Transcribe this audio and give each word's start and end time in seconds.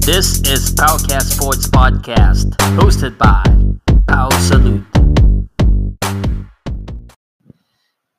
This 0.00 0.40
is 0.48 0.72
Powcast 0.72 1.36
Sports 1.36 1.68
Podcast, 1.68 2.56
hosted 2.72 3.20
by 3.20 3.44
Pow 4.08 4.32
Salute. 4.40 4.80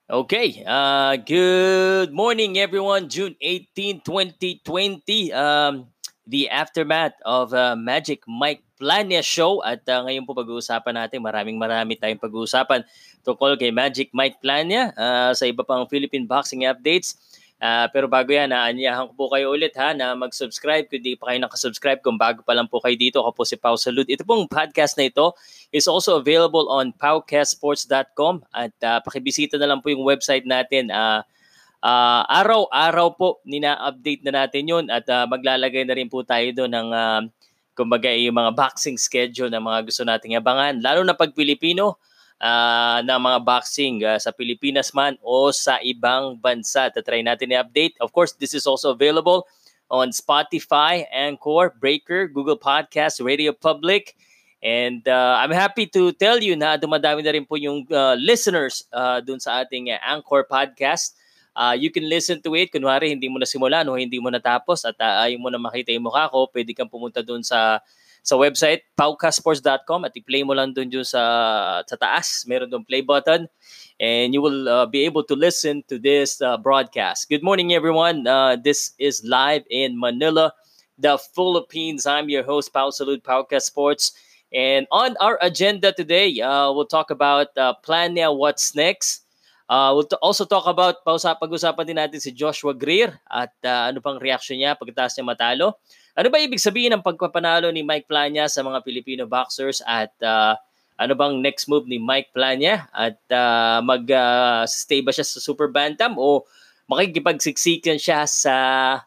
Okay, 0.06 0.62
uh, 0.62 1.18
good 1.18 2.14
morning 2.14 2.62
everyone. 2.62 3.10
June 3.10 3.34
18, 3.42 4.06
2020. 4.06 5.34
Um, 5.34 5.90
the 6.30 6.54
aftermath 6.54 7.18
of 7.26 7.50
uh, 7.58 7.74
Magic 7.74 8.22
Mike 8.30 8.62
Plania 8.78 9.26
show 9.26 9.66
at 9.66 9.82
uh, 9.90 10.06
ngayon 10.06 10.30
po 10.30 10.38
pag-uusapan 10.38 11.02
natin, 11.02 11.26
maraming 11.26 11.58
marami 11.58 11.98
tayong 11.98 12.22
pag-uusapan 12.22 12.86
tungkol 13.26 13.58
kay 13.58 13.74
Magic 13.74 14.14
Mike 14.14 14.38
Plania 14.38 14.94
uh, 14.94 15.34
sa 15.34 15.50
iba 15.50 15.66
pang 15.66 15.90
Philippine 15.90 16.30
boxing 16.30 16.62
updates. 16.62 17.18
Uh, 17.62 17.86
pero 17.94 18.10
bago 18.10 18.34
yan, 18.34 18.50
naanyahan 18.50 19.06
ko 19.06 19.14
po 19.14 19.26
kayo 19.30 19.54
ulit 19.54 19.78
ha 19.78 19.94
na 19.94 20.18
mag-subscribe 20.18 20.90
kung 20.90 20.98
di 21.06 21.14
pa 21.14 21.30
kayo 21.30 21.46
nakasubscribe 21.46 22.02
kung 22.02 22.18
bago 22.18 22.42
pa 22.42 22.58
lang 22.58 22.66
po 22.66 22.82
kayo 22.82 22.98
dito. 22.98 23.22
Ako 23.22 23.38
po 23.38 23.44
si 23.46 23.54
Pau 23.54 23.78
Salud. 23.78 24.10
Ito 24.10 24.26
pong 24.26 24.50
podcast 24.50 24.98
na 24.98 25.06
ito 25.06 25.38
is 25.70 25.86
also 25.86 26.18
available 26.18 26.74
on 26.74 26.90
powcastsports.com 26.98 28.42
at 28.50 28.74
uh, 28.82 28.98
pakibisita 29.06 29.62
na 29.62 29.70
lang 29.70 29.78
po 29.86 29.94
yung 29.94 30.02
website 30.02 30.50
natin. 30.50 30.90
Uh, 30.90 31.22
uh, 31.86 32.26
araw-araw 32.34 33.14
po 33.14 33.46
nina-update 33.46 34.26
na 34.26 34.42
natin 34.42 34.66
yun 34.66 34.86
at 34.90 35.06
uh, 35.06 35.30
maglalagay 35.30 35.86
na 35.86 35.94
rin 35.94 36.10
po 36.10 36.26
tayo 36.26 36.50
doon 36.58 36.74
ng 36.74 36.90
uh, 36.90 37.22
kumbaga 37.78 38.10
yung 38.10 38.42
mga 38.42 38.58
boxing 38.58 38.98
schedule 38.98 39.54
na 39.54 39.62
mga 39.62 39.86
gusto 39.86 40.02
nating 40.02 40.34
abangan. 40.34 40.82
Lalo 40.82 41.06
na 41.06 41.14
pag 41.14 41.30
Pilipino, 41.38 42.02
uh, 42.42 43.00
na 43.06 43.22
mga 43.22 43.40
boxing 43.46 44.02
uh, 44.02 44.18
sa 44.18 44.34
Pilipinas 44.34 44.92
man 44.98 45.16
o 45.22 45.54
sa 45.54 45.78
ibang 45.86 46.34
bansa. 46.42 46.90
Tatry 46.90 47.22
natin 47.22 47.54
i-update. 47.54 47.96
Of 48.02 48.10
course, 48.12 48.34
this 48.34 48.58
is 48.58 48.66
also 48.66 48.92
available 48.92 49.46
on 49.94 50.10
Spotify, 50.10 51.06
Anchor, 51.14 51.78
Breaker, 51.78 52.26
Google 52.26 52.58
Podcasts, 52.58 53.22
Radio 53.22 53.54
Public. 53.54 54.18
And 54.62 55.06
uh, 55.10 55.42
I'm 55.42 55.54
happy 55.54 55.86
to 55.94 56.14
tell 56.18 56.38
you 56.42 56.58
na 56.58 56.78
dumadami 56.78 57.26
na 57.26 57.34
rin 57.34 57.46
po 57.46 57.58
yung 57.58 57.86
uh, 57.90 58.18
listeners 58.18 58.86
uh, 58.94 59.22
dun 59.22 59.42
sa 59.42 59.62
ating 59.62 59.94
uh, 59.94 60.02
Anchor 60.02 60.46
podcast. 60.46 61.18
Uh, 61.52 61.76
you 61.76 61.92
can 61.92 62.08
listen 62.08 62.40
to 62.40 62.56
it. 62.56 62.72
Kunwari, 62.72 63.12
hindi 63.12 63.28
mo 63.28 63.42
na 63.42 63.50
simulan 63.50 63.84
o 63.90 63.98
hindi 64.00 64.22
mo 64.22 64.32
natapos 64.32 64.88
at 64.88 64.96
uh, 65.02 65.28
ayaw 65.28 65.42
mo 65.42 65.50
na 65.52 65.60
makita 65.60 65.92
yung 65.92 66.08
mukha 66.08 66.30
ko, 66.32 66.48
pwede 66.54 66.72
kang 66.78 66.88
pumunta 66.88 67.20
doon 67.20 67.44
sa 67.44 67.84
sa 68.22 68.38
website, 68.38 68.86
paukasports.com 68.94 70.06
at 70.06 70.14
i-play 70.14 70.46
mo 70.46 70.54
lang 70.54 70.74
doon 70.78 71.02
yung 71.02 71.08
sa, 71.08 71.82
sa 71.86 71.96
taas. 71.98 72.46
Meron 72.46 72.70
doon 72.70 72.86
play 72.86 73.02
button 73.02 73.50
and 73.98 74.34
you 74.34 74.42
will 74.42 74.70
uh, 74.70 74.86
be 74.86 75.06
able 75.06 75.26
to 75.26 75.34
listen 75.34 75.82
to 75.90 75.98
this 75.98 76.42
uh, 76.42 76.58
broadcast. 76.58 77.30
Good 77.30 77.42
morning, 77.42 77.74
everyone. 77.74 78.26
Uh, 78.26 78.58
this 78.58 78.94
is 79.02 79.26
live 79.26 79.66
in 79.70 79.98
Manila, 79.98 80.54
the 80.98 81.18
Philippines. 81.34 82.06
I'm 82.06 82.30
your 82.30 82.46
host, 82.46 82.74
Pau 82.74 82.90
Salud, 82.90 83.26
Pauka 83.26 83.62
Sports. 83.62 84.14
And 84.54 84.86
on 84.92 85.16
our 85.18 85.40
agenda 85.42 85.94
today, 85.94 86.42
uh, 86.42 86.70
we'll 86.74 86.90
talk 86.90 87.10
about 87.10 87.56
uh, 87.58 87.74
Plania 87.82 88.36
What's 88.36 88.76
Next. 88.76 89.24
Uh, 89.72 89.96
we'll 89.96 90.04
t- 90.04 90.20
also 90.20 90.44
talk 90.44 90.68
about, 90.68 91.00
pausa, 91.08 91.32
pag-usapan 91.40 91.88
din 91.88 91.96
natin 91.96 92.20
si 92.20 92.36
Joshua 92.36 92.76
Greer 92.76 93.16
at 93.32 93.56
uh, 93.64 93.88
ano 93.88 94.04
pang 94.04 94.20
reaction 94.20 94.60
niya 94.60 94.76
pagkatapos 94.76 95.16
niya 95.16 95.32
matalo. 95.32 95.80
Ano 96.12 96.28
ba 96.28 96.44
ibig 96.44 96.60
sabihin 96.60 96.92
ng 96.92 97.06
pagpapanalo 97.06 97.72
ni 97.72 97.88
Mike 97.88 98.12
Plania 98.12 98.52
sa 98.52 98.60
mga 98.60 98.84
Filipino 98.84 99.24
boxers 99.24 99.80
at 99.88 100.12
uh, 100.20 100.60
ano 101.00 101.14
bang 101.16 101.40
next 101.40 101.72
move 101.72 101.88
ni 101.88 101.98
Mike 101.98 102.36
Plania 102.36 102.92
at 102.92 103.18
uh, 103.32 103.80
mag-stay 103.80 105.00
uh, 105.00 105.06
ba 105.08 105.12
siya 105.16 105.24
sa 105.24 105.40
super 105.40 105.72
bantam 105.72 106.20
o 106.20 106.44
makikipagsiksikan 106.92 107.96
siya 107.96 108.28
sa 108.28 108.56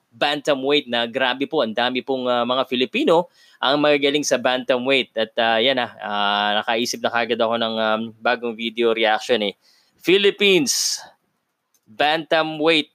bantamweight 0.09 0.89
na 0.89 1.05
grabe 1.05 1.45
po, 1.45 1.61
ang 1.61 1.77
dami 1.77 2.01
pong 2.01 2.25
uh, 2.25 2.41
mga 2.49 2.65
Filipino 2.65 3.29
ang 3.61 3.77
magagaling 3.77 4.25
sa 4.25 4.41
bantamweight 4.41 5.13
at 5.13 5.33
uh, 5.37 5.61
yan 5.61 5.77
ah, 5.77 5.93
uh, 6.01 6.51
nakaisip 6.65 7.05
na 7.05 7.13
kagad 7.13 7.37
ako 7.37 7.61
ng 7.61 7.75
um, 7.77 8.01
bagong 8.25 8.57
video 8.57 8.97
reaction 8.97 9.41
eh. 9.45 9.53
Philippines 10.01 11.01
bantamweight 11.85 12.94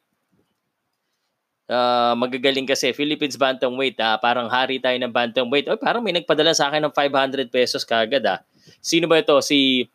uh, 1.69 2.18
magagaling 2.18 2.66
kasi 2.66 2.91
Philippines 2.91 3.38
bantamweight 3.38 3.96
ah, 4.02 4.18
parang 4.18 4.50
hari 4.50 4.81
tayo 4.81 4.97
ng 4.97 5.13
bantamweight 5.13 5.69
oh, 5.69 5.80
parang 5.80 6.03
may 6.03 6.12
nagpadala 6.12 6.52
sa 6.52 6.68
akin 6.68 6.90
ng 6.90 6.94
500 6.94 7.47
pesos 7.53 7.85
kagad 7.85 8.25
ah 8.25 8.41
sino 8.81 9.06
ba 9.06 9.22
ito 9.22 9.38
si 9.40 9.88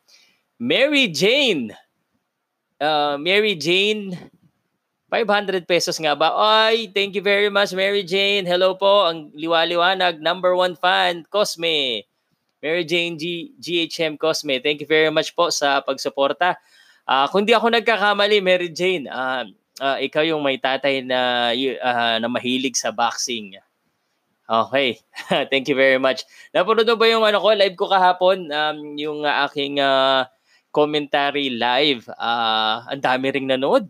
Mary 0.56 1.10
Jane 1.10 1.74
uh, 2.78 3.18
Mary 3.18 3.58
Jane 3.58 4.14
500 5.14 5.62
pesos 5.62 5.94
nga 6.02 6.18
ba? 6.18 6.34
Ay, 6.34 6.90
thank 6.90 7.14
you 7.14 7.22
very 7.22 7.46
much, 7.46 7.70
Mary 7.70 8.02
Jane. 8.02 8.42
Hello 8.42 8.74
po, 8.74 9.06
ang 9.06 9.30
liwaliwanag, 9.30 10.18
number 10.18 10.58
one 10.58 10.74
fan, 10.74 11.22
Cosme. 11.30 12.02
Mary 12.58 12.82
Jane 12.82 13.14
G- 13.14 13.54
GHM 13.62 14.18
Cosme. 14.18 14.58
Thank 14.58 14.82
you 14.82 14.90
very 14.90 15.14
much 15.14 15.30
po 15.38 15.54
sa 15.54 15.78
pagsuporta. 15.86 16.58
Uh, 17.06 17.30
kung 17.30 17.46
di 17.46 17.54
ako 17.54 17.70
nagkakamali, 17.70 18.42
Mary 18.42 18.74
Jane, 18.74 19.06
uh, 19.06 19.46
uh, 19.80 19.98
ikaw 19.98 20.22
yung 20.22 20.42
may 20.44 20.58
tatay 20.60 21.02
na, 21.02 21.50
uh, 21.54 22.16
na 22.20 22.28
mahilig 22.28 22.78
sa 22.78 22.94
boxing. 22.94 23.58
Okay. 24.44 25.00
Thank 25.50 25.72
you 25.72 25.76
very 25.76 25.96
much. 25.96 26.28
Napanood 26.52 26.90
ba 27.00 27.06
yung 27.08 27.24
ano 27.24 27.40
ko, 27.40 27.56
live 27.56 27.76
ko 27.80 27.88
kahapon, 27.88 28.52
um, 28.52 28.78
yung 29.00 29.24
uh, 29.24 29.48
aking 29.48 29.80
uh, 29.80 30.28
commentary 30.68 31.48
live. 31.48 32.04
Uh, 32.12 32.84
ang 32.92 33.00
dami 33.00 33.32
ring 33.32 33.48
nanood. 33.48 33.88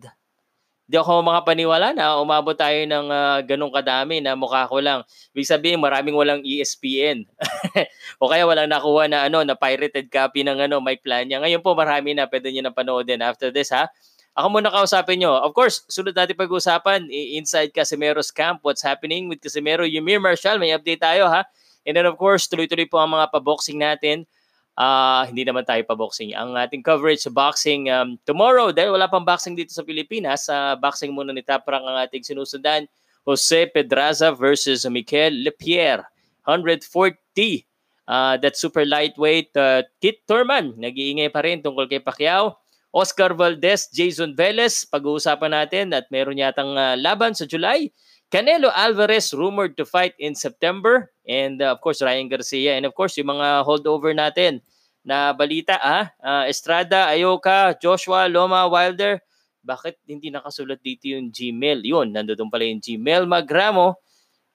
Di 0.85 1.01
ako 1.01 1.25
makapaniwala 1.25 1.97
na 1.97 2.21
umabot 2.21 2.53
tayo 2.53 2.77
ng 2.85 3.09
uh, 3.09 3.41
ganong 3.41 3.73
kadami 3.73 4.21
na 4.21 4.37
mukha 4.37 4.69
ko 4.69 4.77
lang. 4.77 5.01
Ibig 5.33 5.49
sabihin, 5.49 5.81
maraming 5.81 6.13
walang 6.13 6.45
ESPN. 6.45 7.25
o 8.21 8.29
kaya 8.29 8.45
walang 8.45 8.69
nakuha 8.69 9.09
na 9.09 9.25
ano 9.25 9.41
na 9.41 9.57
pirated 9.57 10.13
copy 10.13 10.45
ng 10.45 10.61
ano 10.61 10.77
Mike 10.77 11.01
Plania. 11.01 11.41
Ngayon 11.41 11.65
po 11.65 11.73
marami 11.73 12.13
na 12.13 12.29
pwede 12.29 12.53
niyo 12.53 12.61
na 12.61 12.71
panoodin 12.71 13.25
after 13.25 13.49
this 13.49 13.73
ha. 13.73 13.89
Ako 14.35 14.51
muna 14.51 14.67
kausapin 14.67 15.23
nyo. 15.23 15.39
Of 15.39 15.55
course, 15.55 15.87
sunod 15.87 16.11
natin 16.11 16.35
pag-usapan 16.35 17.07
inside 17.07 17.71
Casimero's 17.71 18.35
camp. 18.35 18.59
What's 18.67 18.83
happening 18.83 19.31
with 19.31 19.39
Casimero? 19.39 19.87
Yumir 19.87 20.19
Marshall, 20.19 20.59
may 20.59 20.75
update 20.75 20.99
tayo 20.99 21.31
ha. 21.31 21.47
And 21.87 21.95
then 21.95 22.03
of 22.03 22.19
course, 22.19 22.45
tuloy-tuloy 22.51 22.91
po 22.91 22.99
ang 22.99 23.15
mga 23.15 23.31
pa-boxing 23.31 23.79
natin 23.79 24.27
uh, 24.75 25.23
hindi 25.27 25.43
naman 25.47 25.63
tayo 25.63 25.81
pa-boxing. 25.87 26.35
Ang 26.35 26.55
ating 26.59 26.83
coverage 26.83 27.23
sa 27.23 27.31
boxing 27.31 27.89
um, 27.89 28.19
tomorrow, 28.27 28.71
dahil 28.71 28.95
wala 28.95 29.07
pang 29.09 29.23
boxing 29.23 29.55
dito 29.55 29.71
sa 29.71 29.83
Pilipinas, 29.83 30.47
sa 30.47 30.75
uh, 30.75 30.79
boxing 30.79 31.15
muna 31.15 31.31
ni 31.31 31.41
Taprang 31.41 31.83
ang 31.83 31.97
ating 32.03 32.23
sinusundan. 32.23 32.87
Jose 33.25 33.73
Pedraza 33.73 34.29
versus 34.29 34.85
Mikel 34.85 35.33
Lepierre. 35.41 36.05
140. 36.45 37.65
Uh, 38.05 38.37
that 38.37 38.53
super 38.53 38.85
lightweight. 38.85 39.49
Uh, 39.57 39.81
Kit 39.97 40.21
Thurman, 40.29 40.77
nag-iingay 40.77 41.33
pa 41.33 41.41
rin 41.41 41.57
tungkol 41.65 41.89
kay 41.89 41.97
Pacquiao. 41.97 42.61
Oscar 42.95 43.35
Valdez, 43.35 43.91
Jason 43.91 44.31
Velez, 44.31 44.87
pag-uusapan 44.87 45.51
natin 45.51 45.91
at 45.91 46.07
meron 46.07 46.39
yatang 46.39 46.79
uh, 46.79 46.95
laban 46.95 47.35
sa 47.35 47.43
July. 47.43 47.91
Canelo 48.31 48.71
Alvarez 48.71 49.35
rumored 49.35 49.75
to 49.75 49.83
fight 49.83 50.15
in 50.15 50.31
September. 50.31 51.11
And 51.27 51.59
uh, 51.59 51.75
of 51.75 51.83
course, 51.83 51.99
Ryan 51.99 52.31
Garcia. 52.31 52.79
And 52.79 52.87
of 52.87 52.95
course, 52.95 53.19
yung 53.19 53.35
mga 53.35 53.67
holdover 53.67 54.15
natin 54.15 54.63
na 55.03 55.35
balita, 55.35 55.75
ah, 55.83 56.07
uh, 56.23 56.43
Estrada, 56.47 57.11
Ayoka, 57.11 57.75
Joshua, 57.83 58.31
Loma, 58.31 58.63
Wilder, 58.71 59.19
bakit 59.59 59.99
hindi 60.07 60.31
nakasulat 60.31 60.79
dito 60.79 61.11
yung 61.11 61.35
Gmail? 61.35 61.83
Yun, 61.83 62.15
nandoon 62.15 62.47
pala 62.47 62.63
yung 62.63 62.79
Gmail. 62.79 63.27
Magramo. 63.27 63.99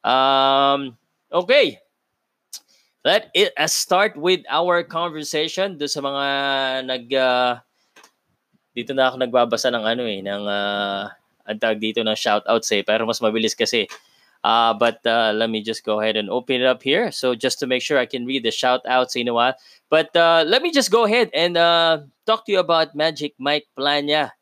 Um, 0.00 0.96
okay. 1.28 1.76
Let 3.04 3.28
it 3.36 3.52
uh, 3.56 3.68
start 3.68 4.16
with 4.16 4.48
our 4.48 4.80
conversation 4.84 5.76
do 5.76 5.88
sa 5.88 6.00
mga 6.00 6.24
nag 6.88 7.06
uh, 7.12 7.52
dito 8.74 8.94
na 8.94 9.10
ako 9.10 9.16
nagbabasa 9.20 9.68
ng 9.72 9.84
ano 9.84 10.02
eh 10.06 10.20
ng 10.22 10.44
uh, 10.46 11.10
ang 11.46 11.58
tag 11.58 11.82
dito 11.82 12.00
ng 12.02 12.14
shoutouts 12.14 12.70
eh 12.74 12.82
pero 12.86 13.04
mas 13.06 13.22
mabilis 13.22 13.54
kasi 13.54 13.86
Uh, 14.40 14.72
but 14.72 15.04
uh, 15.04 15.36
let 15.36 15.50
me 15.50 15.60
just 15.60 15.84
go 15.84 16.00
ahead 16.00 16.16
and 16.16 16.30
open 16.30 16.62
it 16.62 16.66
up 16.66 16.82
here. 16.82 17.12
So 17.12 17.34
just 17.34 17.60
to 17.60 17.66
make 17.66 17.82
sure 17.82 17.98
I 17.98 18.06
can 18.06 18.24
read 18.24 18.42
the 18.42 18.50
shout 18.50 18.80
outs 18.88 19.14
in 19.14 19.28
a 19.28 19.34
while. 19.34 19.52
But 19.90 20.16
uh, 20.16 20.44
let 20.48 20.62
me 20.62 20.72
just 20.72 20.90
go 20.90 21.04
ahead 21.04 21.28
and 21.34 21.56
uh, 21.56 22.08
talk 22.24 22.46
to 22.46 22.52
you 22.52 22.58
about 22.58 22.96
Magic 22.96 23.34
Mike 23.38 23.68
Plania. 23.76 24.32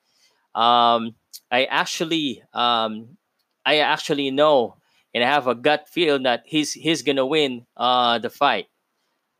Um, 0.54 1.18
I 1.50 1.64
actually, 1.66 2.44
um, 2.54 3.18
I 3.66 3.78
actually 3.78 4.30
know 4.30 4.78
and 5.14 5.24
I 5.24 5.26
have 5.26 5.46
a 5.46 5.54
gut 5.54 5.88
feel 5.88 6.18
that 6.22 6.42
he's 6.46 6.72
he's 6.72 7.02
gonna 7.02 7.26
win 7.26 7.66
uh, 7.76 8.18
the 8.18 8.30
fight. 8.30 8.66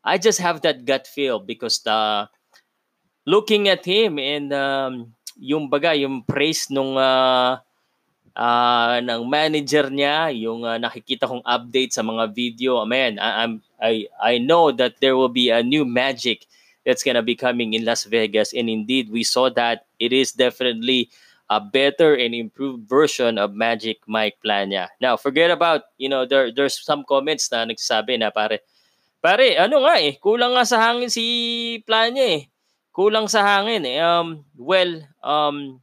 I 0.03 0.17
just 0.17 0.39
have 0.39 0.61
that 0.61 0.85
gut 0.85 1.07
feel 1.07 1.39
because 1.39 1.79
the 1.83 2.27
looking 3.29 3.69
at 3.69 3.85
him 3.85 4.17
and 4.17 4.49
um, 4.49 5.13
yung 5.37 5.69
baga 5.69 5.93
yung 5.93 6.25
praise 6.25 6.73
nung 6.73 6.97
uh, 6.97 7.61
uh, 8.33 8.97
ng 9.05 9.21
manager 9.29 9.93
niya, 9.93 10.33
yung 10.33 10.65
uh, 10.65 10.81
nakikita 10.81 11.29
kong 11.29 11.45
update 11.45 11.93
sa 11.93 12.01
mga 12.01 12.33
video. 12.33 12.81
Man, 12.89 13.21
I, 13.21 13.45
I'm 13.45 13.53
I 13.77 13.93
I 14.17 14.33
know 14.41 14.73
that 14.73 14.97
there 14.97 15.13
will 15.13 15.29
be 15.29 15.53
a 15.53 15.61
new 15.61 15.85
magic 15.85 16.49
that's 16.81 17.05
gonna 17.05 17.21
be 17.21 17.37
coming 17.37 17.77
in 17.77 17.85
Las 17.85 18.09
Vegas, 18.09 18.49
and 18.49 18.65
indeed 18.65 19.13
we 19.13 19.21
saw 19.21 19.53
that 19.53 19.85
it 20.01 20.09
is 20.09 20.33
definitely 20.33 21.13
a 21.49 21.61
better 21.61 22.13
and 22.13 22.33
improved 22.33 22.85
version 22.85 23.37
of 23.37 23.57
Magic 23.57 24.01
Mike 24.05 24.37
Plania. 24.41 24.89
Now, 25.01 25.17
forget 25.17 25.49
about, 25.49 25.89
you 25.97 26.05
know, 26.05 26.25
there 26.25 26.53
there's 26.53 26.77
some 26.77 27.01
comments 27.05 27.49
na 27.49 27.65
nagsasabi 27.65 28.21
na 28.21 28.29
pare, 28.29 28.61
pare, 29.17 29.57
ano 29.57 29.81
nga 29.81 29.97
eh, 29.97 30.17
kulang 30.21 30.53
nga 30.53 30.65
sa 30.65 30.77
hangin 30.77 31.09
si 31.09 31.25
Plania 31.89 32.37
eh. 32.37 32.48
Kulang 32.99 33.31
sa 33.31 33.47
hangin 33.47 33.87
eh. 33.87 34.03
Um, 34.03 34.43
well, 34.59 34.99
um, 35.23 35.79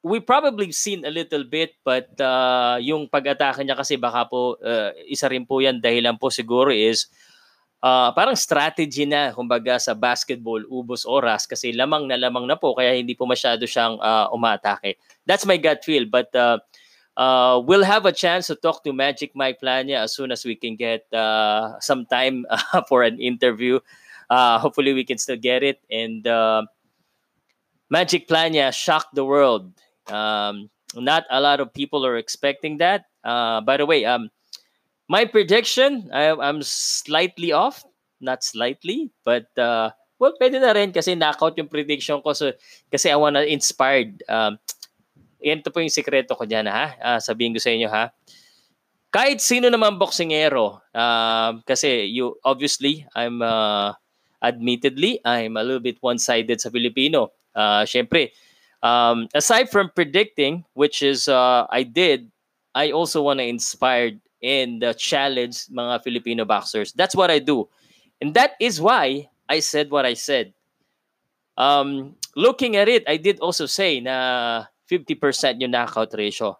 we 0.00 0.16
probably 0.24 0.72
seen 0.72 1.04
a 1.04 1.12
little 1.12 1.44
bit 1.44 1.76
but 1.84 2.08
uh, 2.24 2.80
yung 2.80 3.04
pag-atake 3.12 3.60
niya 3.60 3.76
kasi 3.76 4.00
baka 4.00 4.24
po 4.24 4.56
uh, 4.64 4.96
isa 5.04 5.28
rin 5.28 5.44
po 5.44 5.60
yan 5.60 5.80
dahilan 5.84 6.16
po 6.16 6.32
siguro 6.32 6.72
is 6.72 7.08
uh, 7.84 8.12
parang 8.16 8.36
strategy 8.36 9.08
na 9.08 9.32
kumbaga 9.32 9.76
sa 9.80 9.96
basketball 9.96 10.60
ubos 10.68 11.08
oras 11.08 11.44
kasi 11.44 11.72
lamang 11.72 12.04
na 12.04 12.16
lamang 12.16 12.44
na 12.44 12.56
po 12.56 12.76
kaya 12.76 12.96
hindi 12.96 13.12
po 13.16 13.28
masyado 13.28 13.64
siyang 13.68 14.00
uh, 14.00 14.28
umatake. 14.32 14.96
That's 15.28 15.44
my 15.44 15.60
gut 15.60 15.84
feel 15.84 16.08
but 16.08 16.32
uh, 16.36 16.60
uh, 17.16 17.60
we'll 17.64 17.84
have 17.84 18.04
a 18.04 18.12
chance 18.12 18.48
to 18.48 18.56
talk 18.56 18.84
to 18.84 18.92
Magic 18.92 19.32
Mike 19.32 19.60
Plania 19.60 20.04
as 20.04 20.16
soon 20.16 20.32
as 20.32 20.44
we 20.44 20.56
can 20.56 20.76
get 20.76 21.04
uh, 21.12 21.80
some 21.80 22.04
time 22.04 22.44
uh, 22.52 22.84
for 22.88 23.04
an 23.04 23.20
interview. 23.20 23.80
Uh, 24.30 24.58
hopefully 24.58 24.92
we 24.92 25.04
can 25.04 25.18
still 25.18 25.36
get 25.36 25.62
it 25.62 25.80
and 25.90 26.26
uh, 26.26 26.62
Magic 27.90 28.26
Plania 28.26 28.72
shocked 28.72 29.14
the 29.14 29.24
world 29.24 29.72
um, 30.10 30.70
not 30.96 31.24
a 31.30 31.40
lot 31.40 31.60
of 31.60 31.72
people 31.72 32.04
are 32.06 32.16
expecting 32.16 32.78
that. 32.78 33.06
Uh, 33.22 33.60
by 33.60 33.76
the 33.76 33.86
way, 33.86 34.04
um, 34.04 34.30
my 35.08 35.24
prediction, 35.24 36.10
I, 36.12 36.30
I'm 36.30 36.62
slightly 36.62 37.52
off. 37.52 37.84
Not 38.20 38.44
slightly, 38.44 39.10
but 39.24 39.50
uh, 39.58 39.90
well, 40.18 40.32
pwede 40.40 40.56
na 40.56 40.72
rin 40.72 40.92
kasi 40.92 41.14
knockout 41.14 41.58
yung 41.58 41.68
prediction 41.68 42.22
ko. 42.22 42.32
So, 42.32 42.52
kasi 42.88 43.10
I 43.10 43.16
wanna 43.16 43.44
inspired. 43.44 44.22
Um, 44.28 44.56
yan 45.44 45.60
to 45.60 45.68
po 45.68 45.84
yung 45.84 45.92
sekreto 45.92 46.32
ko 46.32 46.48
dyan, 46.48 46.70
ha? 46.70 46.96
Uh, 46.96 47.20
sabihin 47.20 47.52
ko 47.52 47.60
sa 47.60 47.74
inyo, 47.74 47.88
ha? 47.90 48.08
Kahit 49.12 49.44
sino 49.44 49.68
naman 49.68 50.00
boksingero, 50.00 50.80
uh, 50.96 51.52
kasi 51.68 52.08
you, 52.08 52.40
obviously, 52.40 53.04
I'm, 53.12 53.44
uh, 53.44 53.92
admittedly, 54.44 55.20
I'm 55.24 55.56
a 55.56 55.64
little 55.64 55.80
bit 55.80 55.96
one-sided 56.00 56.60
sa 56.60 56.68
Filipino. 56.68 57.32
Uh, 57.56 57.88
Siyempre, 57.88 58.30
um, 58.84 59.28
aside 59.32 59.72
from 59.72 59.88
predicting, 59.88 60.64
which 60.76 61.02
is 61.02 61.26
uh, 61.26 61.66
I 61.70 61.82
did, 61.82 62.28
I 62.74 62.92
also 62.92 63.22
want 63.22 63.40
to 63.40 63.48
inspire 63.48 64.12
and 64.44 64.84
uh, 64.84 64.92
challenge 64.92 65.72
mga 65.72 66.04
Filipino 66.04 66.44
boxers. 66.44 66.92
That's 66.92 67.16
what 67.16 67.32
I 67.32 67.40
do, 67.40 67.68
and 68.20 68.34
that 68.36 68.52
is 68.60 68.80
why 68.80 69.32
I 69.48 69.64
said 69.64 69.90
what 69.90 70.04
I 70.04 70.12
said. 70.12 70.52
Um, 71.56 72.16
looking 72.36 72.76
at 72.76 72.88
it, 72.88 73.08
I 73.08 73.16
did 73.16 73.40
also 73.40 73.64
say 73.64 74.00
na 74.00 74.66
50% 74.90 75.62
yung 75.62 75.70
knockout 75.70 76.12
ratio, 76.12 76.58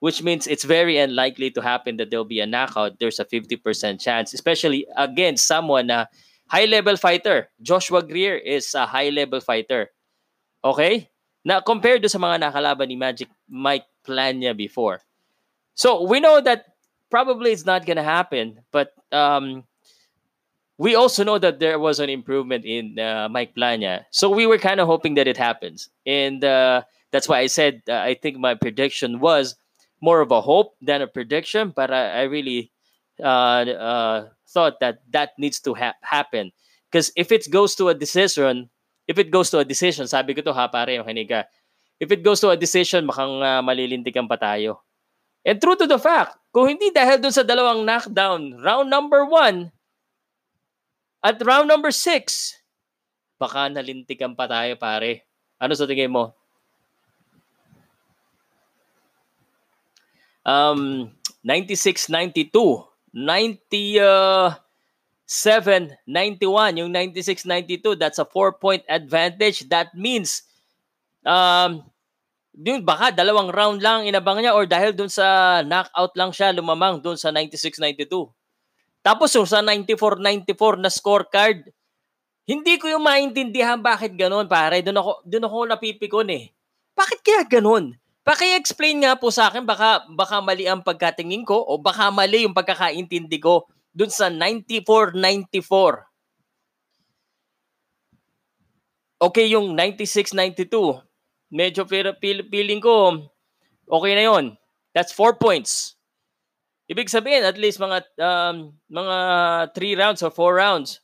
which 0.00 0.22
means 0.22 0.48
it's 0.48 0.64
very 0.64 0.98
unlikely 0.98 1.50
to 1.52 1.62
happen 1.62 1.98
that 1.98 2.10
there'll 2.10 2.24
be 2.24 2.40
a 2.40 2.48
knockout. 2.48 2.98
There's 2.98 3.20
a 3.20 3.24
50% 3.24 4.00
chance, 4.00 4.34
especially 4.34 4.86
against 4.96 5.46
someone 5.46 5.86
na 5.86 6.06
high-level 6.50 6.98
fighter. 6.98 7.48
Joshua 7.62 8.02
Greer 8.02 8.36
is 8.36 8.74
a 8.74 8.84
high-level 8.84 9.40
fighter. 9.40 9.94
Okay? 10.60 11.08
na 11.44 11.60
compared 11.60 12.04
sa 12.04 12.20
mga 12.20 12.40
nakalaban 12.40 12.88
ni 12.88 12.96
Magic 12.96 13.28
Mike 13.48 13.88
Plania 14.04 14.56
before. 14.56 15.00
So 15.74 16.04
we 16.04 16.20
know 16.20 16.40
that 16.40 16.76
probably 17.08 17.52
it's 17.52 17.64
not 17.64 17.86
gonna 17.86 18.04
happen, 18.04 18.60
but 18.72 18.92
um, 19.12 19.64
we 20.76 20.94
also 20.94 21.24
know 21.24 21.38
that 21.38 21.60
there 21.60 21.78
was 21.78 22.00
an 22.00 22.10
improvement 22.10 22.64
in 22.64 22.98
uh, 22.98 23.28
Mike 23.30 23.54
Plania. 23.56 24.04
So 24.10 24.28
we 24.28 24.46
were 24.46 24.58
kind 24.58 24.80
of 24.80 24.86
hoping 24.86 25.14
that 25.14 25.28
it 25.28 25.36
happens, 25.36 25.88
and 26.04 26.44
uh, 26.44 26.82
that's 27.10 27.28
why 27.28 27.40
I 27.40 27.48
said 27.48 27.82
uh, 27.88 28.04
I 28.04 28.14
think 28.14 28.36
my 28.36 28.54
prediction 28.54 29.20
was 29.20 29.56
more 30.00 30.20
of 30.20 30.32
a 30.32 30.40
hope 30.40 30.76
than 30.80 31.02
a 31.02 31.06
prediction, 31.08 31.72
but 31.76 31.90
I, 31.90 32.20
I 32.20 32.22
really 32.24 32.72
uh, 33.22 33.62
uh, 33.68 34.18
thought 34.48 34.80
that 34.80 35.04
that 35.12 35.36
needs 35.38 35.60
to 35.60 35.74
ha- 35.74 35.98
happen 36.02 36.50
because 36.90 37.12
if 37.14 37.30
it 37.30 37.46
goes 37.50 37.76
to 37.76 37.88
a 37.88 37.94
decision 37.94 38.68
if 39.10 39.18
it 39.18 39.34
goes 39.34 39.50
to 39.50 39.58
a 39.58 39.66
decision, 39.66 40.06
sabi 40.06 40.38
ko 40.38 40.40
to 40.46 40.54
ha, 40.54 40.70
pare, 40.70 40.94
yung 40.94 41.02
hiniga. 41.02 41.50
If 41.98 42.14
it 42.14 42.22
goes 42.22 42.38
to 42.46 42.54
a 42.54 42.56
decision, 42.56 43.10
makang 43.10 43.42
uh, 43.42 43.58
malilintikan 43.58 44.30
pa 44.30 44.38
tayo. 44.38 44.86
And 45.42 45.58
true 45.58 45.74
to 45.74 45.90
the 45.90 45.98
fact, 45.98 46.38
kung 46.54 46.70
hindi 46.70 46.94
dahil 46.94 47.18
dun 47.18 47.34
sa 47.34 47.42
dalawang 47.42 47.82
knockdown, 47.82 48.62
round 48.62 48.86
number 48.86 49.26
one 49.26 49.74
at 51.26 51.42
round 51.42 51.66
number 51.66 51.90
six, 51.90 52.54
baka 53.34 53.66
nalintikan 53.66 54.38
pa 54.38 54.46
tayo, 54.46 54.78
pare. 54.78 55.26
Ano 55.58 55.74
sa 55.74 55.90
tingin 55.90 56.14
mo? 56.14 56.30
Um, 60.46 61.10
96-92. 61.42 62.46
90, 63.12 63.98
uh, 64.00 64.54
791, 65.30 66.82
yung 66.82 66.90
96-92, 66.90 67.94
that's 67.94 68.18
a 68.18 68.26
4-point 68.26 68.82
advantage. 68.90 69.62
That 69.70 69.94
means, 69.94 70.42
um, 71.22 71.86
yun, 72.50 72.82
baka 72.82 73.14
dalawang 73.14 73.54
round 73.54 73.78
lang 73.78 74.10
inabang 74.10 74.42
niya 74.42 74.58
or 74.58 74.66
dahil 74.66 74.90
dun 74.90 75.06
sa 75.06 75.60
knockout 75.62 76.18
lang 76.18 76.34
siya 76.34 76.50
lumamang 76.50 76.98
dun 76.98 77.14
sa 77.14 77.30
96-92. 77.30 78.10
Tapos 79.06 79.30
yung 79.32 79.46
sa 79.46 79.62
94-94 79.62 80.82
na 80.82 80.90
scorecard, 80.90 81.62
hindi 82.50 82.74
ko 82.82 82.90
yung 82.90 83.06
maintindihan 83.06 83.78
bakit 83.78 84.18
ganun, 84.18 84.50
pare. 84.50 84.82
Doon 84.82 84.98
ako, 84.98 85.12
doon 85.22 85.44
ako 85.46 85.56
napipikon 85.70 86.30
eh. 86.34 86.50
Bakit 86.98 87.18
kaya 87.22 87.42
ganun? 87.46 87.94
Paki-explain 88.30 89.02
nga 89.02 89.18
po 89.18 89.34
sa 89.34 89.50
akin, 89.50 89.66
baka, 89.66 90.06
baka 90.06 90.38
mali 90.38 90.62
ang 90.70 90.86
pagkatingin 90.86 91.42
ko 91.42 91.66
o 91.66 91.82
baka 91.82 92.14
mali 92.14 92.46
yung 92.46 92.54
pagkakaintindi 92.54 93.42
ko 93.42 93.66
dun 93.90 94.06
sa 94.06 94.30
94-94. 94.30 95.18
Okay, 99.18 99.50
yung 99.50 99.74
96-92, 99.74 100.62
medyo 101.50 101.82
feeling 101.90 102.78
ko, 102.78 103.18
okay 103.90 104.14
na 104.14 104.22
yon. 104.30 104.54
That's 104.94 105.10
4 105.10 105.34
points. 105.34 105.98
Ibig 106.86 107.10
sabihin, 107.10 107.42
at 107.42 107.58
least 107.58 107.82
mga 107.82 107.98
um, 108.22 108.70
mga 108.86 109.16
3 109.74 109.98
rounds 109.98 110.22
or 110.22 110.30
4 110.30 110.54
rounds, 110.54 111.02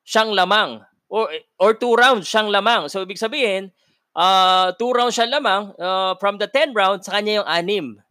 siyang 0.00 0.32
lamang. 0.32 0.80
Or, 1.12 1.28
or 1.60 1.76
2 1.76 1.92
rounds, 1.92 2.24
siyang 2.24 2.48
lamang. 2.48 2.88
So, 2.88 3.04
ibig 3.04 3.20
sabihin, 3.20 3.68
uh, 4.14 4.72
2 4.78 4.96
rounds 4.96 5.14
siya 5.18 5.28
lamang. 5.28 5.74
Uh, 5.76 6.14
from 6.22 6.38
the 6.38 6.46
10 6.48 6.72
rounds, 6.72 7.06
sa 7.06 7.18
kanya 7.18 7.42
yung 7.42 7.98
6. 7.98 8.02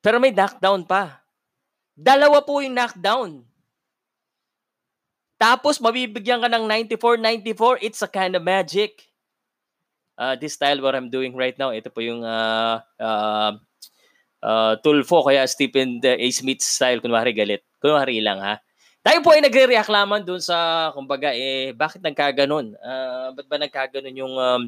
Pero 0.00 0.16
may 0.16 0.32
knockdown 0.32 0.88
pa. 0.88 1.20
Dalawa 1.92 2.40
po 2.40 2.64
yung 2.64 2.72
knockdown. 2.72 3.44
Tapos 5.40 5.80
mabibigyan 5.80 6.40
ka 6.40 6.48
ng 6.52 6.68
94-94, 6.92 7.80
it's 7.80 8.00
a 8.04 8.08
kind 8.08 8.36
of 8.36 8.44
magic. 8.44 9.08
Uh, 10.20 10.36
this 10.36 10.52
style 10.52 10.84
what 10.84 10.92
I'm 10.92 11.08
doing 11.08 11.32
right 11.32 11.56
now, 11.56 11.72
ito 11.72 11.88
po 11.88 12.04
yung 12.04 12.20
uh, 12.20 12.84
uh, 13.00 13.56
uh, 14.44 14.72
Tulfo, 14.84 15.24
kaya 15.24 15.48
Stephen 15.48 15.96
A. 16.04 16.28
Smith 16.28 16.60
style, 16.60 17.00
kunwari 17.00 17.32
galit. 17.32 17.64
Kunwari 17.80 18.20
lang 18.20 18.40
ha. 18.40 18.60
Tayo 19.00 19.18
po 19.24 19.32
ay 19.32 19.40
nagre-reaklaman 19.40 20.22
dun 20.22 20.40
sa, 20.44 20.90
kumbaga, 20.92 21.32
eh, 21.32 21.72
bakit 21.72 22.04
nagkaganon? 22.04 22.76
Uh, 22.76 23.32
ba't 23.32 23.46
ba 23.48 23.56
nagkaganon 23.56 24.12
yung 24.12 24.34
um, 24.36 24.62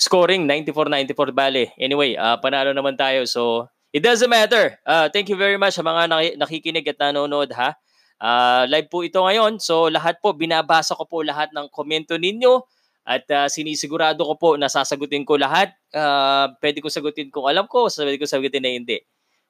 scoring? 0.00 0.48
94-94 0.48 1.34
bale. 1.36 1.76
Anyway, 1.76 2.16
uh, 2.16 2.40
panalo 2.40 2.72
naman 2.72 2.96
tayo. 2.96 3.28
So, 3.28 3.68
It 3.94 4.02
doesn't 4.02 4.26
matter. 4.26 4.74
Uh, 4.82 5.06
thank 5.06 5.30
you 5.30 5.38
very 5.38 5.54
much 5.54 5.78
sa 5.78 5.86
mga 5.86 6.10
nakikinig 6.34 6.82
at 6.90 6.98
nanonood 6.98 7.54
ha. 7.54 7.78
Uh, 8.18 8.66
live 8.66 8.90
po 8.90 9.06
ito 9.06 9.22
ngayon. 9.22 9.62
So 9.62 9.86
lahat 9.86 10.18
po, 10.18 10.34
binabasa 10.34 10.98
ko 10.98 11.06
po 11.06 11.22
lahat 11.22 11.54
ng 11.54 11.70
komento 11.70 12.18
ninyo 12.18 12.58
at 13.06 13.22
uh, 13.30 13.46
sinisigurado 13.46 14.18
ko 14.26 14.34
po 14.34 14.50
na 14.58 14.66
sasagutin 14.66 15.22
ko 15.22 15.38
lahat. 15.38 15.70
Uh, 15.94 16.50
pwede 16.58 16.82
ko 16.82 16.90
sagutin 16.90 17.30
kung 17.30 17.46
alam 17.46 17.70
ko, 17.70 17.86
pwede 17.86 18.18
ko 18.18 18.26
sagutin 18.26 18.66
na 18.66 18.74
hindi. 18.74 18.98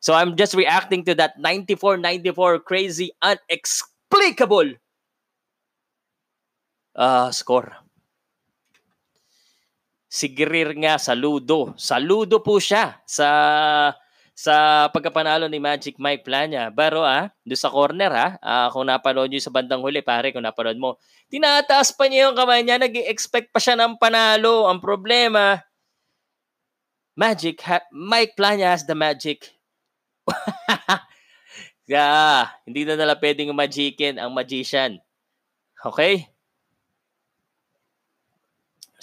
So 0.04 0.12
I'm 0.12 0.36
just 0.36 0.52
reacting 0.52 1.00
to 1.08 1.16
that 1.16 1.40
94-94 1.40 2.60
crazy, 2.60 3.16
unexplicable 3.24 4.76
uh, 6.92 7.32
score. 7.32 7.72
Si 10.12 10.28
Greer 10.28 10.76
nga, 10.76 11.00
saludo. 11.00 11.72
Saludo 11.80 12.44
po 12.44 12.60
siya 12.60 13.00
sa 13.08 13.28
sa 14.36 14.86
pagkapanalo 14.92 15.48
ni 15.48 15.56
Magic 15.56 15.96
Mike 15.96 16.28
Plania. 16.28 16.68
Pero 16.68 17.00
ah, 17.00 17.32
doon 17.40 17.56
sa 17.56 17.72
corner 17.72 18.12
ha, 18.12 18.28
ah, 18.44 18.68
kung 18.68 18.84
napanood 18.84 19.32
nyo 19.32 19.40
sa 19.40 19.56
bandang 19.56 19.80
huli, 19.80 20.04
pare, 20.04 20.36
kung 20.36 20.44
napanood 20.44 20.76
mo, 20.76 21.00
tinataas 21.32 21.96
pa 21.96 22.12
niya 22.12 22.28
yung 22.28 22.36
kamay 22.36 22.60
niya, 22.60 22.76
nag 22.76 22.92
expect 23.08 23.56
pa 23.56 23.62
siya 23.62 23.80
ng 23.80 23.96
panalo. 23.96 24.68
Ang 24.68 24.84
problema, 24.84 25.64
Magic, 27.16 27.62
ha- 27.64 27.88
Mike 27.94 28.36
Plania 28.36 28.74
has 28.74 28.84
the 28.84 28.98
magic. 28.98 29.53
yeah, 31.90 32.48
hindi 32.64 32.84
na 32.84 32.96
nila 32.96 33.16
pwedeng 33.16 33.52
magicin 33.52 34.16
ang 34.16 34.32
magician. 34.32 35.00
Okay? 35.84 36.28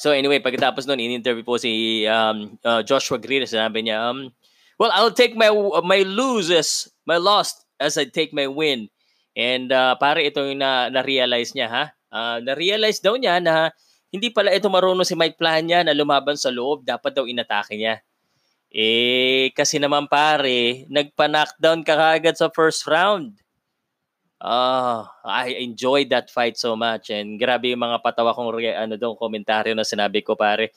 So 0.02 0.10
anyway, 0.10 0.42
pagkatapos 0.42 0.90
noon, 0.90 0.98
in-interview 0.98 1.46
po 1.46 1.62
si 1.62 2.04
um, 2.10 2.58
uh, 2.66 2.82
Joshua 2.82 3.22
Greer. 3.22 3.46
Sinabi 3.46 3.86
niya, 3.86 4.02
um, 4.02 4.34
well, 4.82 4.90
I'll 4.98 5.14
take 5.14 5.38
my 5.38 5.54
my 5.86 6.02
loses, 6.02 6.90
my 7.06 7.22
loss 7.22 7.62
as 7.78 8.02
I 8.02 8.10
take 8.10 8.34
my 8.34 8.50
win. 8.50 8.90
And 9.38 9.70
uh, 9.70 9.94
pare 10.02 10.26
ito 10.26 10.42
yung 10.42 10.58
na, 10.58 10.90
na-realize 10.90 11.54
niya 11.54 11.70
ha. 11.70 11.86
Uh, 12.10 12.42
na-realize 12.42 12.98
daw 12.98 13.14
niya 13.14 13.38
na 13.38 13.70
hindi 14.10 14.34
pala 14.34 14.52
ito 14.52 14.68
marunong 14.68 15.06
si 15.06 15.14
Mike 15.14 15.38
Plania 15.38 15.86
na 15.86 15.94
lumaban 15.94 16.36
sa 16.36 16.50
loob. 16.50 16.82
Dapat 16.82 17.14
daw 17.14 17.30
inatake 17.30 17.78
niya. 17.78 18.02
Eh, 18.72 19.52
kasi 19.52 19.84
naman 19.84 20.08
pare, 20.08 20.88
nagpa-knockdown 20.88 21.84
ka 21.84 21.92
kagad 21.92 22.40
sa 22.40 22.48
first 22.48 22.88
round. 22.88 23.36
Ah, 24.40 25.12
I 25.28 25.60
enjoyed 25.60 26.08
that 26.10 26.32
fight 26.32 26.56
so 26.56 26.74
much 26.74 27.12
and 27.14 27.38
grabe 27.38 27.70
yung 27.70 27.84
mga 27.84 28.02
patawa 28.02 28.34
kong 28.34 28.58
re- 28.58 28.74
ano 28.74 28.98
doon 28.98 29.20
komentaryo 29.20 29.76
na 29.76 29.86
sinabi 29.86 30.24
ko 30.24 30.40
pare. 30.40 30.72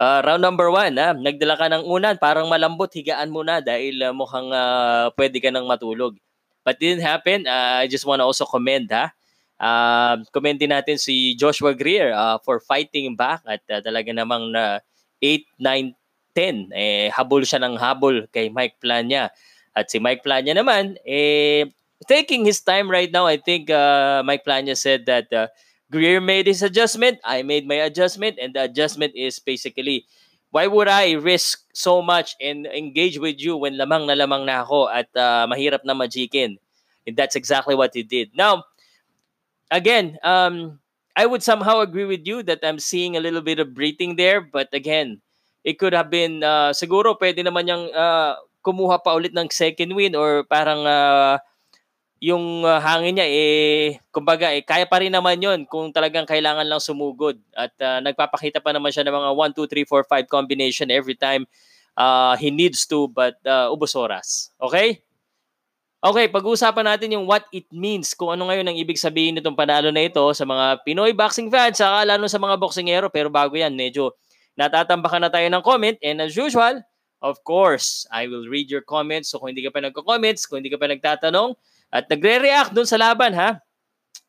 Uh, 0.00 0.24
round 0.24 0.40
number 0.40 0.72
one, 0.72 0.96
ha? 0.96 1.12
nagdala 1.12 1.60
ka 1.60 1.68
ng 1.68 1.84
unan, 1.84 2.16
parang 2.16 2.48
malambot, 2.48 2.88
higaan 2.88 3.28
mo 3.28 3.44
na 3.44 3.60
dahil 3.60 4.00
uh, 4.00 4.14
mukhang 4.16 4.48
uh, 4.48 5.12
pwede 5.18 5.36
ka 5.42 5.52
nang 5.52 5.68
matulog. 5.68 6.16
But 6.64 6.80
didn't 6.80 7.04
happen. 7.04 7.44
Uh, 7.44 7.84
I 7.84 7.86
just 7.90 8.06
want 8.08 8.22
to 8.22 8.28
also 8.30 8.46
commend 8.48 8.88
ha. 8.94 9.12
Uh, 9.60 10.24
commend 10.32 10.56
din 10.56 10.72
natin 10.72 10.96
si 10.96 11.36
Joshua 11.36 11.76
Greer 11.76 12.16
uh, 12.16 12.40
for 12.40 12.62
fighting 12.64 13.12
back 13.12 13.44
at 13.44 13.60
uh, 13.68 13.84
talaga 13.84 14.08
namang 14.16 14.54
na 14.54 14.80
uh, 14.80 15.20
8, 15.20 15.44
9, 15.60 15.99
10. 16.34 16.70
Eh, 16.74 17.10
habol 17.14 17.42
siya 17.42 17.62
ng 17.62 17.76
habol 17.78 18.26
kay 18.30 18.48
Mike 18.48 18.78
Plania. 18.82 19.30
At 19.74 19.90
si 19.90 19.98
Mike 20.02 20.22
Plania 20.26 20.54
naman, 20.54 20.98
eh, 21.06 21.70
taking 22.08 22.44
his 22.44 22.60
time 22.60 22.90
right 22.90 23.10
now. 23.10 23.26
I 23.26 23.36
think 23.36 23.70
uh, 23.70 24.22
Mike 24.24 24.44
Plania 24.44 24.76
said 24.76 25.06
that 25.06 25.30
uh, 25.32 25.46
Greer 25.90 26.20
made 26.20 26.46
his 26.46 26.62
adjustment. 26.62 27.18
I 27.24 27.42
made 27.42 27.66
my 27.66 27.82
adjustment, 27.82 28.38
and 28.40 28.54
the 28.54 28.64
adjustment 28.64 29.14
is 29.14 29.38
basically, 29.38 30.06
why 30.50 30.66
would 30.66 30.88
I 30.88 31.12
risk 31.18 31.66
so 31.74 32.02
much 32.02 32.34
and 32.40 32.66
engage 32.66 33.18
with 33.18 33.38
you 33.38 33.56
when 33.56 33.74
lamang 33.74 34.06
na 34.06 34.14
lamang 34.14 34.46
na 34.46 34.62
ako 34.62 34.88
at 34.88 35.10
uh, 35.14 35.46
mahirap 35.50 35.82
na 35.84 35.94
majikin? 35.94 36.58
And 37.06 37.16
that's 37.16 37.34
exactly 37.34 37.74
what 37.74 37.94
he 37.94 38.02
did. 38.02 38.30
Now, 38.34 38.64
again, 39.70 40.18
um, 40.22 40.78
I 41.16 41.26
would 41.26 41.42
somehow 41.42 41.80
agree 41.80 42.04
with 42.04 42.26
you 42.26 42.42
that 42.44 42.60
I'm 42.62 42.78
seeing 42.78 43.16
a 43.16 43.20
little 43.20 43.42
bit 43.42 43.58
of 43.58 43.74
breathing 43.74 44.16
there, 44.16 44.40
but 44.40 44.68
again, 44.72 45.20
it 45.64 45.76
could 45.76 45.92
have 45.92 46.08
been 46.08 46.40
uh, 46.40 46.72
siguro 46.72 47.16
pwede 47.16 47.44
naman 47.44 47.68
yung 47.68 47.84
uh, 47.92 48.36
kumuha 48.60 49.00
pa 49.00 49.16
ulit 49.16 49.32
ng 49.32 49.48
second 49.52 49.92
win 49.96 50.16
or 50.16 50.44
parang 50.48 50.84
uh, 50.84 51.36
yung 52.20 52.68
uh, 52.68 52.76
hangin 52.84 53.16
niya 53.16 53.28
eh 53.28 53.96
kumbaga 54.12 54.52
eh 54.52 54.60
kaya 54.60 54.84
pa 54.84 55.00
rin 55.00 55.12
naman 55.12 55.40
yon 55.40 55.64
kung 55.64 55.88
talagang 55.88 56.28
kailangan 56.28 56.68
lang 56.68 56.80
sumugod 56.80 57.40
at 57.56 57.72
uh, 57.80 57.98
nagpapakita 58.04 58.60
pa 58.60 58.76
naman 58.76 58.92
siya 58.92 59.08
ng 59.08 59.16
mga 59.16 59.30
1 59.32 59.56
2 59.56 59.88
3 59.88 60.28
4 60.28 60.28
5 60.28 60.28
combination 60.28 60.92
every 60.92 61.16
time 61.16 61.48
uh, 61.96 62.36
he 62.36 62.52
needs 62.52 62.84
to 62.84 63.08
but 63.08 63.40
uh, 63.48 63.72
ubos 63.72 63.96
oras. 63.96 64.52
Okay? 64.60 65.00
Okay, 66.00 66.32
pag-uusapan 66.32 66.96
natin 66.96 67.12
yung 67.12 67.28
what 67.28 67.44
it 67.52 67.68
means, 67.68 68.16
kung 68.16 68.32
ano 68.32 68.48
ngayon 68.48 68.72
ang 68.72 68.76
ibig 68.80 68.96
sabihin 68.96 69.36
nitong 69.36 69.52
panalo 69.52 69.92
na 69.92 70.08
ito 70.08 70.24
sa 70.32 70.48
mga 70.48 70.80
Pinoy 70.80 71.12
boxing 71.12 71.52
fans, 71.52 71.76
saka 71.76 72.08
lalo 72.08 72.24
sa 72.24 72.40
mga 72.40 72.56
boxingero. 72.56 73.12
Pero 73.12 73.28
bago 73.28 73.52
yan, 73.52 73.76
medyo 73.76 74.16
natatambakan 74.58 75.26
na 75.26 75.30
tayo 75.30 75.46
ng 75.46 75.62
comment. 75.62 75.96
And 76.00 76.22
as 76.22 76.34
usual, 76.34 76.82
of 77.20 77.36
course, 77.44 78.08
I 78.08 78.26
will 78.26 78.48
read 78.48 78.72
your 78.72 78.82
comments. 78.82 79.30
So 79.30 79.38
kung 79.38 79.52
hindi 79.52 79.64
ka 79.64 79.72
pa 79.72 79.84
nagko-comments, 79.84 80.48
kung 80.48 80.64
hindi 80.64 80.72
ka 80.72 80.80
pa 80.80 80.88
nagtatanong, 80.88 81.54
at 81.90 82.08
nagre-react 82.08 82.72
dun 82.72 82.86
sa 82.86 82.96
laban 82.96 83.34
ha, 83.34 83.58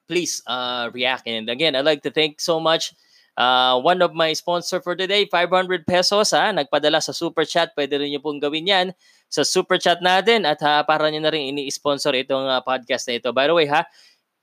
please 0.10 0.44
uh, 0.50 0.92
react. 0.92 1.24
And 1.30 1.48
again, 1.48 1.78
I'd 1.78 1.88
like 1.88 2.04
to 2.04 2.12
thank 2.12 2.42
so 2.44 2.60
much 2.60 2.92
uh, 3.38 3.80
one 3.80 4.02
of 4.04 4.12
my 4.12 4.34
sponsor 4.34 4.84
for 4.84 4.96
today, 4.98 5.24
500 5.30 5.88
pesos 5.88 6.36
ha, 6.36 6.52
nagpadala 6.52 7.00
sa 7.00 7.16
super 7.16 7.48
chat. 7.48 7.72
Pwede 7.78 7.96
rin 7.96 8.12
niyo 8.12 8.20
pong 8.20 8.42
gawin 8.42 8.68
yan 8.68 8.88
sa 9.32 9.48
super 9.48 9.80
chat 9.80 10.04
natin 10.04 10.44
at 10.44 10.60
ha, 10.60 10.84
para 10.84 11.08
niyo 11.08 11.24
na 11.24 11.32
rin 11.32 11.56
ini-sponsor 11.56 12.12
itong 12.20 12.50
uh, 12.50 12.60
podcast 12.60 13.08
na 13.08 13.16
ito. 13.16 13.32
By 13.32 13.48
the 13.48 13.56
way 13.56 13.72
ha, 13.72 13.88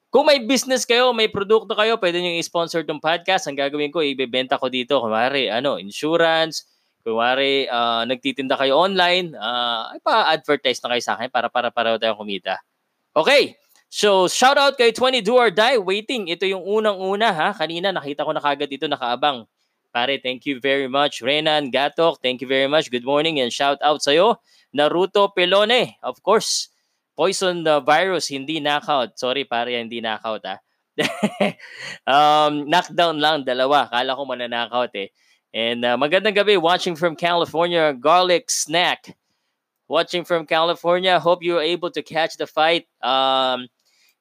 kung 0.09 0.25
may 0.25 0.41
business 0.41 0.89
kayo, 0.89 1.13
may 1.13 1.29
produkto 1.29 1.77
kayo, 1.77 2.01
pwede 2.01 2.21
niyo 2.21 2.41
i-sponsor 2.41 2.81
itong 2.81 3.01
podcast. 3.01 3.45
Ang 3.45 3.61
gagawin 3.61 3.93
ko, 3.93 4.01
ibebenta 4.01 4.57
ko 4.57 4.73
dito. 4.73 5.05
Kumari, 5.05 5.53
ano, 5.53 5.77
insurance, 5.77 6.65
kumari, 7.05 7.69
uh, 7.69 8.09
nagtitinda 8.09 8.57
kayo 8.57 8.81
online, 8.81 9.37
uh, 9.37 9.93
ay 9.93 10.01
pa-advertise 10.01 10.81
na 10.81 10.97
kayo 10.97 11.03
sa 11.05 11.13
akin 11.21 11.29
para 11.29 11.53
para 11.53 11.69
para 11.69 12.01
tayong 12.01 12.21
kumita. 12.21 12.57
Okay. 13.13 13.61
So, 13.89 14.29
shout 14.29 14.61
out 14.61 14.77
kay 14.77 14.93
20 14.93 15.25
Do 15.25 15.41
or 15.41 15.49
Die. 15.49 15.81
Waiting. 15.81 16.29
Ito 16.29 16.45
yung 16.45 16.61
unang-una 16.61 17.33
ha. 17.33 17.49
Kanina 17.57 17.89
nakita 17.89 18.21
ko 18.21 18.37
na 18.37 18.41
kagad 18.45 18.69
ito 18.69 18.85
nakaabang. 18.85 19.49
Pare, 19.89 20.21
thank 20.21 20.45
you 20.45 20.61
very 20.61 20.85
much. 20.85 21.25
Renan 21.25 21.73
Gatok, 21.73 22.21
thank 22.21 22.45
you 22.45 22.49
very 22.49 22.69
much. 22.69 22.93
Good 22.93 23.09
morning 23.09 23.41
and 23.41 23.49
shout 23.49 23.81
out 23.81 24.05
sa'yo. 24.05 24.37
Naruto 24.77 25.33
Pelone, 25.33 25.97
of 26.05 26.21
course. 26.21 26.69
Poison 27.19 27.67
the 27.67 27.83
virus, 27.83 28.31
hindi 28.31 28.63
knockout. 28.63 29.19
Sorry 29.19 29.43
pare, 29.43 29.75
hindi 29.75 29.99
knockout 29.99 30.47
ha. 30.47 30.63
um, 32.07 32.71
knockdown 32.71 33.19
lang, 33.19 33.43
dalawa. 33.43 33.91
Kala 33.91 34.15
ko 34.15 34.23
mananakaut 34.23 34.95
eh. 34.95 35.11
And 35.51 35.83
uh, 35.83 35.99
magandang 35.99 36.39
gabi, 36.39 36.63
watching 36.63 36.95
from 36.95 37.19
California, 37.19 37.91
Garlic 37.91 38.47
Snack 38.47 39.19
watching 39.89 40.25
from 40.25 40.47
California. 40.47 41.19
Hope 41.19 41.43
you're 41.43 41.65
able 41.65 41.91
to 41.91 42.03
catch 42.03 42.37
the 42.37 42.47
fight. 42.47 42.87
Um, 43.03 43.69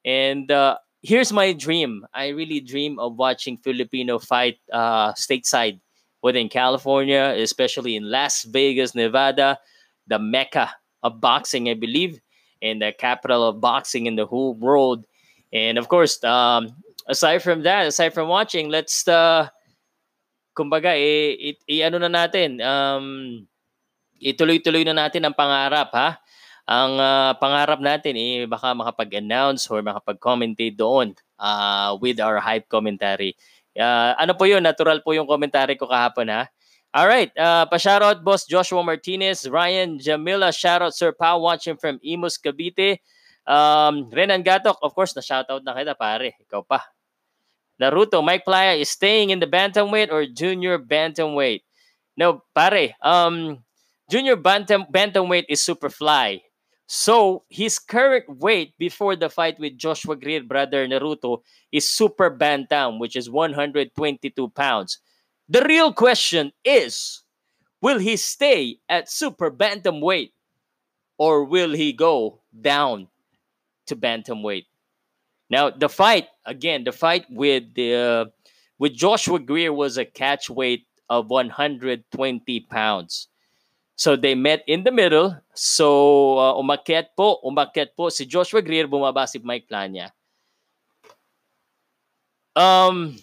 and 0.03 0.49
uh, 0.49 0.77
here's 1.03 1.31
my 1.31 1.53
dream. 1.53 2.07
I 2.13 2.29
really 2.29 2.61
dream 2.61 2.97
of 2.97 3.15
watching 3.15 3.57
Filipino 3.57 4.17
fight 4.17 4.57
uh, 4.71 5.13
stateside 5.13 5.79
within 6.23 6.49
California, 6.49 7.35
especially 7.37 7.95
in 7.95 8.09
Las 8.09 8.43
Vegas, 8.43 8.95
Nevada, 8.95 9.59
the 10.07 10.17
mecca 10.17 10.71
of 11.03 11.21
boxing, 11.21 11.69
I 11.69 11.75
believe, 11.75 12.19
and 12.61 12.81
the 12.81 12.91
capital 12.91 13.47
of 13.47 13.61
boxing 13.61 14.05
in 14.05 14.15
the 14.15 14.25
whole 14.25 14.53
world. 14.53 15.05
And 15.53 15.77
of 15.77 15.87
course, 15.87 16.23
um, 16.23 16.73
aside 17.07 17.39
from 17.41 17.63
that, 17.63 17.87
aside 17.87 18.13
from 18.13 18.27
watching, 18.27 18.69
let's 18.69 19.07
uh, 19.07 19.49
kumbaga, 20.57 20.97
eh, 20.97 21.53
it, 21.53 21.57
eh, 21.69 21.85
ano 21.85 22.01
na 22.01 22.09
natin, 22.09 22.57
um, 22.65 23.45
ituloy-tuloy 24.17 24.81
na 24.81 24.97
natin 24.97 25.21
ang 25.21 25.37
pangarap 25.37 25.93
ha. 25.93 26.17
Ang 26.67 26.99
uh, 26.99 27.31
pangarap 27.39 27.79
natin 27.79 28.17
eh 28.17 28.43
baka 28.43 28.73
makapag-announce 28.75 29.69
or 29.71 29.79
makapag-commentate 29.85 30.75
doon 30.75 31.15
uh, 31.39 31.95
with 32.01 32.17
our 32.19 32.41
hype 32.41 32.67
commentary. 32.67 33.37
Uh, 33.77 34.17
ano 34.17 34.33
po 34.33 34.49
yun? 34.49 34.65
Natural 34.65 34.99
po 35.05 35.13
yung 35.13 35.29
commentary 35.29 35.77
ko 35.77 35.85
kahapon 35.87 36.33
ha. 36.33 36.49
Alright, 36.97 37.29
uh, 37.37 37.69
pa-shoutout 37.69 38.25
boss 38.25 38.49
Joshua 38.49 38.81
Martinez, 38.81 39.45
Ryan 39.45 40.01
Jamila, 40.01 40.49
shoutout 40.49 40.97
Sir 40.97 41.13
Pao 41.13 41.37
watching 41.37 41.77
from 41.77 42.01
Imus, 42.01 42.41
Cavite. 42.41 42.97
Um, 43.45 44.09
Renan 44.09 44.41
Gatok, 44.41 44.81
of 44.81 44.95
course, 44.97 45.13
na-shoutout 45.13 45.61
na 45.61 45.77
kita 45.77 45.93
pare. 45.93 46.33
Ikaw 46.41 46.65
pa. 46.65 46.81
Naruto, 47.77 48.25
Mike 48.25 48.41
Playa 48.41 48.73
is 48.73 48.89
staying 48.89 49.29
in 49.29 49.37
the 49.37 49.45
bantamweight 49.45 50.09
or 50.09 50.25
junior 50.25 50.81
bantamweight? 50.81 51.61
No, 52.17 52.41
pare, 52.57 52.97
um, 53.05 53.61
junior 54.09 54.33
bantam 54.35 54.89
bantamweight 54.89 55.45
is 55.53 55.61
super 55.61 55.93
fly. 55.93 56.41
So 56.89 57.45
his 57.45 57.77
current 57.77 58.25
weight 58.41 58.73
before 58.79 59.13
the 59.15 59.29
fight 59.29 59.59
with 59.59 59.77
Joshua 59.77 60.15
Greer, 60.15 60.41
brother 60.41 60.87
Naruto, 60.87 61.45
is 61.69 61.87
Super 61.87 62.31
Bantam, 62.31 62.97
which 62.97 63.15
is 63.15 63.29
122 63.29 64.49
pounds. 64.49 64.97
The 65.49 65.63
real 65.63 65.93
question 65.93 66.51
is, 66.63 67.23
will 67.81 67.99
he 67.99 68.17
stay 68.17 68.79
at 68.89 69.09
Super 69.09 69.49
Bantamweight 69.49 70.31
or 71.17 71.45
will 71.45 71.71
he 71.71 71.93
go 71.93 72.41
down 72.51 73.07
to 73.87 73.95
Bantamweight? 73.95 74.65
Now 75.49 75.69
the 75.69 75.87
fight 75.87 76.27
again, 76.45 76.83
the 76.83 76.91
fight 76.91 77.25
with 77.29 77.73
the 77.75 77.95
uh, 77.95 78.25
with 78.77 78.93
Joshua 78.93 79.39
Greer 79.39 79.71
was 79.71 79.97
a 79.97 80.03
catch 80.03 80.49
weight 80.49 80.85
of 81.09 81.29
120 81.29 82.03
pounds. 82.69 83.27
So 83.95 84.15
they 84.15 84.35
met 84.35 84.63
in 84.67 84.83
the 84.83 84.91
middle. 84.91 85.39
So 85.55 86.37
uh, 86.37 86.53
umakyat 86.59 87.15
po, 87.15 87.39
umakyat 87.41 87.95
po 87.95 88.09
si 88.09 88.25
Joshua 88.25 88.61
Greer, 88.61 88.85
bumaba 88.85 89.25
si 89.27 89.39
Mike 89.39 89.65
Plania. 89.71 90.11
Um, 92.53 93.17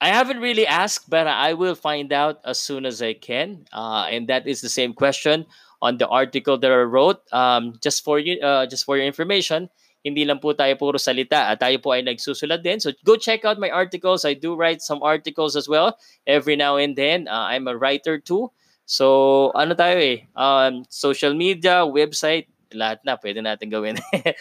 I 0.00 0.08
haven't 0.08 0.40
really 0.40 0.66
asked, 0.66 1.10
but 1.10 1.26
I 1.26 1.52
will 1.52 1.74
find 1.74 2.12
out 2.12 2.40
as 2.44 2.58
soon 2.58 2.86
as 2.86 3.02
I 3.02 3.12
can. 3.12 3.66
Uh, 3.72 4.08
and 4.10 4.28
that 4.28 4.48
is 4.48 4.60
the 4.60 4.72
same 4.72 4.94
question 4.94 5.44
on 5.82 5.98
the 5.98 6.08
article 6.08 6.56
that 6.58 6.70
I 6.72 6.82
wrote. 6.88 7.20
Um, 7.32 7.76
just 7.82 8.04
for 8.04 8.18
you, 8.18 8.40
uh, 8.40 8.64
just 8.66 8.84
for 8.84 8.96
your 8.96 9.04
information, 9.04 9.68
hindi 10.00 10.24
lang 10.24 10.40
po 10.40 10.56
tayo 10.56 10.72
puro 10.80 10.96
salita. 10.96 11.52
Tayo 11.60 11.76
po 11.84 11.92
ay 11.92 12.00
nagsusulat 12.00 12.64
din. 12.64 12.80
So 12.80 12.92
go 13.04 13.16
check 13.16 13.44
out 13.44 13.60
my 13.60 13.68
articles. 13.68 14.24
I 14.24 14.32
do 14.32 14.56
write 14.56 14.80
some 14.80 15.04
articles 15.04 15.52
as 15.56 15.68
well 15.68 16.00
every 16.26 16.56
now 16.56 16.80
and 16.80 16.96
then. 16.96 17.28
Uh, 17.28 17.52
I'm 17.52 17.68
a 17.68 17.76
writer 17.76 18.16
too. 18.16 18.48
So, 18.90 19.54
ano 19.54 19.78
tayo 19.78 20.02
eh, 20.02 20.26
um, 20.34 20.82
social 20.90 21.30
media, 21.30 21.86
website, 21.86 22.50
lahat 22.74 22.98
na 23.06 23.14
pwede 23.22 23.38
natin 23.38 23.70
gawin. 23.70 23.94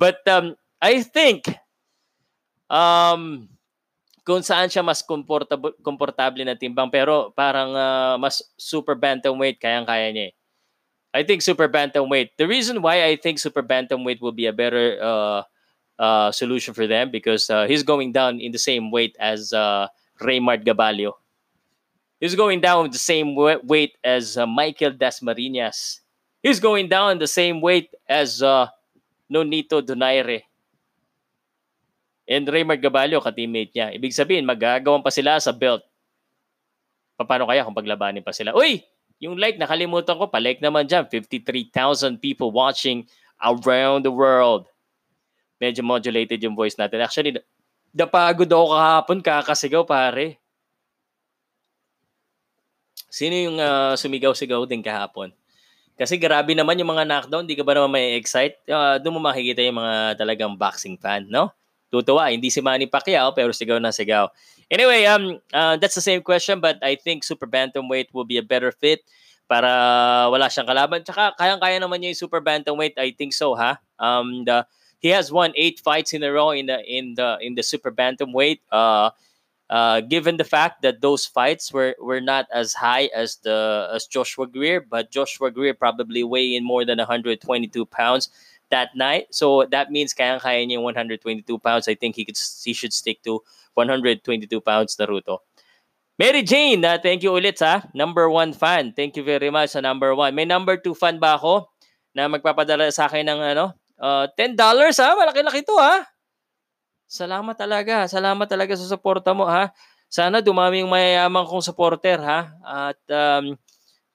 But 0.00 0.24
um, 0.24 0.56
I 0.80 1.04
think 1.04 1.44
um, 2.72 3.52
kung 4.24 4.44
saan 4.44 4.68
siya 4.68 4.84
mas 4.84 5.00
komportable 5.02 5.72
komportable 5.80 6.44
na 6.44 6.58
timbang 6.58 6.88
pero 6.88 7.32
parang 7.32 7.72
uh, 7.72 8.14
mas 8.20 8.44
super 8.56 8.94
bantamweight 8.94 9.58
kayang-kaya 9.58 10.12
niya. 10.12 10.30
Eh. 10.30 10.32
I 11.10 11.26
think 11.26 11.42
super 11.42 11.66
bantamweight. 11.66 12.38
The 12.38 12.46
reason 12.46 12.82
why 12.82 13.02
I 13.02 13.18
think 13.18 13.42
super 13.42 13.62
bantamweight 13.62 14.22
will 14.22 14.34
be 14.34 14.46
a 14.46 14.54
better 14.54 14.94
uh, 15.02 15.42
uh, 15.98 16.30
solution 16.30 16.72
for 16.72 16.86
them 16.86 17.10
because 17.10 17.50
uh, 17.50 17.66
he's 17.66 17.82
going 17.82 18.12
down 18.12 18.38
in 18.38 18.52
the 18.52 18.62
same 18.62 18.90
weight 18.90 19.16
as 19.18 19.52
uh, 19.52 19.88
Raymart 20.22 20.64
Gabalio. 20.64 21.18
He's 22.20 22.36
going 22.36 22.60
down 22.60 22.90
the 22.90 22.98
same 22.98 23.34
weight 23.34 23.96
as 24.04 24.36
uh, 24.36 24.46
Michael 24.46 24.92
Dasmariñas. 24.92 26.00
He's 26.42 26.60
going 26.60 26.88
down 26.88 27.18
the 27.18 27.26
same 27.26 27.60
weight 27.60 27.90
as 28.08 28.42
uh, 28.42 28.68
Nonito 29.32 29.82
Donaire. 29.82 30.42
And 32.30 32.46
Raymar 32.46 32.78
Gabalio, 32.78 33.18
ka-teammate 33.18 33.74
niya. 33.74 33.90
Ibig 33.90 34.14
sabihin, 34.14 34.46
magagawan 34.46 35.02
pa 35.02 35.10
sila 35.10 35.42
sa 35.42 35.50
belt. 35.50 35.82
Paano 37.18 37.50
kaya 37.50 37.66
kung 37.66 37.74
paglabanin 37.74 38.22
pa 38.22 38.30
sila? 38.30 38.54
Uy! 38.54 38.86
Yung 39.18 39.34
like, 39.34 39.58
nakalimutan 39.58 40.14
ko, 40.14 40.30
palike 40.30 40.62
naman 40.62 40.86
dyan. 40.86 41.10
53,000 41.10 42.22
people 42.22 42.54
watching 42.54 43.04
around 43.42 44.06
the 44.06 44.14
world. 44.14 44.70
Medyo 45.58 45.82
modulated 45.82 46.38
yung 46.40 46.54
voice 46.54 46.78
natin. 46.78 47.02
Actually, 47.02 47.34
napagod 47.90 48.48
ako 48.48 48.78
kahapon, 48.78 49.18
kakasigaw 49.20 49.82
pare. 49.82 50.38
Sino 53.10 53.34
yung 53.34 53.58
uh, 53.58 53.98
sumigaw-sigaw 53.98 54.64
din 54.70 54.80
kahapon? 54.80 55.34
Kasi 55.98 56.16
grabe 56.16 56.54
naman 56.56 56.78
yung 56.80 56.94
mga 56.94 57.04
knockdown, 57.04 57.44
di 57.44 57.58
ka 57.58 57.66
ba 57.66 57.76
naman 57.76 57.92
may 57.92 58.16
excite? 58.16 58.56
Uh, 58.64 58.96
doon 59.02 59.18
mo 59.18 59.28
makikita 59.28 59.60
yung 59.60 59.76
mga 59.82 60.16
talagang 60.16 60.54
boxing 60.56 60.96
fan, 60.96 61.28
no? 61.28 61.52
Tutuwa. 61.90 62.30
Hindi 62.30 62.48
si 62.48 62.62
Manny 62.62 62.86
Pacquiao 62.86 63.34
pero 63.34 63.50
sigaw 63.50 63.82
na 63.82 63.90
sigaw. 63.90 64.30
Anyway, 64.70 65.04
um, 65.04 65.42
uh, 65.52 65.74
that's 65.76 65.98
the 65.98 66.04
same 66.04 66.22
question 66.22 66.62
but 66.62 66.78
I 66.80 66.94
think 66.94 67.26
super 67.26 67.46
bantamweight 67.46 68.14
will 68.14 68.24
be 68.26 68.38
a 68.38 68.46
better 68.46 68.70
fit 68.70 69.02
para 69.50 70.30
wala 70.30 70.46
siyang 70.46 70.70
kalaban. 70.70 71.02
Tsaka 71.02 71.34
kayang-kaya 71.34 71.82
naman 71.82 71.98
niya 71.98 72.14
yung 72.14 72.22
super 72.22 72.38
bantamweight. 72.38 72.94
I 72.94 73.10
think 73.10 73.34
so, 73.34 73.58
ha? 73.58 73.82
Um, 73.98 74.46
the, 74.46 74.62
he 75.02 75.10
has 75.10 75.34
won 75.34 75.50
eight 75.58 75.82
fights 75.82 76.14
in 76.14 76.22
a 76.22 76.30
row 76.30 76.54
in 76.54 76.70
the 76.70 76.78
in 76.86 77.18
the 77.18 77.42
in 77.42 77.58
the 77.58 77.66
super 77.66 77.90
bantamweight. 77.90 78.62
Uh, 78.70 79.10
uh, 79.66 80.00
given 80.06 80.36
the 80.36 80.46
fact 80.46 80.82
that 80.82 81.02
those 81.02 81.26
fights 81.26 81.72
were 81.74 81.98
were 81.98 82.20
not 82.20 82.46
as 82.54 82.74
high 82.78 83.10
as 83.10 83.42
the 83.42 83.90
as 83.90 84.06
Joshua 84.06 84.46
Greer, 84.46 84.78
but 84.78 85.10
Joshua 85.10 85.50
Greer 85.50 85.74
probably 85.74 86.22
weigh 86.22 86.54
in 86.54 86.62
more 86.62 86.84
than 86.86 87.02
122 87.02 87.42
pounds 87.86 88.30
that 88.70 88.94
night. 88.94 89.30
So 89.34 89.66
that 89.70 89.90
means 89.90 90.14
kayang-kaya 90.14 90.64
niya 90.64 90.78
yung 90.80 90.86
122 90.86 91.44
pounds. 91.58 91.86
I 91.86 91.94
think 91.94 92.16
he 92.16 92.24
could 92.24 92.38
he 92.38 92.72
should 92.72 92.94
stick 92.94 93.22
to 93.26 93.42
122 93.74 94.48
pounds 94.62 94.96
Naruto. 94.96 95.44
Mary 96.20 96.44
Jane, 96.44 96.84
uh, 96.84 97.00
thank 97.00 97.24
you 97.24 97.32
ulit 97.32 97.56
sa 97.56 97.80
number 97.96 98.28
one 98.28 98.52
fan. 98.52 98.92
Thank 98.92 99.16
you 99.16 99.24
very 99.24 99.48
much 99.48 99.72
sa 99.72 99.80
number 99.80 100.12
one. 100.12 100.36
May 100.36 100.44
number 100.44 100.76
two 100.76 100.92
fan 100.92 101.16
ba 101.16 101.40
ako 101.40 101.72
na 102.12 102.28
magpapadala 102.28 102.92
sa 102.92 103.08
akin 103.08 103.24
ng 103.24 103.40
ano, 103.56 103.72
uh, 103.96 104.28
$10 104.36 104.52
ha? 104.58 105.08
Malaki-laki 105.16 105.64
to 105.64 105.80
ha? 105.80 106.04
Salamat 107.08 107.56
talaga. 107.56 108.04
Salamat 108.04 108.46
talaga 108.46 108.76
sa 108.76 108.84
suporta 108.84 109.32
mo 109.32 109.48
ha. 109.48 109.72
Sana 110.10 110.42
dumami 110.42 110.82
yung 110.82 110.92
mayayaman 110.92 111.46
kong 111.46 111.64
supporter 111.64 112.20
ha. 112.20 112.52
At 112.62 113.00
um, 113.08 113.56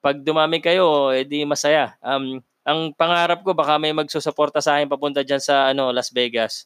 pag 0.03 0.21
dumami 0.21 0.61
kayo, 0.61 1.09
edi 1.09 1.41
masaya. 1.41 1.97
Um, 2.05 2.37
ang 2.65 2.91
pangarap 2.97 3.45
ko 3.45 3.53
baka 3.53 3.77
may 3.77 3.93
magsusuporta 3.93 4.57
sa 4.57 4.81
akin 4.81 4.89
papunta 4.89 5.21
diyan 5.21 5.37
sa 5.37 5.69
ano 5.69 5.93
Las 5.93 6.09
Vegas. 6.09 6.65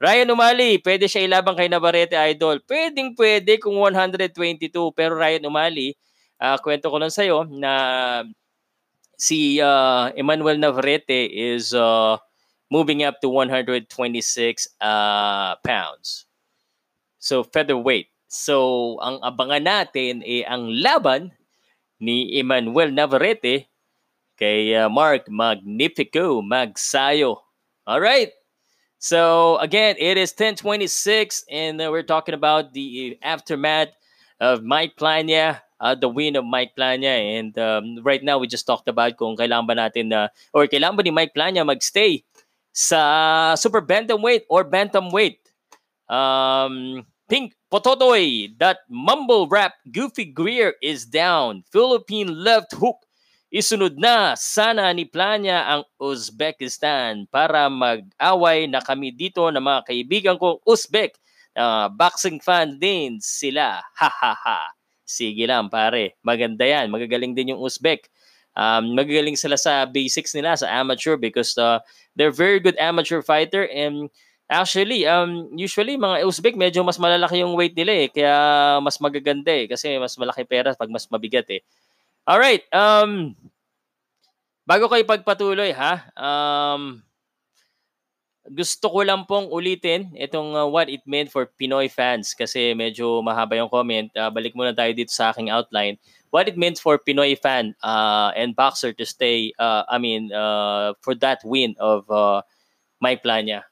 Ryan 0.00 0.32
Umali, 0.32 0.80
pwede 0.80 1.06
siya 1.06 1.28
ilabang 1.28 1.54
kay 1.54 1.68
Navarrete 1.70 2.16
Idol. 2.16 2.64
Pwedeng 2.64 3.14
pwede 3.14 3.60
kung 3.60 3.78
122 3.78 4.72
pero 4.90 5.14
Ryan 5.14 5.46
Umali, 5.46 5.94
uh, 6.40 6.56
kwento 6.58 6.88
ko 6.90 6.96
lang 6.98 7.12
sa 7.12 7.22
iyo 7.22 7.44
na 7.46 7.72
si 9.20 9.60
uh, 9.60 10.10
Emmanuel 10.18 10.58
Navarrete 10.58 11.28
is 11.30 11.76
uh, 11.76 12.18
moving 12.72 13.04
up 13.04 13.20
to 13.20 13.28
126 13.28 13.86
uh, 14.80 15.54
pounds. 15.62 16.26
So 17.20 17.44
featherweight. 17.44 18.10
So 18.26 18.96
ang 18.98 19.22
abangan 19.22 19.62
natin 19.62 20.24
ay 20.24 20.42
eh, 20.42 20.44
ang 20.48 20.72
laban 20.72 21.30
ni 22.02 22.34
Emmanuel 22.34 22.90
Navarrete 22.90 23.70
kay 24.38 24.74
uh, 24.74 24.88
Mark 24.88 25.30
Magnifico 25.30 26.42
Magsayo. 26.42 27.38
All 27.86 28.00
right. 28.00 28.32
So 28.98 29.58
again, 29.58 29.96
it 29.98 30.16
is 30.16 30.32
1026 30.32 31.44
and 31.50 31.80
uh, 31.80 31.90
we're 31.90 32.02
talking 32.08 32.34
about 32.34 32.72
the 32.72 33.18
aftermath 33.22 33.92
of 34.40 34.64
Mike 34.64 34.96
Plania, 34.96 35.60
uh, 35.80 35.94
the 35.94 36.08
win 36.08 36.36
of 36.36 36.44
Mike 36.44 36.72
Plania. 36.76 37.12
And 37.38 37.52
um, 37.58 37.98
right 38.02 38.22
now, 38.24 38.38
we 38.38 38.46
just 38.46 38.66
talked 38.66 38.88
about 38.88 39.16
kung 39.20 39.36
kailangan 39.36 39.68
ba 39.68 39.74
natin 39.76 40.08
na, 40.08 40.24
uh, 40.24 40.28
or 40.56 40.66
kailangan 40.66 40.96
ba 40.96 41.02
ni 41.04 41.12
Mike 41.12 41.36
Plania 41.36 41.68
magstay 41.68 42.24
sa 42.72 43.54
super 43.54 43.84
bantamweight 43.84 44.48
or 44.48 44.64
bantamweight. 44.64 45.38
Um, 46.08 47.04
Pink 47.28 47.54
Pototoy, 47.72 48.52
that 48.58 48.84
mumble 48.88 49.48
rap 49.48 49.74
Goofy 49.90 50.24
Greer 50.24 50.74
is 50.82 51.04
down. 51.04 51.64
Philippine 51.72 52.32
left 52.36 52.72
hook 52.72 53.03
Isunod 53.54 53.94
na 53.94 54.34
sana 54.34 54.90
ni 54.90 55.06
Planya 55.06 55.62
ang 55.62 55.86
Uzbekistan 56.02 57.30
para 57.30 57.70
mag-away 57.70 58.66
na 58.66 58.82
kami 58.82 59.14
dito 59.14 59.46
ng 59.46 59.62
mga 59.62 59.80
kaibigan 59.86 60.34
kong 60.42 60.58
Uzbek. 60.66 61.14
Uh, 61.54 61.86
boxing 61.86 62.42
fan 62.42 62.82
din 62.82 63.22
sila. 63.22 63.78
Ha 63.94 64.10
ha 64.10 64.34
ha. 64.34 64.74
Sige 65.06 65.46
lang 65.46 65.70
pare. 65.70 66.18
Maganda 66.26 66.66
yan. 66.66 66.90
Magagaling 66.90 67.30
din 67.38 67.54
yung 67.54 67.62
Uzbek. 67.62 68.10
Um, 68.58 68.98
magagaling 68.98 69.38
sila 69.38 69.54
sa 69.54 69.86
basics 69.86 70.34
nila 70.34 70.58
sa 70.58 70.66
amateur 70.74 71.14
because 71.14 71.54
uh, 71.54 71.78
they're 72.18 72.34
very 72.34 72.58
good 72.58 72.74
amateur 72.82 73.22
fighter 73.22 73.70
and 73.70 74.10
actually 74.50 75.06
um 75.06 75.46
usually 75.54 75.94
mga 75.94 76.26
Uzbek 76.26 76.58
medyo 76.58 76.82
mas 76.82 76.98
malalaki 76.98 77.42
yung 77.42 77.54
weight 77.58 77.74
nila 77.74 78.06
eh 78.06 78.08
kaya 78.10 78.34
mas 78.78 78.98
magaganda 79.02 79.50
eh 79.50 79.66
kasi 79.66 79.98
mas 79.98 80.14
malaki 80.14 80.46
pera 80.46 80.74
pag 80.74 80.90
mas 80.90 81.06
mabigat 81.10 81.46
eh. 81.50 81.62
All 82.24 82.40
right. 82.40 82.64
Um 82.72 83.36
bago 84.64 84.88
kayo 84.88 85.04
pagpatuloy 85.04 85.76
ha. 85.76 86.08
Um 86.16 87.04
gusto 88.44 88.92
ko 88.92 89.00
lang 89.00 89.24
pong 89.24 89.48
ulitin 89.48 90.12
itong 90.20 90.52
uh, 90.52 90.68
what 90.68 90.92
it 90.92 91.00
meant 91.08 91.32
for 91.32 91.48
Pinoy 91.56 91.88
fans 91.88 92.36
kasi 92.36 92.76
medyo 92.76 93.24
mahaba 93.24 93.56
yung 93.56 93.72
comment. 93.72 94.12
Uh, 94.12 94.28
balik 94.28 94.52
muna 94.52 94.76
tayo 94.76 94.92
dito 94.92 95.08
sa 95.08 95.32
aking 95.32 95.48
outline. 95.48 95.96
What 96.28 96.48
it 96.48 96.60
meant 96.60 96.76
for 96.76 97.00
Pinoy 97.00 97.40
fan 97.40 97.72
uh, 97.80 98.36
and 98.36 98.52
boxer 98.52 98.92
to 98.96 99.04
stay 99.08 99.56
uh, 99.56 99.88
I 99.88 99.96
mean 99.96 100.28
uh, 100.32 100.92
for 101.00 101.16
that 101.24 101.40
win 101.44 101.72
of 101.80 102.04
uh, 102.12 102.44
Mike 103.00 103.24
Plania. 103.24 103.64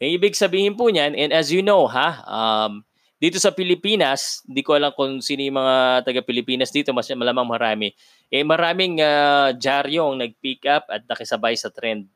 Yung 0.00 0.16
ibig 0.16 0.36
sabihin 0.36 0.76
po 0.76 0.88
niyan 0.92 1.16
and 1.16 1.32
as 1.32 1.48
you 1.48 1.60
know 1.60 1.88
ha, 1.88 2.20
um, 2.28 2.84
dito 3.26 3.42
sa 3.42 3.50
Pilipinas, 3.50 4.46
hindi 4.46 4.62
ko 4.62 4.78
alam 4.78 4.94
kung 4.94 5.18
sino 5.18 5.42
yung 5.42 5.58
mga 5.58 6.06
taga-Pilipinas 6.06 6.70
dito, 6.70 6.94
mas 6.94 7.10
malamang 7.10 7.42
marami. 7.42 7.90
Eh 8.30 8.46
maraming 8.46 9.02
uh, 9.02 9.50
dyaryo 9.50 10.14
ang 10.14 10.22
nag-pick 10.22 10.62
up 10.70 10.86
at 10.86 11.02
nakisabay 11.10 11.58
sa 11.58 11.74
trend. 11.74 12.06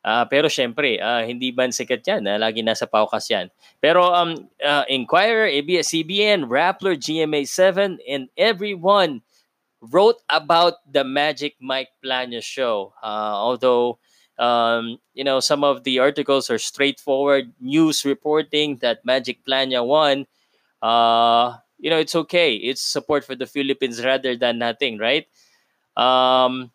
Uh, 0.00 0.24
pero 0.32 0.48
syempre, 0.48 0.96
uh, 0.96 1.20
hindi 1.28 1.52
ba 1.52 1.68
sikat 1.68 2.00
yan? 2.00 2.24
Uh, 2.24 2.40
lagi 2.40 2.64
nasa 2.64 2.88
paukas 2.88 3.28
yan. 3.28 3.52
Pero 3.84 4.08
um, 4.08 4.48
uh, 4.64 4.84
Inquirer, 4.88 5.52
ABS-CBN, 5.60 6.48
Rappler, 6.48 6.96
GMA7, 6.96 8.00
and 8.08 8.32
everyone 8.32 9.20
wrote 9.84 10.24
about 10.32 10.80
the 10.88 11.04
Magic 11.04 11.60
Mike 11.60 11.92
Plania 12.00 12.40
show. 12.40 12.96
Uh, 13.04 13.36
although 13.36 14.00
um, 14.38 14.98
you 15.14 15.24
know, 15.24 15.40
some 15.40 15.64
of 15.64 15.82
the 15.84 15.98
articles 15.98 16.50
are 16.50 16.58
straightforward 16.58 17.52
news 17.60 18.04
reporting 18.04 18.78
that 18.78 19.04
Magic 19.04 19.44
Plania 19.44 19.84
won. 19.84 20.26
Uh, 20.80 21.58
you 21.78 21.90
know, 21.90 21.98
it's 21.98 22.14
okay. 22.14 22.54
It's 22.54 22.82
support 22.82 23.24
for 23.24 23.34
the 23.34 23.46
Philippines 23.46 24.02
rather 24.02 24.36
than 24.36 24.58
nothing, 24.58 24.98
right? 24.98 25.26
Um, 25.98 26.70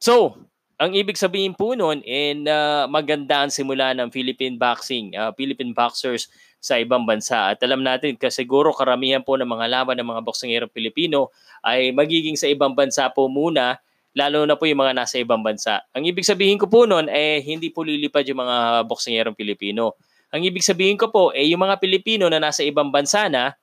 so, 0.00 0.36
ang 0.80 0.96
ibig 0.96 1.20
sabihin 1.20 1.54
po 1.54 1.76
noon, 1.76 2.00
in 2.02 2.48
uh, 2.48 2.88
maganda 2.90 3.44
ang 3.44 3.52
simula 3.52 3.94
ng 3.94 4.10
Philippine 4.10 4.58
boxing, 4.58 5.14
uh, 5.14 5.30
Philippine 5.36 5.76
boxers 5.76 6.26
sa 6.58 6.80
ibang 6.80 7.04
bansa. 7.04 7.52
At 7.52 7.60
alam 7.60 7.84
natin, 7.84 8.16
kasi 8.16 8.42
siguro 8.42 8.72
karamihan 8.72 9.20
po 9.20 9.36
ng 9.36 9.46
mga 9.46 9.68
laban 9.68 10.00
ng 10.00 10.08
mga 10.08 10.24
boksingero 10.24 10.66
Pilipino 10.72 11.28
ay 11.60 11.92
magiging 11.92 12.40
sa 12.40 12.48
ibang 12.48 12.72
bansa 12.72 13.04
po 13.12 13.28
muna 13.28 13.76
lalo 14.14 14.46
na 14.46 14.54
po 14.54 14.64
yung 14.64 14.80
mga 14.80 14.94
nasa 14.94 15.18
ibang 15.18 15.42
bansa. 15.42 15.82
Ang 15.90 16.06
ibig 16.06 16.22
sabihin 16.22 16.56
ko 16.56 16.70
po 16.70 16.86
noon, 16.86 17.10
eh, 17.10 17.42
hindi 17.42 17.68
po 17.74 17.82
lilipad 17.82 18.22
yung 18.30 18.46
mga 18.46 18.86
boksingerong 18.86 19.34
Pilipino. 19.34 19.98
Ang 20.30 20.46
ibig 20.46 20.62
sabihin 20.62 20.94
ko 20.94 21.10
po, 21.10 21.34
eh, 21.34 21.46
yung 21.50 21.62
mga 21.62 21.82
Pilipino 21.82 22.30
na 22.30 22.38
nasa 22.38 22.62
ibang 22.62 22.94
bansa 22.94 23.26
na, 23.26 23.54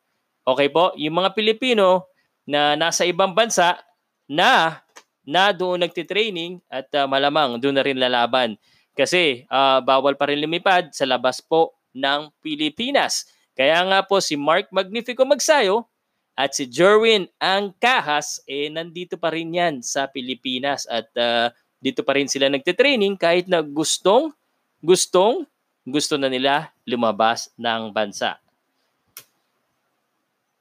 okay 0.44 0.68
po, 0.68 0.92
yung 1.00 1.24
mga 1.24 1.32
Pilipino 1.32 2.12
na 2.44 2.76
nasa 2.76 3.08
ibang 3.08 3.32
bansa 3.32 3.80
na 4.28 4.84
na 5.22 5.54
doon 5.54 5.86
nagtitraining 5.86 6.60
at 6.68 6.90
uh, 6.98 7.06
malamang 7.06 7.62
doon 7.62 7.78
na 7.78 7.86
rin 7.86 8.00
lalaban. 8.00 8.58
Kasi 8.98 9.48
uh, 9.48 9.80
bawal 9.80 10.18
pa 10.18 10.28
rin 10.28 10.42
lumipad 10.42 10.92
sa 10.92 11.08
labas 11.08 11.40
po 11.40 11.78
ng 11.96 12.32
Pilipinas. 12.44 13.30
Kaya 13.56 13.84
nga 13.86 14.00
po 14.04 14.20
si 14.20 14.36
Mark 14.36 14.68
Magnifico 14.74 15.24
Magsayo 15.24 15.90
at 16.36 16.56
si 16.56 16.65
Jerwin 16.65 17.28
Angkahas, 17.38 18.39
eh 18.48 18.72
nandito 18.72 19.20
pa 19.20 19.30
rin 19.30 19.52
yan 19.52 19.84
sa 19.84 20.08
Pilipinas 20.08 20.88
at 20.88 21.08
uh, 21.20 21.52
dito 21.82 22.06
pa 22.06 22.15
rin 22.15 22.30
sila 22.30 22.48
nagte-training 22.48 23.17
kahit 23.17 23.50
na 23.50 23.60
gustong, 23.65 24.32
gustong, 24.80 25.44
gusto 25.84 26.15
na 26.15 26.30
nila 26.30 26.70
lumabas 26.86 27.50
ng 27.58 27.89
bansa. 27.89 28.38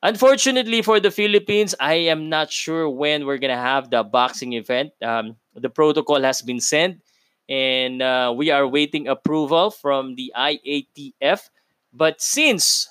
Unfortunately 0.01 0.81
for 0.81 0.97
the 0.97 1.13
Philippines, 1.13 1.77
I 1.77 2.09
am 2.09 2.33
not 2.33 2.49
sure 2.49 2.89
when 2.89 3.29
we're 3.29 3.37
gonna 3.37 3.61
have 3.61 3.93
the 3.93 4.01
boxing 4.01 4.57
event. 4.57 4.97
Um, 5.05 5.37
the 5.53 5.69
protocol 5.69 6.25
has 6.25 6.41
been 6.41 6.61
sent, 6.61 7.05
and 7.53 8.01
uh, 8.01 8.33
we 8.33 8.49
are 8.49 8.65
waiting 8.65 9.13
approval 9.13 9.69
from 9.69 10.17
the 10.17 10.33
IATF. 10.33 11.53
But 11.93 12.25
since 12.25 12.89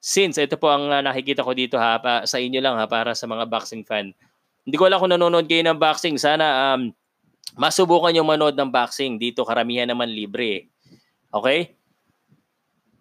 since 0.00 0.40
ito 0.40 0.56
po 0.56 0.72
ang 0.72 0.88
uh, 0.88 1.04
nakikita 1.04 1.44
ko 1.44 1.52
dito 1.52 1.76
ha 1.76 2.00
pa, 2.00 2.24
sa 2.24 2.40
inyo 2.40 2.58
lang 2.58 2.80
ha 2.80 2.88
para 2.88 3.12
sa 3.12 3.28
mga 3.28 3.44
boxing 3.44 3.84
fan. 3.84 4.16
Hindi 4.64 4.76
ko 4.80 4.88
alam 4.88 4.96
kung 4.96 5.12
nanonood 5.12 5.44
kayo 5.44 5.60
ng 5.60 5.76
boxing. 5.76 6.16
Sana 6.16 6.74
um, 6.74 6.90
masubukan 7.60 8.16
yung 8.16 8.28
manood 8.28 8.56
ng 8.56 8.72
boxing. 8.72 9.20
Dito 9.20 9.44
karamihan 9.44 9.88
naman 9.88 10.08
libre. 10.08 10.72
Okay? 11.30 11.76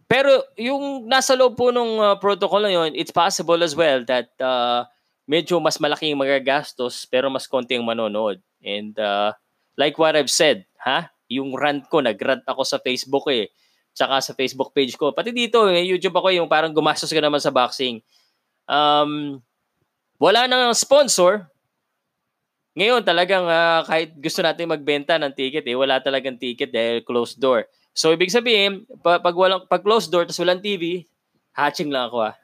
Pero 0.09 0.43
yung 0.57 1.05
nasa 1.05 1.37
loob 1.37 1.55
po 1.55 1.71
ng 1.71 1.91
uh, 2.01 2.15
protocol 2.17 2.65
na 2.65 2.73
yun, 2.73 2.91
it's 2.97 3.13
possible 3.13 3.61
as 3.61 3.77
well 3.77 4.01
that 4.09 4.33
uh, 4.41 4.83
medyo 5.29 5.61
mas 5.61 5.77
malaki 5.77 6.09
yung 6.09 6.25
magagastos 6.25 7.05
pero 7.05 7.29
mas 7.29 7.45
konti 7.45 7.77
yung 7.77 7.85
manonood. 7.85 8.41
And 8.59 8.97
uh, 8.97 9.37
like 9.77 9.95
what 10.01 10.17
I've 10.17 10.33
said, 10.33 10.65
ha? 10.81 11.13
Yung 11.29 11.53
rant 11.53 11.85
ko, 11.87 12.01
nag-rant 12.01 12.41
ako 12.49 12.65
sa 12.65 12.81
Facebook 12.81 13.29
eh. 13.29 13.53
Tsaka 13.99 14.23
sa 14.23 14.31
Facebook 14.31 14.71
page 14.71 14.95
ko. 14.95 15.11
Pati 15.11 15.35
dito, 15.35 15.67
eh, 15.67 15.83
YouTube 15.83 16.15
ako 16.15 16.31
yung 16.31 16.47
parang 16.47 16.71
gumastos 16.71 17.11
ka 17.11 17.19
naman 17.19 17.43
sa 17.43 17.51
boxing. 17.51 17.99
Um, 18.63 19.43
wala 20.15 20.47
nang 20.47 20.71
sponsor. 20.71 21.51
Ngayon 22.79 23.03
talagang 23.03 23.43
uh, 23.43 23.83
kahit 23.83 24.15
gusto 24.15 24.39
natin 24.39 24.71
magbenta 24.71 25.19
ng 25.19 25.35
ticket 25.35 25.67
eh, 25.67 25.75
wala 25.75 25.99
talagang 25.99 26.39
ticket 26.39 26.71
dahil 26.71 27.03
closed 27.03 27.43
door. 27.43 27.67
So, 27.91 28.15
ibig 28.15 28.31
sabihin, 28.31 28.87
pag, 29.03 29.19
pag, 29.19 29.35
walang, 29.35 29.67
pag 29.67 29.83
closed 29.83 30.07
door, 30.07 30.23
tapos 30.23 30.39
walang 30.39 30.63
TV, 30.63 31.03
hatching 31.51 31.91
lang 31.91 32.07
ako 32.07 32.31
ah. 32.31 32.35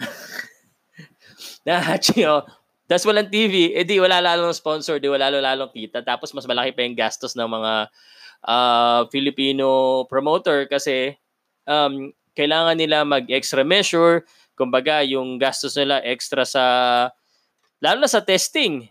Na-hatching 1.68 2.24
ako. 2.24 2.48
Tapos 2.88 3.04
walang 3.04 3.28
TV, 3.28 3.76
edi 3.76 4.00
wala 4.00 4.24
lalong 4.24 4.56
sponsor, 4.56 4.96
di 4.96 5.10
wala 5.10 5.28
lalong 5.28 5.68
kita. 5.68 6.00
Tapos 6.00 6.32
mas 6.32 6.48
malaki 6.48 6.72
pa 6.72 6.80
yung 6.86 6.96
gastos 6.96 7.36
ng 7.36 7.44
mga 7.44 7.92
uh, 8.46 9.04
Filipino 9.10 10.02
promoter 10.06 10.70
kasi 10.70 11.18
um, 11.66 12.14
kailangan 12.38 12.78
nila 12.78 13.02
mag-extra 13.02 13.66
measure. 13.66 14.22
Kumbaga, 14.56 15.04
yung 15.04 15.36
gastos 15.36 15.76
nila 15.76 16.00
extra 16.00 16.46
sa, 16.48 16.64
lalo 17.82 18.00
na 18.00 18.08
sa 18.08 18.24
testing. 18.24 18.88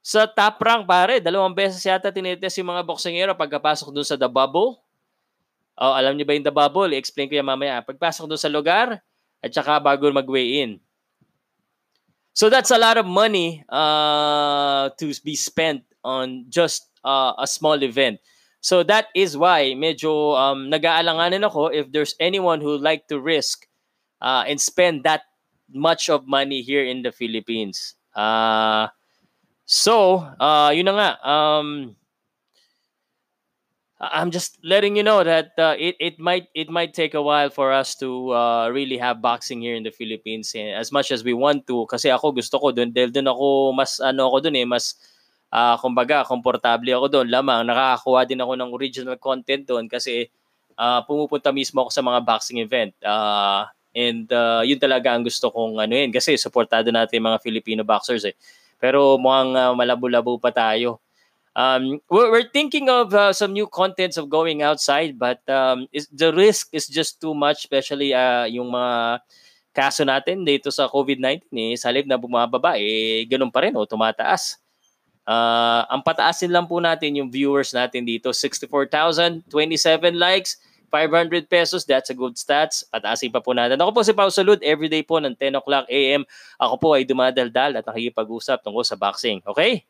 Sa 0.00 0.24
top 0.24 0.56
rank, 0.64 0.88
pare, 0.88 1.20
dalawang 1.20 1.52
beses 1.52 1.84
yata 1.84 2.08
tinitest 2.08 2.56
yung 2.56 2.72
mga 2.72 2.88
boksingero 2.88 3.36
pagkapasok 3.36 3.92
dun 3.92 4.06
sa 4.06 4.16
The 4.16 4.30
Bubble. 4.30 4.80
Oh, 5.76 5.92
alam 5.92 6.16
niyo 6.16 6.24
ba 6.24 6.32
yung 6.32 6.46
The 6.46 6.54
Bubble? 6.54 6.96
I-explain 6.96 7.28
ko 7.28 7.36
yan 7.36 7.44
mamaya. 7.44 7.84
Pagpasok 7.84 8.24
dun 8.24 8.40
sa 8.40 8.48
lugar, 8.48 9.04
at 9.40 9.50
saka 9.52 9.80
bago 9.80 10.08
mag-weigh 10.12 10.64
in. 10.64 10.80
So 12.32 12.48
that's 12.48 12.70
a 12.70 12.78
lot 12.78 12.96
of 12.96 13.08
money 13.08 13.64
uh, 13.68 14.92
to 14.96 15.12
be 15.24 15.34
spent 15.34 15.82
on 16.04 16.46
just 16.48 16.88
uh, 17.04 17.34
a 17.36 17.46
small 17.48 17.76
event. 17.82 18.20
So 18.60 18.84
that 18.84 19.08
is 19.16 19.36
why 19.36 19.72
medyo 19.72 20.36
um, 20.36 20.68
nag-aalanganin 20.68 21.44
ako 21.44 21.72
if 21.72 21.88
there's 21.92 22.14
anyone 22.20 22.60
who 22.60 22.76
like 22.76 23.08
to 23.08 23.20
risk 23.20 23.64
uh, 24.20 24.44
and 24.44 24.60
spend 24.60 25.04
that 25.04 25.24
much 25.72 26.08
of 26.08 26.28
money 26.28 26.60
here 26.60 26.84
in 26.84 27.02
the 27.02 27.12
Philippines. 27.12 27.96
Uh, 28.12 28.88
So, 29.70 30.26
uh, 30.42 30.74
yun 30.74 30.90
na 30.90 30.94
nga. 30.98 31.10
Um, 31.22 31.94
I'm 34.02 34.34
just 34.34 34.58
letting 34.66 34.98
you 34.98 35.06
know 35.06 35.22
that 35.22 35.54
uh, 35.54 35.78
it 35.78 35.94
it 36.02 36.18
might 36.18 36.50
it 36.58 36.66
might 36.66 36.90
take 36.90 37.14
a 37.14 37.22
while 37.22 37.54
for 37.54 37.70
us 37.70 37.94
to 38.02 38.34
uh, 38.34 38.66
really 38.74 38.98
have 38.98 39.22
boxing 39.22 39.62
here 39.62 39.78
in 39.78 39.86
the 39.86 39.94
Philippines 39.94 40.50
eh, 40.58 40.74
as 40.74 40.90
much 40.90 41.14
as 41.14 41.22
we 41.22 41.38
want 41.38 41.70
to 41.70 41.86
kasi 41.86 42.10
ako 42.10 42.34
gusto 42.34 42.58
ko 42.58 42.74
doon 42.74 42.90
dahil 42.90 43.14
doon 43.14 43.30
ako 43.30 43.46
mas 43.70 44.02
ano 44.02 44.26
ako 44.26 44.50
doon 44.50 44.58
eh 44.58 44.66
mas 44.66 44.98
uh, 45.52 45.76
kumbaga 45.78 46.24
komportable 46.24 46.94
ako 46.94 47.06
doon 47.20 47.26
lamang 47.28 47.66
nakakakuha 47.66 48.26
din 48.26 48.40
ako 48.40 48.52
ng 48.56 48.70
original 48.70 49.16
content 49.18 49.66
doon 49.66 49.90
kasi 49.90 50.30
uh, 50.78 51.02
pumupunta 51.04 51.50
mismo 51.50 51.84
ako 51.84 51.90
sa 51.90 52.02
mga 52.02 52.22
boxing 52.24 52.62
event 52.62 52.94
uh, 53.04 53.66
and 53.90 54.30
uh, 54.30 54.62
yun 54.62 54.78
talaga 54.78 55.12
ang 55.12 55.26
gusto 55.26 55.50
kong 55.50 55.82
ano 55.82 55.92
yun 55.92 56.14
kasi 56.14 56.38
suportado 56.38 56.88
natin 56.94 57.22
mga 57.22 57.42
Filipino 57.42 57.82
boxers 57.82 58.24
eh 58.26 58.34
pero 58.80 59.20
mukhang 59.20 59.52
uh, 59.54 59.76
malabo-labo 59.76 60.40
pa 60.40 60.48
tayo. 60.50 60.98
Um, 61.52 62.00
we're, 62.08 62.30
we're 62.32 62.48
thinking 62.48 62.88
of 62.88 63.12
uh, 63.12 63.34
some 63.36 63.52
new 63.52 63.68
contents 63.68 64.16
of 64.16 64.30
going 64.30 64.62
outside 64.62 65.18
but 65.18 65.42
um, 65.50 65.90
is, 65.92 66.06
the 66.08 66.32
risk 66.32 66.70
is 66.72 66.86
just 66.86 67.20
too 67.20 67.34
much 67.34 67.66
especially 67.66 68.14
uh, 68.14 68.46
yung 68.46 68.70
mga 68.70 69.18
kaso 69.74 70.06
natin 70.06 70.46
dito 70.46 70.70
sa 70.70 70.86
COVID-19 70.86 71.50
eh, 71.50 71.74
sa 71.74 71.90
na 72.06 72.14
bumababa 72.14 72.78
eh 72.78 73.26
ganun 73.26 73.50
pa 73.50 73.66
rin 73.66 73.74
oh, 73.74 73.84
tumataas. 73.84 74.59
Uh, 75.28 75.84
ang 75.86 76.00
pataasin 76.02 76.50
lang 76.50 76.66
po 76.66 76.80
natin 76.80 77.14
yung 77.16 77.30
viewers 77.30 77.70
natin 77.70 78.02
dito 78.02 78.32
64,000, 78.32 79.46
27 79.46 80.16
likes, 80.16 80.58
500 80.90 81.46
pesos, 81.46 81.86
that's 81.86 82.10
a 82.10 82.16
good 82.18 82.34
stats. 82.34 82.82
Pataasin 82.90 83.30
pa 83.30 83.38
po 83.38 83.54
natin. 83.54 83.78
Ako 83.78 83.94
po 83.94 84.02
si 84.02 84.10
Pao 84.10 84.28
Salud, 84.28 84.58
everyday 84.60 85.06
po 85.06 85.22
ng 85.22 85.38
10 85.38 85.62
o'clock 85.62 85.86
a.m. 85.86 86.26
Ako 86.58 86.74
po 86.82 86.88
ay 86.98 87.06
dumadaldal 87.06 87.78
at 87.78 87.86
nakikipag-usap 87.86 88.60
tungkol 88.66 88.82
sa 88.82 88.98
boxing. 88.98 89.38
Okay? 89.46 89.86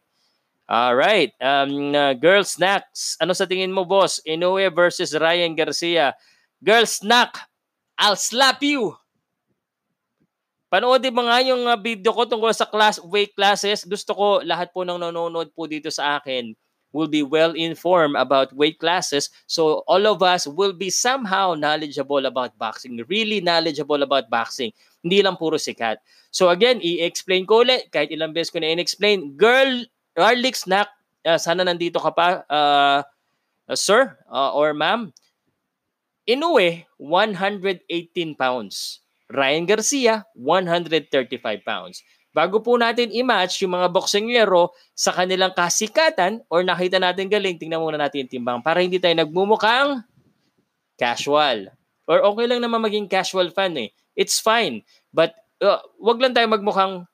Alright. 0.71 1.35
Um, 1.41 1.97
uh, 1.97 2.15
girl 2.15 2.45
snacks. 2.47 3.19
Ano 3.19 3.35
sa 3.35 3.49
tingin 3.49 3.75
mo, 3.75 3.83
boss? 3.83 4.23
Inoue 4.23 4.71
versus 4.71 5.17
Ryan 5.17 5.57
Garcia. 5.57 6.15
Girl 6.63 6.85
snack. 6.85 7.49
I'll 7.99 8.21
slap 8.21 8.63
you. 8.63 8.95
Panoodin 10.71 11.11
mo 11.11 11.27
nga 11.27 11.43
yung 11.43 11.67
uh, 11.67 11.75
video 11.75 12.15
ko 12.15 12.23
tungkol 12.31 12.55
sa 12.55 12.63
class 12.63 13.03
weight 13.03 13.35
classes. 13.35 13.83
Gusto 13.83 14.15
ko 14.15 14.27
lahat 14.47 14.71
po 14.71 14.87
ng 14.87 15.03
nanonood 15.03 15.51
po 15.51 15.67
dito 15.67 15.91
sa 15.91 16.23
akin 16.23 16.55
will 16.95 17.11
be 17.11 17.23
well 17.23 17.55
informed 17.55 18.15
about 18.15 18.55
weight 18.55 18.79
classes. 18.79 19.31
So 19.47 19.83
all 19.87 20.07
of 20.07 20.23
us 20.23 20.47
will 20.47 20.75
be 20.75 20.91
somehow 20.91 21.55
knowledgeable 21.55 22.27
about 22.27 22.55
boxing, 22.59 22.99
really 23.11 23.43
knowledgeable 23.43 24.03
about 24.03 24.31
boxing. 24.31 24.71
Hindi 25.03 25.23
lang 25.23 25.39
puro 25.39 25.59
sikat. 25.59 25.99
So 26.31 26.51
again, 26.51 26.79
i-explain 26.83 27.47
ko 27.47 27.67
ulit, 27.67 27.91
kahit 27.91 28.15
ilang 28.15 28.35
beses 28.35 28.55
ko 28.55 28.63
na 28.63 28.71
in-explain, 28.71 29.35
girl, 29.35 29.87
garlic 30.15 30.55
snack, 30.55 30.91
uh, 31.27 31.39
sana 31.39 31.67
nandito 31.67 31.99
ka 31.99 32.11
pa, 32.15 32.47
uh, 32.47 33.01
uh, 33.67 33.79
sir 33.79 34.15
uh, 34.31 34.55
or 34.55 34.75
ma'am. 34.75 35.11
Inoue, 36.31 36.87
118 36.99 38.39
pounds. 38.39 39.03
Ryan 39.31 39.65
Garcia, 39.65 40.27
135 40.35 41.39
pounds. 41.63 42.03
Bago 42.31 42.63
po 42.63 42.79
natin 42.79 43.11
i-match 43.11 43.63
yung 43.63 43.75
mga 43.75 43.91
boksingero 43.91 44.71
sa 44.95 45.11
kanilang 45.11 45.51
kasikatan 45.51 46.43
or 46.47 46.63
nakita 46.63 46.99
natin 46.99 47.27
galing, 47.27 47.59
tingnan 47.59 47.83
muna 47.83 47.99
natin 47.99 48.27
yung 48.27 48.31
timbang 48.31 48.59
para 48.63 48.83
hindi 48.83 49.03
tayo 49.03 49.15
nagmumukhang 49.19 50.03
casual. 50.95 51.75
Or 52.07 52.23
okay 52.35 52.47
lang 52.47 52.63
naman 52.63 52.83
maging 52.83 53.11
casual 53.11 53.51
fan 53.51 53.75
eh. 53.79 53.91
It's 54.15 54.39
fine. 54.39 54.83
But 55.11 55.35
uh, 55.63 55.83
wag 55.99 56.23
lang 56.23 56.35
tayo 56.35 56.47
magmukhang 56.51 57.07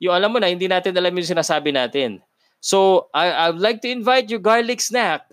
yung 0.00 0.14
alam 0.16 0.32
mo 0.32 0.40
na, 0.40 0.48
hindi 0.48 0.66
natin 0.66 0.96
alam 0.96 1.12
yung 1.12 1.28
sinasabi 1.28 1.76
natin. 1.76 2.24
So, 2.58 3.08
I, 3.12 3.28
I 3.28 3.46
would 3.52 3.60
like 3.60 3.84
to 3.84 3.92
invite 3.92 4.32
you 4.32 4.40
garlic 4.40 4.80
snack 4.80 5.28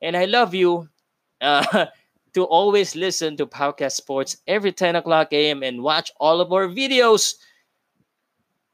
and 0.00 0.16
I 0.16 0.24
love 0.24 0.56
you 0.56 0.88
uh, 1.40 1.86
to 2.36 2.44
always 2.44 2.92
listen 2.92 3.32
to 3.40 3.48
Podcast 3.48 3.96
Sports 3.96 4.36
every 4.44 4.70
10 4.70 5.00
o'clock 5.00 5.32
a.m. 5.32 5.64
and 5.64 5.80
watch 5.80 6.12
all 6.20 6.44
of 6.44 6.52
our 6.52 6.68
videos 6.68 7.40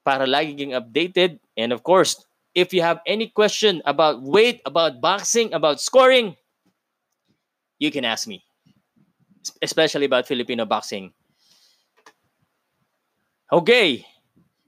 para 0.03 0.27
lagi 0.27 0.59
kang 0.59 0.75
updated. 0.75 1.39
And 1.55 1.71
of 1.71 1.87
course, 1.87 2.27
if 2.59 2.75
you 2.75 2.83
have 2.83 2.99
any 3.07 3.31
question 3.31 3.79
about 3.87 4.19
weight, 4.19 4.67
about 4.67 4.99
boxing, 4.99 5.55
about 5.55 5.79
scoring, 5.79 6.35
you 7.79 7.95
can 7.95 8.03
ask 8.03 8.27
me, 8.27 8.43
especially 9.63 10.11
about 10.11 10.27
Filipino 10.27 10.67
boxing. 10.67 11.15
Okay. 13.47 14.03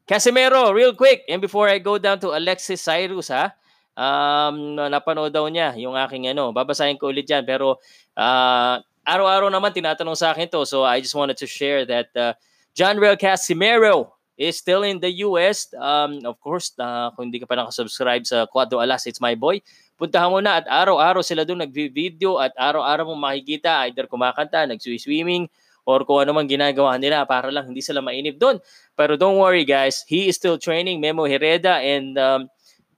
Casimero, 0.06 0.70
real 0.70 0.94
quick, 0.94 1.26
and 1.26 1.42
before 1.42 1.66
I 1.66 1.82
go 1.82 1.98
down 1.98 2.20
to 2.20 2.36
Alexis 2.36 2.78
Cyrus, 2.78 3.26
ha, 3.26 3.56
um, 3.94 4.78
napanood 4.78 5.30
daw 5.30 5.46
niya 5.50 5.74
yung 5.78 5.94
aking 5.94 6.30
ano, 6.30 6.50
babasahin 6.50 6.98
ko 6.98 7.10
ulit 7.10 7.26
yan, 7.26 7.42
pero 7.46 7.78
uh, 8.18 8.76
araw-araw 9.06 9.48
naman 9.50 9.70
tinatanong 9.70 10.18
sa 10.18 10.34
akin 10.34 10.50
to, 10.50 10.66
so 10.66 10.82
I 10.82 11.00
just 11.00 11.14
wanted 11.14 11.38
to 11.38 11.48
share 11.48 11.86
that 11.86 12.10
uh, 12.14 12.34
John 12.74 12.98
Real 12.98 13.16
Casimiro 13.16 14.14
is 14.34 14.58
still 14.58 14.82
in 14.82 14.98
the 14.98 15.22
US. 15.26 15.70
Um, 15.78 16.26
of 16.26 16.42
course, 16.42 16.74
uh, 16.78 17.14
kung 17.14 17.30
hindi 17.30 17.38
ka 17.38 17.46
pa 17.46 17.54
nakasubscribe 17.54 18.26
sa 18.26 18.50
Quadro 18.50 18.82
Alas, 18.82 19.06
it's 19.06 19.22
my 19.22 19.38
boy. 19.38 19.62
Puntahan 19.94 20.26
mo 20.26 20.42
na 20.42 20.58
at 20.58 20.66
araw-araw 20.66 21.22
sila 21.22 21.46
doon 21.46 21.62
nag-video 21.62 22.42
at 22.42 22.50
araw-araw 22.58 23.14
mo 23.14 23.14
makikita 23.14 23.86
either 23.86 24.10
kumakanta, 24.10 24.66
nag-swimming, 24.66 25.46
or 25.84 26.02
kung 26.02 26.24
ano 26.24 26.34
man 26.34 26.48
ginagawa 26.48 26.96
nila 26.96 27.22
para 27.28 27.52
lang 27.52 27.70
hindi 27.70 27.84
sila 27.84 28.02
mainip 28.02 28.40
doon. 28.40 28.58
Pero 28.96 29.14
don't 29.14 29.38
worry 29.38 29.62
guys, 29.62 30.02
he 30.08 30.26
is 30.26 30.34
still 30.34 30.58
training 30.58 30.98
Memo 30.98 31.28
Hereda 31.28 31.78
and 31.78 32.16
um, 32.18 32.50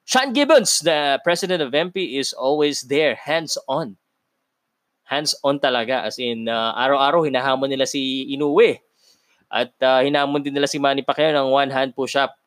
Sean 0.07 0.31
Gibbons, 0.31 0.87
the 0.87 1.19
president 1.27 1.59
of 1.67 1.75
MP, 1.75 2.15
is 2.15 2.31
always 2.31 2.87
there, 2.87 3.19
hands-on. 3.19 3.99
Hands-on 5.03 5.59
talaga. 5.59 6.07
As 6.07 6.23
in, 6.23 6.47
uh, 6.47 6.71
araw-araw 6.79 7.27
hinahamon 7.27 7.67
nila 7.67 7.91
si 7.91 8.31
Inoue. 8.31 8.79
At 9.51 9.75
uh, 9.83 10.07
hinamon 10.07 10.47
din 10.47 10.55
nila 10.55 10.71
si 10.71 10.79
Manny 10.79 11.03
Pacquiao 11.03 11.35
ng 11.35 11.51
one-hand 11.51 11.91
push-up. 11.99 12.39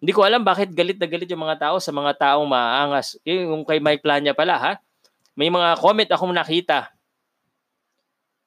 Hindi 0.00 0.16
ko 0.16 0.24
alam 0.24 0.40
bakit 0.40 0.72
galit 0.72 0.96
na 0.96 1.04
galit 1.04 1.28
yung 1.28 1.44
mga 1.44 1.68
tao 1.68 1.76
sa 1.76 1.92
mga 1.92 2.16
taong 2.16 2.48
maaangas. 2.48 3.20
Yung 3.28 3.68
kay 3.68 3.76
Mike 3.76 4.00
Plania 4.00 4.32
pala 4.32 4.56
ha. 4.56 4.72
May 5.36 5.52
mga 5.52 5.76
comment 5.76 6.08
akong 6.08 6.32
nakita 6.32 6.88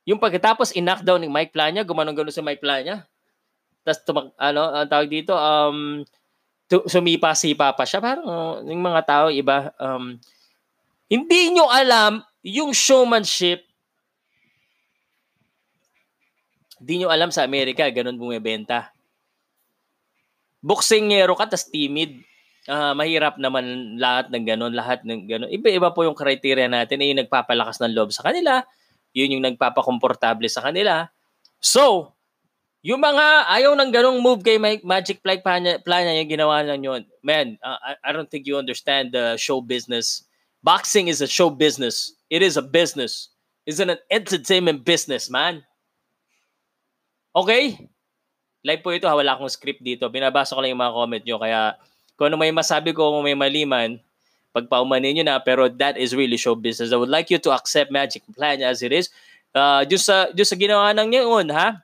yung 0.04 0.19
pagkatapos 0.19 0.76
in-knockdown 0.76 1.24
ni 1.24 1.30
Mike 1.32 1.56
Plania, 1.56 1.88
gumanong-ganon 1.88 2.36
si 2.36 2.43
Mike 2.43 2.60
Plania. 2.60 3.08
Tapos 3.88 4.00
tumag, 4.04 4.28
ano, 4.36 4.62
ang 4.72 4.88
tawag 4.88 5.08
dito, 5.08 5.32
um, 5.32 6.04
sumipa-sipa 6.90 7.76
pa 7.76 7.84
siya. 7.86 8.02
Parang 8.02 8.26
uh, 8.26 8.56
yung 8.66 8.82
mga 8.82 9.02
tao 9.06 9.26
iba, 9.30 9.70
um, 9.78 10.18
hindi 11.12 11.42
nyo 11.54 11.70
alam 11.70 12.26
yung 12.42 12.74
showmanship. 12.74 13.64
Hindi 16.84 17.04
nyo 17.04 17.10
alam 17.14 17.32
sa 17.32 17.48
Amerika, 17.48 17.88
ganun 17.94 18.20
bumibenta. 18.20 18.92
Boxingero 20.64 21.36
ka, 21.36 21.48
tas 21.48 21.68
timid. 21.68 22.24
Uh, 22.64 22.96
mahirap 22.96 23.36
naman 23.36 23.96
lahat 24.00 24.32
ng 24.32 24.44
ganun, 24.48 24.72
lahat 24.72 25.04
ng 25.04 25.28
ganun. 25.28 25.52
Iba-iba 25.52 25.92
po 25.92 26.08
yung 26.08 26.16
criteria 26.16 26.72
natin, 26.72 27.04
eh, 27.04 27.12
yung 27.12 27.20
nagpapalakas 27.24 27.84
ng 27.84 27.92
loob 27.92 28.16
sa 28.16 28.24
kanila, 28.24 28.64
yun 29.12 29.36
yung 29.36 29.44
nagpapakomportable 29.44 30.48
sa 30.48 30.64
kanila. 30.64 31.12
So, 31.60 32.16
yung 32.84 33.00
mga 33.00 33.48
ayaw 33.48 33.80
ng 33.80 33.89
ganong 33.96 34.19
move 34.19 34.43
kay 34.43 34.60
Magic 34.60 35.24
Flight 35.24 35.39
plan 35.39 35.63
niya 36.04 36.19
yung 36.19 36.32
ginawa 36.36 36.60
lang 36.67 36.84
yun. 36.84 37.02
Man, 37.24 37.56
uh, 37.63 37.80
I, 37.80 37.91
I 38.04 38.10
don't 38.12 38.28
think 38.28 38.43
you 38.43 38.60
understand 38.60 39.15
the 39.15 39.39
show 39.39 39.63
business. 39.63 40.28
Boxing 40.60 41.08
is 41.08 41.24
a 41.24 41.28
show 41.32 41.48
business. 41.48 42.12
It 42.28 42.43
is 42.43 42.60
a 42.60 42.62
business. 42.62 43.32
It's 43.63 43.80
an 43.80 43.96
entertainment 44.12 44.84
business, 44.84 45.32
man. 45.32 45.63
Okay? 47.32 47.80
Live 48.67 48.84
po 48.84 48.91
ito, 48.91 49.08
ha, 49.08 49.15
wala 49.15 49.39
akong 49.39 49.52
script 49.52 49.80
dito. 49.80 50.12
Binabasa 50.12 50.52
ko 50.52 50.60
lang 50.60 50.76
yung 50.76 50.84
mga 50.84 50.96
comment 50.96 51.24
nyo. 51.24 51.38
Kaya 51.39 51.60
kung 52.19 52.32
ano 52.32 52.36
may 52.36 52.52
masabi 52.52 52.91
ko, 52.91 53.15
kung 53.15 53.24
may 53.24 53.36
maliman, 53.36 53.96
pagpaumanin 54.52 55.19
nyo 55.19 55.24
na, 55.24 55.39
pero 55.39 55.72
that 55.72 55.96
is 55.96 56.12
really 56.12 56.36
show 56.36 56.56
business. 56.56 56.91
I 56.91 57.00
would 57.00 57.12
like 57.12 57.32
you 57.32 57.39
to 57.48 57.56
accept 57.56 57.96
Magic 57.96 58.28
Plan 58.36 58.60
as 58.60 58.84
it 58.84 58.91
is. 58.91 59.08
Uh, 59.56 59.88
just 59.88 60.04
sa, 60.04 60.32
just 60.36 60.52
sa 60.52 60.60
ginawa 60.60 60.91
ng 60.91 61.15
ngayon, 61.15 61.48
ha? 61.52 61.83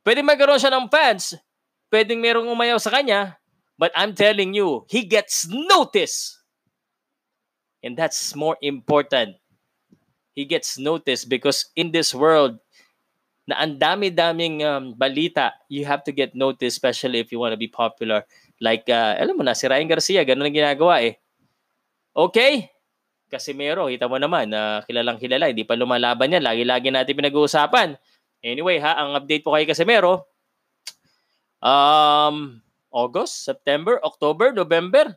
Pwede 0.00 0.24
magkaroon 0.24 0.60
siya 0.60 0.72
ng 0.72 0.88
fans. 0.88 1.36
Pwedeng 1.92 2.22
merong 2.22 2.48
umayaw 2.48 2.80
sa 2.80 2.92
kanya. 2.92 3.36
But 3.80 3.92
I'm 3.96 4.12
telling 4.12 4.52
you, 4.52 4.84
he 4.92 5.08
gets 5.08 5.48
notice. 5.48 6.36
And 7.80 7.96
that's 7.96 8.36
more 8.36 8.60
important. 8.60 9.40
He 10.36 10.44
gets 10.44 10.76
notice 10.76 11.24
because 11.24 11.72
in 11.74 11.92
this 11.92 12.12
world, 12.12 12.60
na 13.50 13.66
ang 13.66 13.82
dami-daming 13.82 14.62
um, 14.62 14.84
balita, 14.94 15.50
you 15.66 15.82
have 15.82 16.06
to 16.06 16.14
get 16.14 16.38
notice, 16.38 16.78
especially 16.78 17.18
if 17.18 17.34
you 17.34 17.42
want 17.42 17.50
to 17.50 17.58
be 17.58 17.66
popular. 17.66 18.22
Like, 18.62 18.86
uh, 18.86 19.18
alam 19.18 19.34
mo 19.34 19.42
na, 19.42 19.58
si 19.58 19.66
Ryan 19.66 19.90
Garcia, 19.90 20.22
ganun 20.22 20.46
ang 20.46 20.54
ginagawa 20.54 21.02
eh. 21.02 21.18
Okay? 22.14 22.70
Casimiro, 23.26 23.90
kita 23.90 24.06
mo 24.06 24.22
naman 24.22 24.54
na 24.54 24.60
uh, 24.60 24.86
kilalang 24.86 25.18
kilala, 25.18 25.50
hindi 25.50 25.66
pa 25.66 25.74
lumalaban 25.74 26.30
yan. 26.30 26.46
Lagi-lagi 26.46 26.94
natin 26.94 27.18
pinag-uusapan. 27.18 27.98
Anyway, 28.40 28.80
ha, 28.80 28.96
ang 28.96 29.12
update 29.20 29.44
po 29.44 29.52
kay 29.52 29.68
Casimiro, 29.68 30.24
um, 31.60 32.56
August, 32.88 33.44
September, 33.44 34.00
October, 34.00 34.50
November, 34.56 35.12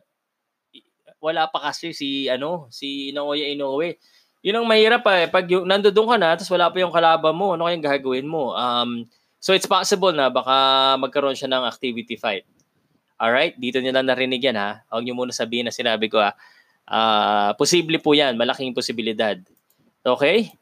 wala 1.24 1.48
pa 1.48 1.72
kasi 1.72 1.96
si, 1.96 2.28
ano, 2.28 2.68
si 2.68 3.08
Naoya 3.16 3.48
Inoue. 3.48 3.96
Yun 4.44 4.60
ang 4.60 4.68
mahirap 4.68 5.08
eh. 5.08 5.24
Pag 5.32 5.48
yung, 5.48 5.64
nandoon 5.64 6.08
ka 6.12 6.16
na, 6.20 6.36
tapos 6.36 6.52
wala 6.52 6.68
pa 6.68 6.76
yung 6.84 6.92
kalaban 6.92 7.32
mo, 7.32 7.56
ano 7.56 7.64
kayang 7.64 7.80
gagawin 7.80 8.28
mo? 8.28 8.52
Um, 8.52 9.08
so 9.40 9.56
it's 9.56 9.64
possible 9.64 10.12
na 10.12 10.28
baka 10.28 10.52
magkaroon 11.00 11.32
siya 11.32 11.48
ng 11.48 11.64
activity 11.64 12.20
fight. 12.20 12.44
Alright? 13.16 13.56
Dito 13.56 13.80
nyo 13.80 13.96
lang 13.96 14.04
narinig 14.04 14.44
yan 14.44 14.60
ha. 14.60 14.84
Huwag 14.92 15.08
nyo 15.08 15.16
muna 15.16 15.32
sabihin 15.32 15.64
na 15.64 15.72
sinabi 15.72 16.12
ko 16.12 16.20
ha. 16.20 16.36
Uh, 16.84 17.56
posible 17.56 17.96
po 18.04 18.12
yan, 18.12 18.36
malaking 18.36 18.76
posibilidad. 18.76 19.40
Okay? 20.04 20.52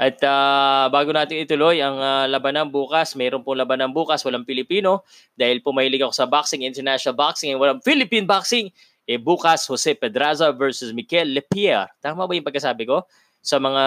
At 0.00 0.16
uh, 0.24 0.88
bago 0.88 1.12
natin 1.12 1.44
ituloy 1.44 1.84
ang 1.84 2.00
uh, 2.00 2.24
labanan 2.24 2.72
bukas, 2.72 3.12
mayroon 3.20 3.44
pong 3.44 3.60
labanan 3.60 3.92
bukas, 3.92 4.24
walang 4.24 4.48
Pilipino 4.48 5.04
dahil 5.36 5.60
pumahilig 5.60 6.00
ako 6.00 6.16
sa 6.16 6.24
boxing, 6.24 6.64
international 6.64 7.12
boxing, 7.12 7.52
and 7.52 7.60
walang 7.60 7.84
Philippine 7.84 8.24
boxing. 8.24 8.72
Eh 9.04 9.20
bukas, 9.20 9.68
Jose 9.68 9.92
Pedraza 10.00 10.56
versus 10.56 10.96
Mikel 10.96 11.36
Lepierre. 11.36 11.92
Tama 12.00 12.24
ba 12.24 12.32
yung 12.32 12.48
pagkasabi 12.48 12.88
ko? 12.88 13.04
Sa 13.44 13.60
mga 13.60 13.84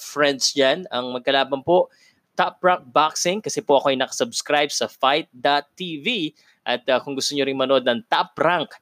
friends 0.00 0.56
dyan, 0.56 0.88
ang 0.88 1.12
magkalaban 1.12 1.60
po, 1.60 1.92
Top 2.32 2.58
Rank 2.64 2.88
Boxing 2.88 3.44
kasi 3.44 3.60
po 3.60 3.78
ako 3.78 3.92
ay 3.92 4.00
nakasubscribe 4.00 4.72
sa 4.72 4.88
Fight.tv 4.88 6.32
at 6.64 6.82
uh, 6.88 6.98
kung 7.04 7.12
gusto 7.12 7.36
nyo 7.36 7.44
rin 7.44 7.54
manood 7.54 7.84
ng 7.84 8.00
Top 8.08 8.32
Rank 8.40 8.72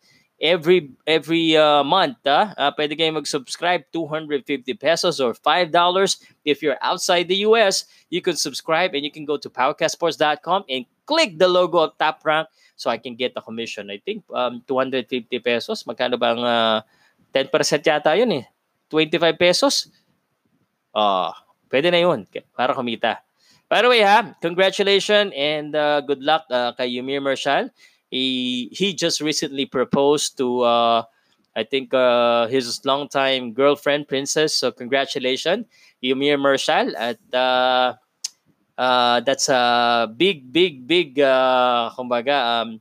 every 0.43 0.91
every 1.07 1.55
uh, 1.55 1.87
month, 1.87 2.19
uh, 2.27 2.51
uh, 2.59 2.75
pwede 2.75 2.99
kayong 2.99 3.23
mag-subscribe 3.23 3.87
250 3.95 4.75
pesos 4.75 5.23
or 5.23 5.33
$5. 5.39 5.71
If 6.43 6.61
you're 6.61 6.77
outside 6.83 7.31
the 7.31 7.47
US, 7.47 7.87
you 8.11 8.19
can 8.19 8.35
subscribe 8.35 8.93
and 8.99 9.07
you 9.07 9.15
can 9.15 9.23
go 9.23 9.39
to 9.39 9.47
powercastsports.com 9.47 10.67
and 10.67 10.83
click 11.07 11.39
the 11.39 11.47
logo 11.47 11.87
of 11.87 11.95
Top 11.95 12.27
Rank 12.27 12.51
so 12.75 12.91
I 12.91 12.99
can 12.99 13.15
get 13.15 13.39
a 13.39 13.41
commission. 13.41 13.87
I 13.89 14.03
think 14.03 14.27
um, 14.35 14.67
250 14.67 15.31
pesos. 15.39 15.87
Magkano 15.87 16.19
bang 16.19 16.43
uh, 16.43 16.83
10% 17.31 17.49
yata 17.87 18.19
yun 18.19 18.43
eh. 18.43 18.45
25 18.91 19.39
pesos. 19.39 19.87
Uh, 20.91 21.31
pwede 21.71 21.95
na 21.95 22.03
yun 22.03 22.27
para 22.59 22.75
kumita. 22.75 23.23
By 23.71 23.81
the 23.81 23.89
way 23.89 24.05
ha, 24.05 24.37
congratulations 24.43 25.33
and 25.33 25.73
uh, 25.73 26.03
good 26.05 26.21
luck 26.21 26.45
uh, 26.53 26.77
kay 26.77 26.93
Yumir 26.93 27.25
Marshall 27.25 27.73
he 28.13 28.69
he 28.77 28.93
just 28.93 29.25
recently 29.25 29.65
proposed 29.65 30.37
to 30.37 30.61
uh, 30.69 31.09
I 31.57 31.65
think 31.65 31.97
uh, 31.97 32.47
his 32.53 32.85
longtime 32.85 33.57
girlfriend 33.57 34.09
princess. 34.09 34.53
So 34.53 34.73
congratulations, 34.73 35.65
Yumir 36.05 36.37
Marshall. 36.37 36.93
At 36.97 37.21
uh, 37.33 37.97
uh, 38.77 39.21
that's 39.21 39.49
a 39.49 40.09
big, 40.13 40.53
big, 40.53 40.87
big, 40.87 41.21
uh, 41.21 41.93
kumbaga, 41.97 42.37
um, 42.37 42.81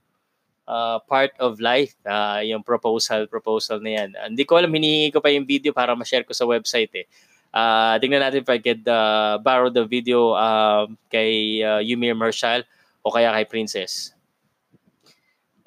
uh, 0.67 0.99
part 0.99 1.31
of 1.39 1.59
life, 1.59 1.95
uh, 2.05 2.39
yung 2.43 2.63
proposal, 2.63 3.27
proposal 3.27 3.79
na 3.79 4.03
yan. 4.03 4.09
Hindi 4.35 4.43
ko 4.47 4.55
alam, 4.55 4.71
hinihingi 4.71 5.11
ko 5.11 5.19
pa 5.19 5.31
yung 5.31 5.47
video 5.47 5.75
para 5.75 5.95
ma-share 5.95 6.23
ko 6.23 6.31
sa 6.31 6.47
website 6.47 6.91
eh. 6.95 7.07
Uh, 7.51 7.99
tingnan 7.99 8.23
natin 8.23 8.47
if 8.47 8.49
I 8.49 8.63
could 8.63 8.87
uh, 8.87 9.35
borrow 9.43 9.67
the 9.67 9.83
video 9.83 10.31
uh, 10.31 10.87
kay 11.11 11.59
uh, 11.59 11.83
Yumir 11.83 12.15
Marshall 12.15 12.63
o 13.03 13.11
kaya 13.11 13.35
kay 13.35 13.43
Princess. 13.43 14.15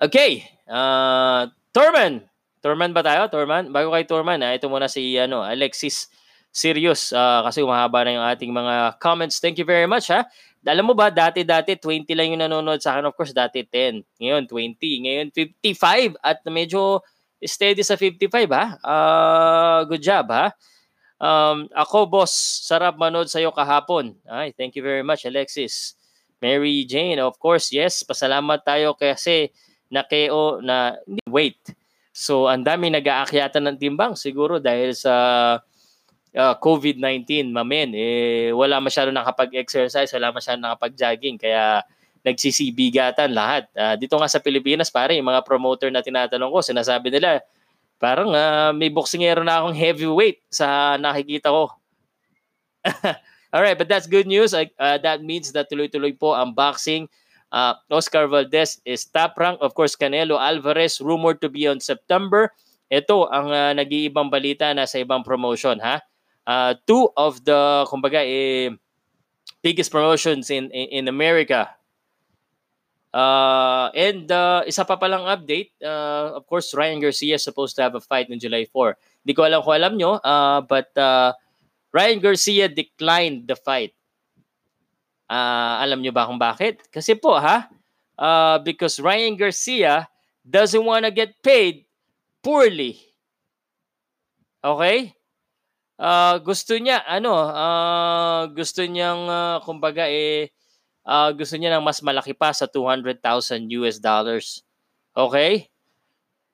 Okay. 0.00 0.46
Uh, 0.66 1.50
Torman. 1.70 2.24
Torman 2.64 2.96
ba 2.96 3.04
tayo? 3.04 3.28
Torman? 3.28 3.68
Bago 3.68 3.92
kay 3.92 4.08
Torman, 4.08 4.40
ha? 4.40 4.52
Ah, 4.52 4.54
ito 4.56 4.66
muna 4.72 4.88
si 4.88 5.20
ano, 5.20 5.44
Alexis 5.44 6.08
Sirius 6.54 7.10
uh, 7.10 7.42
kasi 7.42 7.66
umahaba 7.66 8.06
na 8.06 8.14
yung 8.14 8.26
ating 8.30 8.54
mga 8.54 8.96
comments. 9.02 9.42
Thank 9.42 9.58
you 9.58 9.66
very 9.66 9.90
much 9.90 10.08
ha. 10.08 10.22
Alam 10.64 10.88
mo 10.90 10.94
ba, 10.96 11.12
dati-dati 11.12 11.76
20 11.76 12.08
lang 12.16 12.30
yung 12.32 12.42
nanonood 12.46 12.80
sa 12.80 12.96
akin. 12.96 13.10
Of 13.10 13.18
course, 13.18 13.34
dati 13.34 13.66
10. 13.66 14.00
Ngayon 14.22 14.48
20. 14.48 15.04
Ngayon 15.04 15.28
55 15.34 16.16
at 16.22 16.40
medyo 16.48 17.02
steady 17.42 17.82
sa 17.82 17.98
55 17.98 18.32
ha. 18.54 18.64
Uh, 18.80 19.80
good 19.90 20.00
job 20.00 20.30
ha. 20.30 20.54
Um, 21.18 21.66
ako, 21.74 22.06
boss, 22.06 22.32
sarap 22.64 22.96
manood 22.96 23.26
sa'yo 23.26 23.50
kahapon. 23.50 24.14
Ay, 24.30 24.54
thank 24.54 24.78
you 24.78 24.82
very 24.82 25.02
much, 25.02 25.26
Alexis. 25.26 25.98
Mary 26.38 26.84
Jane, 26.86 27.18
of 27.18 27.34
course, 27.40 27.74
yes. 27.74 28.06
Pasalamat 28.06 28.62
tayo 28.62 28.94
kasi 28.94 29.50
na 29.94 30.02
KO 30.02 30.58
na 30.58 30.98
weight. 31.30 31.62
So 32.10 32.50
ang 32.50 32.66
dami 32.66 32.90
nag-aakyatan 32.90 33.62
ng 33.70 33.76
timbang 33.78 34.18
siguro 34.18 34.58
dahil 34.58 34.90
sa 34.98 35.14
uh, 36.34 36.54
COVID-19, 36.58 37.54
mamen, 37.54 37.94
eh, 37.94 38.50
wala 38.50 38.82
masyado 38.82 39.14
nakapag-exercise, 39.14 40.10
wala 40.18 40.34
masyado 40.34 40.58
nakapag-jogging, 40.58 41.38
kaya 41.38 41.86
nagsisibigatan 42.26 43.30
lahat. 43.30 43.70
Uh, 43.76 43.94
dito 43.94 44.18
nga 44.18 44.26
sa 44.26 44.42
Pilipinas, 44.42 44.90
pare, 44.90 45.14
yung 45.14 45.30
mga 45.30 45.46
promoter 45.46 45.92
na 45.94 46.02
tinatanong 46.02 46.50
ko, 46.50 46.58
sinasabi 46.64 47.12
nila, 47.12 47.44
parang 48.02 48.34
uh, 48.34 48.74
may 48.74 48.90
boxingero 48.90 49.46
na 49.46 49.62
akong 49.62 49.76
heavyweight 49.76 50.42
sa 50.50 50.98
nakikita 50.98 51.52
ko. 51.52 51.70
Alright, 53.54 53.78
but 53.78 53.86
that's 53.86 54.10
good 54.10 54.26
news. 54.26 54.50
Uh, 54.50 54.98
that 54.98 55.22
means 55.22 55.54
that 55.54 55.70
tuloy-tuloy 55.70 56.18
po 56.18 56.34
ang 56.34 56.50
boxing 56.50 57.06
Uh, 57.54 57.78
Oscar 57.86 58.26
Valdez 58.26 58.82
is 58.82 59.06
top 59.06 59.38
rank. 59.38 59.62
Of 59.62 59.78
course, 59.78 59.94
Canelo 59.94 60.34
Alvarez 60.34 60.98
rumored 60.98 61.38
to 61.38 61.46
be 61.46 61.70
on 61.70 61.78
September. 61.78 62.50
Ito 62.90 63.30
ang 63.30 63.54
uh, 63.54 63.70
nag-iibang 63.78 64.26
balita 64.26 64.74
na 64.74 64.90
sa 64.90 64.98
ibang 64.98 65.22
promotion 65.22 65.78
ha. 65.78 66.02
Uh, 66.42 66.74
two 66.82 67.06
of 67.14 67.38
the 67.46 67.86
kumbaga 67.86 68.20
eh 68.26 68.74
biggest 69.62 69.94
promotions 69.94 70.50
in 70.50 70.66
in, 70.74 71.02
in 71.02 71.04
America. 71.06 71.70
Uh, 73.14 73.94
and 73.94 74.26
uh, 74.34 74.66
isa 74.66 74.82
pa 74.82 74.98
palang 74.98 75.22
update, 75.30 75.70
uh, 75.86 76.34
of 76.34 76.42
course, 76.50 76.74
Ryan 76.74 76.98
Garcia 76.98 77.38
is 77.38 77.46
supposed 77.46 77.78
to 77.78 77.82
have 77.86 77.94
a 77.94 78.02
fight 78.02 78.26
on 78.26 78.42
July 78.42 78.66
4. 78.66 78.98
Hindi 79.22 79.32
ko 79.38 79.46
alam 79.46 79.62
kung 79.62 79.78
alam 79.78 79.94
nyo, 79.94 80.18
uh, 80.18 80.58
but 80.66 80.90
uh, 80.98 81.30
Ryan 81.94 82.18
Garcia 82.18 82.66
declined 82.66 83.46
the 83.46 83.54
fight. 83.54 83.94
Uh, 85.34 85.82
alam 85.82 85.98
nyo 85.98 86.14
ba 86.14 86.30
kung 86.30 86.38
bakit? 86.38 86.78
Kasi 86.94 87.18
po 87.18 87.34
ha, 87.34 87.66
uh, 88.14 88.62
because 88.62 89.02
Ryan 89.02 89.34
Garcia 89.34 90.06
doesn't 90.46 90.86
want 90.86 91.02
to 91.02 91.10
get 91.10 91.34
paid 91.42 91.90
poorly. 92.38 93.02
Okay? 94.62 95.10
Uh, 95.98 96.38
gusto 96.38 96.78
niya, 96.78 97.02
ano, 97.02 97.34
uh, 97.34 98.46
gusto 98.54 98.86
niyang, 98.86 99.26
uh, 99.26 99.58
kumbaga, 99.66 100.06
eh, 100.06 100.54
uh, 101.02 101.34
gusto 101.34 101.58
niya 101.58 101.74
ng 101.74 101.84
mas 101.86 101.98
malaki 101.98 102.30
pa 102.30 102.54
sa 102.54 102.70
200,000 102.70 103.18
US 103.82 103.98
dollars. 103.98 104.62
Okay? 105.18 105.66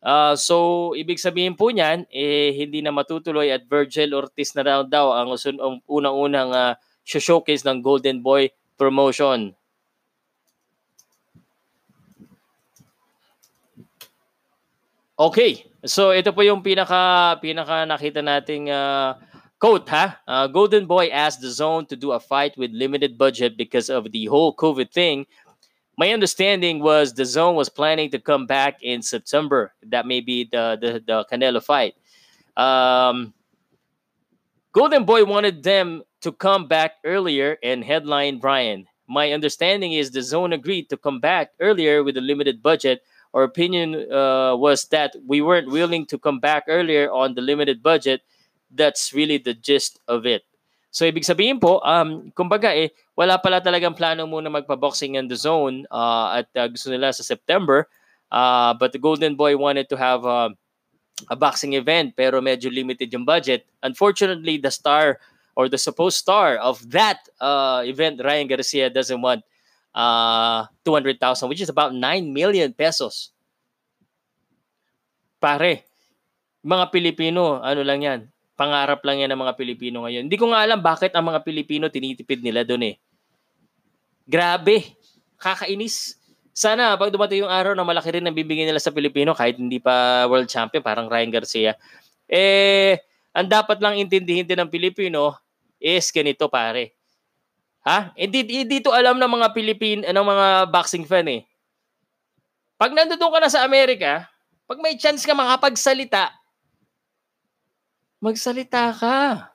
Uh, 0.01 0.33
so, 0.33 0.91
ibig 0.97 1.21
sabihin 1.21 1.53
po 1.53 1.69
niyan, 1.69 2.09
eh, 2.09 2.57
hindi 2.57 2.81
na 2.81 2.89
matutuloy 2.89 3.53
at 3.53 3.69
Virgil 3.69 4.17
Ortiz 4.17 4.57
na 4.57 4.65
daw, 4.65 4.81
daw 4.89 5.13
ang, 5.13 5.37
ang 5.37 5.77
unang-unang 5.85 6.51
uh, 6.57 6.73
showcase 7.05 7.69
ng 7.69 7.85
Golden 7.85 8.25
Boy 8.25 8.49
promotion. 8.81 9.53
Okay. 15.21 15.69
So 15.85 16.17
ito 16.17 16.33
po 16.33 16.41
yung 16.41 16.65
pinaka 16.65 17.37
pinaka 17.45 17.85
nakita 17.85 18.25
nating 18.25 18.73
uh, 18.73 19.21
quote 19.61 19.85
ha. 19.93 20.17
Uh, 20.25 20.49
Golden 20.49 20.89
Boy 20.89 21.13
asked 21.13 21.45
the 21.45 21.53
zone 21.53 21.85
to 21.93 21.97
do 21.97 22.17
a 22.17 22.21
fight 22.21 22.57
with 22.57 22.73
limited 22.73 23.21
budget 23.21 23.61
because 23.61 23.93
of 23.93 24.09
the 24.17 24.25
whole 24.33 24.57
COVID 24.57 24.89
thing. 24.89 25.29
My 26.01 26.17
understanding 26.17 26.81
was 26.81 27.13
the 27.13 27.29
zone 27.29 27.53
was 27.53 27.69
planning 27.69 28.09
to 28.17 28.19
come 28.19 28.49
back 28.49 28.81
in 28.81 29.05
September. 29.05 29.77
That 29.85 30.09
may 30.09 30.25
be 30.25 30.49
the 30.49 30.81
the, 30.81 30.91
the 31.05 31.29
Canelo 31.29 31.61
fight. 31.61 32.01
Um, 32.57 33.37
Golden 34.73 35.05
Boy 35.05 35.25
wanted 35.25 35.63
them 35.63 36.03
to 36.23 36.31
come 36.31 36.69
back 36.69 36.93
earlier 37.05 37.59
and 37.63 37.83
headline 37.83 38.39
Brian. 38.39 38.87
My 39.09 39.33
understanding 39.33 39.93
is 39.93 40.11
the 40.11 40.23
zone 40.23 40.53
agreed 40.53 40.89
to 40.91 40.97
come 40.97 41.19
back 41.19 41.51
earlier 41.59 42.05
with 42.05 42.17
a 42.17 42.21
limited 42.21 42.63
budget 42.63 43.03
our 43.35 43.43
opinion 43.45 43.95
uh, 44.11 44.57
was 44.57 44.87
that 44.91 45.15
we 45.27 45.41
weren't 45.41 45.71
willing 45.71 46.07
to 46.07 46.19
come 46.19 46.41
back 46.41 46.65
earlier 46.67 47.11
on 47.11 47.35
the 47.35 47.41
limited 47.43 47.83
budget. 47.83 48.23
That's 48.71 49.13
really 49.13 49.39
the 49.39 49.55
gist 49.55 49.99
of 50.09 50.27
it. 50.27 50.43
So 50.91 51.07
ibig 51.07 51.23
sabihin 51.23 51.63
po, 51.63 51.79
um, 51.87 52.35
kumbaga 52.35 52.75
eh, 52.75 52.91
wala 53.15 53.39
pala 53.39 53.63
talagang 53.63 53.95
plano 53.95 54.27
muna 54.27 54.51
magpa-boxing 54.51 55.15
in 55.15 55.31
the 55.31 55.39
zone 55.39 55.87
uh, 55.91 56.43
at 56.43 56.51
uh, 56.59 56.67
gusto 56.67 56.91
nila 56.91 57.15
sa 57.15 57.23
September. 57.23 57.87
Uh, 58.31 58.75
but 58.75 58.91
the 58.91 58.99
Golden 58.99 59.39
Boy 59.39 59.55
wanted 59.55 59.87
to 59.91 59.97
have 59.99 60.27
uh, 60.27 60.51
a 61.29 61.37
boxing 61.37 61.77
event 61.77 62.15
pero 62.17 62.41
medyo 62.41 62.71
limited 62.73 63.11
yung 63.13 63.27
budget. 63.27 63.67
Unfortunately, 63.85 64.57
the 64.57 64.73
star 64.73 65.21
or 65.59 65.69
the 65.69 65.77
supposed 65.77 66.17
star 66.17 66.57
of 66.57 66.81
that 66.89 67.21
uh, 67.43 67.83
event, 67.85 68.23
Ryan 68.23 68.49
Garcia, 68.49 68.89
doesn't 68.89 69.21
want 69.21 69.45
uh, 69.93 70.65
200,000 70.87 71.19
which 71.51 71.61
is 71.61 71.69
about 71.69 71.93
9 71.93 72.01
million 72.33 72.73
pesos. 72.73 73.35
Pare, 75.41 75.89
mga 76.61 76.85
Pilipino, 76.93 77.65
ano 77.65 77.81
lang 77.81 78.01
yan, 78.05 78.21
pangarap 78.61 79.01
lang 79.09 79.25
yan 79.25 79.33
ng 79.33 79.41
mga 79.41 79.57
Pilipino 79.57 80.05
ngayon. 80.05 80.29
Hindi 80.29 80.37
ko 80.37 80.53
nga 80.53 80.61
alam 80.61 80.85
bakit 80.85 81.17
ang 81.17 81.33
mga 81.33 81.41
Pilipino 81.41 81.89
tinitipid 81.89 82.45
nila 82.45 82.61
doon 82.61 82.93
eh. 82.93 82.97
Grabe, 84.29 85.01
kakainis. 85.41 86.20
Sana 86.61 86.93
pag 87.01 87.09
dumating 87.09 87.49
yung 87.49 87.49
araw 87.49 87.73
na 87.73 87.89
malaki 87.89 88.21
rin 88.21 88.25
ang 88.29 88.37
bibigyan 88.37 88.69
nila 88.69 88.85
sa 88.85 88.93
Pilipino 88.93 89.33
kahit 89.33 89.57
hindi 89.57 89.81
pa 89.81 90.29
world 90.29 90.45
champion, 90.45 90.85
parang 90.85 91.09
Ryan 91.09 91.33
Garcia. 91.33 91.73
Eh, 92.29 93.01
ang 93.33 93.49
dapat 93.49 93.81
lang 93.81 93.97
intindihin 93.97 94.45
din 94.45 94.61
ng 94.61 94.69
Pilipino 94.69 95.41
is 95.81 96.13
ganito 96.13 96.53
pare 96.53 97.01
Ha? 97.81 98.13
Hindi, 98.13 98.45
eh, 98.61 98.69
dito 98.69 98.93
alam 98.93 99.17
ng 99.17 99.33
mga 99.41 99.57
Pilipin, 99.57 100.05
ng 100.05 100.27
mga 100.27 100.69
boxing 100.69 101.09
fan 101.09 101.27
eh. 101.33 101.43
Pag 102.77 102.93
nandoon 102.93 103.33
ka 103.33 103.41
na 103.41 103.53
sa 103.53 103.65
Amerika, 103.65 104.29
pag 104.69 104.79
may 104.81 105.01
chance 105.01 105.25
ka 105.25 105.33
makapagsalita, 105.33 106.29
magsalita 108.21 108.93
ka. 108.93 109.49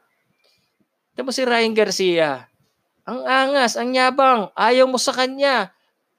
Ito 1.13 1.21
mo 1.21 1.29
si 1.29 1.45
Ryan 1.45 1.73
Garcia. 1.77 2.49
Ang 3.05 3.21
angas, 3.29 3.77
ang 3.77 3.93
yabang, 3.93 4.49
ayaw 4.57 4.89
mo 4.89 4.97
sa 4.97 5.13
kanya. 5.13 5.74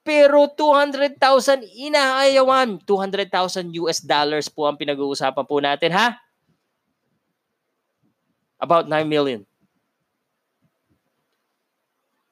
Pero 0.06 0.46
200,000 0.54 1.66
inaayawan. 1.66 2.78
200,000 2.86 3.74
US 3.82 3.98
dollars 3.98 4.46
po 4.46 4.70
ang 4.70 4.78
pinag-uusapan 4.78 5.42
po 5.42 5.58
natin, 5.58 5.90
ha? 5.90 6.14
About 8.62 8.86
9 8.86 9.02
million. 9.02 9.42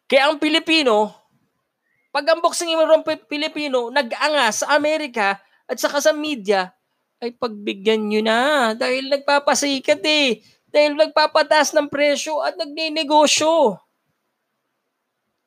Kaya 0.07 0.31
ang 0.31 0.39
Pilipino, 0.39 1.11
pag 2.15 2.31
ang 2.31 2.39
boxing 2.39 2.71
ng 2.71 3.03
Pilipino 3.27 3.91
nag-anga 3.91 4.55
sa 4.55 4.79
Amerika 4.79 5.43
at 5.67 5.75
saka 5.75 5.99
sa 5.99 6.15
media, 6.15 6.71
ay 7.19 7.35
pagbigyan 7.35 8.07
nyo 8.07 8.21
na 8.23 8.39
dahil 8.79 9.11
nagpapasikat 9.11 9.99
eh. 10.07 10.39
Dahil 10.71 10.95
nagpapataas 10.95 11.75
ng 11.75 11.91
presyo 11.91 12.39
at 12.43 12.55
nagninegosyo. 12.55 13.84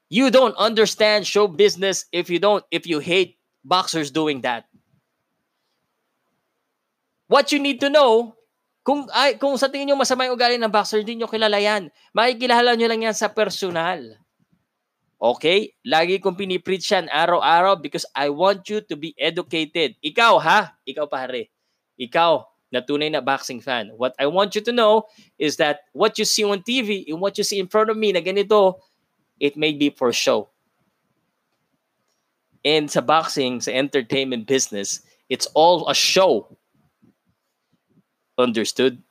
You 0.08 0.32
don't 0.32 0.56
understand 0.56 1.28
show 1.28 1.48
business 1.52 2.08
if 2.16 2.32
you 2.32 2.40
don't, 2.40 2.64
if 2.72 2.88
you 2.88 3.00
hate 3.04 3.36
boxers 3.64 4.12
doing 4.12 4.42
that. 4.48 4.64
What 7.28 7.52
you 7.52 7.60
need 7.60 7.84
to 7.84 7.92
know, 7.92 8.40
kung, 8.88 9.12
ay, 9.12 9.36
kung 9.36 9.60
sa 9.60 9.68
tingin 9.68 9.92
nyo 9.92 10.00
masama 10.00 10.32
yung 10.32 10.40
ugali 10.40 10.56
ng 10.56 10.72
boxer, 10.72 11.04
hindi 11.04 11.20
nyo 11.20 11.28
kilala 11.28 11.60
yan. 11.60 11.92
Makikilala 12.16 12.72
nyo 12.80 12.88
lang 12.88 13.04
yan 13.04 13.12
sa 13.12 13.28
personal. 13.28 14.16
Okay? 15.20 15.76
Lagi 15.84 16.24
kong 16.24 16.40
pinipreach 16.40 16.88
yan 16.88 17.12
araw-araw 17.12 17.76
because 17.76 18.08
I 18.16 18.32
want 18.32 18.64
you 18.72 18.80
to 18.88 18.96
be 18.96 19.12
educated. 19.20 20.00
Ikaw 20.00 20.40
ha? 20.40 20.72
Ikaw 20.88 21.04
pare. 21.12 21.52
Ikaw 22.00 22.48
na 22.72 22.80
tunay 22.80 23.12
na 23.12 23.20
boxing 23.20 23.60
fan. 23.60 23.92
What 24.00 24.16
I 24.16 24.32
want 24.32 24.56
you 24.56 24.64
to 24.64 24.72
know 24.72 25.12
is 25.36 25.60
that 25.60 25.84
what 25.92 26.16
you 26.16 26.24
see 26.24 26.48
on 26.48 26.64
TV 26.64 27.04
and 27.12 27.20
what 27.20 27.36
you 27.36 27.44
see 27.44 27.60
in 27.60 27.68
front 27.68 27.92
of 27.92 28.00
me 28.00 28.16
na 28.16 28.24
ganito, 28.24 28.80
it 29.40 29.58
may 29.58 29.74
be 29.74 29.90
for 29.90 30.12
show. 30.14 30.50
And 32.66 32.92
sa 32.92 33.02
boxing, 33.02 33.62
sa 33.62 33.72
entertainment 33.72 34.48
business, 34.48 35.02
it's 35.30 35.48
all 35.54 35.88
a 35.88 35.96
show. 35.96 36.52
Understood? 38.38 39.02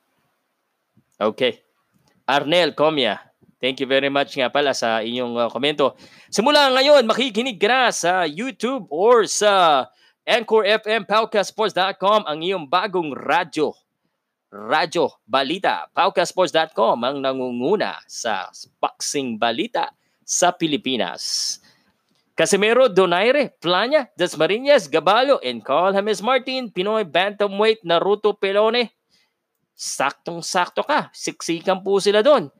Okay. 1.19 1.61
Arnel 2.27 2.75
Comia, 2.75 3.27
Thank 3.57 3.81
you 3.81 3.89
very 3.89 4.09
much 4.13 4.37
nga 4.37 4.53
pala 4.53 4.69
sa 4.77 5.01
inyong 5.01 5.33
uh, 5.33 5.49
komento. 5.49 5.97
Simula 6.29 6.69
ngayon, 6.69 7.09
makikinig 7.09 7.57
ka 7.57 7.65
na 7.65 7.89
sa 7.89 8.21
YouTube 8.29 8.85
or 8.93 9.25
sa 9.25 9.85
Anchor 10.29 10.61
FM, 10.61 11.09
paukasports.com, 11.09 12.29
ang 12.29 12.39
iyong 12.45 12.69
bagong 12.69 13.17
radyo. 13.17 13.73
Radyo 14.53 15.09
Balita. 15.25 15.89
Paukasports.com 15.89 17.01
ang 17.01 17.17
nangunguna 17.17 17.97
sa 18.05 18.45
boxing 18.77 19.41
balita 19.41 19.89
sa 20.27 20.51
Pilipinas. 20.51 21.55
Casimiro 22.35 22.91
Donaire, 22.91 23.55
Planya, 23.63 24.11
Dasmariñas, 24.19 24.91
Gabalo, 24.91 25.39
and 25.39 25.63
Carl 25.63 25.95
James 25.95 26.19
Martin, 26.19 26.67
Pinoy 26.67 27.07
Bantamweight, 27.07 27.81
Naruto 27.87 28.35
Pelone. 28.35 28.91
Saktong-sakto 29.73 30.83
ka. 30.83 31.09
Siksikan 31.15 31.79
po 31.79 31.97
sila 32.03 32.19
doon 32.19 32.51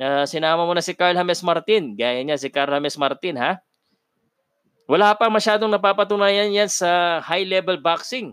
uh, 0.00 0.24
sinama 0.28 0.64
mo 0.64 0.72
na 0.76 0.84
si 0.84 0.92
Carl 0.92 1.16
James 1.16 1.42
Martin. 1.44 1.96
Gaya 1.96 2.20
niya 2.20 2.36
si 2.40 2.48
Carl 2.52 2.72
James 2.76 2.96
Martin 3.00 3.36
ha. 3.40 3.60
Wala 4.86 5.18
pa 5.18 5.26
masyadong 5.26 5.72
napapatunayan 5.72 6.54
yan 6.54 6.70
sa 6.70 7.18
high-level 7.26 7.82
boxing. 7.82 8.30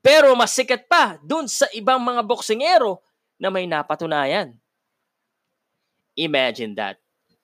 Pero 0.00 0.32
mas 0.32 0.56
sikat 0.56 0.88
pa 0.88 1.20
dun 1.20 1.44
sa 1.44 1.68
ibang 1.76 2.00
mga 2.00 2.24
boksingero 2.24 3.04
na 3.36 3.52
may 3.52 3.68
napatunayan. 3.68 4.56
Imagine 6.16 6.72
that. 6.72 6.96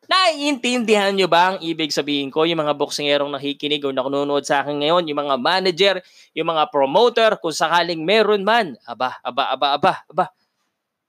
Naiintindihan 0.07 1.11
nyo 1.11 1.26
ba 1.26 1.54
ang 1.54 1.59
ibig 1.59 1.90
sabihin 1.90 2.30
ko? 2.30 2.46
Yung 2.46 2.62
mga 2.62 2.78
boksingerong 2.78 3.34
nakikinig 3.34 3.82
o 3.82 3.90
nakununood 3.90 4.46
sa 4.46 4.62
akin 4.62 4.78
ngayon, 4.78 5.02
yung 5.11 5.20
mga 5.26 5.36
manager, 5.38 5.94
yung 6.30 6.46
mga 6.54 6.70
promoter, 6.70 7.34
kung 7.42 7.50
sakaling 7.50 8.07
meron 8.07 8.46
man, 8.46 8.78
aba, 8.86 9.18
aba, 9.22 9.50
aba, 9.50 9.68
aba, 9.74 9.92
aba, 10.07 10.26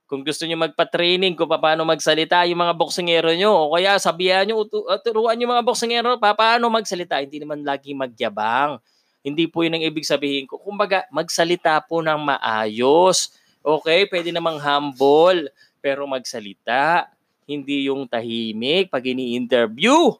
kung 0.07 0.23
gusto 0.23 0.47
niyo 0.47 0.55
magpa-training 0.55 1.35
kung 1.35 1.51
paano 1.51 1.83
magsalita 1.83 2.47
yung 2.47 2.63
mga 2.63 2.73
boksingero 2.79 3.27
niyo 3.35 3.51
o 3.51 3.75
kaya 3.75 3.99
sabihan 3.99 4.47
niyo 4.47 4.63
turuan 5.03 5.35
yung 5.35 5.51
mga 5.51 5.67
boksingero 5.67 6.15
paano 6.15 6.71
magsalita, 6.71 7.19
hindi 7.19 7.43
naman 7.43 7.61
lagi 7.67 7.91
magyabang. 7.91 8.79
Hindi 9.19 9.51
po 9.51 9.67
'yun 9.67 9.75
ang 9.75 9.83
ibig 9.83 10.07
sabihin 10.07 10.47
ko. 10.47 10.63
Kumbaga, 10.63 11.03
magsalita 11.11 11.75
po 11.83 11.99
ng 11.99 12.23
maayos. 12.23 13.35
Okay, 13.59 14.07
pwede 14.07 14.31
namang 14.31 14.63
humble, 14.63 15.51
pero 15.83 16.07
magsalita. 16.07 17.11
Hindi 17.47 17.87
yung 17.87 18.05
tahimik 18.05 18.91
pag 18.91 19.07
ini-interview. 19.07 20.11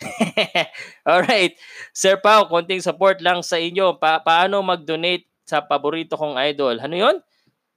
Alright. 1.08 1.60
Sir 1.92 2.16
Pao, 2.18 2.48
konting 2.48 2.80
support 2.80 3.20
lang 3.20 3.44
sa 3.44 3.60
inyo. 3.60 4.00
Pa- 4.00 4.24
paano 4.24 4.64
mag-donate 4.64 5.28
sa 5.44 5.60
paborito 5.60 6.16
kong 6.16 6.40
idol? 6.48 6.80
Ano 6.80 6.96
yon? 6.96 7.16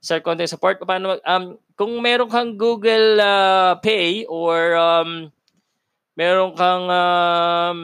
Sir, 0.02 0.24
konting 0.24 0.50
support. 0.50 0.80
Paano 0.82 1.18
mag- 1.18 1.26
um, 1.28 1.60
kung 1.76 1.94
meron 2.00 2.32
kang 2.32 2.56
Google 2.56 3.20
uh, 3.20 3.76
Pay 3.84 4.26
or 4.26 4.74
um, 4.80 5.30
meron 6.16 6.56
kang 6.56 6.86
um, 6.88 7.80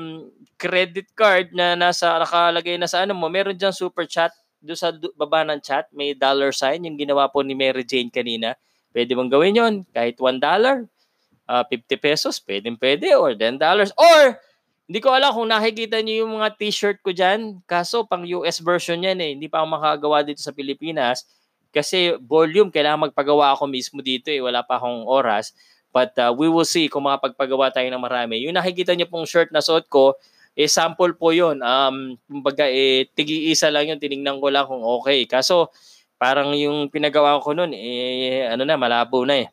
credit 0.57 1.11
card 1.13 1.53
na 1.53 1.77
nasa 1.77 2.17
nakalagay 2.17 2.79
na 2.79 2.89
sa 2.89 3.05
ano 3.05 3.13
mo, 3.13 3.29
meron 3.29 3.57
diyan 3.57 3.73
super 3.73 4.09
chat 4.09 4.33
do 4.57 4.73
sa 4.73 4.89
baba 5.13 5.45
ng 5.45 5.61
chat, 5.61 5.85
may 5.93 6.17
dollar 6.17 6.49
sign 6.49 6.81
yung 6.89 6.97
ginawa 6.97 7.29
po 7.29 7.45
ni 7.45 7.53
Mary 7.53 7.85
Jane 7.85 8.09
kanina. 8.09 8.57
Pwede 8.97 9.13
mong 9.13 9.29
gawin 9.29 9.53
yon 9.53 9.73
kahit 9.93 10.17
$1, 10.17 10.41
uh, 10.41 11.63
50 11.69 12.01
pesos, 12.01 12.41
pwede 12.41 12.73
pwede, 12.81 13.13
or 13.13 13.37
$10. 13.37 13.93
Or, 13.93 14.41
hindi 14.89 14.99
ko 15.03 15.13
alam 15.13 15.37
kung 15.37 15.53
nakikita 15.53 16.01
niyo 16.01 16.25
yung 16.25 16.41
mga 16.41 16.57
t-shirt 16.57 17.05
ko 17.05 17.13
dyan. 17.13 17.61
Kaso, 17.69 18.09
pang 18.09 18.25
US 18.25 18.57
version 18.57 18.97
yan 18.97 19.21
eh. 19.21 19.37
Hindi 19.37 19.45
pa 19.45 19.61
ako 19.61 19.67
makagawa 19.77 20.25
dito 20.25 20.41
sa 20.41 20.49
Pilipinas. 20.49 21.29
Kasi 21.69 22.17
volume, 22.25 22.73
kailangan 22.73 23.11
magpagawa 23.11 23.53
ako 23.53 23.69
mismo 23.69 24.01
dito 24.01 24.33
eh. 24.33 24.41
Wala 24.41 24.65
pa 24.65 24.81
akong 24.81 25.05
oras. 25.05 25.53
But 25.93 26.17
uh, 26.17 26.33
we 26.33 26.49
will 26.49 26.65
see 26.65 26.89
kung 26.89 27.05
makapagpagawa 27.05 27.69
tayo 27.69 27.85
ng 27.93 28.01
marami. 28.01 28.41
Yung 28.47 28.57
nakikita 28.57 28.97
niyo 28.97 29.05
pong 29.11 29.29
shirt 29.29 29.53
na 29.53 29.61
suot 29.61 29.85
ko, 29.91 30.17
eh 30.57 30.65
sample 30.65 31.13
po 31.13 31.29
'yon. 31.29 31.61
Um 31.61 32.17
kumbaga 32.25 32.65
eh 32.65 33.05
tigi-isa 33.13 33.69
lang 33.69 33.93
'yung 33.93 34.01
tiningnan 34.01 34.41
ko 34.41 34.49
lang 34.49 34.65
kung 34.65 34.81
okay. 34.81 35.29
Kaso 35.29 35.69
parang 36.17 36.53
yung 36.57 36.89
pinagawa 36.89 37.37
ko 37.39 37.53
noon 37.53 37.73
eh 37.77 38.49
ano 38.49 38.65
na 38.65 38.77
malabo 38.77 39.23
na 39.23 39.45
eh. 39.45 39.47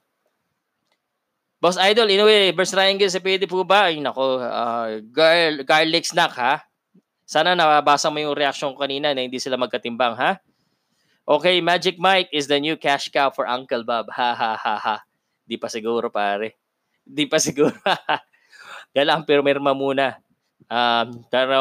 Boss 1.65 1.81
Idol, 1.81 2.13
in 2.13 2.21
a 2.21 2.27
way, 2.29 2.53
Burst 2.53 2.77
Triangle 2.77 3.09
sa 3.09 3.25
pwede 3.25 3.49
po 3.49 3.65
ba? 3.65 3.89
Ay 3.89 3.97
nako, 3.97 4.37
uh, 4.37 5.01
gar- 5.09 5.65
garlic 5.65 6.05
snack 6.05 6.37
ha. 6.37 6.61
Sana 7.25 7.57
nabasa 7.57 8.13
mo 8.13 8.21
yung 8.21 8.37
reaction 8.37 8.77
kanina 8.77 9.17
na 9.17 9.25
hindi 9.25 9.41
sila 9.41 9.57
magkatimbang 9.57 10.13
ha. 10.13 10.45
Okay, 11.25 11.65
Magic 11.65 11.97
Mike 11.97 12.29
is 12.37 12.53
the 12.53 12.61
new 12.61 12.77
cash 12.77 13.09
cow 13.09 13.33
for 13.33 13.49
Uncle 13.49 13.81
Bob. 13.81 14.13
Ha 14.13 14.37
ha 14.37 14.61
ha 14.61 14.77
ha. 14.77 14.97
Di 15.41 15.57
pa 15.57 15.73
siguro 15.73 16.13
pare. 16.13 16.61
Di 17.01 17.25
pa 17.25 17.41
siguro. 17.41 17.73
Kailangan 18.93 19.25
pero 19.25 19.41
merma 19.41 19.73
muna. 19.73 20.21
Um, 20.69 21.25
pero 21.33 21.61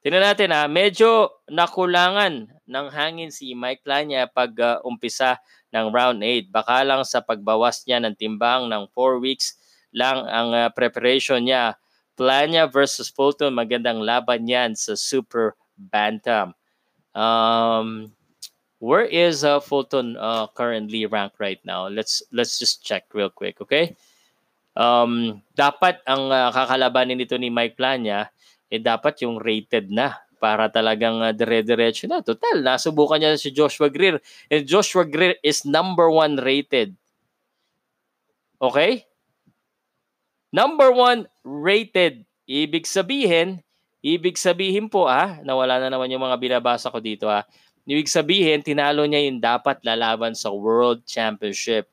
tingnan 0.00 0.32
natin 0.32 0.48
ha, 0.56 0.64
medyo 0.64 1.44
nakulangan 1.52 2.48
ng 2.68 2.86
hangin 2.92 3.32
si 3.32 3.56
Mike 3.56 3.82
Lanya 3.88 4.28
pag 4.28 4.52
uh, 4.60 4.78
umpisa 4.84 5.40
ng 5.72 5.88
round 5.88 6.20
8. 6.20 6.52
Baka 6.52 6.84
lang 6.84 7.02
sa 7.02 7.24
pagbawas 7.24 7.82
niya 7.88 8.04
ng 8.04 8.14
timbang 8.14 8.68
ng 8.68 8.86
4 8.92 9.18
weeks 9.18 9.56
lang 9.96 10.28
ang 10.28 10.52
uh, 10.52 10.68
preparation 10.68 11.40
niya. 11.40 11.74
Planya 12.18 12.68
versus 12.68 13.08
Fulton, 13.08 13.56
magandang 13.56 14.04
laban 14.04 14.44
yan 14.44 14.76
sa 14.76 14.98
Super 14.98 15.56
Bantam. 15.78 16.52
Um, 17.16 18.12
where 18.82 19.06
is 19.06 19.46
uh, 19.46 19.62
Fulton 19.64 20.18
uh, 20.20 20.50
currently 20.52 21.06
ranked 21.08 21.40
right 21.40 21.62
now? 21.64 21.88
Let's 21.88 22.20
let's 22.34 22.58
just 22.58 22.84
check 22.84 23.08
real 23.14 23.30
quick, 23.30 23.62
okay? 23.62 23.96
um, 24.78 25.42
dapat 25.58 25.98
ang 26.06 26.30
uh, 26.30 26.54
kakalabanin 26.54 27.18
nito 27.18 27.34
ni 27.34 27.50
Mike 27.50 27.74
Plania 27.74 28.30
eh 28.70 28.78
dapat 28.78 29.26
yung 29.26 29.42
rated 29.42 29.90
na 29.90 30.14
para 30.38 30.70
talagang 30.70 31.18
uh, 31.20 31.34
dire-diretso 31.34 32.06
na. 32.06 32.22
Total, 32.22 32.62
nasubukan 32.62 33.18
niya 33.18 33.36
si 33.36 33.50
Joshua 33.50 33.90
Greer. 33.90 34.22
And 34.48 34.64
Joshua 34.64 35.04
Greer 35.04 35.36
is 35.42 35.66
number 35.66 36.08
one 36.08 36.38
rated. 36.38 36.94
Okay? 38.62 39.06
Number 40.54 40.94
one 40.94 41.28
rated. 41.44 42.24
Ibig 42.48 42.88
sabihin, 42.88 43.60
ibig 44.00 44.40
sabihin 44.40 44.88
po 44.88 45.04
ah, 45.04 45.36
nawala 45.44 45.76
na 45.82 45.92
naman 45.92 46.08
yung 46.08 46.24
mga 46.24 46.40
binabasa 46.40 46.88
ko 46.88 47.02
dito 47.02 47.28
ah. 47.28 47.44
Ibig 47.84 48.08
sabihin, 48.08 48.60
tinalo 48.64 49.04
niya 49.04 49.28
yung 49.28 49.40
dapat 49.40 49.80
lalaban 49.84 50.36
sa 50.36 50.52
World 50.52 51.04
Championship. 51.04 51.88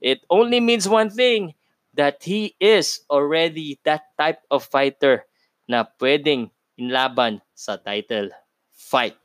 It 0.00 0.24
only 0.28 0.60
means 0.60 0.88
one 0.88 1.08
thing 1.08 1.56
that 1.96 2.22
he 2.22 2.54
is 2.62 3.02
already 3.10 3.80
that 3.82 4.12
type 4.14 4.44
of 4.52 4.62
fighter 4.62 5.26
na 5.66 5.88
pwedeng 6.00 6.52
inlaban 6.78 7.42
sa 7.52 7.76
title 7.76 8.30
fight. 8.72 9.18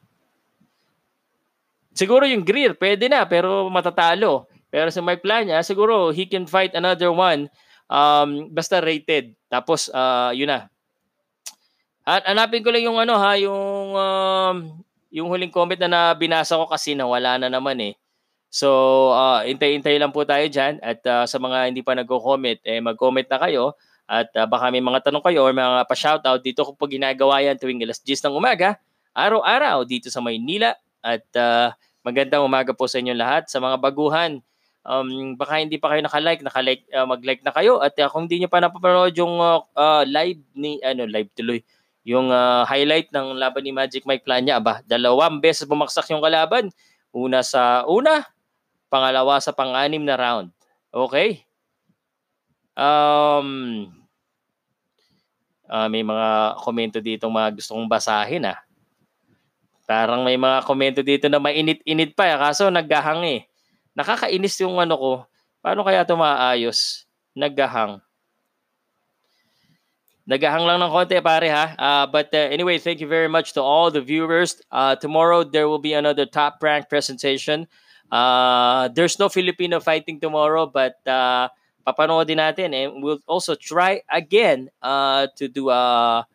Siguro 1.93 2.26
yung 2.26 2.41
Greer, 2.41 2.74
pwede 2.74 3.06
na, 3.06 3.24
pero 3.30 3.70
matatalo. 3.70 4.49
Pero 4.74 4.89
sa 4.89 5.06
Mike 5.06 5.22
Plania, 5.22 5.62
siguro 5.62 6.10
he 6.10 6.26
can 6.26 6.49
fight 6.49 6.74
another 6.74 7.14
one 7.14 7.45
um, 7.93 8.49
basta 8.49 8.82
rated. 8.82 9.38
Tapos, 9.45 9.93
uh, 9.93 10.34
yun 10.34 10.49
na. 10.49 10.66
At 12.04 12.28
hanapin 12.28 12.66
ko 12.66 12.74
lang 12.74 12.84
yung 12.84 12.99
ano 12.99 13.16
ha, 13.16 13.39
yung 13.39 13.95
um, 13.95 14.56
yung 15.14 15.30
huling 15.32 15.54
comment 15.54 15.80
na 15.80 16.12
nabinasa 16.12 16.60
ko 16.60 16.68
kasi 16.68 16.97
nawala 16.97 17.39
na 17.39 17.47
naman 17.47 17.80
eh. 17.80 17.93
So, 18.54 18.70
uh, 19.16 19.41
intay-intay 19.47 19.97
lang 19.97 20.12
po 20.12 20.28
tayo 20.28 20.43
dyan. 20.45 20.84
At 20.84 20.99
uh, 21.08 21.26
sa 21.26 21.38
mga 21.39 21.72
hindi 21.72 21.82
pa 21.82 21.95
nagko-comment, 21.95 22.60
eh, 22.66 22.84
mag-comment 22.84 23.26
na 23.30 23.39
kayo. 23.39 23.78
At 24.14 24.30
uh, 24.38 24.45
baka 24.45 24.70
may 24.70 24.78
mga 24.78 25.09
tanong 25.09 25.26
kayo 25.26 25.41
or 25.41 25.57
mga 25.57 25.89
pa-shoutout 25.89 26.45
dito 26.45 26.61
ko 26.61 26.78
po 26.78 26.86
ginagawa 26.86 27.41
yan 27.41 27.57
tuwing 27.57 27.82
alas 27.82 27.97
10 27.97 28.30
ng 28.30 28.38
umaga, 28.38 28.78
araw-araw 29.09 29.82
dito 29.89 30.14
sa 30.14 30.22
Maynila. 30.22 30.78
At 31.01 31.26
uh, 31.34 31.74
magandang 32.05 32.45
umaga 32.45 32.78
po 32.78 32.86
sa 32.86 33.01
inyo 33.01 33.18
lahat. 33.18 33.49
Sa 33.49 33.57
mga 33.57 33.82
baguhan, 33.82 34.38
um, 34.86 35.34
baka 35.34 35.66
hindi 35.66 35.82
pa 35.82 35.89
kayo 35.89 36.05
naka-like, 36.05 36.45
naka-like, 36.45 36.86
uh, 36.93 37.09
mag-like 37.09 37.41
na 37.41 37.49
kayo. 37.57 37.82
At 37.82 37.97
uh, 37.97 38.05
kung 38.14 38.30
hindi 38.30 38.45
niyo 38.45 38.53
pa 38.53 38.61
napapanood 38.61 39.18
yung 39.18 39.41
uh, 39.41 39.66
uh, 39.74 40.05
live 40.05 40.45
ni, 40.53 40.78
ano, 40.86 41.09
live 41.09 41.34
tuloy, 41.34 41.66
yung 42.05 42.30
uh, 42.30 42.70
highlight 42.70 43.09
ng 43.09 43.34
laban 43.34 43.66
ni 43.66 43.74
Magic 43.74 44.05
Mike 44.05 44.30
Plania, 44.30 44.61
ba, 44.61 44.86
dalawang 44.86 45.41
beses 45.41 45.66
bumaksak 45.66 46.14
yung 46.14 46.22
kalaban. 46.22 46.70
Una 47.09 47.41
sa, 47.41 47.82
una, 47.89 48.30
pangalawa 48.93 49.41
sa 49.41 49.57
pang-anim 49.57 50.05
na 50.05 50.22
round. 50.22 50.53
Okay? 50.93 51.49
Um, 52.78 54.03
uh, 55.70 55.88
may 55.88 56.01
mga 56.01 56.59
komento 56.59 56.97
dito 57.03 57.28
mga 57.28 57.59
gusto 57.59 57.76
kong 57.76 57.89
basahin 57.89 58.49
ah. 58.49 58.59
Parang 59.84 60.24
may 60.24 60.39
mga 60.39 60.64
komento 60.64 61.01
dito 61.03 61.28
na 61.28 61.43
mainit-init 61.43 62.16
pa 62.16 62.28
eh, 62.32 62.39
kaso 62.39 62.72
naggahang 62.72 63.24
eh. 63.28 63.39
Nakakainis 63.93 64.55
yung 64.64 64.80
ano 64.80 64.95
ko. 64.95 65.11
Paano 65.59 65.84
kaya 65.84 66.07
ito 66.07 66.16
maayos? 66.16 67.03
Naggahang. 67.36 67.99
Nagahang 70.24 70.64
lang 70.64 70.80
ng 70.80 70.88
konti 70.88 71.20
pare 71.20 71.51
ha. 71.51 71.66
Uh, 71.76 72.05
but 72.07 72.32
uh, 72.32 72.47
anyway, 72.47 72.80
thank 72.80 73.03
you 73.03 73.11
very 73.11 73.28
much 73.28 73.51
to 73.51 73.59
all 73.59 73.91
the 73.91 73.99
viewers. 73.99 74.64
Uh, 74.72 74.95
tomorrow 74.95 75.43
there 75.43 75.68
will 75.68 75.84
be 75.84 75.91
another 75.91 76.24
top 76.24 76.64
rank 76.64 76.88
presentation 76.88 77.68
Uh, 78.14 78.93
there's 78.93 79.18
no 79.18 79.26
Filipino 79.26 79.82
fighting 79.82 80.22
tomorrow, 80.22 80.70
but 80.70 81.01
uh, 81.09 81.49
papanoodin 81.86 82.38
natin. 82.38 82.74
And 82.74 83.04
we'll 83.04 83.20
also 83.28 83.56
try 83.56 84.02
again 84.10 84.70
uh, 84.82 85.28
to 85.36 85.48
do 85.48 85.70
a, 85.70 86.26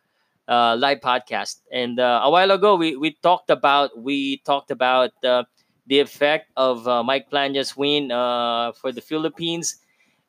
live 0.49 1.01
podcast. 1.01 1.61
And 1.73 2.01
uh, 2.01 2.21
a 2.25 2.31
while 2.31 2.51
ago, 2.51 2.77
we, 2.77 2.97
we 2.97 3.17
talked 3.23 3.51
about 3.51 3.99
we 3.99 4.39
talked 4.45 4.71
about 4.71 5.11
uh, 5.25 5.45
the 5.87 6.01
effect 6.01 6.51
of 6.57 6.87
uh, 6.89 7.03
Mike 7.03 7.31
Plania's 7.31 7.77
win 7.77 8.11
uh, 8.11 8.73
for 8.73 8.93
the 8.93 9.01
Philippines 9.01 9.77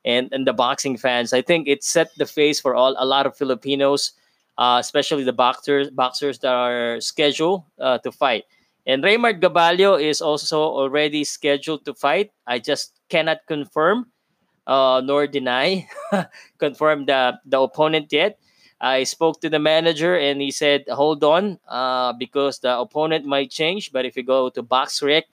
and, 0.03 0.27
and 0.31 0.45
the 0.47 0.53
boxing 0.53 0.97
fans. 0.97 1.33
I 1.33 1.41
think 1.41 1.67
it 1.67 1.83
set 1.83 2.09
the 2.17 2.25
face 2.25 2.59
for 2.59 2.75
all 2.75 2.95
a 2.97 3.05
lot 3.05 3.25
of 3.25 3.37
Filipinos, 3.37 4.11
uh, 4.57 4.77
especially 4.79 5.23
the 5.23 5.33
boxers 5.33 5.89
boxers 5.89 6.39
that 6.39 6.53
are 6.53 6.99
scheduled 6.99 7.63
to 7.79 8.11
fight. 8.11 8.43
And 8.87 9.03
Raymond 9.03 9.41
Gabalio 9.41 10.01
is 10.01 10.19
also 10.19 10.59
already 10.59 11.23
scheduled 11.23 11.85
to 11.85 11.93
fight. 11.93 12.31
I 12.47 12.59
just 12.59 12.97
cannot 13.09 13.45
confirm 13.47 14.07
uh, 14.69 15.01
nor 15.01 15.25
deny 15.25 15.89
confirm 16.61 17.09
the, 17.09 17.41
the 17.43 17.57
opponent 17.59 18.13
yet. 18.13 18.37
I 18.79 19.03
spoke 19.03 19.41
to 19.41 19.49
the 19.49 19.59
manager 19.59 20.15
and 20.15 20.39
he 20.39 20.51
said, 20.51 20.85
hold 20.87 21.25
on, 21.25 21.59
uh, 21.67 22.13
because 22.13 22.59
the 22.59 22.77
opponent 22.77 23.25
might 23.25 23.49
change. 23.49 23.91
But 23.91 24.05
if 24.05 24.15
you 24.15 24.23
go 24.23 24.47
to 24.53 24.63
BoxRec, 24.63 25.23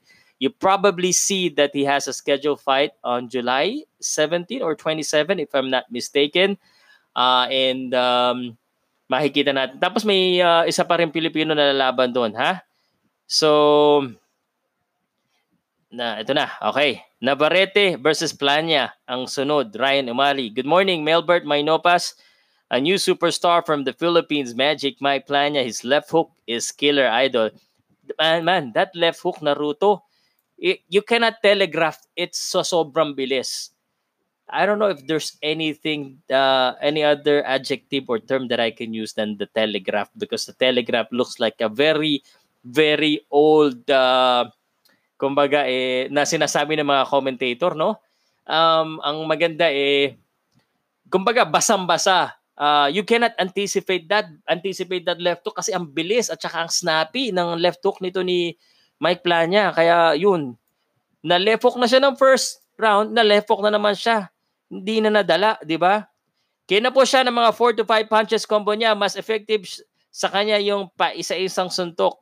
you 0.40 0.50
probably 0.50 1.12
see 1.12 1.48
that 1.50 1.70
he 1.72 1.84
has 1.84 2.08
a 2.08 2.12
scheduled 2.12 2.60
fight 2.60 2.92
on 3.04 3.28
July 3.28 3.84
17 4.00 4.62
or 4.62 4.74
27, 4.74 5.38
if 5.38 5.54
I'm 5.54 5.70
not 5.70 5.84
mistaken. 5.92 6.58
Uh, 7.14 7.46
and 7.48 7.94
um, 7.94 8.58
makikita 9.06 9.54
natin. 9.54 9.78
Tapos 9.78 10.02
may 10.04 10.42
uh, 10.42 10.66
isa 10.66 10.82
pa 10.82 10.98
rin 10.98 11.14
Pilipino 11.14 11.54
na 11.54 11.70
lalaban 11.70 12.12
doon, 12.12 12.34
ha? 12.34 12.60
So, 13.30 14.10
na 15.90 16.20
ito 16.20 16.34
na. 16.34 16.50
Okay. 16.60 17.02
Navarrete 17.22 17.96
versus 17.96 18.34
Plania 18.34 18.92
ang 19.06 19.30
sunod. 19.30 19.72
Ryan 19.74 20.12
Umali. 20.12 20.52
Good 20.52 20.68
morning, 20.68 21.06
Melbert 21.06 21.46
Mainopas. 21.46 22.14
A 22.66 22.82
new 22.82 22.98
superstar 22.98 23.62
from 23.62 23.86
the 23.86 23.94
Philippines, 23.94 24.50
Magic 24.50 24.98
Mike 24.98 25.30
Plania. 25.30 25.62
His 25.62 25.86
left 25.86 26.10
hook 26.10 26.34
is 26.50 26.74
killer 26.74 27.06
idol. 27.06 27.54
Man, 28.18 28.44
man, 28.44 28.64
that 28.74 28.90
left 28.94 29.22
hook 29.22 29.38
Naruto, 29.38 30.02
it, 30.58 30.82
you 30.90 31.02
cannot 31.02 31.42
telegraph. 31.42 31.98
It's 32.14 32.38
so 32.38 32.60
sobrang 32.66 33.14
bilis. 33.14 33.70
I 34.48 34.66
don't 34.66 34.78
know 34.78 34.90
if 34.90 35.06
there's 35.06 35.38
anything, 35.42 36.22
uh, 36.30 36.74
any 36.80 37.02
other 37.02 37.42
adjective 37.46 38.06
or 38.06 38.18
term 38.18 38.46
that 38.48 38.60
I 38.60 38.70
can 38.70 38.94
use 38.94 39.12
than 39.12 39.38
the 39.38 39.46
telegraph 39.46 40.10
because 40.16 40.46
the 40.46 40.54
telegraph 40.54 41.10
looks 41.10 41.40
like 41.40 41.58
a 41.60 41.68
very, 41.68 42.22
very 42.62 43.26
old, 43.30 43.90
uh, 43.90 44.50
kumbaga, 45.16 45.64
eh, 45.68 46.08
na 46.12 46.28
sinasabi 46.28 46.76
ng 46.76 46.88
mga 46.88 47.04
commentator, 47.08 47.72
no? 47.74 48.00
Um, 48.46 49.02
ang 49.02 49.24
maganda 49.26 49.68
eh, 49.68 50.16
kumbaga, 51.10 51.44
basang-basa. 51.48 52.36
Uh, 52.56 52.88
you 52.88 53.04
cannot 53.04 53.36
anticipate 53.36 54.08
that, 54.08 54.28
anticipate 54.48 55.04
that 55.04 55.20
left 55.20 55.44
hook 55.44 55.60
kasi 55.60 55.76
ang 55.76 55.92
bilis 55.92 56.32
at 56.32 56.40
saka 56.40 56.64
ang 56.64 56.72
snappy 56.72 57.28
ng 57.28 57.60
left 57.60 57.84
hook 57.84 58.00
nito 58.00 58.24
ni 58.24 58.56
Mike 58.96 59.20
Plania. 59.20 59.76
Kaya 59.76 60.16
yun, 60.16 60.56
na 61.20 61.36
left 61.36 61.64
hook 61.68 61.76
na 61.76 61.84
siya 61.84 62.00
ng 62.00 62.16
first 62.16 62.64
round, 62.80 63.12
na 63.12 63.20
left 63.20 63.48
hook 63.48 63.60
na 63.60 63.72
naman 63.72 63.92
siya 63.92 64.32
hindi 64.70 64.98
na 64.98 65.10
nadala, 65.22 65.58
di 65.62 65.78
ba? 65.78 66.02
Kaya 66.66 66.90
po 66.90 67.06
siya 67.06 67.22
ng 67.22 67.34
mga 67.34 67.50
4 67.54 67.78
to 67.78 67.84
5 67.86 68.10
punches 68.10 68.42
combo 68.42 68.74
niya, 68.74 68.98
mas 68.98 69.14
effective 69.14 69.62
sa 70.10 70.26
kanya 70.26 70.58
yung 70.58 70.90
pa 70.90 71.14
isa-isang 71.14 71.70
suntok. 71.70 72.18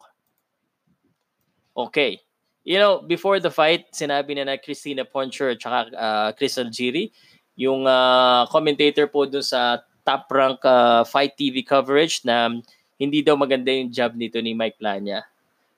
Okay. 1.73 2.24
You 2.65 2.81
know, 2.81 3.05
before 3.05 3.41
the 3.41 3.53
fight, 3.53 3.93
sinabi 3.93 4.37
na 4.37 4.49
na 4.49 4.57
Christina 4.57 5.05
Poncher 5.05 5.53
at 5.53 5.61
saka 5.61 5.93
uh, 5.93 6.29
Chris 6.33 6.57
Algiri, 6.57 7.13
yung 7.61 7.85
uh, 7.85 8.49
commentator 8.49 9.05
po 9.05 9.29
dun 9.29 9.45
sa 9.45 9.85
top 10.05 10.27
rank 10.33 10.65
uh, 10.65 11.05
fight 11.05 11.37
TV 11.37 11.61
coverage 11.61 12.25
na 12.25 12.49
hindi 12.97 13.21
daw 13.21 13.37
maganda 13.37 13.69
yung 13.69 13.93
job 13.93 14.17
nito 14.17 14.41
ni 14.41 14.57
Mike 14.57 14.81
Plania 14.81 15.29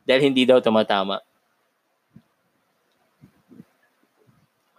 dahil 0.07 0.31
hindi 0.31 0.47
daw 0.47 0.63
tumatama. 0.63 1.19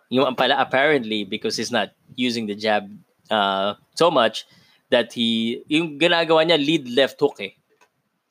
yung 0.10 0.36
pala 0.36 0.56
apparently 0.60 1.24
because 1.24 1.60
he's 1.60 1.72
not 1.72 1.92
using 2.16 2.48
the 2.48 2.56
jab 2.56 2.88
uh, 3.30 3.76
so 3.96 4.10
much 4.10 4.48
that 4.90 5.12
he 5.12 5.62
yung 5.68 6.00
ginagawa 6.00 6.48
niya 6.48 6.60
lead 6.60 6.88
left 6.96 7.20
hook 7.20 7.40
eh. 7.44 7.54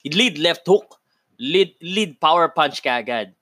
Lead 0.06 0.38
left 0.38 0.64
hook, 0.64 0.96
lead 1.36 1.74
lead 1.82 2.16
power 2.20 2.48
punch 2.48 2.80
kagad. 2.80 3.36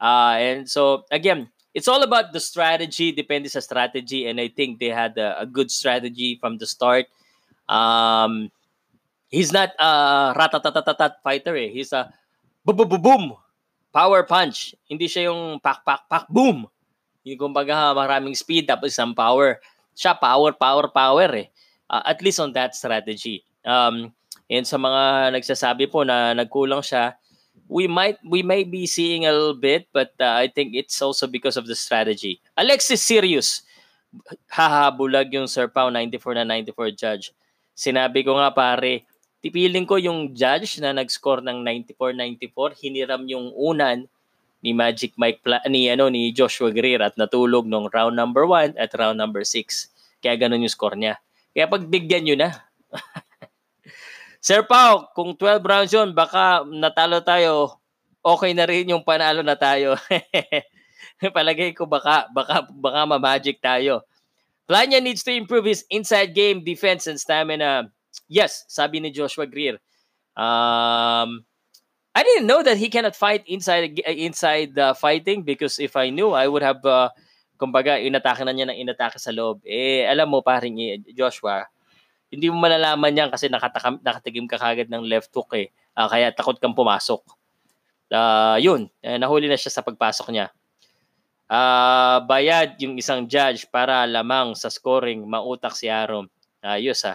Uh, 0.00 0.40
and 0.40 0.64
so 0.64 1.04
again, 1.12 1.52
it's 1.74 1.86
all 1.86 2.02
about 2.02 2.32
the 2.32 2.40
strategy, 2.40 3.12
depende 3.12 3.46
sa 3.52 3.60
strategy 3.60 4.26
and 4.26 4.40
I 4.40 4.48
think 4.48 4.80
they 4.80 4.90
had 4.90 5.14
a, 5.20 5.44
a 5.44 5.46
good 5.46 5.70
strategy 5.70 6.40
from 6.40 6.58
the 6.58 6.66
start. 6.66 7.06
Um, 7.68 8.50
he's 9.28 9.52
not 9.52 9.76
a 9.78 10.32
ratatatatat 10.34 11.22
fighter 11.22 11.54
eh. 11.54 11.70
He's 11.70 11.92
a 11.92 12.10
boom 12.64 13.36
power 13.92 14.22
punch. 14.24 14.74
Hindi 14.88 15.06
siya 15.06 15.30
yung 15.30 15.60
pak 15.60 15.84
pak 15.84 16.06
pak 16.08 16.26
boom 16.30 16.66
yung 17.26 17.38
kumbaga 17.38 17.92
maraming 17.92 18.34
speed 18.34 18.66
tapos 18.66 18.96
isang 18.96 19.12
power. 19.12 19.60
Siya 19.92 20.16
power, 20.16 20.56
power, 20.56 20.88
power 20.88 21.30
eh. 21.36 21.48
Uh, 21.90 22.02
at 22.06 22.22
least 22.22 22.40
on 22.40 22.54
that 22.54 22.72
strategy. 22.72 23.42
Um, 23.66 24.14
and 24.48 24.64
sa 24.64 24.78
mga 24.78 25.34
nagsasabi 25.36 25.90
po 25.90 26.06
na 26.06 26.32
nagkulang 26.32 26.80
siya, 26.80 27.18
we 27.70 27.86
might 27.86 28.18
we 28.26 28.42
may 28.42 28.66
be 28.66 28.82
seeing 28.84 29.22
a 29.24 29.30
little 29.30 29.54
bit 29.54 29.86
but 29.94 30.10
uh, 30.18 30.34
I 30.34 30.50
think 30.50 30.74
it's 30.74 30.98
also 30.98 31.30
because 31.30 31.54
of 31.54 31.70
the 31.70 31.78
strategy. 31.78 32.42
Alexis 32.58 32.98
Sirius, 32.98 33.62
hahabulag 34.50 35.30
yung 35.30 35.46
Sir 35.46 35.70
Pao 35.70 35.86
94 35.86 36.42
na 36.42 36.44
94 36.44 36.90
judge. 36.98 37.30
Sinabi 37.78 38.26
ko 38.26 38.34
nga 38.34 38.50
pare, 38.50 39.06
tipiling 39.38 39.86
ko 39.86 39.96
yung 39.96 40.34
judge 40.34 40.82
na 40.82 40.90
nag-score 40.90 41.40
ng 41.46 41.62
94-94, 41.94 42.82
hiniram 42.82 43.22
yung 43.30 43.54
unan 43.54 44.10
ni 44.60 44.76
Magic 44.76 45.16
Mike 45.16 45.40
Pla- 45.40 45.64
ni 45.70 45.88
ano 45.88 46.12
ni 46.12 46.34
Joshua 46.34 46.68
Greer 46.68 47.00
at 47.00 47.16
natulog 47.16 47.64
nung 47.64 47.88
round 47.88 48.18
number 48.18 48.44
1 48.44 48.76
at 48.76 48.92
round 48.98 49.16
number 49.16 49.46
6. 49.46 49.88
Kaya 50.20 50.36
ganun 50.36 50.60
yung 50.60 50.74
score 50.74 50.98
niya. 50.98 51.16
Kaya 51.56 51.70
pagbigyan 51.70 52.26
niyo 52.26 52.36
na. 52.36 52.52
Sir 54.40 54.64
Pau, 54.64 55.04
kung 55.12 55.36
12 55.36 55.60
rounds 55.60 55.92
yun, 55.92 56.16
baka 56.16 56.64
natalo 56.64 57.20
tayo, 57.20 57.76
okay 58.24 58.56
na 58.56 58.64
rin 58.64 58.88
yung 58.88 59.04
panalo 59.04 59.44
na 59.44 59.52
tayo. 59.52 60.00
Palagay 61.36 61.76
ko 61.76 61.84
baka, 61.84 62.24
baka, 62.32 62.64
baka 62.72 63.00
ma-magic 63.04 63.60
tayo. 63.60 64.00
Plania 64.64 65.02
needs 65.02 65.20
to 65.20 65.34
improve 65.34 65.68
his 65.68 65.84
inside 65.92 66.32
game, 66.32 66.64
defense, 66.64 67.04
and 67.04 67.20
stamina. 67.20 67.92
Yes, 68.30 68.64
sabi 68.70 69.02
ni 69.02 69.12
Joshua 69.12 69.44
Greer. 69.44 69.76
Um, 70.32 71.44
I 72.14 72.22
didn't 72.22 72.46
know 72.46 72.62
that 72.62 72.78
he 72.78 72.88
cannot 72.88 73.14
fight 73.14 73.42
inside 73.46 73.98
inside 74.06 74.78
uh, 74.78 74.94
fighting 74.94 75.42
because 75.42 75.78
if 75.78 75.94
I 75.98 76.10
knew, 76.10 76.32
I 76.32 76.46
would 76.46 76.62
have 76.62 76.82
uh, 76.86 77.10
kumbaga 77.58 77.98
inatake 77.98 78.46
na 78.46 78.54
niya 78.54 78.70
ng 78.70 78.78
inatake 78.78 79.18
sa 79.18 79.34
loob. 79.34 79.60
Eh 79.66 80.06
alam 80.06 80.30
mo 80.30 80.40
paring 80.42 80.78
eh, 80.80 81.02
Joshua, 81.14 81.66
hindi 82.30 82.46
mo 82.46 82.62
malalaman 82.62 83.10
yan 83.10 83.28
kasi 83.28 83.50
nakatakam, 83.50 83.98
nakatigim 84.06 84.46
ka 84.46 84.54
kagad 84.54 84.86
ng 84.86 85.02
left 85.02 85.34
hook 85.34 85.50
eh. 85.58 85.74
Uh, 85.98 86.06
kaya 86.06 86.30
takot 86.30 86.56
kang 86.62 86.78
pumasok. 86.78 87.26
Uh, 88.10 88.58
yun, 88.62 88.86
eh, 89.02 89.18
nahuli 89.18 89.50
na 89.50 89.58
siya 89.58 89.74
sa 89.74 89.82
pagpasok 89.82 90.30
niya. 90.30 90.46
Uh, 91.50 92.22
bayad 92.30 92.78
yung 92.78 92.94
isang 92.94 93.26
judge 93.26 93.66
para 93.74 94.06
lamang 94.06 94.54
sa 94.54 94.70
scoring 94.70 95.26
mautak 95.26 95.74
si 95.74 95.90
Arom. 95.90 96.30
Ayos 96.62 97.02
uh, 97.02 97.14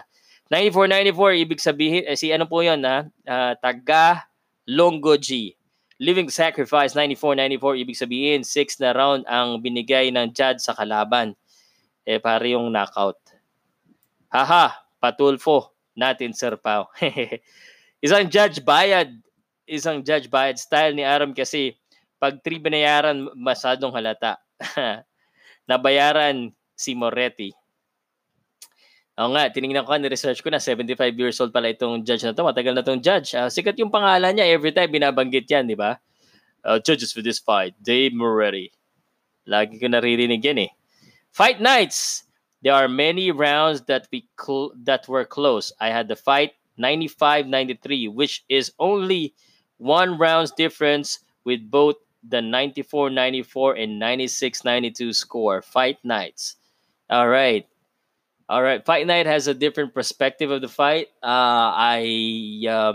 94-94, 0.52 1.42
ibig 1.42 1.58
sabihin, 1.58 2.04
eh, 2.06 2.14
si 2.14 2.30
ano 2.30 2.46
po 2.46 2.62
yun 2.62 2.78
ha, 2.84 3.02
uh, 3.08 3.52
taga 3.58 4.30
Longo 4.68 5.16
G. 5.18 5.56
Living 5.96 6.28
Sacrifice 6.28 6.92
94-94, 6.92 7.82
ibig 7.82 7.96
sabihin 7.96 8.40
6 8.44 8.84
na 8.84 8.92
round 8.92 9.24
ang 9.24 9.58
binigay 9.64 10.12
ng 10.12 10.28
judge 10.36 10.60
sa 10.60 10.76
kalaban. 10.76 11.32
Eh 12.04 12.20
pare 12.20 12.52
yung 12.52 12.68
knockout. 12.68 13.18
Haha, 14.28 14.85
patulfo 15.06 15.70
natin 15.94 16.34
Sir 16.34 16.58
Pao. 16.58 16.90
isang 18.04 18.26
judge 18.26 18.58
bayad, 18.66 19.14
isang 19.70 20.02
judge 20.02 20.26
bayad 20.26 20.58
style 20.58 20.98
ni 20.98 21.06
Aram 21.06 21.30
kasi 21.30 21.78
pag 22.18 22.42
3 22.42 22.58
binayaran 22.58 23.30
masadong 23.38 23.94
halata. 23.94 24.42
Nabayaran 25.70 26.50
si 26.74 26.98
Moretti. 26.98 27.54
Oo 29.16 29.32
nga, 29.32 29.48
tinignan 29.48 29.86
ko, 29.88 29.96
ni-research 29.96 30.44
ko 30.44 30.52
na 30.52 30.60
75 30.60 31.16
years 31.16 31.40
old 31.40 31.48
pala 31.48 31.72
itong 31.72 32.04
judge 32.04 32.20
na 32.20 32.36
to. 32.36 32.44
Matagal 32.44 32.76
na 32.76 32.84
itong 32.84 33.00
judge. 33.00 33.32
Uh, 33.32 33.48
sikat 33.48 33.72
yung 33.80 33.88
pangalan 33.88 34.36
niya. 34.36 34.44
Every 34.52 34.76
time 34.76 34.92
binabanggit 34.92 35.48
yan, 35.48 35.64
di 35.64 35.72
ba? 35.72 35.96
Uh, 36.60 36.76
judges 36.84 37.16
for 37.16 37.24
this 37.24 37.40
fight, 37.40 37.72
Dave 37.80 38.12
Moretti. 38.12 38.68
Lagi 39.48 39.80
ko 39.80 39.88
naririnig 39.88 40.44
yan 40.44 40.68
eh. 40.68 40.70
Fight 41.32 41.64
nights. 41.64 42.25
There 42.62 42.74
are 42.74 42.88
many 42.88 43.30
rounds 43.30 43.82
that 43.82 44.08
we 44.10 44.28
cl- 44.40 44.72
that 44.84 45.08
were 45.08 45.24
close. 45.24 45.72
I 45.80 45.90
had 45.90 46.08
the 46.08 46.16
fight 46.16 46.52
95-93, 46.78 48.12
which 48.12 48.44
is 48.48 48.72
only 48.78 49.34
one 49.78 50.18
round's 50.18 50.52
difference 50.52 51.20
with 51.44 51.70
both 51.70 51.96
the 52.26 52.38
94-94 52.38 53.82
and 53.82 54.02
96-92 54.02 55.14
score. 55.14 55.62
Fight 55.62 55.98
nights. 56.04 56.56
All 57.08 57.28
right. 57.28 57.66
All 58.48 58.62
right, 58.62 58.84
Fight 58.84 59.08
Night 59.08 59.26
has 59.26 59.48
a 59.48 59.54
different 59.54 59.92
perspective 59.92 60.52
of 60.52 60.60
the 60.60 60.68
fight. 60.68 61.08
Uh, 61.20 61.74
I 61.74 62.62
uh, 62.70 62.92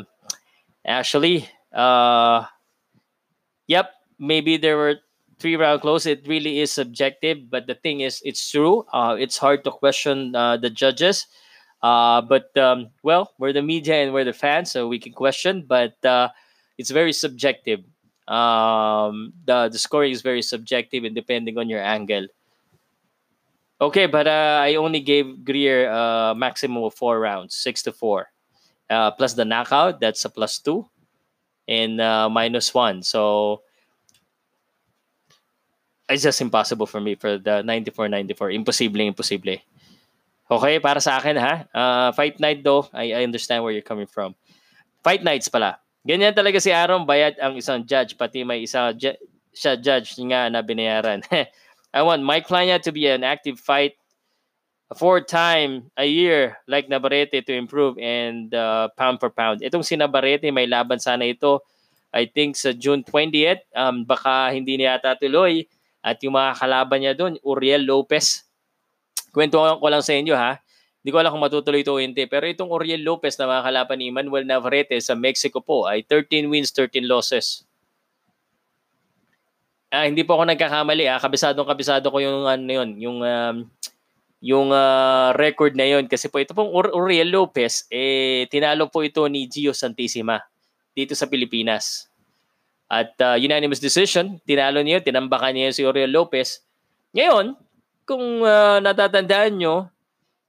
actually, 0.87 1.49
uh, 1.73 2.45
yep, 3.67 3.91
maybe 4.17 4.55
there 4.55 4.77
were 4.77 4.95
three 5.41 5.57
round 5.57 5.81
close. 5.81 6.05
It 6.05 6.27
really 6.27 6.59
is 6.59 6.71
subjective, 6.71 7.49
but 7.49 7.65
the 7.65 7.73
thing 7.75 8.01
is, 8.01 8.21
it's 8.23 8.39
true. 8.49 8.85
Uh, 8.93 9.17
it's 9.19 9.37
hard 9.37 9.63
to 9.65 9.71
question 9.71 10.35
uh, 10.35 10.57
the 10.57 10.69
judges. 10.69 11.25
Uh, 11.81 12.21
but 12.21 12.55
um, 12.57 12.93
well, 13.01 13.33
we're 13.39 13.53
the 13.53 13.65
media 13.65 13.95
and 13.95 14.13
we're 14.13 14.23
the 14.23 14.37
fans, 14.37 14.71
so 14.71 14.87
we 14.87 14.99
can 14.99 15.13
question. 15.13 15.65
But 15.67 15.97
uh, 16.05 16.29
it's 16.77 16.91
very 16.91 17.11
subjective. 17.13 17.81
Um, 18.29 19.33
the 19.45 19.67
the 19.67 19.81
scoring 19.81 20.13
is 20.13 20.21
very 20.21 20.45
subjective 20.45 21.03
and 21.03 21.15
depending 21.15 21.57
on 21.57 21.67
your 21.67 21.81
angle. 21.81 22.27
Okay, 23.81 24.05
but 24.05 24.27
uh, 24.27 24.61
I 24.61 24.75
only 24.75 25.01
gave 25.01 25.43
Greer 25.43 25.89
a 25.89 26.31
uh, 26.31 26.33
maximum 26.37 26.83
of 26.85 26.93
four 26.93 27.19
rounds, 27.19 27.57
six 27.57 27.81
to 27.83 27.91
four, 27.91 28.29
uh, 28.93 29.09
plus 29.09 29.33
the 29.33 29.43
knockout. 29.43 29.99
That's 29.99 30.23
a 30.23 30.29
plus 30.29 30.61
two, 30.61 30.85
and 31.67 31.99
uh, 31.99 32.29
minus 32.29 32.77
one. 32.77 33.01
So 33.01 33.65
it's 36.11 36.23
just 36.23 36.41
impossible 36.43 36.85
for 36.85 36.99
me 36.99 37.15
for 37.15 37.39
the 37.39 37.63
94-94. 37.63 38.53
Imposible, 38.53 39.01
imposible. 39.01 39.57
Okay, 40.51 40.83
para 40.83 40.99
sa 40.99 41.15
akin 41.15 41.39
ha. 41.39 41.63
Uh, 41.71 42.11
fight 42.11 42.35
night 42.43 42.59
though, 42.59 42.83
I, 42.91 43.15
I 43.15 43.21
understand 43.23 43.63
where 43.63 43.71
you're 43.71 43.87
coming 43.87 44.07
from. 44.07 44.35
Fight 44.99 45.23
nights 45.23 45.47
pala. 45.47 45.79
Ganyan 46.03 46.35
talaga 46.35 46.59
si 46.59 46.75
Aaron 46.75 47.07
Bayad 47.07 47.39
ang 47.39 47.55
isang 47.55 47.87
judge, 47.87 48.19
pati 48.19 48.43
may 48.43 48.67
isa 48.67 48.91
ju- 48.91 49.15
siya 49.55 49.79
judge 49.79 50.19
nga 50.19 50.51
na 50.51 50.59
binayaran. 50.59 51.23
I 51.95 52.01
want 52.03 52.23
Mike 52.23 52.51
Plania 52.51 52.83
to 52.83 52.91
be 52.91 53.07
an 53.07 53.23
active 53.23 53.59
fight 53.59 53.95
four 54.95 55.23
time 55.23 55.87
a 55.95 56.03
year 56.03 56.59
like 56.67 56.91
Navarrete 56.91 57.45
to 57.47 57.53
improve 57.55 57.95
and 57.99 58.51
uh, 58.51 58.91
pound 58.99 59.19
for 59.19 59.31
pound. 59.31 59.63
Itong 59.63 59.87
si 59.87 59.95
Navarrete, 59.95 60.51
may 60.51 60.67
laban 60.67 60.99
sana 60.99 61.31
ito. 61.31 61.63
I 62.11 62.27
think 62.27 62.59
sa 62.59 62.75
June 62.75 63.07
20th, 63.07 63.63
um, 63.71 64.03
baka 64.03 64.51
hindi 64.51 64.75
niya 64.75 64.99
yata 64.99 65.15
tuloy. 65.15 65.63
At 66.01 66.17
yung 66.25 66.33
mga 66.33 66.57
kalaban 66.57 66.99
niya 67.01 67.13
doon, 67.13 67.37
Uriel 67.45 67.85
Lopez. 67.85 68.45
kwento 69.31 69.57
ko 69.57 69.87
lang 69.87 70.03
sa 70.03 70.13
inyo 70.17 70.35
ha. 70.35 70.59
Hindi 71.01 71.09
ko 71.09 71.17
alam 71.17 71.33
kung 71.33 71.41
matutuloy 71.41 71.81
ito 71.81 71.97
o 71.97 71.97
hindi. 71.97 72.29
Pero 72.29 72.45
itong 72.45 72.69
Oriel 72.69 73.01
Lopez 73.01 73.33
na 73.41 73.49
mga 73.49 73.65
kalaban 73.65 73.97
ni 73.97 74.13
Manuel 74.13 74.45
Navarrete 74.45 74.93
sa 75.01 75.17
Mexico 75.17 75.57
po 75.57 75.89
ay 75.89 76.05
13 76.05 76.45
wins, 76.45 76.69
13 76.77 77.09
losses. 77.09 77.65
Ah, 79.89 80.05
hindi 80.05 80.21
po 80.21 80.37
ako 80.37 80.45
nagkakamali 80.45 81.09
ah. 81.09 81.17
Kabisadong 81.17 81.65
kabisado 81.65 82.13
ko 82.13 82.21
yung 82.21 82.45
ano 82.45 82.69
yun, 82.69 82.89
yung 83.01 83.17
um, 83.25 83.55
yung 84.41 84.69
uh, 84.69 85.33
record 85.33 85.73
na 85.73 85.89
yon 85.89 86.05
kasi 86.05 86.29
po 86.29 86.37
ito 86.37 86.53
pong 86.53 86.69
Uriel 86.73 87.29
Lopez 87.29 87.85
eh 87.93 88.49
tinalo 88.49 88.89
po 88.89 89.05
ito 89.05 89.21
ni 89.29 89.45
Gio 89.45 89.69
Santissima 89.73 90.41
dito 90.93 91.17
sa 91.17 91.25
Pilipinas. 91.25 92.10
At 92.91 93.15
uh, 93.23 93.39
unanimous 93.39 93.79
decision, 93.79 94.43
tinalo 94.43 94.83
niya, 94.83 94.99
tinambakan 94.99 95.55
niya 95.55 95.71
si 95.71 95.87
Uriel 95.87 96.11
Lopez. 96.11 96.59
Ngayon, 97.15 97.55
kung 98.03 98.43
uh, 98.43 98.83
natatandaan 98.83 99.55
nyo, 99.55 99.87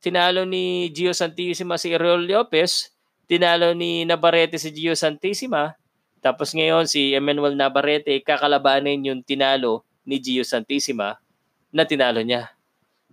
tinalo 0.02 0.42
ni 0.42 0.90
Gio 0.90 1.14
Santissima 1.14 1.78
si 1.78 1.94
Uriel 1.94 2.26
Lopez, 2.26 2.90
tinalo 3.30 3.70
ni 3.78 4.02
Navarrete 4.02 4.58
si 4.58 4.74
Gio 4.74 4.98
Santissima, 4.98 5.78
tapos 6.18 6.50
ngayon 6.50 6.90
si 6.90 7.14
Emmanuel 7.14 7.54
Navarrete 7.54 8.18
kakalabanin 8.26 9.06
yung 9.06 9.22
tinalo 9.22 9.86
ni 10.02 10.18
Gio 10.18 10.42
Santissima 10.42 11.22
na 11.70 11.86
tinalo 11.86 12.26
niya. 12.26 12.50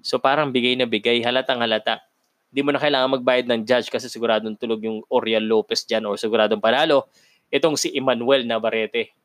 So 0.01 0.17
parang 0.17 0.49
bigay 0.49 0.73
na 0.73 0.89
bigay, 0.89 1.21
halatang 1.21 1.61
halata. 1.61 2.01
Hindi 2.49 2.65
mo 2.65 2.73
na 2.73 2.81
kailangan 2.81 3.21
magbayad 3.21 3.45
ng 3.45 3.61
judge 3.61 3.93
kasi 3.93 4.09
siguradong 4.09 4.57
tulog 4.57 4.81
yung 4.81 5.05
Oriel 5.13 5.45
Lopez 5.45 5.85
dyan 5.85 6.09
or 6.09 6.17
siguradong 6.17 6.57
panalo 6.57 7.05
itong 7.53 7.77
si 7.77 7.93
Emmanuel 7.93 8.45
Navarrete. 8.49 9.18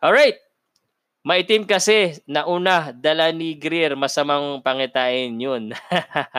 Alright. 0.00 0.36
Maitim 1.26 1.66
kasi, 1.66 2.22
nauna, 2.22 2.94
dala 2.94 3.34
ni 3.34 3.58
Greer, 3.58 3.98
masamang 3.98 4.62
pangitain 4.62 5.34
yun. 5.34 5.74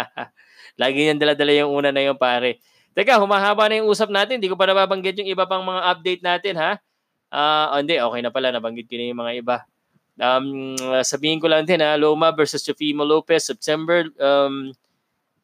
Lagi 0.79 0.99
niyan 1.03 1.19
dala-dala 1.19 1.51
yung 1.59 1.75
una 1.75 1.91
na 1.91 2.07
yung 2.07 2.15
pare. 2.15 2.63
Teka, 2.97 3.19
humahaba 3.21 3.67
na 3.69 3.83
yung 3.83 3.91
usap 3.91 4.09
natin. 4.09 4.39
Hindi 4.41 4.49
ko 4.49 4.55
pa 4.55 4.65
nababanggit 4.65 5.21
yung 5.21 5.29
iba 5.29 5.45
pang 5.45 5.61
mga 5.61 5.81
update 5.91 6.23
natin, 6.25 6.53
ha? 6.57 6.71
Ah, 7.29 7.75
uh, 7.75 7.83
hindi, 7.83 7.99
okay 7.99 8.21
na 8.25 8.31
pala. 8.33 8.49
Nabanggit 8.49 8.89
ko 8.89 8.95
na 8.97 9.05
yung 9.11 9.21
mga 9.21 9.33
iba. 9.37 9.57
Um, 10.17 10.73
sabihin 11.05 11.37
ko 11.37 11.45
lang 11.45 11.61
din, 11.67 11.77
ha? 11.77 11.93
Loma 11.93 12.33
versus 12.33 12.65
Jofimo 12.65 13.05
Lopez, 13.05 13.45
September. 13.45 14.01
Um, 14.17 14.73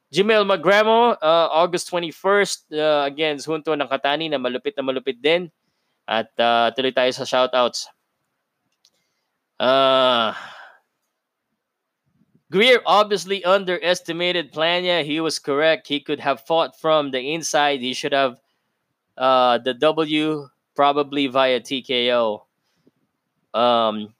Jimel 0.09 0.49
Magramo, 0.49 1.14
uh, 1.14 1.47
August 1.53 1.93
21st, 1.93 2.74
uh, 2.74 3.05
against 3.05 3.45
Junto 3.45 3.78
ng 3.78 3.86
Katani 3.86 4.34
na 4.34 4.41
malupit 4.41 4.74
na 4.74 4.86
malupit 4.86 5.22
din. 5.22 5.45
At 6.09 6.34
uh, 6.41 6.74
tuloy 6.74 6.89
tayo 6.89 7.14
sa 7.14 7.22
shoutouts. 7.22 7.93
Uh, 9.64 10.34
Greer 12.51 12.82
obviously 12.86 13.45
underestimated 13.45 14.51
Plania. 14.51 15.05
He 15.05 15.22
was 15.22 15.39
correct. 15.39 15.88
He 15.88 16.01
could 16.01 16.20
have 16.20 16.41
fought 16.41 16.78
from 16.82 17.11
the 17.11 17.34
inside. 17.34 17.80
He 17.80 17.93
should 17.93 18.11
have 18.11 18.41
uh, 19.18 19.59
the 19.59 19.74
W 19.74 20.49
probably 20.76 21.28
via 21.28 21.61
TKO. 21.61 22.41
Um, 23.53 24.14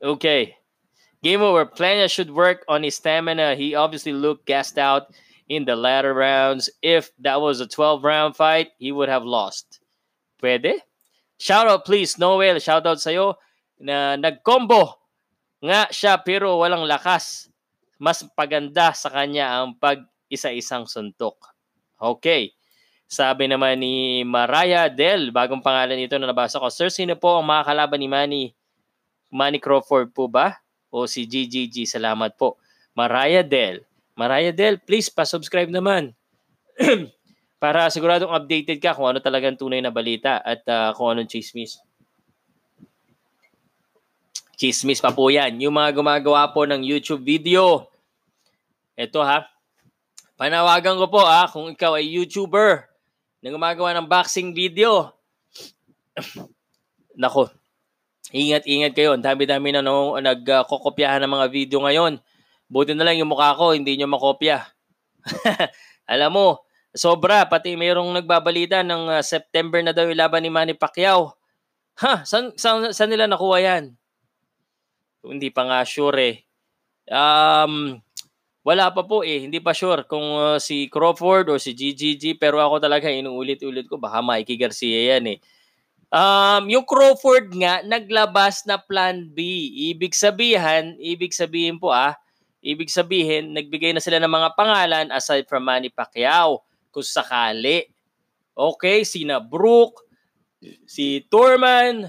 okay. 0.00 0.58
Game 1.24 1.42
over. 1.42 1.66
Plania 1.66 2.08
should 2.08 2.30
work 2.30 2.64
on 2.68 2.84
his 2.84 2.94
stamina. 2.94 3.56
He 3.56 3.74
obviously 3.74 4.12
looked 4.12 4.46
gassed 4.46 4.78
out 4.78 5.12
in 5.48 5.64
the 5.64 5.74
latter 5.74 6.14
rounds. 6.14 6.70
If 6.82 7.10
that 7.18 7.40
was 7.40 7.58
a 7.58 7.66
12 7.66 8.04
round 8.04 8.36
fight, 8.36 8.68
he 8.78 8.92
would 8.92 9.08
have 9.08 9.24
lost. 9.24 9.80
Pwede? 10.40 10.74
Shout 11.36 11.66
out 11.66 11.84
please, 11.84 12.16
Noel. 12.16 12.60
Shout 12.60 12.86
out 12.86 13.00
sa'yo. 13.00 13.34
Na 13.78 14.14
nagkombo 14.16 14.98
nga 15.64 15.88
siya 15.88 16.20
pero 16.20 16.60
walang 16.60 16.84
lakas. 16.84 17.48
Mas 17.96 18.26
paganda 18.36 18.92
sa 18.92 19.08
kanya 19.08 19.62
ang 19.62 19.78
pag-isa-isang 19.78 20.84
suntok. 20.84 21.40
Okay. 21.96 22.52
Sabi 23.08 23.46
naman 23.46 23.78
ni 23.78 24.26
Mariah 24.26 24.90
Del, 24.90 25.30
bagong 25.30 25.62
pangalan 25.62 26.00
ito 26.00 26.18
na 26.18 26.28
nabasa 26.28 26.58
ko. 26.58 26.68
Sir, 26.68 26.90
sino 26.90 27.14
po 27.14 27.38
ang 27.38 27.46
mga 27.46 27.62
kalaban 27.70 28.00
ni 28.00 28.08
Manny? 28.10 28.44
Manny 29.30 29.62
Crawford 29.62 30.10
po 30.10 30.26
ba? 30.26 30.58
O 30.90 31.06
si 31.06 31.22
GGG? 31.28 31.86
Salamat 31.86 32.34
po. 32.34 32.58
Mariah 32.96 33.44
Del. 33.44 33.84
Mariah 34.14 34.54
Del, 34.54 34.80
please 34.82 35.10
pa-subscribe 35.10 35.70
naman. 35.70 36.14
Para 37.62 37.88
siguradong 37.88 38.34
updated 38.34 38.78
ka 38.78 38.94
kung 38.94 39.10
ano 39.10 39.18
talagang 39.22 39.56
tunay 39.56 39.80
na 39.80 39.94
balita 39.94 40.42
at 40.42 40.62
uh, 40.66 40.90
kung 40.96 41.14
anong 41.14 41.30
chismis. 41.30 41.83
Chismis 44.54 45.02
pa 45.02 45.10
po 45.10 45.30
yan. 45.30 45.58
Yung 45.58 45.74
mga 45.74 45.94
gumagawa 45.94 46.50
po 46.54 46.66
ng 46.66 46.82
YouTube 46.82 47.26
video. 47.26 47.90
Ito 48.94 49.22
ha. 49.22 49.50
Panawagan 50.34 50.98
ko 50.98 51.06
po 51.10 51.22
ha, 51.22 51.46
kung 51.46 51.70
ikaw 51.70 51.94
ay 51.94 52.10
YouTuber 52.10 52.90
na 53.42 53.54
gumagawa 53.54 53.94
ng 53.94 54.06
boxing 54.10 54.50
video. 54.50 55.14
Nako, 57.22 57.50
ingat-ingat 58.34 58.94
kayo. 58.94 59.14
Dami-dami 59.14 59.74
na 59.74 59.82
no, 59.82 60.18
nagkokopyahan 60.18 61.22
ng 61.22 61.32
mga 61.38 61.46
video 61.54 61.78
ngayon. 61.82 62.18
Buti 62.66 62.96
na 62.98 63.06
lang 63.06 63.18
yung 63.18 63.30
mukha 63.30 63.54
ko, 63.54 63.74
hindi 63.74 63.94
nyo 63.94 64.10
makopya. 64.10 64.66
Alam 66.12 66.30
mo, 66.34 66.46
sobra. 66.90 67.46
Pati 67.46 67.78
mayroong 67.78 68.18
nagbabalita 68.22 68.82
ng 68.82 69.18
uh, 69.18 69.22
September 69.22 69.78
na 69.82 69.94
daw 69.94 70.06
yung 70.06 70.18
laban 70.18 70.42
ni 70.42 70.50
Manny 70.50 70.74
Pacquiao. 70.74 71.38
Ha, 72.02 72.26
saan, 72.26 72.50
saan, 72.58 72.90
saan 72.90 73.10
nila 73.10 73.30
nakuha 73.30 73.62
yan? 73.62 73.94
Hindi 75.28 75.48
pa 75.48 75.64
nga 75.64 75.80
sure 75.84 76.20
eh. 76.20 76.36
Um, 77.08 78.00
wala 78.64 78.88
pa 78.96 79.04
po 79.04 79.20
eh. 79.20 79.44
Hindi 79.44 79.60
pa 79.60 79.76
sure 79.76 80.08
kung 80.08 80.24
uh, 80.40 80.56
si 80.56 80.88
Crawford 80.88 81.52
or 81.52 81.60
si 81.60 81.76
GGG. 81.76 82.40
Pero 82.40 82.60
ako 82.64 82.80
talaga 82.80 83.12
inuulit-ulit 83.12 83.84
ko. 83.84 84.00
Baka 84.00 84.24
Mikey 84.24 84.56
Garcia 84.56 85.16
yan 85.16 85.36
eh. 85.36 85.38
Um, 86.14 86.70
yung 86.70 86.86
Crawford 86.86 87.52
nga, 87.58 87.84
naglabas 87.84 88.64
na 88.64 88.80
plan 88.80 89.28
B. 89.28 89.68
Ibig 89.92 90.16
sabihin, 90.16 90.96
ibig 91.02 91.34
sabihin 91.34 91.76
po 91.76 91.90
ah, 91.90 92.14
ibig 92.64 92.88
sabihin, 92.88 93.52
nagbigay 93.52 93.92
na 93.92 94.00
sila 94.00 94.16
ng 94.22 94.30
mga 94.30 94.50
pangalan 94.56 95.06
aside 95.12 95.44
from 95.44 95.68
Manny 95.68 95.92
Pacquiao. 95.92 96.64
Kung 96.94 97.04
sakali. 97.04 97.90
Okay, 98.54 99.02
sina 99.02 99.42
Brooke, 99.42 100.06
si 100.86 101.26
Torman, 101.26 102.06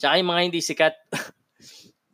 tsaka 0.00 0.16
yung 0.16 0.30
mga 0.32 0.42
hindi 0.48 0.60
sikat. 0.64 0.96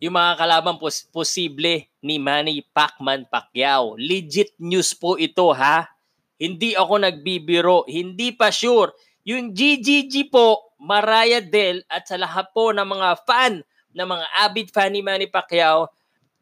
yung 0.00 0.14
mga 0.16 0.32
kalaban 0.36 0.76
pos- 0.76 1.08
posible 1.08 1.88
ni 2.04 2.20
Manny 2.20 2.60
Pacman 2.60 3.24
Pacquiao. 3.24 3.96
Legit 3.96 4.52
news 4.60 4.92
po 4.92 5.16
ito 5.16 5.48
ha. 5.56 5.88
Hindi 6.36 6.76
ako 6.76 7.00
nagbibiro, 7.00 7.88
hindi 7.88 8.36
pa 8.36 8.52
sure. 8.52 8.92
Yung 9.24 9.56
GGG 9.56 10.28
po, 10.28 10.76
Mariah 10.76 11.40
Del 11.40 11.80
at 11.88 12.04
sa 12.04 12.20
lahat 12.20 12.52
po 12.52 12.70
ng 12.76 12.84
mga 12.84 13.08
fan, 13.24 13.64
ng 13.96 14.08
mga 14.08 14.26
avid 14.44 14.68
fan 14.68 14.92
ni 14.92 15.00
Manny 15.00 15.26
Pacquiao, 15.32 15.88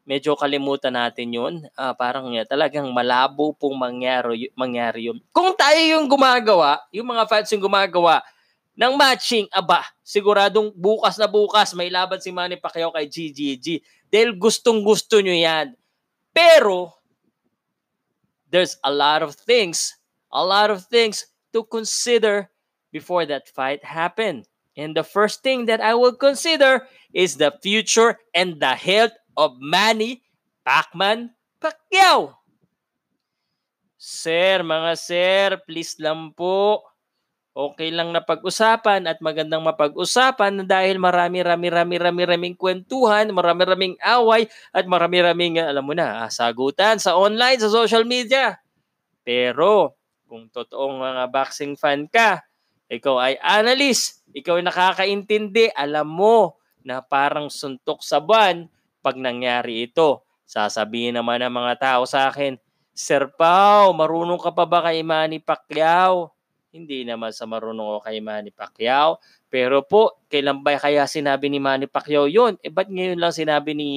medyo 0.03 0.35
kalimutan 0.35 0.93
natin 0.93 1.31
yun. 1.31 1.53
Uh, 1.73 1.95
parang 1.95 2.27
uh, 2.35 2.45
talagang 2.45 2.91
malabo 2.91 3.55
pong 3.55 3.79
mangyari, 3.79 4.51
mangyari 4.53 5.07
yun. 5.07 5.17
Kung 5.31 5.55
tayo 5.55 5.79
yung 5.79 6.11
gumagawa, 6.11 6.83
yung 6.91 7.07
mga 7.09 7.23
fans 7.25 7.49
yung 7.55 7.63
gumagawa, 7.63 8.19
ng 8.75 8.93
matching, 8.99 9.47
aba, 9.55 9.87
siguradong 10.03 10.75
bukas 10.75 11.15
na 11.15 11.31
bukas 11.31 11.71
may 11.71 11.87
laban 11.87 12.19
si 12.19 12.29
Manny 12.29 12.59
Pacquiao 12.59 12.91
kay 12.91 13.07
GGG. 13.07 13.79
Dahil 14.11 14.35
gustong 14.35 14.83
gusto 14.83 15.23
nyo 15.23 15.31
yan. 15.31 15.71
Pero, 16.35 16.91
there's 18.51 18.75
a 18.83 18.91
lot 18.91 19.23
of 19.23 19.33
things, 19.35 19.95
a 20.31 20.43
lot 20.43 20.67
of 20.67 20.83
things 20.91 21.23
to 21.55 21.63
consider 21.63 22.51
before 22.91 23.23
that 23.23 23.47
fight 23.47 23.83
happen. 23.83 24.43
And 24.75 24.91
the 24.91 25.07
first 25.07 25.39
thing 25.39 25.71
that 25.71 25.79
I 25.79 25.95
will 25.95 26.15
consider 26.15 26.83
is 27.15 27.39
the 27.39 27.55
future 27.63 28.19
and 28.35 28.59
the 28.59 28.75
health 28.75 29.15
of 29.39 29.55
Manny 29.63 30.23
Pacman 30.67 31.31
Pacquiao. 31.63 32.35
Sir, 33.95 34.61
mga 34.67 34.91
sir, 34.99 35.47
please 35.63 35.95
lang 35.97 36.35
po 36.35 36.83
okay 37.55 37.87
lang 37.87 38.11
na 38.11 38.19
pag-usapan 38.19 39.07
at 39.07 39.23
magandang 39.23 39.63
mapag-usapan 39.63 40.67
dahil 40.67 40.99
marami-rami-rami-rami-raming 40.99 42.59
kwentuhan, 42.59 43.31
marami-raming 43.31 43.95
away 44.03 44.51
at 44.75 44.83
marami-raming, 44.83 45.63
alam 45.63 45.87
mo 45.87 45.95
na, 45.95 46.27
ah, 46.27 46.29
sagutan 46.29 46.99
sa 46.99 47.15
online, 47.15 47.55
sa 47.63 47.71
social 47.71 48.03
media. 48.03 48.59
Pero, 49.23 49.95
kung 50.27 50.51
totoong 50.51 50.99
mga 50.99 51.23
boxing 51.31 51.79
fan 51.79 52.11
ka, 52.11 52.43
ikaw 52.91 53.23
ay 53.23 53.39
analyst, 53.39 54.27
ikaw 54.35 54.59
ay 54.59 54.67
nakakaintindi, 54.67 55.71
alam 55.71 56.11
mo 56.11 56.59
na 56.83 56.99
parang 56.99 57.47
suntok 57.47 58.03
sa 58.03 58.19
buwan 58.19 58.67
pag 58.99 59.15
nangyari 59.15 59.87
ito. 59.87 60.27
Sasabihin 60.45 61.17
naman 61.17 61.41
ng 61.41 61.55
mga 61.55 61.73
tao 61.79 62.03
sa 62.05 62.29
akin, 62.29 62.59
Sir 62.91 63.31
Pao, 63.33 63.95
marunong 63.95 64.37
ka 64.37 64.51
pa 64.51 64.67
ba 64.67 64.85
kay 64.85 65.01
Manny 65.01 65.39
Pacquiao? 65.39 66.34
Hindi 66.75 67.07
naman 67.07 67.31
sa 67.31 67.47
marunong 67.47 67.87
ako 67.87 67.99
kay 68.03 68.19
Manny 68.19 68.51
Pacquiao. 68.51 69.23
Pero 69.47 69.87
po, 69.87 70.19
kailan 70.27 70.59
ba 70.59 70.75
kaya 70.75 71.07
sinabi 71.07 71.47
ni 71.47 71.55
Manny 71.55 71.87
Pacquiao 71.87 72.27
yun? 72.27 72.59
Eh 72.59 72.67
ba't 72.67 72.91
ngayon 72.91 73.15
lang 73.15 73.31
sinabi 73.31 73.71
ni 73.71 73.89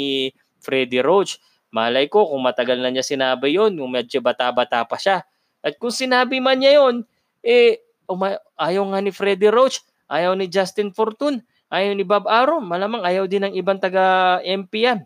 Freddie 0.62 1.02
Roach? 1.02 1.42
Malay 1.74 2.06
ko 2.06 2.30
kung 2.30 2.46
matagal 2.46 2.78
na 2.78 2.94
niya 2.94 3.02
sinabi 3.02 3.58
yon, 3.58 3.74
kung 3.74 3.90
medyo 3.90 4.22
bata-bata 4.22 4.86
pa 4.86 4.94
siya. 4.94 5.26
At 5.58 5.74
kung 5.76 5.90
sinabi 5.90 6.38
man 6.38 6.62
niya 6.62 6.78
yon, 6.78 7.02
eh, 7.42 7.82
uma- 8.06 8.38
ayaw 8.54 8.86
nga 8.94 9.02
ni 9.02 9.10
Freddie 9.10 9.50
Roach, 9.50 9.82
ayaw 10.06 10.38
ni 10.38 10.46
Justin 10.46 10.94
Fortune, 10.94 11.42
ayaw 11.68 11.92
ni 11.92 12.06
Bob 12.06 12.30
Arum, 12.30 12.62
malamang 12.62 13.02
ayaw 13.02 13.26
din 13.26 13.42
ng 13.42 13.54
ibang 13.58 13.76
taga-MP 13.76 14.86
yan. 14.86 15.02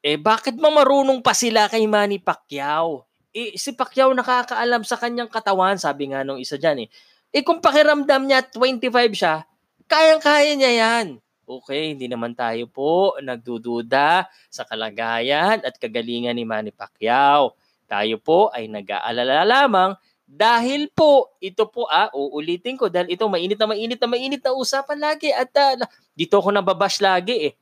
Eh, 0.00 0.16
bakit 0.16 0.56
mamarunong 0.56 1.20
pa 1.20 1.36
sila 1.36 1.68
kay 1.70 1.84
Manny 1.84 2.16
Pacquiao? 2.18 3.04
Eh, 3.34 3.58
si 3.58 3.74
Pacquiao 3.74 4.14
nakakaalam 4.14 4.86
sa 4.86 4.94
kanyang 4.94 5.26
katawan, 5.26 5.74
sabi 5.74 6.14
nga 6.14 6.22
nung 6.22 6.38
isa 6.38 6.54
dyan 6.54 6.86
eh. 6.86 6.88
Eh, 7.34 7.42
kung 7.42 7.58
pakiramdam 7.58 8.30
niya 8.30 8.46
25 8.46 9.10
siya, 9.10 9.42
kayang-kaya 9.90 10.54
niya 10.54 10.72
yan. 10.78 11.06
Okay, 11.44 11.92
hindi 11.92 12.06
naman 12.06 12.38
tayo 12.38 12.70
po 12.70 13.18
nagdududa 13.18 14.30
sa 14.48 14.62
kalagayan 14.64 15.60
at 15.66 15.74
kagalingan 15.82 16.38
ni 16.38 16.46
Manny 16.46 16.70
Pacquiao. 16.70 17.58
Tayo 17.90 18.22
po 18.22 18.54
ay 18.54 18.70
nag-aalala 18.70 19.42
lamang 19.42 19.92
dahil 20.24 20.88
po, 20.88 21.36
ito 21.42 21.68
po 21.68 21.84
ah, 21.84 22.08
uulitin 22.16 22.80
ko 22.80 22.88
dahil 22.88 23.12
ito 23.12 23.28
mainit 23.28 23.60
na 23.60 23.68
mainit 23.68 24.00
na 24.00 24.08
mainit 24.08 24.40
na 24.40 24.56
usapan 24.56 24.96
lagi 24.96 25.28
at 25.28 25.52
uh, 25.52 25.84
dito 26.16 26.40
ako 26.40 26.48
nababash 26.48 27.04
lagi 27.04 27.52
eh. 27.52 27.54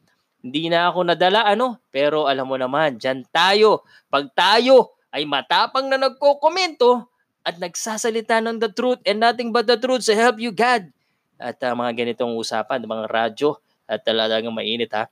Hindi 0.43 0.71
na 0.71 0.91
ako 0.91 1.07
nadala 1.11 1.43
ano, 1.47 1.83
pero 1.91 2.31
alam 2.31 2.47
mo 2.47 2.55
naman, 2.55 3.03
dyan 3.03 3.27
tayo. 3.35 3.83
Pag 4.07 4.31
tayo 4.31 4.95
ay 5.13 5.29
matapang 5.29 5.87
na 5.87 6.01
nagko-komento 6.01 7.05
at 7.45 7.61
nagsasalita 7.61 8.41
ng 8.41 8.57
the 8.57 8.71
truth 8.73 8.99
and 9.05 9.21
nothing 9.21 9.53
but 9.53 9.69
the 9.69 9.77
truth 9.77 10.03
to 10.09 10.17
help 10.17 10.41
you 10.41 10.51
God. 10.51 10.89
At 11.37 11.61
uh, 11.61 11.75
mga 11.77 11.93
ganitong 12.03 12.33
usapan, 12.39 12.87
mga 12.87 13.07
radyo, 13.11 13.59
at 13.85 14.01
talagang 14.01 14.49
mainit 14.55 14.95
ha. 14.97 15.11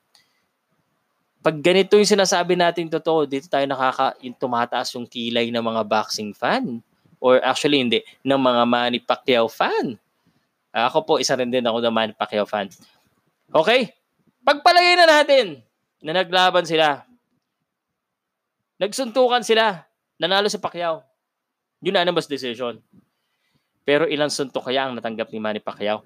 Pag 1.41 1.61
ganito 1.61 1.97
yung 1.97 2.09
sinasabi 2.09 2.57
natin 2.57 2.89
totoo, 2.89 3.25
dito 3.25 3.49
tayo 3.49 3.65
nakaka 3.65 4.17
yung 4.25 4.37
tumataas 4.37 4.93
yung 4.97 5.09
kilay 5.09 5.49
ng 5.49 5.65
mga 5.65 5.83
boxing 5.85 6.33
fan. 6.33 6.85
Or 7.21 7.41
actually 7.45 7.81
hindi, 7.81 8.01
ng 8.25 8.41
mga 8.41 8.63
Manny 8.65 9.01
Pacquiao 9.01 9.49
fan. 9.49 10.01
Ako 10.71 11.05
po, 11.05 11.13
isa 11.21 11.37
rin 11.37 11.51
din 11.51 11.65
ako 11.67 11.83
ng 11.83 11.93
Manny 11.93 12.15
Pacquiao 12.17 12.49
fan. 12.49 12.69
Okay? 13.53 13.93
Pagpalagay 14.47 14.95
na 14.97 15.07
natin 15.09 15.61
na 16.01 16.17
naglaban 16.17 16.65
sila. 16.65 17.05
Nagsuntukan 18.81 19.45
sila. 19.45 19.90
Nanalo 20.21 20.53
si 20.53 20.61
Pacquiao. 20.61 21.01
Unanimous 21.81 22.29
decision. 22.29 22.77
Pero 23.89 24.05
ilang 24.05 24.29
suntok 24.29 24.69
kaya 24.69 24.85
ang 24.85 24.93
natanggap 24.93 25.33
ni 25.33 25.41
Manny 25.41 25.65
Pacquiao? 25.65 26.05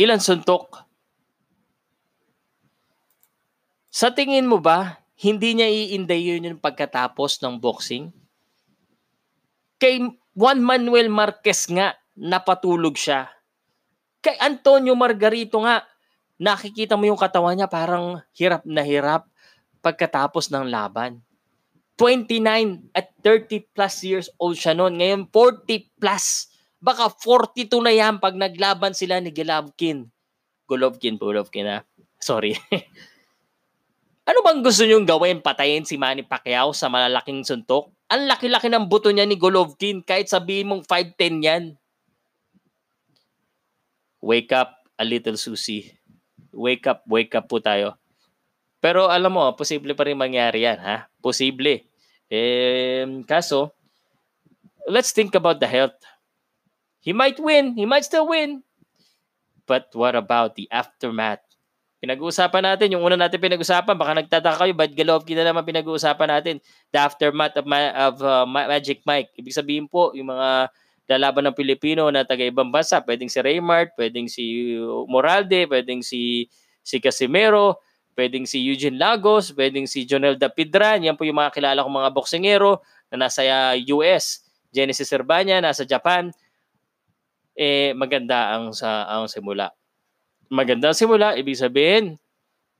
Ilan 0.00 0.24
suntok? 0.24 0.88
Sa 3.92 4.08
tingin 4.08 4.48
mo 4.48 4.56
ba, 4.56 5.04
hindi 5.20 5.52
niya 5.52 5.68
iinday 5.68 6.32
yun 6.32 6.48
yung 6.48 6.62
pagkatapos 6.62 7.44
ng 7.44 7.60
boxing? 7.60 8.08
Kay 9.76 10.08
Juan 10.32 10.64
Manuel 10.64 11.12
Marquez 11.12 11.68
nga, 11.68 11.92
napatulog 12.16 12.96
siya. 12.96 13.28
Kay 14.24 14.38
Antonio 14.40 14.96
Margarito 14.96 15.60
nga, 15.60 15.84
nakikita 16.40 16.96
mo 16.96 17.04
yung 17.04 17.20
katawan 17.20 17.58
niya 17.58 17.68
parang 17.68 18.22
hirap 18.32 18.62
na 18.64 18.80
hirap 18.80 19.28
pagkatapos 19.80 20.50
ng 20.50 20.68
laban. 20.68 21.22
29 21.98 22.94
at 22.94 23.10
30 23.26 23.74
plus 23.74 24.06
years 24.06 24.28
old 24.38 24.54
siya 24.54 24.72
noon. 24.72 25.02
Ngayon, 25.02 25.22
40 25.34 25.98
plus. 25.98 26.46
Baka 26.78 27.10
42 27.10 27.82
na 27.82 27.90
yan 27.90 28.22
pag 28.22 28.38
naglaban 28.38 28.94
sila 28.94 29.18
ni 29.18 29.34
Golovkin. 29.34 30.06
Golovkin, 30.70 31.18
Golovkin 31.18 31.66
ha. 31.66 31.82
Sorry. 32.22 32.54
ano 34.28 34.38
bang 34.46 34.62
gusto 34.62 34.86
nyong 34.86 35.02
gawin? 35.02 35.42
Patayin 35.42 35.82
si 35.82 35.98
Manny 35.98 36.22
Pacquiao 36.22 36.70
sa 36.70 36.86
malalaking 36.86 37.42
suntok? 37.42 37.90
Ang 38.14 38.30
laki-laki 38.30 38.70
ng 38.70 38.86
buto 38.86 39.10
niya 39.10 39.26
ni 39.26 39.34
Golovkin 39.34 40.06
kahit 40.06 40.30
sabihin 40.30 40.70
mong 40.70 40.86
5'10 40.86 41.42
yan. 41.42 41.64
Wake 44.22 44.54
up 44.54 44.86
a 44.98 45.04
little 45.06 45.34
Susie. 45.34 45.98
Wake 46.54 46.86
up, 46.86 47.02
wake 47.10 47.34
up 47.34 47.50
po 47.50 47.58
tayo. 47.58 47.98
Pero 48.78 49.10
alam 49.10 49.34
mo, 49.34 49.44
posible 49.58 49.94
pa 49.98 50.06
rin 50.06 50.18
mangyari 50.18 50.62
yan, 50.62 50.78
ha? 50.78 51.10
Posible. 51.18 51.86
Eh, 52.30 53.04
kaso, 53.26 53.74
let's 54.86 55.10
think 55.10 55.34
about 55.34 55.58
the 55.58 55.66
health 55.66 55.98
He 57.08 57.16
might 57.16 57.38
win. 57.38 57.72
He 57.72 57.86
might 57.86 58.04
still 58.04 58.28
win. 58.28 58.60
But 59.64 59.88
what 59.96 60.12
about 60.12 60.60
the 60.60 60.68
aftermath? 60.68 61.40
Pinag-uusapan 62.04 62.62
natin, 62.62 62.94
yung 62.94 63.02
una 63.02 63.18
natin 63.18 63.42
pinag-uusapan, 63.42 63.96
baka 63.98 64.12
nagtataka 64.22 64.60
kayo, 64.60 64.72
ba't 64.76 64.92
Golovkin 64.94 65.34
na 65.40 65.48
naman 65.48 65.66
pinag-uusapan 65.66 66.28
natin? 66.30 66.54
The 66.94 67.00
aftermath 67.00 67.58
of, 67.58 67.66
ma- 67.66 67.96
of 67.96 68.14
uh, 68.22 68.46
Magic 68.46 69.02
Mike. 69.02 69.34
Ibig 69.34 69.56
sabihin 69.56 69.86
po, 69.90 70.14
yung 70.14 70.30
mga 70.30 70.70
lalaban 71.10 71.48
ng 71.48 71.56
Pilipino 71.58 72.06
na 72.12 72.22
taga-ibang 72.22 72.70
bansa, 72.70 73.02
pwedeng 73.02 73.32
si 73.32 73.40
Raymart, 73.42 73.96
pwedeng 73.98 74.28
si 74.28 74.76
Moralde, 75.08 75.64
pwedeng 75.66 76.04
si 76.04 76.46
si 76.84 77.00
Casimero, 77.00 77.80
pwedeng 78.18 78.50
si 78.50 78.58
Eugene 78.58 78.98
Lagos, 78.98 79.54
pwedeng 79.54 79.86
si 79.86 80.02
Jonel 80.02 80.34
Dapidran, 80.34 81.06
yan 81.06 81.14
po 81.14 81.22
yung 81.22 81.38
mga 81.38 81.54
kilala 81.54 81.86
kong 81.86 82.02
mga 82.02 82.10
boksingero 82.10 82.82
na 83.14 83.30
nasa 83.30 83.46
US. 83.94 84.42
Genesis 84.74 85.14
Urbania, 85.14 85.62
nasa 85.62 85.86
Japan 85.86 86.34
eh 87.58 87.94
maganda 87.94 88.54
ang 88.58 88.74
sa 88.74 89.06
ang 89.06 89.30
simula. 89.30 89.70
Maganda 90.50 90.90
ang 90.90 90.98
simula, 90.98 91.38
ibig 91.38 91.58
sabihin, 91.58 92.18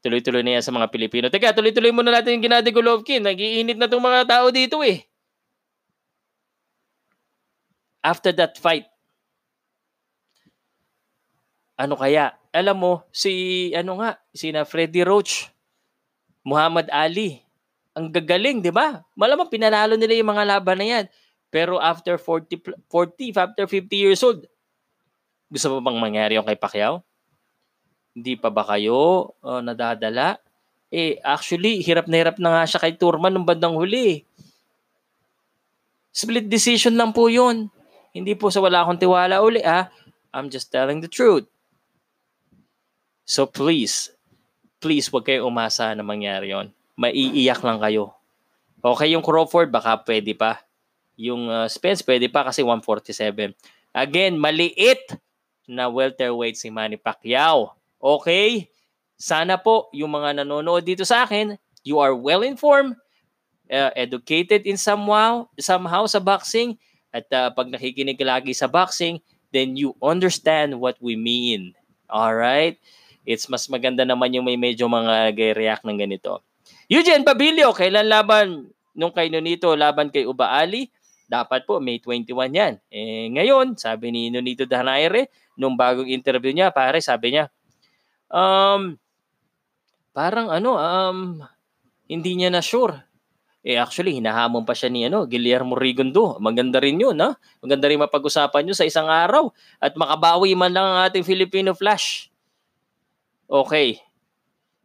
tuloy-tuloy 0.03 0.43
na 0.43 0.59
yan 0.59 0.65
sa 0.65 0.75
mga 0.75 0.91
Pilipino. 0.91 1.27
Teka, 1.31 1.55
tuloy-tuloy 1.55 1.91
muna 1.91 2.15
natin 2.15 2.39
yung 2.39 2.45
Gennady 2.47 2.71
Golovkin. 2.71 3.27
Nagiinit 3.27 3.75
na 3.79 3.91
itong 3.91 4.03
mga 4.03 4.23
tao 4.27 4.47
dito 4.55 4.83
eh. 4.83 5.07
After 8.03 8.31
that 8.39 8.57
fight, 8.57 8.87
ano 11.75 11.99
kaya? 11.99 12.35
Alam 12.55 12.77
mo, 12.77 12.93
si, 13.13 13.71
ano 13.77 14.01
nga, 14.01 14.17
si 14.33 14.49
na 14.51 14.65
Freddie 14.65 15.05
Roach, 15.05 15.53
Muhammad 16.43 16.89
Ali, 16.89 17.45
ang 17.93 18.09
gagaling, 18.09 18.63
di 18.63 18.71
ba? 18.71 19.03
Malamang 19.19 19.51
pinanalo 19.51 19.99
nila 19.99 20.15
yung 20.15 20.31
mga 20.33 20.45
laban 20.47 20.79
na 20.81 20.87
yan. 20.87 21.05
Pero 21.49 21.81
after 21.81 22.15
40, 22.21 22.87
40 22.87 23.35
after 23.35 23.65
50 23.67 23.91
years 23.97 24.21
old, 24.23 24.45
gusto 25.49 25.67
mo 25.73 25.81
bang 25.81 25.99
mangyari 25.99 26.37
yung 26.37 26.45
kay 26.45 26.61
Pacquiao? 26.61 27.01
Hindi 28.13 28.37
pa 28.37 28.53
ba 28.53 28.63
kayo 28.69 29.33
uh, 29.41 29.65
nadadala? 29.65 30.37
Eh, 30.89 31.21
actually, 31.25 31.81
hirap 31.85 32.09
na 32.09 32.17
hirap 32.21 32.37
na 32.41 32.53
nga 32.53 32.65
siya 32.69 32.81
kay 32.81 32.97
Turman 32.97 33.33
nung 33.33 33.49
bandang 33.49 33.77
huli. 33.77 34.25
Split 36.13 36.49
decision 36.49 36.97
lang 36.97 37.13
po 37.13 37.29
yun. 37.29 37.69
Hindi 38.13 38.33
po 38.37 38.49
sa 38.49 38.61
wala 38.65 38.85
akong 38.85 39.01
tiwala 39.01 39.41
uli, 39.41 39.61
ah. 39.65 39.89
I'm 40.33 40.53
just 40.53 40.69
telling 40.73 41.01
the 41.01 41.09
truth. 41.09 41.49
So 43.29 43.45
please, 43.45 44.09
please 44.81 45.13
wag 45.13 45.29
kayo 45.29 45.45
umasa 45.45 45.93
na 45.93 46.01
mangyari 46.01 46.57
yon. 46.57 46.73
Maiiyak 46.97 47.61
lang 47.61 47.77
kayo. 47.77 48.17
Okay, 48.81 49.13
yung 49.13 49.21
Crawford, 49.21 49.69
baka 49.69 50.01
pwede 50.09 50.33
pa. 50.33 50.65
Yung 51.21 51.53
uh, 51.53 51.69
Spence, 51.69 52.01
pwede 52.01 52.33
pa 52.33 52.49
kasi 52.49 52.65
147. 52.65 53.53
Again, 53.93 54.41
maliit 54.41 55.13
na 55.69 55.93
welterweight 55.93 56.57
si 56.57 56.73
Manny 56.73 56.97
Pacquiao. 56.97 57.77
Okay? 58.01 58.73
Sana 59.21 59.61
po 59.61 59.93
yung 59.93 60.09
mga 60.09 60.41
nanonood 60.41 60.89
dito 60.89 61.05
sa 61.05 61.29
akin, 61.29 61.61
you 61.85 62.01
are 62.01 62.17
well 62.17 62.41
informed, 62.41 62.97
uh, 63.69 63.93
educated 63.93 64.65
in 64.65 64.81
somehow, 64.81 65.45
somehow 65.61 66.09
sa 66.09 66.23
boxing, 66.23 66.81
at 67.13 67.29
uh, 67.35 67.53
pag 67.53 67.69
nakikinig 67.69 68.17
lagi 68.25 68.57
sa 68.57 68.71
boxing, 68.71 69.21
then 69.53 69.77
you 69.77 69.93
understand 70.01 70.81
what 70.81 70.97
we 71.05 71.13
mean. 71.13 71.77
All 72.09 72.33
right? 72.33 72.81
It's 73.29 73.45
mas 73.53 73.69
maganda 73.69 74.09
naman 74.09 74.33
yung 74.33 74.49
may 74.49 74.57
medyo 74.57 74.89
mga 74.89 75.37
react 75.53 75.85
ng 75.85 76.01
ganito. 76.01 76.41
Eugene 76.89 77.21
Pabilio, 77.21 77.77
kailan 77.77 78.09
laban 78.09 78.73
nung 78.97 79.13
kay 79.13 79.29
Nonito 79.29 79.77
laban 79.77 80.09
kay 80.09 80.25
Uba 80.25 80.57
Ali? 80.57 80.89
Dapat 81.29 81.69
po 81.69 81.77
May 81.77 82.01
21 82.01 82.49
yan. 82.57 82.75
Eh, 82.89 83.29
ngayon, 83.37 83.77
sabi 83.77 84.09
ni 84.09 84.33
Nonito 84.33 84.65
Danaire, 84.65 85.29
nung 85.61 85.77
bagong 85.77 86.09
interview 86.09 86.57
niya, 86.57 86.73
pare, 86.73 87.05
sabi 87.05 87.37
niya, 87.37 87.53
um, 88.33 88.97
parang 90.17 90.49
ano, 90.49 90.81
um, 90.81 91.19
hindi 92.09 92.33
niya 92.33 92.49
na 92.49 92.65
sure. 92.65 92.97
Eh 93.61 93.77
actually, 93.77 94.17
hinahamon 94.17 94.65
pa 94.65 94.73
siya 94.73 94.89
ni 94.89 95.05
ano, 95.05 95.29
Guillermo 95.29 95.77
Rigondo. 95.77 96.41
Maganda 96.41 96.81
rin 96.81 96.97
yun, 96.97 97.21
ha? 97.21 97.37
Maganda 97.61 97.93
rin 97.93 98.01
mapag-usapan 98.01 98.73
yun 98.73 98.79
sa 98.79 98.89
isang 98.89 99.13
araw. 99.13 99.53
At 99.77 99.93
makabawi 100.01 100.57
man 100.57 100.73
lang 100.73 100.89
ang 100.89 100.99
ating 101.05 101.29
Filipino 101.29 101.77
Flash. 101.77 102.28
Okay. 103.49 103.97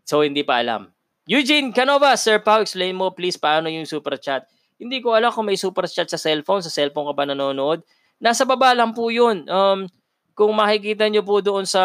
So, 0.07 0.23
hindi 0.23 0.47
pa 0.47 0.63
alam. 0.63 0.87
Eugene 1.27 1.71
Canova, 1.75 2.15
Sir 2.15 2.39
Pao, 2.39 2.63
explain 2.63 2.95
mo 2.95 3.11
please 3.11 3.39
paano 3.39 3.67
yung 3.71 3.87
super 3.87 4.15
chat. 4.19 4.43
Hindi 4.79 4.99
ko 4.99 5.15
alam 5.15 5.31
kung 5.31 5.47
may 5.47 5.59
super 5.59 5.87
chat 5.87 6.07
sa 6.07 6.19
cellphone. 6.19 6.63
Sa 6.63 6.71
cellphone 6.71 7.11
ka 7.11 7.13
ba 7.15 7.23
nanonood? 7.27 7.83
Nasa 8.19 8.43
baba 8.43 8.75
lang 8.75 8.91
po 8.95 9.07
yun. 9.11 9.47
Um, 9.47 9.87
kung 10.35 10.51
makikita 10.55 11.07
nyo 11.07 11.23
po 11.23 11.39
doon 11.39 11.63
sa 11.63 11.83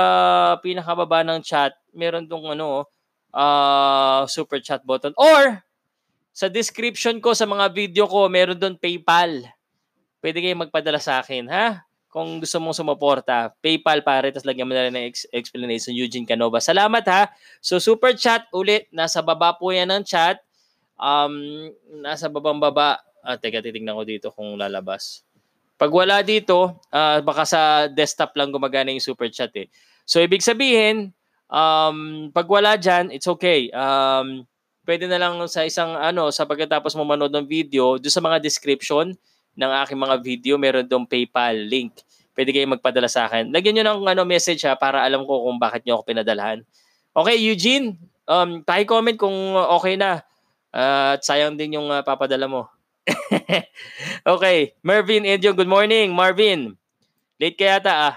pinakababa 0.63 1.23
ng 1.23 1.43
chat, 1.43 1.75
meron 1.95 2.27
tong 2.27 2.51
ano, 2.51 2.87
uh, 3.35 4.27
super 4.27 4.59
chat 4.59 4.83
button. 4.83 5.15
Or, 5.15 5.63
sa 6.35 6.47
description 6.47 7.19
ko 7.19 7.35
sa 7.35 7.47
mga 7.47 7.71
video 7.75 8.05
ko, 8.07 8.31
meron 8.31 8.59
doon 8.59 8.79
PayPal. 8.79 9.43
Pwede 10.19 10.39
kayong 10.43 10.67
magpadala 10.67 10.99
sa 10.99 11.23
akin, 11.23 11.47
ha? 11.51 11.87
Kung 12.09 12.41
gusto 12.41 12.57
mong 12.57 12.73
sumuporta, 12.73 13.53
PayPal 13.61 14.01
pare, 14.01 14.33
tapos 14.33 14.49
lagyan 14.49 14.65
mo 14.65 14.73
na 14.73 14.89
rin 14.89 14.97
ng 14.97 15.07
ex- 15.13 15.29
explanation, 15.29 15.93
Eugene 15.93 16.25
Canova. 16.25 16.57
Salamat 16.57 17.05
ha. 17.13 17.29
So, 17.61 17.77
super 17.77 18.17
chat 18.17 18.49
ulit. 18.57 18.89
Nasa 18.89 19.21
baba 19.21 19.53
po 19.53 19.69
yan 19.69 19.93
ng 19.93 20.05
chat. 20.09 20.41
Um, 20.97 21.69
nasa 22.01 22.33
babang 22.33 22.57
baba. 22.57 23.05
Ah, 23.21 23.37
teka, 23.37 23.61
titignan 23.61 23.93
ko 23.93 24.09
dito 24.09 24.33
kung 24.33 24.57
lalabas. 24.57 25.21
Pag 25.77 25.93
wala 25.93 26.25
dito, 26.25 26.81
uh, 26.91 27.21
baka 27.21 27.45
sa 27.45 27.61
desktop 27.93 28.33
lang 28.41 28.51
gumagana 28.51 28.89
yung 28.89 29.05
super 29.05 29.29
chat 29.29 29.53
eh. 29.61 29.69
So, 30.09 30.25
ibig 30.25 30.41
sabihin, 30.41 31.13
um, 31.53 32.33
pag 32.33 32.49
wala 32.49 32.81
dyan, 32.81 33.13
it's 33.13 33.29
okay. 33.29 33.69
Um, 33.77 34.49
pwede 34.89 35.05
na 35.05 35.21
lang 35.21 35.37
sa 35.45 35.69
isang 35.69 35.93
ano, 35.93 36.33
sa 36.33 36.49
pagkatapos 36.49 36.97
mo 36.97 37.05
manood 37.05 37.37
ng 37.37 37.45
video, 37.45 38.01
doon 38.01 38.15
sa 38.17 38.25
mga 38.25 38.41
description 38.41 39.13
ng 39.59 39.73
aking 39.83 39.99
mga 39.99 40.17
video, 40.23 40.55
meron 40.55 40.87
doon 40.87 41.03
PayPal 41.03 41.59
link. 41.67 41.99
Pwede 42.39 42.55
kayong 42.55 42.79
magpadala 42.79 43.11
sa 43.11 43.27
akin. 43.27 43.51
Lagyan 43.51 43.83
nyo 43.83 43.85
ng 43.91 44.01
ano, 44.15 44.23
message 44.23 44.63
ha, 44.63 44.79
para 44.79 45.03
alam 45.03 45.27
ko 45.27 45.51
kung 45.51 45.59
bakit 45.59 45.83
nyo 45.83 45.99
ako 45.99 46.15
pinadalhan. 46.15 46.63
Okay, 47.11 47.35
Eugene, 47.35 47.99
um, 48.31 48.63
comment 48.87 49.19
kung 49.19 49.59
okay 49.75 49.99
na. 49.99 50.23
Uh, 50.71 51.19
at 51.19 51.27
sayang 51.27 51.59
din 51.59 51.75
yung 51.75 51.91
uh, 51.91 52.07
papadala 52.07 52.47
mo. 52.47 52.71
okay. 54.39 54.79
Marvin 54.87 55.27
Edyo, 55.27 55.51
good 55.57 55.67
morning. 55.67 56.15
Marvin. 56.15 56.79
Late 57.43 57.59
ka 57.59 57.67
yata 57.67 57.93
ah. 58.13 58.17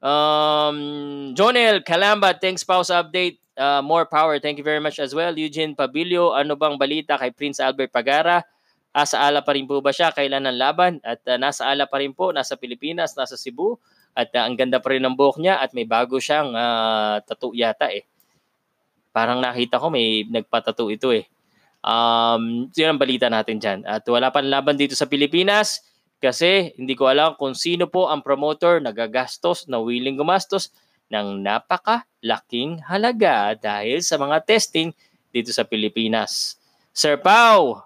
Um, 0.00 1.34
Jonel 1.34 1.82
Calamba, 1.82 2.32
thanks 2.38 2.62
pause 2.62 2.94
update. 2.94 3.42
Uh, 3.56 3.80
more 3.80 4.04
power. 4.04 4.38
Thank 4.38 4.60
you 4.60 4.64
very 4.64 4.80
much 4.80 5.00
as 5.00 5.16
well. 5.16 5.32
Eugene 5.32 5.74
Pabilio, 5.74 6.36
ano 6.36 6.54
bang 6.54 6.76
balita 6.76 7.16
kay 7.16 7.32
Prince 7.32 7.58
Albert 7.58 7.90
Pagara? 7.90 8.44
Asa 8.96 9.20
ala 9.20 9.44
pa 9.44 9.52
rin 9.52 9.68
po 9.68 9.84
ba 9.84 9.92
siya? 9.92 10.08
Kailan 10.08 10.48
ang 10.48 10.56
laban? 10.56 11.04
At 11.04 11.20
uh, 11.28 11.36
nasa 11.36 11.68
ala 11.68 11.84
pa 11.84 12.00
rin 12.00 12.16
po, 12.16 12.32
nasa 12.32 12.56
Pilipinas, 12.56 13.12
nasa 13.12 13.36
Cebu. 13.36 13.76
At 14.16 14.32
uh, 14.32 14.48
ang 14.48 14.56
ganda 14.56 14.80
pa 14.80 14.96
rin 14.96 15.04
ng 15.04 15.12
buhok 15.12 15.36
niya 15.36 15.60
at 15.60 15.76
may 15.76 15.84
bago 15.84 16.16
siyang 16.16 16.56
uh, 16.56 17.20
tattoo 17.20 17.52
yata 17.52 17.92
eh. 17.92 18.08
Parang 19.12 19.44
nakita 19.44 19.76
ko 19.76 19.92
may 19.92 20.24
nagpatattoo 20.24 20.88
ito 20.88 21.12
eh. 21.12 21.28
Um, 21.84 22.72
yun 22.72 22.96
ang 22.96 23.00
balita 23.00 23.28
natin 23.28 23.60
dyan. 23.60 23.84
At 23.84 24.08
wala 24.08 24.32
pa 24.32 24.40
laban 24.40 24.80
dito 24.80 24.96
sa 24.96 25.04
Pilipinas 25.04 25.84
kasi 26.16 26.72
hindi 26.80 26.96
ko 26.96 27.12
alam 27.12 27.36
kung 27.36 27.52
sino 27.52 27.92
po 27.92 28.08
ang 28.08 28.24
promoter 28.24 28.80
nagagastos 28.80 29.68
na 29.68 29.76
willing 29.76 30.16
gumastos 30.16 30.72
ng 31.12 31.44
napakalaking 31.44 32.82
halaga 32.82 33.54
dahil 33.54 34.02
sa 34.02 34.18
mga 34.18 34.42
testing 34.42 34.90
dito 35.30 35.54
sa 35.54 35.62
Pilipinas. 35.62 36.58
Sir 36.96 37.20
Pau, 37.20 37.85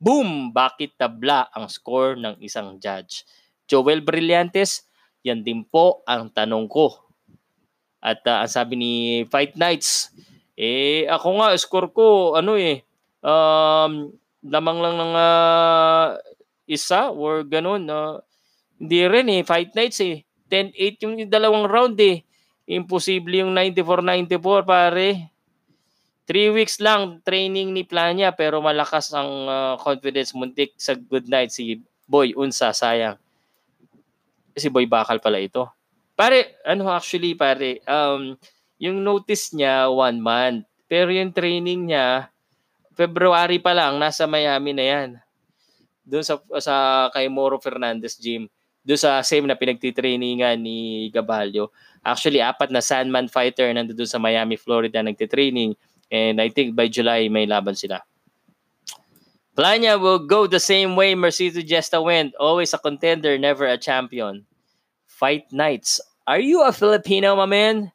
boom! 0.00 0.50
Bakit 0.50 0.96
tabla 0.96 1.46
ang 1.52 1.68
score 1.68 2.16
ng 2.16 2.40
isang 2.40 2.80
judge? 2.80 3.28
Joel 3.68 4.00
Brillantes, 4.02 4.88
yan 5.22 5.44
din 5.44 5.62
po 5.62 6.02
ang 6.08 6.32
tanong 6.32 6.66
ko. 6.66 6.96
At 8.00 8.24
uh, 8.24 8.42
ang 8.42 8.50
sabi 8.50 8.74
ni 8.80 8.92
Fight 9.28 9.54
Nights, 9.54 10.10
eh 10.56 11.04
ako 11.04 11.28
nga, 11.38 11.52
score 11.60 11.92
ko, 11.92 12.34
ano 12.34 12.56
eh, 12.56 12.80
um, 13.20 14.08
lamang 14.44 14.78
lang 14.80 14.96
ng 14.96 15.14
uh, 15.14 16.16
isa 16.64 17.12
or 17.12 17.44
ganun. 17.44 17.84
Uh, 17.88 18.20
hindi 18.80 19.04
rin 19.04 19.28
eh. 19.28 19.42
Fight 19.44 19.76
nights 19.76 20.00
eh. 20.00 20.24
10-8 20.48 21.04
yung 21.04 21.14
dalawang 21.28 21.68
round 21.68 22.00
eh. 22.00 22.24
Imposible 22.70 23.44
yung 23.44 23.52
94-94 23.52 24.64
pare. 24.64 25.08
3 26.30 26.54
weeks 26.54 26.78
lang 26.78 27.18
training 27.26 27.74
ni 27.74 27.82
Planya 27.82 28.30
pero 28.30 28.62
malakas 28.62 29.10
ang 29.10 29.50
uh, 29.50 29.74
confidence 29.82 30.30
muntik 30.30 30.78
sa 30.78 30.94
good 30.94 31.26
night 31.26 31.50
si 31.50 31.82
Boy 32.06 32.30
Unsa 32.38 32.70
sayang. 32.70 33.18
Si 34.54 34.70
Boy 34.70 34.86
Bakal 34.86 35.18
pala 35.18 35.42
ito. 35.42 35.66
Pare, 36.14 36.62
ano 36.62 36.86
actually 36.86 37.34
pare, 37.34 37.82
um, 37.82 38.38
yung 38.78 39.02
notice 39.02 39.50
niya 39.58 39.90
one 39.90 40.22
month. 40.22 40.70
Pero 40.86 41.10
yung 41.10 41.34
training 41.34 41.90
niya 41.90 42.30
February 42.94 43.58
pa 43.58 43.74
lang, 43.74 43.98
nasa 43.98 44.30
Miami 44.30 44.70
na 44.70 44.84
yan. 44.86 45.08
Doon 46.06 46.22
sa, 46.22 46.38
sa 46.62 46.74
kay 47.10 47.26
Moro 47.26 47.58
Fernandez 47.58 48.14
gym. 48.14 48.46
Doon 48.86 49.00
sa 49.02 49.18
same 49.26 49.50
na 49.50 49.58
pinagtitrainingan 49.58 50.62
ni 50.62 51.10
Gabalio. 51.10 51.74
Actually, 52.06 52.38
apat 52.38 52.70
na 52.70 52.78
Sandman 52.78 53.26
fighter 53.26 53.66
nandoon 53.74 54.06
sa 54.06 54.22
Miami, 54.22 54.54
Florida 54.54 55.02
nagtitraining. 55.02 55.74
And 56.10 56.40
I 56.40 56.48
think 56.48 56.74
by 56.74 56.88
July 56.88 57.28
may 57.28 57.46
laban 57.46 57.74
sila. 57.74 58.02
Planya 59.56 60.00
will 60.00 60.18
go 60.18 60.46
the 60.46 60.60
same 60.60 60.96
way 60.96 61.14
Mercedes 61.14 61.64
Gesta 61.64 62.00
went. 62.00 62.34
Always 62.36 62.72
a 62.72 62.78
contender, 62.78 63.36
never 63.38 63.66
a 63.66 63.76
champion. 63.76 64.46
Fight 65.06 65.52
nights. 65.52 66.00
Are 66.26 66.40
you 66.40 66.62
a 66.62 66.72
Filipino, 66.72 67.36
my 67.36 67.46
man? 67.46 67.92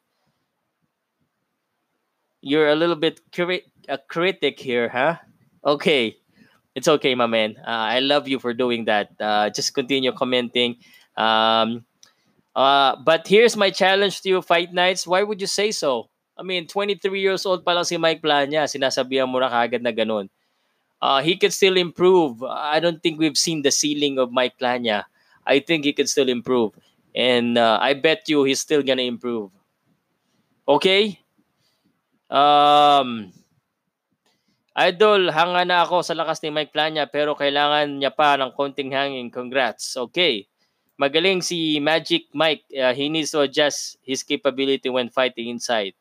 You're 2.40 2.68
a 2.68 2.76
little 2.76 2.94
bit 2.94 3.20
curi- 3.32 3.66
a 3.88 3.98
critic 3.98 4.60
here, 4.60 4.88
huh? 4.88 5.16
Okay. 5.64 6.16
It's 6.76 6.86
okay, 6.86 7.14
my 7.14 7.26
man. 7.26 7.56
Uh, 7.58 7.96
I 7.96 8.00
love 8.00 8.28
you 8.28 8.38
for 8.38 8.52
doing 8.52 8.84
that. 8.84 9.10
Uh, 9.18 9.48
just 9.50 9.74
continue 9.74 10.12
commenting. 10.12 10.76
Um, 11.16 11.86
uh, 12.54 12.96
but 13.02 13.26
here's 13.26 13.56
my 13.56 13.70
challenge 13.70 14.20
to 14.22 14.28
you, 14.28 14.42
Fight 14.42 14.72
Nights. 14.72 15.06
Why 15.06 15.22
would 15.22 15.40
you 15.40 15.46
say 15.46 15.72
so? 15.72 16.10
I 16.36 16.44
mean, 16.44 16.68
23 16.68 17.00
years 17.16 17.48
old 17.48 17.64
pa 17.64 17.72
lang 17.72 17.88
si 17.88 17.96
Mike 17.96 18.20
Plania. 18.20 18.68
Sinasabihan 18.68 19.24
mo 19.24 19.40
na 19.40 19.48
kagad 19.48 19.80
na 19.80 19.90
ganun. 19.90 20.28
Uh, 21.00 21.20
he 21.24 21.36
could 21.36 21.52
still 21.52 21.76
improve. 21.76 22.44
I 22.44 22.80
don't 22.80 23.00
think 23.00 23.16
we've 23.16 23.40
seen 23.40 23.64
the 23.64 23.72
ceiling 23.72 24.20
of 24.20 24.32
Mike 24.32 24.60
Plania. 24.60 25.08
I 25.44 25.60
think 25.60 25.84
he 25.84 25.92
could 25.92 26.08
still 26.08 26.28
improve. 26.28 26.76
And 27.16 27.56
uh, 27.56 27.78
I 27.80 27.96
bet 27.96 28.28
you 28.28 28.44
he's 28.44 28.60
still 28.60 28.84
gonna 28.84 29.04
improve. 29.04 29.48
Okay? 30.68 31.20
Um, 32.28 33.32
Idol, 34.76 35.32
hanga 35.32 35.64
na 35.64 35.88
ako 35.88 36.04
sa 36.04 36.12
lakas 36.12 36.44
ni 36.44 36.52
Mike 36.52 36.68
Plania 36.68 37.08
pero 37.08 37.32
kailangan 37.32 37.96
niya 37.96 38.12
pa 38.12 38.36
ng 38.36 38.52
konting 38.52 38.92
hangin. 38.92 39.32
Congrats. 39.32 39.96
Okay. 39.96 40.44
Magaling 41.00 41.40
si 41.40 41.80
Magic 41.80 42.28
Mike. 42.36 42.68
Uh, 42.68 42.92
he 42.92 43.08
needs 43.08 43.32
to 43.32 43.40
adjust 43.40 43.96
his 44.04 44.20
capability 44.20 44.92
when 44.92 45.08
fighting 45.08 45.48
inside. 45.48 45.96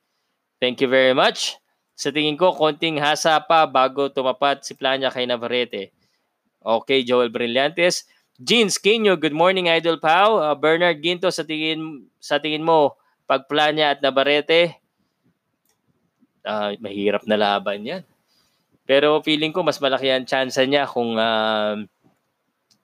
Thank 0.59 0.79
you 0.79 0.87
very 0.87 1.11
much. 1.11 1.59
Sa 1.95 2.11
tingin 2.11 2.35
ko, 2.35 2.51
konting 2.51 2.99
hasa 2.99 3.39
pa 3.43 3.63
bago 3.63 4.11
tumapat 4.11 4.63
si 4.63 4.75
Plania 4.75 5.11
kay 5.11 5.23
Navarrete. 5.23 5.95
Okay, 6.59 7.03
Joel 7.07 7.31
Brillantes. 7.31 8.07
Jeans 8.35 8.75
Kinyo, 8.75 9.15
good 9.15 9.31
morning 9.31 9.71
Idol 9.71 9.95
Pau. 9.95 10.43
Uh, 10.43 10.55
Bernard 10.59 10.99
Ginto, 10.99 11.31
sa 11.31 11.47
tingin, 11.47 12.03
sa 12.19 12.35
tingin 12.35 12.67
mo, 12.67 12.99
pag 13.23 13.47
Plania 13.47 13.95
at 13.95 14.03
Navarrete, 14.03 14.75
uh, 16.43 16.75
mahirap 16.83 17.23
na 17.23 17.39
laban 17.39 17.87
yan. 17.87 18.03
Pero 18.85 19.23
feeling 19.25 19.49
ko 19.49 19.65
mas 19.65 19.81
malaki 19.81 20.13
ang 20.13 20.29
chance 20.29 20.61
niya 20.61 20.85
kung 20.85 21.17
uh, 21.17 21.79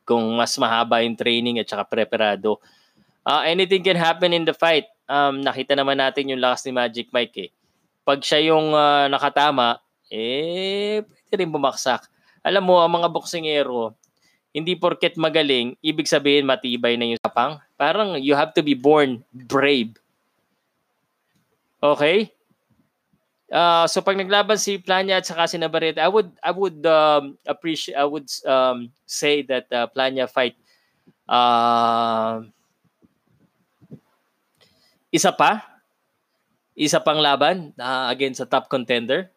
kung 0.02 0.34
mas 0.34 0.58
mahaba 0.58 1.06
yung 1.06 1.14
training 1.14 1.62
at 1.62 1.70
saka 1.70 1.86
preparado. 1.86 2.58
Uh, 3.22 3.46
anything 3.46 3.86
can 3.86 4.00
happen 4.00 4.34
in 4.34 4.48
the 4.48 4.56
fight. 4.56 4.90
Um, 5.06 5.46
nakita 5.46 5.78
naman 5.78 6.02
natin 6.02 6.34
yung 6.34 6.42
lakas 6.42 6.66
ni 6.66 6.74
Magic 6.74 7.14
Mike 7.14 7.38
eh. 7.38 7.52
Pag 8.02 8.20
siya 8.26 8.54
yung 8.54 8.74
uh, 8.74 9.06
nakatama, 9.08 9.78
eh, 10.12 11.06
pwede 11.06 11.36
rin 11.39 11.54
bumaksak. 11.54 12.06
Alam 12.41 12.68
mo, 12.68 12.76
ang 12.82 12.91
mga 12.91 13.08
boksingero, 13.14 13.93
hindi 14.52 14.76
porket 14.76 15.16
magaling, 15.16 15.80
ibig 15.80 16.10
sabihin 16.10 16.43
matibay 16.43 16.99
na 16.99 17.08
yung 17.08 17.22
sapang. 17.24 17.62
Parang 17.80 18.20
you 18.20 18.36
have 18.36 18.52
to 18.52 18.60
be 18.60 18.76
born 18.76 19.24
brave. 19.32 19.95
Okay? 21.80 22.34
Uh, 23.52 23.84
so 23.84 23.99
pag 23.99 24.16
naglaban 24.16 24.56
si 24.56 24.80
Plania 24.80 25.20
at 25.20 25.28
saka 25.28 25.43
si 25.43 25.60
Navarrete, 25.60 25.99
I 25.99 26.08
would 26.08 26.32
I 26.39 26.56
would 26.56 26.80
um, 26.88 27.36
appreciate 27.43 27.99
I 27.99 28.08
would 28.08 28.32
um, 28.47 28.95
say 29.04 29.43
that 29.43 29.68
uh, 29.76 29.91
Plania 29.91 30.24
fight 30.24 30.56
uh, 31.28 32.47
isa 35.12 35.36
pa 35.36 35.71
isa 36.76 37.00
pang 37.04 37.20
laban 37.20 37.76
uh, 37.78 38.08
against 38.10 38.40
a 38.40 38.48
top 38.48 38.70
contender. 38.72 39.30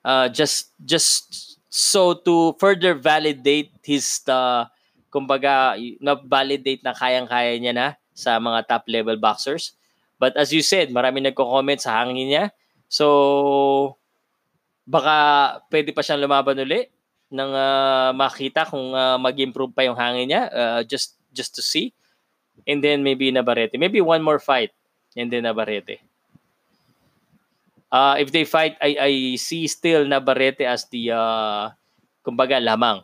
Uh, 0.00 0.32
just 0.32 0.72
just 0.80 1.60
so 1.68 2.16
to 2.16 2.56
further 2.56 2.96
validate 2.96 3.68
his 3.84 4.24
uh, 4.26 4.64
kumbaga 5.12 5.76
na 6.00 6.16
validate 6.16 6.80
na 6.80 6.96
kayang-kaya 6.96 7.60
niya 7.60 7.74
na 7.76 7.88
sa 8.16 8.40
mga 8.40 8.64
top 8.64 8.84
level 8.88 9.20
boxers. 9.20 9.76
But 10.16 10.36
as 10.36 10.52
you 10.52 10.64
said, 10.64 10.92
marami 10.92 11.24
nagko-comment 11.24 11.80
sa 11.80 12.00
hangin 12.00 12.28
niya 12.28 12.44
So, 12.90 13.06
baka 14.82 15.14
pwede 15.70 15.94
pa 15.94 16.02
siyang 16.02 16.26
lumaban 16.26 16.58
uli 16.58 16.90
nang 17.30 17.54
uh, 17.54 18.10
makita 18.10 18.66
kung 18.66 18.90
uh, 18.90 19.14
mag-improve 19.14 19.70
pa 19.70 19.86
yung 19.86 19.94
hangin 19.94 20.26
niya 20.26 20.42
uh, 20.50 20.80
just 20.82 21.14
just 21.30 21.54
to 21.54 21.62
see. 21.62 21.94
And 22.66 22.82
then 22.82 23.06
maybe 23.06 23.30
Navarrete. 23.30 23.78
Maybe 23.78 24.02
one 24.02 24.26
more 24.26 24.42
fight 24.42 24.74
and 25.14 25.30
then 25.30 25.46
Navarrete. 25.46 26.02
Uh, 27.90 28.14
if 28.22 28.30
they 28.30 28.46
fight, 28.46 28.78
I, 28.78 28.96
I 28.96 29.12
see 29.34 29.66
still 29.66 30.06
Navarrete 30.06 30.62
as 30.62 30.86
the, 30.94 31.10
uh, 31.10 31.74
kumbaga, 32.22 32.62
lamang. 32.62 33.02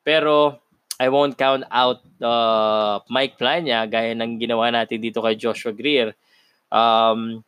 Pero, 0.00 0.56
I 0.98 1.12
won't 1.12 1.38
count 1.38 1.62
out 1.70 2.02
uh, 2.18 2.98
Mike 3.06 3.38
Plania 3.38 3.86
gaya 3.86 4.18
ng 4.18 4.40
ginawa 4.42 4.72
natin 4.74 4.98
dito 4.98 5.22
kay 5.22 5.38
Joshua 5.38 5.70
Greer. 5.70 6.16
Um, 6.74 7.46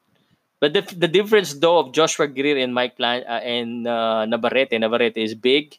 but 0.63 0.71
the, 0.71 0.87
the 0.95 1.11
difference 1.11 1.59
though 1.59 1.83
of 1.83 1.91
Joshua 1.91 2.31
Greer 2.31 2.63
and 2.63 2.71
Mike 2.71 2.95
Plan 2.95 3.27
uh, 3.27 3.43
and 3.43 3.89
uh, 3.89 4.23
Navarrete, 4.29 4.79
Navarrete 4.79 5.19
is 5.19 5.35
big. 5.35 5.75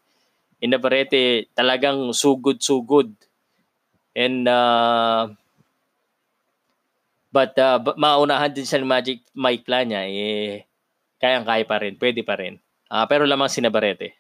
In 0.60 0.76
Navarrete, 0.76 1.48
talagang 1.56 2.12
sugod-sugod. 2.12 3.16
And 4.12 4.44
uh, 4.50 5.32
but 7.32 7.56
uh, 7.56 7.80
maunahan 7.96 8.52
din 8.52 8.68
siya 8.68 8.84
ng 8.84 8.92
Magic 8.92 9.24
Mike 9.32 9.64
Plania 9.64 10.04
eh 10.04 10.68
kayang-kaya 11.22 11.64
pa 11.70 11.78
rin, 11.78 11.94
pwede 12.02 12.26
pa 12.26 12.36
rin. 12.36 12.58
Uh, 12.90 13.06
pero 13.06 13.24
lamang 13.24 13.48
si 13.48 13.62
Navarrete. 13.62 14.18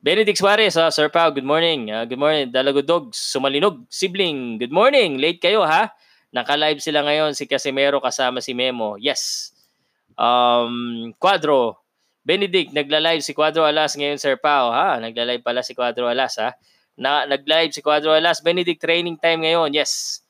Benedict 0.00 0.40
Suarez, 0.40 0.74
uh, 0.80 0.90
Sir 0.90 1.12
Pao, 1.12 1.30
good 1.30 1.46
morning. 1.46 1.92
Uh, 1.92 2.04
good 2.08 2.18
morning. 2.18 2.50
Dalago 2.50 2.82
Dogs, 2.82 3.20
Sumalinog, 3.20 3.84
Sibling, 3.92 4.58
good 4.58 4.72
morning. 4.72 5.20
Late 5.20 5.38
kayo 5.38 5.62
ha? 5.62 5.92
Naka-live 6.32 6.80
sila 6.80 7.04
ngayon, 7.04 7.36
si 7.36 7.44
Casimero 7.44 8.00
kasama 8.00 8.40
si 8.42 8.56
Memo. 8.56 8.96
Yes. 8.96 9.52
Um, 10.16 11.12
Quadro, 11.20 11.80
Benedict, 12.24 12.72
nagla-live 12.72 13.24
si 13.24 13.32
Quadro 13.32 13.64
Alas 13.64 13.92
ngayon, 13.92 14.16
Sir 14.16 14.40
Pao. 14.40 14.72
Ha? 14.72 15.00
Nagla-live 15.04 15.44
pala 15.44 15.60
si 15.60 15.76
Quadro 15.76 16.08
Alas 16.08 16.36
ha? 16.40 16.56
Na, 16.96 17.28
nag-live 17.28 17.72
si 17.72 17.80
Quadro 17.80 18.12
Alas. 18.16 18.40
Benedict, 18.40 18.80
training 18.80 19.20
time 19.20 19.44
ngayon. 19.44 19.72
Yes. 19.72 20.24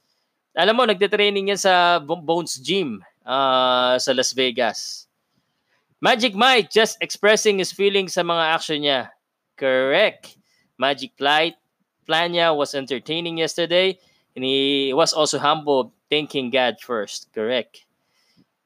Alam 0.58 0.82
mo, 0.82 0.82
nagte-training 0.82 1.54
yan 1.54 1.60
sa 1.62 2.02
Bones 2.02 2.58
Gym 2.58 2.98
uh, 3.22 3.94
sa 4.02 4.10
Las 4.10 4.34
Vegas. 4.34 4.99
Magic 6.00 6.34
Mike 6.34 6.70
just 6.70 6.96
expressing 7.04 7.60
his 7.60 7.72
feelings 7.72 8.16
sa 8.16 8.24
mga 8.24 8.44
action 8.56 8.80
niya. 8.80 9.12
Correct. 9.60 10.40
Magic 10.80 11.12
Flight 11.20 11.60
Plania 12.08 12.56
was 12.56 12.72
entertaining 12.72 13.36
yesterday 13.36 14.00
and 14.32 14.40
he 14.40 14.96
was 14.96 15.12
also 15.12 15.36
humble, 15.36 15.92
thanking 16.08 16.48
God 16.48 16.80
first. 16.80 17.28
Correct. 17.36 17.84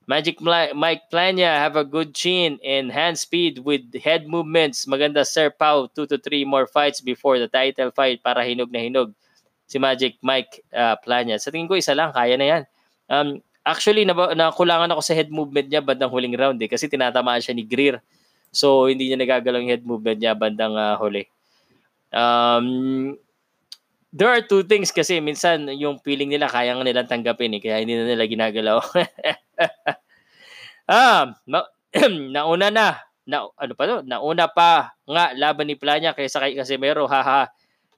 Magic 0.06 0.38
Mike 0.40 1.10
Plania 1.10 1.58
have 1.58 1.74
a 1.74 1.82
good 1.82 2.14
chin 2.14 2.60
and 2.62 2.92
hand 2.92 3.18
speed 3.18 3.58
with 3.66 3.82
head 3.98 4.28
movements. 4.28 4.86
Maganda 4.86 5.26
Sir 5.26 5.50
Pau, 5.50 5.90
2 5.90 6.06
to 6.06 6.18
3 6.18 6.44
more 6.44 6.68
fights 6.68 7.00
before 7.00 7.38
the 7.40 7.48
title 7.48 7.90
fight 7.90 8.22
para 8.22 8.44
hinog 8.44 8.70
na 8.70 8.84
hinog 8.84 9.10
si 9.66 9.80
Magic 9.80 10.14
Mike 10.22 10.62
uh, 10.76 10.94
Plania. 11.02 11.40
Sa 11.40 11.50
tingin 11.50 11.66
ko 11.66 11.74
isa 11.74 11.96
lang, 11.96 12.12
kaya 12.12 12.36
na 12.36 12.46
yan. 12.46 12.62
Um, 13.08 13.28
Actually, 13.64 14.04
nab- 14.04 14.36
nakulangan 14.36 14.92
ako 14.92 15.00
sa 15.00 15.16
head 15.16 15.32
movement 15.32 15.72
niya 15.72 15.80
bandang 15.80 16.12
huling 16.12 16.36
round 16.36 16.60
eh 16.60 16.68
kasi 16.68 16.84
tinatamaan 16.84 17.40
siya 17.40 17.56
ni 17.56 17.64
Greer. 17.64 18.04
So, 18.52 18.86
hindi 18.86 19.08
niya 19.08 19.16
nagagalaw 19.16 19.64
yung 19.64 19.72
head 19.72 19.88
movement 19.88 20.20
niya 20.20 20.36
bandang 20.36 20.76
uh, 20.76 21.00
huli. 21.00 21.24
Um, 22.12 23.16
there 24.14 24.30
are 24.30 24.44
two 24.44 24.62
things 24.62 24.94
kasi 24.94 25.18
minsan 25.18 25.66
yung 25.74 25.98
feeling 26.04 26.30
nila 26.30 26.46
kaya 26.46 26.76
nga 26.76 26.86
nilang 26.86 27.10
tanggapin 27.10 27.58
eh 27.58 27.62
kaya 27.64 27.82
hindi 27.82 27.98
na 27.98 28.06
nila 28.06 28.30
ginagalaw. 28.30 28.78
ah, 30.86 31.34
na, 31.48 31.58
nauna 32.36 32.68
na. 32.70 33.02
Na, 33.24 33.48
ano 33.56 33.72
pa 33.72 33.88
to? 33.88 34.04
Nauna 34.04 34.46
pa 34.52 34.92
nga 35.08 35.32
laban 35.32 35.66
ni 35.66 35.80
Plania 35.80 36.12
kaysa 36.12 36.38
kay 36.38 36.54
Casimero. 36.54 37.08
Haha. 37.08 37.48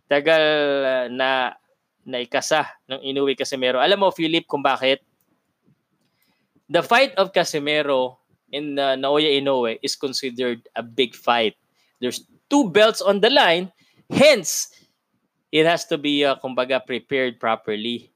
Tagal 0.06 0.42
uh, 0.86 1.06
na 1.10 1.58
naikasa 2.06 2.70
ng 2.86 3.02
inuwi 3.02 3.34
Casimero. 3.34 3.82
Alam 3.82 4.06
mo, 4.06 4.08
Philip, 4.14 4.46
kung 4.46 4.62
bakit? 4.62 5.02
The 6.68 6.82
fight 6.82 7.14
of 7.14 7.32
Casemiro 7.32 8.16
in 8.50 8.78
uh, 8.78 8.94
Naoya 8.94 9.40
Inoue 9.40 9.78
is 9.82 9.96
considered 9.96 10.62
a 10.74 10.82
big 10.82 11.14
fight. 11.14 11.54
There's 12.00 12.22
two 12.50 12.70
belts 12.70 13.00
on 13.00 13.20
the 13.20 13.30
line, 13.30 13.72
hence 14.10 14.70
it 15.50 15.66
has 15.66 15.84
to 15.86 15.98
be 15.98 16.24
uh, 16.24 16.36
kumbaga 16.36 16.84
prepared 16.84 17.40
properly. 17.40 18.10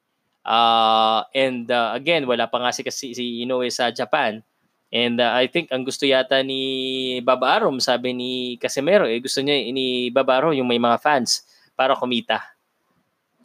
Uh, 0.45 1.23
and 1.35 1.71
uh, 1.71 1.93
again, 1.95 2.27
wala 2.27 2.47
pa 2.47 2.59
nga 2.59 2.73
si, 2.73 3.15
si, 3.15 3.45
Inoue 3.45 3.71
sa 3.73 3.91
Japan. 3.91 4.43
And 4.91 5.23
uh, 5.23 5.31
I 5.39 5.47
think 5.47 5.71
ang 5.71 5.87
gusto 5.87 6.03
yata 6.03 6.43
ni 6.43 7.21
Baba 7.23 7.61
Arom, 7.61 7.79
sabi 7.79 8.11
ni 8.11 8.59
Casemiro, 8.59 9.07
eh, 9.07 9.23
gusto 9.23 9.39
niya 9.39 9.55
ni 9.71 10.11
Baba 10.11 10.43
Arom 10.43 10.51
yung 10.51 10.67
may 10.67 10.83
mga 10.83 10.99
fans 10.99 11.47
para 11.79 11.95
kumita. 11.95 12.43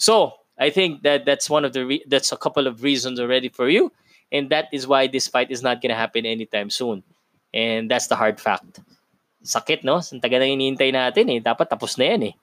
So, 0.02 0.34
I 0.58 0.74
think 0.74 1.04
that 1.04 1.26
that's 1.28 1.50
one 1.50 1.64
of 1.64 1.74
the 1.74 1.86
re- 1.86 2.06
that's 2.08 2.32
a 2.32 2.40
couple 2.40 2.66
of 2.66 2.82
reasons 2.82 3.20
already 3.20 3.54
for 3.54 3.70
you. 3.70 3.94
And 4.32 4.50
that 4.50 4.70
is 4.74 4.88
why 4.88 5.08
this 5.08 5.28
fight 5.28 5.52
is 5.52 5.62
not 5.62 5.82
gonna 5.82 5.98
happen 5.98 6.26
anytime 6.26 6.70
soon. 6.70 7.04
And 7.54 7.90
that's 7.90 8.08
the 8.08 8.16
hard 8.16 8.42
fact. 8.42 8.82
Sakit, 9.46 9.86
no? 9.86 10.02
Ang 10.02 10.22
taga 10.22 10.42
na 10.42 10.50
hinihintay 10.50 10.90
natin 10.92 11.30
eh. 11.30 11.40
Dapat 11.40 11.70
tapos 11.70 11.96
na 11.96 12.06
yan 12.12 12.22
eh. 12.30 12.36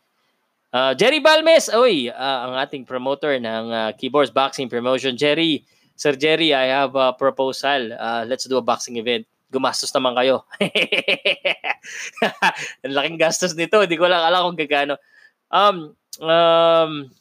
Uh, 0.73 0.97
Jerry 0.97 1.21
Balmes, 1.21 1.69
oy, 1.69 2.09
uh, 2.09 2.39
ang 2.49 2.57
ating 2.57 2.89
promoter 2.89 3.37
ng 3.37 3.65
uh, 3.69 3.91
Keyboards 3.93 4.33
Boxing 4.33 4.73
Promotion. 4.73 5.21
Jerry, 5.21 5.69
Sir 6.01 6.17
Jerry, 6.17 6.57
I 6.57 6.73
have 6.73 6.97
a 6.97 7.13
proposal. 7.13 7.93
Uh, 7.93 8.25
let's 8.25 8.49
do 8.49 8.57
a 8.57 8.65
boxing 8.65 8.97
event. 8.97 9.29
Gumastos 9.53 9.93
naman 9.93 10.17
kayo. 10.17 10.49
ang 12.83 12.95
laking 12.97 13.21
gastos 13.21 13.53
nito. 13.53 13.85
Hindi 13.85 14.01
ko 14.01 14.09
lang 14.09 14.25
alam 14.25 14.49
kung 14.49 14.59
gagano. 14.65 14.97
Um, 15.53 15.93
um, 16.25 17.13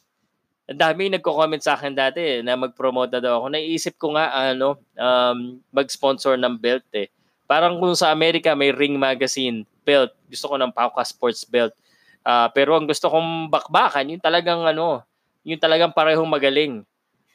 ang 0.72 0.80
dami 0.80 1.12
nagko-comment 1.12 1.60
sa 1.60 1.76
akin 1.76 1.92
dati 1.92 2.20
eh, 2.20 2.38
na 2.40 2.56
mag-promote 2.56 3.12
na 3.12 3.20
daw 3.20 3.44
ako. 3.44 3.46
Naiisip 3.52 4.00
ko 4.00 4.16
nga 4.16 4.32
ano, 4.32 4.80
um, 4.96 5.60
mag-sponsor 5.68 6.40
ng 6.40 6.56
belt 6.56 6.88
eh. 6.96 7.12
Parang 7.44 7.76
kung 7.76 7.92
sa 7.92 8.08
Amerika 8.08 8.56
may 8.56 8.72
Ring 8.72 8.96
Magazine 8.96 9.68
belt. 9.84 10.16
Gusto 10.32 10.48
ko 10.48 10.56
ng 10.56 10.72
Pauka 10.72 11.04
Sports 11.04 11.44
belt. 11.44 11.76
Uh, 12.24 12.48
pero 12.56 12.72
ang 12.72 12.88
gusto 12.88 13.12
kong 13.12 13.52
bakbakan, 13.52 14.16
yung 14.16 14.22
talagang 14.22 14.64
ano, 14.64 15.04
yung 15.44 15.60
talagang 15.60 15.92
parehong 15.92 16.30
magaling. 16.30 16.80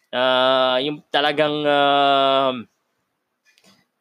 Uh, 0.10 0.82
yung 0.82 0.98
talagang 1.14 1.62
uh, 1.62 2.58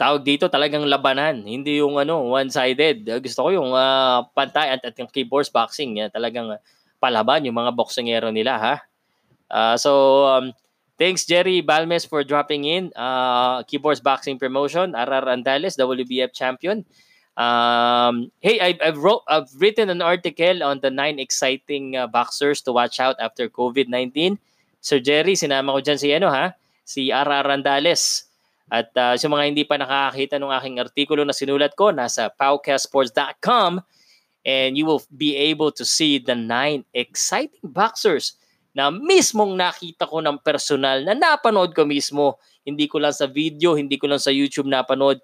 tawag 0.01 0.23
dito 0.25 0.49
talagang 0.49 0.89
labanan, 0.89 1.45
hindi 1.45 1.85
yung 1.85 2.01
ano 2.01 2.25
one-sided. 2.33 3.05
Gusto 3.21 3.49
ko 3.49 3.49
yung 3.53 3.71
uh, 3.77 4.25
pantay 4.33 4.79
at, 4.79 4.81
at 4.81 4.97
yung 4.97 5.11
keyboards 5.13 5.53
boxing, 5.53 6.01
yan 6.01 6.09
talagang 6.09 6.57
palaban 6.97 7.45
yung 7.45 7.59
mga 7.61 7.77
boksingero 7.77 8.33
nila 8.33 8.57
ha. 8.57 8.75
Uh, 9.51 9.77
so, 9.77 10.27
um, 10.27 10.53
thanks 10.99 11.25
Jerry 11.25 11.63
Balmes 11.63 12.07
for 12.09 12.25
dropping 12.25 12.65
in. 12.65 12.93
Uh, 12.97 13.63
Keyboards 13.65 14.01
Boxing 14.01 14.39
Promotion, 14.39 14.93
RR 14.93 15.29
Andales, 15.31 15.79
WBF 15.79 16.33
champion. 16.33 16.85
Um, 17.37 18.33
hey, 18.41 18.59
I, 18.61 18.79
I've, 18.81 18.97
wrote, 18.97 19.23
I've 19.29 19.53
written 19.59 19.91
an 19.91 20.01
article 20.01 20.63
on 20.63 20.81
the 20.81 20.91
nine 20.91 21.19
exciting 21.19 21.97
uh, 21.97 22.07
boxers 22.07 22.63
to 22.63 22.73
watch 22.73 22.99
out 22.99 23.17
after 23.21 23.49
COVID-19. 23.49 24.39
Sir 24.81 25.01
Jerry, 25.01 25.37
sinama 25.37 25.77
ko 25.77 25.81
dyan 25.85 25.99
si 26.01 26.15
ano 26.17 26.33
ha, 26.33 26.57
si 26.85 27.13
RR 27.13 27.53
Andales. 27.53 28.25
At 28.73 28.91
uh, 28.99 29.15
sa 29.15 29.29
mga 29.29 29.45
hindi 29.47 29.63
pa 29.63 29.79
nakakita 29.79 30.41
ng 30.41 30.51
aking 30.51 30.77
artikulo 30.81 31.23
na 31.23 31.37
sinulat 31.37 31.77
ko, 31.79 31.93
nasa 31.95 32.33
powcastsports.com 32.35 33.85
and 34.47 34.79
you 34.79 34.87
will 34.87 35.03
be 35.15 35.35
able 35.35 35.75
to 35.75 35.85
see 35.85 36.23
the 36.23 36.35
nine 36.35 36.87
exciting 36.95 37.67
boxers 37.67 38.39
na 38.77 38.93
mismong 38.93 39.57
nakita 39.57 40.05
ko 40.05 40.21
ng 40.21 40.37
personal 40.45 41.01
na 41.01 41.17
napanood 41.17 41.73
ko 41.73 41.89
mismo. 41.89 42.37
Hindi 42.61 42.85
ko 42.85 43.01
lang 43.01 43.17
sa 43.17 43.25
video, 43.25 43.73
hindi 43.73 43.97
ko 43.97 44.05
lang 44.05 44.21
sa 44.21 44.29
YouTube 44.29 44.69
napanood. 44.69 45.17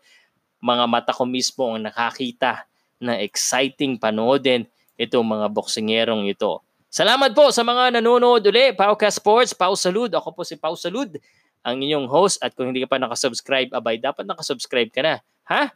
Mga 0.64 0.84
mata 0.88 1.12
ko 1.12 1.28
mismo 1.28 1.68
ang 1.68 1.84
nakakita 1.84 2.64
na 2.96 3.20
exciting 3.20 4.00
panoodin 4.00 4.64
itong 4.96 5.26
mga 5.28 5.52
boksingerong 5.52 6.32
ito. 6.32 6.64
Salamat 6.88 7.36
po 7.36 7.52
sa 7.52 7.60
mga 7.60 8.00
nanonood 8.00 8.40
uli. 8.48 8.72
Pauka 8.72 9.12
Sports, 9.12 9.52
Pau 9.52 9.76
Salud. 9.76 10.08
Ako 10.08 10.32
po 10.32 10.48
si 10.48 10.56
Pau 10.56 10.72
Salud, 10.72 11.12
ang 11.60 11.76
inyong 11.76 12.08
host. 12.08 12.40
At 12.40 12.56
kung 12.56 12.72
hindi 12.72 12.80
ka 12.84 12.88
pa 12.88 12.96
nakasubscribe, 12.96 13.68
abay, 13.76 14.00
dapat 14.00 14.24
nakasubscribe 14.24 14.88
ka 14.88 15.04
na. 15.04 15.14
Ha? 15.52 15.72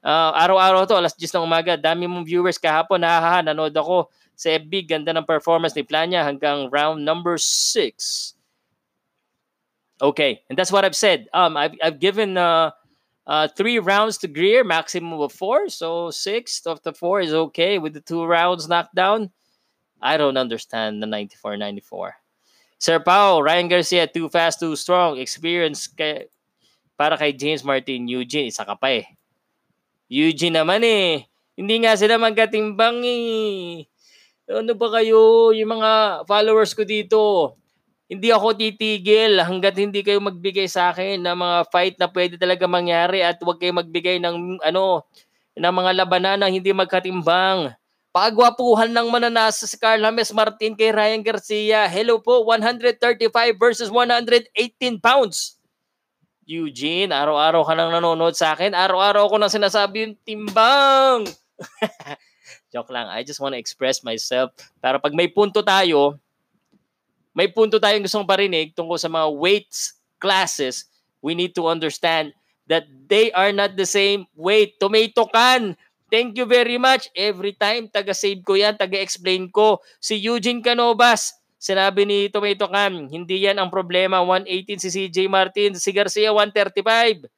Uh, 0.00 0.32
araw-araw 0.32 0.88
to, 0.88 0.96
alas 0.96 1.12
10 1.12 1.36
ng 1.36 1.44
umaga. 1.44 1.76
Dami 1.76 2.08
mong 2.08 2.24
viewers 2.24 2.56
kahapon. 2.56 3.04
Ha, 3.04 3.16
ha, 3.20 3.36
nanood 3.44 3.76
ako 3.76 4.08
sa 4.32 4.56
FB, 4.56 4.88
ganda 4.88 5.12
ng 5.12 5.28
performance 5.28 5.76
ni 5.76 5.84
Plania 5.84 6.24
hanggang 6.24 6.72
round 6.72 7.04
number 7.04 7.36
6. 7.36 8.40
Okay, 10.00 10.40
and 10.48 10.56
that's 10.56 10.72
what 10.72 10.84
I've 10.84 10.96
said. 10.96 11.28
Um, 11.36 11.60
I've, 11.60 11.76
I've 11.84 12.00
given 12.00 12.40
uh, 12.40 12.72
uh, 13.26 13.48
three 13.52 13.78
rounds 13.78 14.16
to 14.18 14.28
Greer, 14.28 14.64
maximum 14.64 15.20
of 15.20 15.32
four. 15.32 15.68
So 15.68 16.10
six 16.10 16.64
of 16.64 16.82
the 16.82 16.92
four 16.92 17.20
is 17.20 17.34
okay 17.34 17.78
with 17.78 17.92
the 17.92 18.00
two 18.00 18.24
rounds 18.24 18.66
knocked 18.66 18.94
down. 18.94 19.30
I 20.00 20.16
don't 20.16 20.38
understand 20.38 21.02
the 21.02 21.06
94-94. 21.06 22.12
Sir 22.78 22.98
Pao, 22.98 23.42
Ryan 23.42 23.68
Garcia, 23.68 24.06
too 24.06 24.30
fast, 24.30 24.60
too 24.60 24.74
strong. 24.74 25.18
Experience 25.18 25.86
kay, 25.86 26.32
para 26.96 27.18
kay 27.18 27.32
James 27.36 27.62
Martin 27.62 28.08
Eugene. 28.08 28.48
Isa 28.48 28.64
ka 28.64 28.74
pa 28.74 28.88
eh. 28.88 29.06
Eugene 30.10 30.60
naman 30.60 30.82
eh. 30.82 31.30
Hindi 31.54 31.86
nga 31.86 31.94
sila 31.94 32.18
magkatimbang 32.18 32.98
eh 33.06 33.86
ano 34.50 34.74
ba 34.74 34.88
kayo, 34.98 35.54
yung 35.54 35.78
mga 35.78 36.24
followers 36.26 36.74
ko 36.74 36.82
dito, 36.82 37.54
hindi 38.10 38.34
ako 38.34 38.58
titigil 38.58 39.38
hanggat 39.38 39.78
hindi 39.78 40.02
kayo 40.02 40.18
magbigay 40.18 40.66
sa 40.66 40.90
akin 40.90 41.22
ng 41.22 41.36
mga 41.38 41.58
fight 41.70 41.94
na 42.02 42.10
pwede 42.10 42.34
talaga 42.34 42.66
mangyari 42.66 43.22
at 43.22 43.38
huwag 43.38 43.62
kayo 43.62 43.70
magbigay 43.70 44.18
ng 44.18 44.58
ano 44.66 45.06
ng 45.54 45.74
mga 45.74 45.92
labanan 46.02 46.42
na 46.42 46.50
hindi 46.50 46.74
magkatimbang. 46.74 47.70
Pagwapuhan 48.10 48.90
ng 48.90 49.06
mananasa 49.06 49.70
si 49.70 49.78
Carl 49.78 50.02
James 50.02 50.34
Martin 50.34 50.74
kay 50.74 50.90
Ryan 50.90 51.22
Garcia. 51.22 51.86
Hello 51.86 52.18
po, 52.18 52.42
135 52.42 53.30
versus 53.54 53.86
118 53.86 54.50
pounds. 54.98 55.59
Eugene, 56.50 57.14
araw-araw 57.14 57.62
ka 57.62 57.78
nang 57.78 57.94
nanonood 57.94 58.34
sa 58.34 58.58
akin. 58.58 58.74
Araw-araw 58.74 59.30
ko 59.30 59.38
nang 59.38 59.54
sinasabi 59.54 60.02
yung 60.02 60.16
timbang. 60.26 61.22
Joke 62.74 62.90
lang. 62.90 63.06
I 63.06 63.22
just 63.22 63.38
want 63.38 63.54
to 63.54 63.62
express 63.62 64.02
myself. 64.02 64.50
Para 64.82 64.98
pag 64.98 65.14
may 65.14 65.30
punto 65.30 65.62
tayo, 65.62 66.18
may 67.38 67.46
punto 67.46 67.78
tayong 67.78 68.02
gustong 68.02 68.26
parinig 68.26 68.74
tungkol 68.74 68.98
sa 68.98 69.06
mga 69.06 69.30
weights 69.30 69.94
classes, 70.18 70.90
we 71.22 71.38
need 71.38 71.54
to 71.54 71.70
understand 71.70 72.34
that 72.66 72.90
they 73.06 73.30
are 73.30 73.54
not 73.54 73.78
the 73.78 73.86
same 73.86 74.26
weight. 74.34 74.74
Tomato 74.82 75.30
can. 75.30 75.78
Thank 76.10 76.34
you 76.34 76.50
very 76.50 76.82
much. 76.82 77.06
Every 77.14 77.54
time, 77.54 77.86
taga-save 77.86 78.42
ko 78.42 78.58
yan, 78.58 78.74
taga-explain 78.74 79.54
ko. 79.54 79.78
Si 80.02 80.18
Eugene 80.18 80.58
Canovas, 80.58 81.39
sinabi 81.60 82.08
ni 82.08 82.32
Tomato 82.32 82.64
Can, 82.72 83.12
hindi 83.12 83.44
yan 83.44 83.60
ang 83.60 83.68
problema. 83.68 84.24
118 84.24 84.80
si 84.80 84.88
CJ 84.88 85.28
Martin, 85.28 85.76
si 85.76 85.92
Garcia 85.92 86.32
135. 86.32 87.28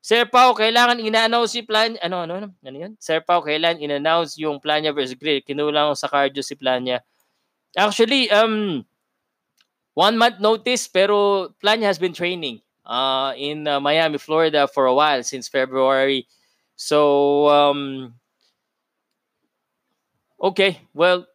Sir 0.00 0.24
Pao, 0.24 0.56
kailangan 0.56 1.04
ina-announce 1.04 1.52
si 1.52 1.60
plan, 1.60 2.00
ano, 2.00 2.24
ano, 2.24 2.40
ano, 2.40 2.48
ano 2.64 2.76
yan? 2.80 2.96
Sir 2.96 3.20
Pao, 3.20 3.44
kailangan 3.44 3.84
ina-announce 3.84 4.40
yung 4.40 4.56
Planya 4.56 4.96
versus 4.96 5.18
Grill. 5.20 5.44
Kinulang 5.44 5.92
sa 5.92 6.08
cardio 6.08 6.40
si 6.40 6.56
Planya. 6.56 7.04
Actually, 7.76 8.32
um, 8.32 8.88
one 9.92 10.16
month 10.16 10.40
notice 10.40 10.88
pero 10.88 11.50
Plan 11.60 11.84
has 11.84 12.00
been 12.00 12.16
training 12.16 12.64
uh, 12.88 13.36
in 13.36 13.68
uh, 13.68 13.76
Miami, 13.78 14.16
Florida 14.16 14.64
for 14.64 14.88
a 14.88 14.94
while 14.94 15.20
since 15.20 15.46
February. 15.50 16.24
So 16.78 17.50
um, 17.52 18.14
okay, 20.40 20.80
well, 20.94 21.28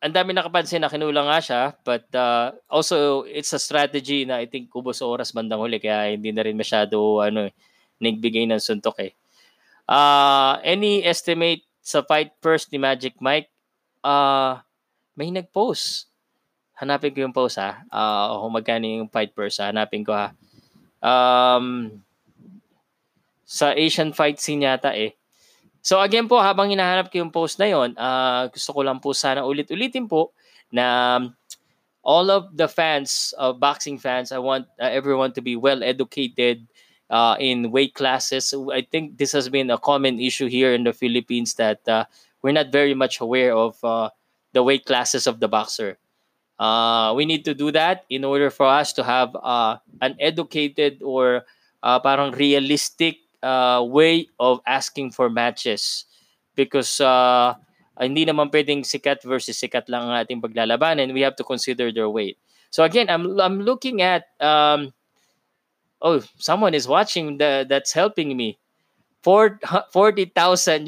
ang 0.00 0.12
dami 0.16 0.32
nakapansin 0.32 0.80
na 0.80 0.88
kinulang 0.88 1.28
nga 1.28 1.40
siya 1.44 1.62
but 1.84 2.08
uh, 2.16 2.56
also 2.72 3.28
it's 3.28 3.52
a 3.52 3.60
strategy 3.60 4.24
na 4.24 4.40
I 4.40 4.48
think 4.48 4.72
kubos 4.72 5.04
oras 5.04 5.36
bandang 5.36 5.60
huli 5.60 5.76
kaya 5.76 6.16
hindi 6.16 6.32
na 6.32 6.44
rin 6.44 6.56
masyado 6.56 7.20
ano 7.20 7.48
eh, 7.48 7.54
nagbigay 8.00 8.48
ng 8.48 8.60
suntok 8.60 8.96
eh. 9.04 9.12
Uh, 9.84 10.56
any 10.64 11.04
estimate 11.04 11.66
sa 11.84 12.00
fight 12.00 12.32
first 12.40 12.72
ni 12.72 12.80
Magic 12.80 13.20
Mike? 13.20 13.52
Uh, 14.00 14.56
may 15.18 15.28
nag-post 15.28 16.10
hanapin 16.80 17.12
ko 17.12 17.20
yung 17.28 17.36
post 17.36 17.60
ha. 17.60 17.84
Uh, 17.92 18.40
kung 18.40 18.56
magkano 18.56 18.84
yung 18.88 19.12
fight 19.12 19.36
purse, 19.36 19.60
hanapin 19.60 20.00
ko 20.00 20.16
ha. 20.16 20.32
Um, 21.04 22.00
sa 23.44 23.76
Asian 23.76 24.16
fight 24.16 24.40
scene 24.40 24.64
yata 24.64 24.96
eh. 24.96 25.19
So 25.80 26.00
again 26.00 26.28
po, 26.28 26.40
habang 26.40 26.68
hinahanap 26.68 27.08
ko 27.08 27.24
yung 27.24 27.32
post 27.32 27.56
na 27.56 27.68
yon, 27.68 27.96
uh, 27.96 28.52
gusto 28.52 28.76
ko 28.76 28.80
lang 28.84 29.00
po 29.00 29.16
sana 29.16 29.44
ulit-ulitin 29.44 30.04
po 30.04 30.32
na 30.68 31.18
all 32.04 32.30
of 32.30 32.52
the 32.56 32.68
fans, 32.68 33.32
uh, 33.36 33.52
boxing 33.52 33.96
fans, 33.96 34.32
I 34.32 34.38
want 34.38 34.68
uh, 34.80 34.88
everyone 34.88 35.32
to 35.34 35.42
be 35.42 35.56
well 35.56 35.82
educated 35.82 36.68
uh, 37.08 37.36
in 37.40 37.72
weight 37.72 37.94
classes. 37.94 38.54
I 38.72 38.84
think 38.84 39.18
this 39.18 39.32
has 39.32 39.48
been 39.48 39.70
a 39.70 39.78
common 39.78 40.20
issue 40.20 40.48
here 40.48 40.72
in 40.72 40.84
the 40.84 40.92
Philippines 40.92 41.54
that 41.54 41.86
uh, 41.88 42.04
we're 42.42 42.56
not 42.56 42.72
very 42.72 42.94
much 42.94 43.20
aware 43.20 43.52
of 43.56 43.76
uh, 43.84 44.10
the 44.52 44.62
weight 44.62 44.86
classes 44.86 45.26
of 45.26 45.40
the 45.40 45.48
boxer. 45.48 45.98
Uh, 46.60 47.14
we 47.16 47.24
need 47.24 47.44
to 47.44 47.54
do 47.54 47.72
that 47.72 48.04
in 48.10 48.24
order 48.24 48.50
for 48.50 48.66
us 48.66 48.92
to 48.92 49.02
have 49.02 49.34
uh, 49.42 49.76
an 50.02 50.14
educated 50.20 51.00
or 51.02 51.42
uh, 51.82 51.98
parang 52.00 52.32
realistic 52.32 53.16
uh, 53.42 53.82
way 53.84 54.28
of 54.38 54.60
asking 54.66 55.12
for 55.12 55.30
matches. 55.30 56.04
Because 56.54 57.00
uh, 57.00 57.54
hindi 57.98 58.26
naman 58.26 58.52
pwedeng 58.52 58.84
sikat 58.84 59.24
versus 59.24 59.56
sikat 59.56 59.88
lang 59.88 60.08
ang 60.08 60.16
ating 60.20 60.40
paglalaban 60.40 61.00
and 61.00 61.12
we 61.12 61.20
have 61.20 61.36
to 61.36 61.44
consider 61.44 61.92
their 61.92 62.08
weight. 62.08 62.36
So 62.70 62.84
again, 62.84 63.10
I'm 63.10 63.38
I'm 63.40 63.62
looking 63.66 64.02
at 64.02 64.30
um, 64.38 64.92
oh, 66.02 66.22
someone 66.38 66.74
is 66.74 66.86
watching 66.86 67.38
the, 67.38 67.66
that's 67.68 67.92
helping 67.92 68.36
me. 68.36 68.58
40,000 69.20 70.32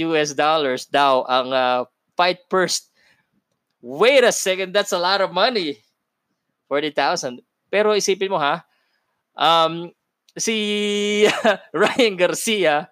US 0.08 0.32
dollars 0.32 0.88
daw 0.88 1.28
ang 1.28 1.52
uh, 1.52 1.84
fight 2.16 2.40
purse 2.48 2.92
Wait 3.82 4.22
a 4.22 4.30
second, 4.30 4.72
that's 4.72 4.94
a 4.94 4.98
lot 4.98 5.20
of 5.20 5.34
money. 5.34 5.82
40,000. 6.70 7.42
Pero 7.66 7.90
isipin 7.98 8.30
mo 8.30 8.38
ha, 8.38 8.62
um, 9.34 9.90
si 10.36 11.26
Ryan 11.74 12.14
Garcia 12.16 12.88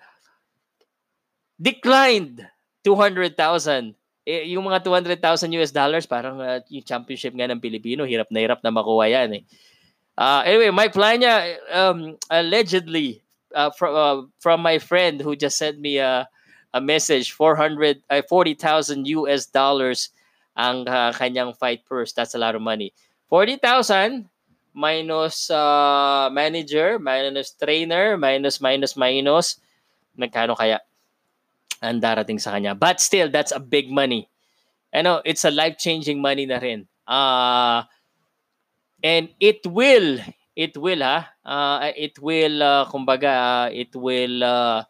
declined 1.61 2.45
200,000. 2.85 3.37
Eh, 4.25 4.53
yung 4.53 4.69
mga 4.69 4.85
200,000 4.85 5.57
US 5.61 5.73
dollars, 5.73 6.05
parang 6.09 6.41
uh, 6.41 6.61
yung 6.69 6.85
championship 6.85 7.33
nga 7.37 7.49
ng 7.49 7.61
Pilipino, 7.61 8.05
hirap 8.05 8.29
na 8.33 8.41
hirap 8.41 8.61
na 8.65 8.73
makuha 8.73 9.09
yan 9.09 9.41
eh. 9.41 9.45
Uh, 10.21 10.45
anyway, 10.45 10.69
Mike 10.69 10.93
Plania, 10.93 11.57
um, 11.73 12.17
allegedly, 12.29 13.25
uh, 13.55 13.71
from, 13.73 13.93
uh, 13.97 14.21
from 14.39 14.61
my 14.61 14.79
friend 14.79 15.21
who 15.21 15.35
just 15.35 15.57
sent 15.57 15.81
me 15.81 15.97
a, 15.99 16.29
a 16.75 16.81
message, 16.81 17.33
400, 17.33 18.03
uh, 18.11 18.23
40,000 18.29 19.09
US 19.09 19.47
dollars 19.47 20.11
ang 20.57 20.87
uh, 20.89 21.13
kanyang 21.13 21.57
fight 21.57 21.85
purse. 21.89 22.13
That's 22.13 22.35
a 22.35 22.39
lot 22.39 22.55
of 22.55 22.63
money. 22.63 22.93
40,000 23.29 24.29
minus 24.73 25.51
uh, 25.51 26.31
manager, 26.33 26.99
minus 26.99 27.53
trainer, 27.53 28.17
minus, 28.17 28.61
minus, 28.61 28.97
minus. 28.97 29.59
Magkano 30.17 30.57
kaya 30.57 30.81
ang 31.81 32.01
darating 32.01 32.39
sa 32.39 32.53
kanya? 32.53 32.75
But 32.75 33.01
still, 33.01 33.31
that's 33.31 33.53
a 33.53 33.61
big 33.61 33.91
money. 33.91 34.29
Ano, 34.93 35.23
it's 35.25 35.45
a 35.45 35.51
life-changing 35.51 36.21
money 36.21 36.47
na 36.47 36.59
rin. 36.59 36.87
Uh, 37.07 37.87
and 39.03 39.31
it 39.41 39.65
will, 39.67 40.19
it 40.55 40.77
will 40.77 41.01
ha, 41.01 41.31
uh, 41.47 41.91
it 41.97 42.19
will, 42.19 42.63
uh, 42.63 42.85
kumbaga, 42.91 43.33
uh, 43.33 43.69
it 43.73 43.95
will, 43.95 44.45
uh, 44.45 44.83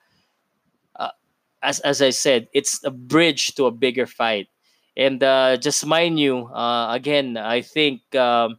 uh, 0.96 1.14
as, 1.62 1.80
as 1.80 2.02
I 2.02 2.10
said, 2.10 2.48
it's 2.52 2.82
a 2.84 2.90
bridge 2.90 3.54
to 3.56 3.66
a 3.66 3.70
bigger 3.70 4.06
fight. 4.06 4.48
And 4.96 5.22
uh, 5.22 5.56
just 5.56 5.86
mind 5.86 6.18
you, 6.18 6.48
uh, 6.48 6.92
again, 6.92 7.36
I 7.36 7.62
think 7.62 8.02
um, 8.16 8.58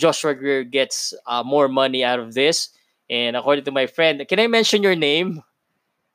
Joshua 0.00 0.32
Greer 0.32 0.64
gets 0.64 1.12
uh, 1.28 1.44
more 1.44 1.68
money 1.68 2.00
out 2.00 2.18
of 2.18 2.32
this. 2.32 2.72
And 3.12 3.36
according 3.36 3.68
to 3.68 3.74
my 3.74 3.84
friend, 3.84 4.24
can 4.24 4.40
I 4.40 4.48
mention 4.48 4.80
your 4.80 4.96
name? 4.96 5.44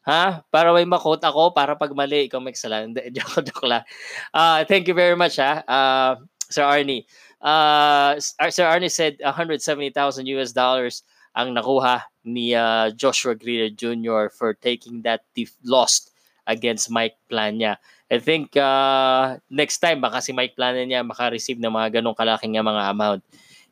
Ha? 0.09 0.41
Para 0.49 0.73
may 0.73 0.89
makot 0.89 1.22
ako, 1.22 1.53
para 1.53 1.77
pag 1.77 1.93
mali, 1.93 2.26
ikaw 2.26 2.41
may 2.41 2.57
kasalanan. 2.57 2.97
joke, 3.15 3.45
joke 3.45 3.69
lang. 3.69 3.85
Uh, 4.34 4.65
thank 4.65 4.89
you 4.89 4.97
very 4.97 5.14
much, 5.14 5.38
ha? 5.38 5.61
Uh, 5.69 6.26
Sir 6.49 6.65
Arnie. 6.65 7.05
Uh, 7.38 8.18
Sir 8.49 8.65
Arnie 8.65 8.89
said 8.89 9.22
170,000 9.22 9.93
US 10.38 10.49
dollars 10.49 11.05
ang 11.35 11.53
nakuha 11.53 12.01
ni 12.23 12.55
uh, 12.55 12.89
Joshua 12.95 13.35
Greer 13.35 13.69
Jr. 13.69 14.31
for 14.31 14.55
taking 14.55 15.03
that 15.03 15.27
lost 15.61 16.15
against 16.47 16.89
Mike 16.89 17.18
Plania. 17.30 17.77
I 18.09 18.22
think 18.22 18.55
uh, 18.55 19.41
next 19.49 19.81
time 19.81 19.99
baka 19.99 20.22
si 20.22 20.31
Mike 20.31 20.53
Plana 20.53 20.85
niya 20.85 21.01
maka-receive 21.01 21.57
ng 21.57 21.73
mga 21.73 21.99
ganong 21.99 22.15
kalaking 22.15 22.55
mga 22.55 22.93
amount. 22.93 23.26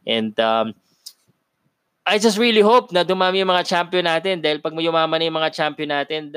And 0.04 0.36
um, 0.40 0.76
I 2.04 2.20
just 2.20 2.36
really 2.36 2.60
hope 2.60 2.92
na 2.92 3.08
dumami 3.08 3.40
yung 3.40 3.52
mga 3.52 3.68
champion 3.68 4.04
natin 4.04 4.44
dahil 4.44 4.60
pag 4.60 4.76
yumaman 4.76 5.20
na 5.20 5.28
yung 5.28 5.40
mga 5.40 5.54
champion 5.56 5.92
natin, 5.96 6.36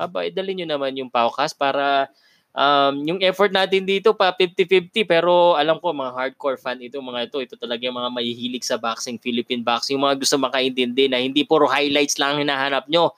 aba, 0.00 0.24
idalin 0.24 0.64
nyo 0.64 0.66
naman 0.76 0.96
yung 0.96 1.12
Paukas 1.12 1.52
para 1.52 2.08
um, 2.56 2.94
yung 3.04 3.20
effort 3.20 3.52
natin 3.52 3.84
dito 3.84 4.16
pa 4.16 4.32
50-50 4.32 5.04
pero 5.04 5.52
alam 5.56 5.76
ko 5.80 5.92
mga 5.92 6.16
hardcore 6.16 6.56
fan 6.56 6.80
ito 6.80 6.96
mga 7.00 7.28
ito 7.28 7.38
ito 7.44 7.54
talaga 7.60 7.84
yung 7.84 7.96
mga 7.96 8.12
mahihilig 8.12 8.64
sa 8.64 8.80
boxing 8.80 9.20
Philippine 9.20 9.64
boxing 9.64 10.00
yung 10.00 10.08
mga 10.08 10.20
gusto 10.20 10.36
makaintindi 10.40 11.12
na 11.12 11.20
hindi 11.20 11.44
puro 11.44 11.68
highlights 11.68 12.16
lang 12.16 12.40
hinahanap 12.40 12.88
nyo. 12.88 13.12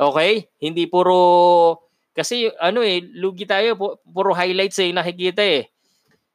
Okay? 0.00 0.48
Hindi 0.56 0.88
puro 0.88 1.20
kasi 2.16 2.48
ano 2.58 2.82
eh, 2.82 3.00
lugi 3.00 3.44
tayo, 3.44 3.76
pu- 3.76 3.96
puro 4.08 4.34
highlights 4.34 4.80
eh 4.82 4.90
nakikita 4.90 5.44
eh. 5.44 5.68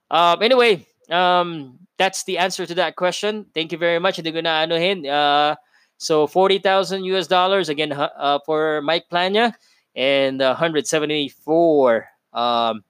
Um, 0.10 0.38
anyway, 0.40 0.86
um, 1.10 1.74
that's 1.98 2.24
the 2.24 2.38
answer 2.38 2.66
to 2.66 2.76
that 2.76 2.96
question. 2.96 3.46
Thank 3.54 3.72
you 3.72 3.78
very 3.78 4.00
much. 4.00 4.18
Hindi 4.18 4.32
ko 4.32 4.42
na 4.42 4.66
anuhin. 4.66 5.08
Uh, 5.08 5.56
so 5.98 6.28
40,000 6.28 7.04
US 7.16 7.28
dollars 7.28 7.70
again 7.70 7.92
uh, 7.94 8.40
for 8.46 8.82
Mike 8.82 9.08
Plania 9.12 9.54
and 9.96 10.42
uh, 10.42 10.56
174 10.56 12.08
um, 12.34 12.84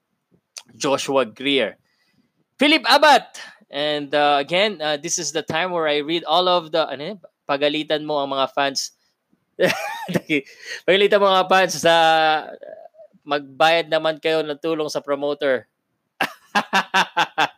Joshua 0.76 1.24
Greer. 1.24 1.78
Philip 2.58 2.82
Abat. 2.84 3.38
And 3.70 4.14
uh, 4.14 4.38
again, 4.40 4.80
uh, 4.80 4.96
this 4.96 5.18
is 5.18 5.32
the 5.32 5.42
time 5.42 5.70
where 5.70 5.86
I 5.86 5.98
read 5.98 6.24
all 6.24 6.48
of 6.48 6.70
the 6.70 6.86
ano, 6.86 7.20
pagalitan 7.48 8.06
mo 8.06 8.22
ang 8.22 8.30
mga 8.30 8.54
fans 8.54 8.92
Pagalitan 10.86 11.16
mo 11.16 11.32
mga 11.32 11.48
fans 11.48 11.74
sa 11.80 11.94
magbayad 13.24 13.88
naman 13.88 14.20
kayo 14.20 14.44
ng 14.44 14.60
tulong 14.60 14.92
sa 14.92 15.00
promoter. 15.00 15.66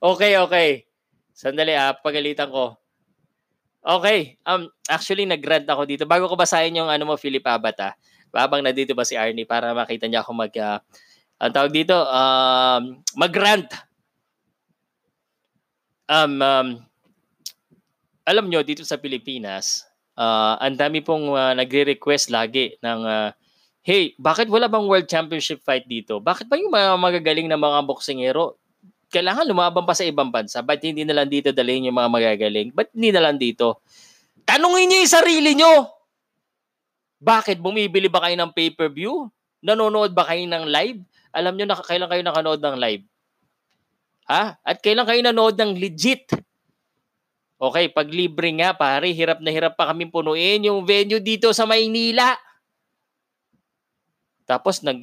okay, 0.00 0.36
okay. 0.40 0.68
Sandali 1.32 1.72
ah, 1.72 1.96
pagalitan 1.96 2.52
ko. 2.52 2.76
Okay. 3.80 4.36
Um, 4.44 4.68
actually, 4.92 5.24
nag-rant 5.24 5.64
ako 5.64 5.88
dito. 5.88 6.04
Bago 6.04 6.28
ko 6.28 6.36
basahin 6.36 6.76
yung 6.76 6.92
ano 6.92 7.08
mo, 7.08 7.14
Philip 7.16 7.44
Abat 7.48 7.80
ah. 7.80 7.94
Habang 8.30 8.60
na 8.60 8.76
dito 8.76 8.92
ba 8.92 9.08
si 9.08 9.16
Arnie 9.16 9.48
para 9.48 9.72
makita 9.72 10.04
niya 10.04 10.20
ako 10.20 10.30
mag... 10.36 10.52
Uh, 10.52 10.78
ang 11.40 11.56
tawag 11.56 11.72
dito, 11.72 11.96
um, 11.96 13.00
mag-rant. 13.16 13.72
Um, 16.04 16.36
um, 16.44 16.68
alam 18.28 18.46
nyo, 18.52 18.60
dito 18.60 18.84
sa 18.84 19.00
Pilipinas, 19.00 19.88
uh, 20.20 20.60
ang 20.60 20.76
dami 20.76 21.00
pong 21.00 21.32
uh, 21.32 21.56
nagre-request 21.56 22.28
lagi 22.28 22.76
ng, 22.84 23.00
uh, 23.08 23.32
hey, 23.80 24.12
bakit 24.20 24.52
wala 24.52 24.68
bang 24.68 24.84
World 24.84 25.08
Championship 25.08 25.64
fight 25.64 25.88
dito? 25.88 26.20
Bakit 26.20 26.44
ba 26.44 26.60
yung 26.60 26.76
mga 26.76 27.00
magagaling 27.00 27.48
na 27.48 27.56
mga 27.56 27.88
boksingero 27.88 28.59
kailangan 29.10 29.44
lumaban 29.44 29.82
pa 29.82 29.92
sa 29.92 30.06
ibang 30.06 30.30
bansa. 30.30 30.62
Ba't 30.62 30.80
hindi 30.80 31.02
na 31.02 31.18
lang 31.18 31.28
dito 31.28 31.50
dalhin 31.50 31.90
yung 31.90 31.98
mga 31.98 32.10
magagaling? 32.10 32.68
Ba't 32.70 32.94
hindi 32.94 33.10
na 33.10 33.26
lang 33.26 33.36
dito? 33.36 33.82
Tanungin 34.46 34.86
niyo 34.86 34.98
yung 35.02 35.14
sarili 35.14 35.52
niyo. 35.58 35.90
Bakit? 37.20 37.60
Bumibili 37.60 38.08
ba 38.08 38.22
kayo 38.24 38.38
ng 38.38 38.54
pay-per-view? 38.54 39.28
Nanonood 39.60 40.16
ba 40.16 40.24
kayo 40.24 40.46
ng 40.46 40.64
live? 40.70 41.02
Alam 41.36 41.58
niyo 41.58 41.66
na 41.68 41.76
kailan 41.76 42.08
kayo 42.08 42.22
nakanood 42.24 42.62
ng 42.64 42.76
live? 42.80 43.04
Ha? 44.30 44.56
At 44.62 44.78
kailan 44.80 45.04
kayo 45.04 45.20
nanood 45.20 45.58
ng 45.58 45.76
legit? 45.76 46.30
Okay, 47.60 47.92
pag 47.92 48.08
libre 48.08 48.48
nga 48.56 48.72
pare, 48.72 49.12
hirap 49.12 49.44
na 49.44 49.52
hirap 49.52 49.76
pa 49.76 49.92
kami 49.92 50.08
punuin 50.08 50.64
yung 50.64 50.80
venue 50.80 51.20
dito 51.20 51.52
sa 51.52 51.68
Maynila. 51.68 52.40
Tapos 54.50 54.82
nag 54.82 54.98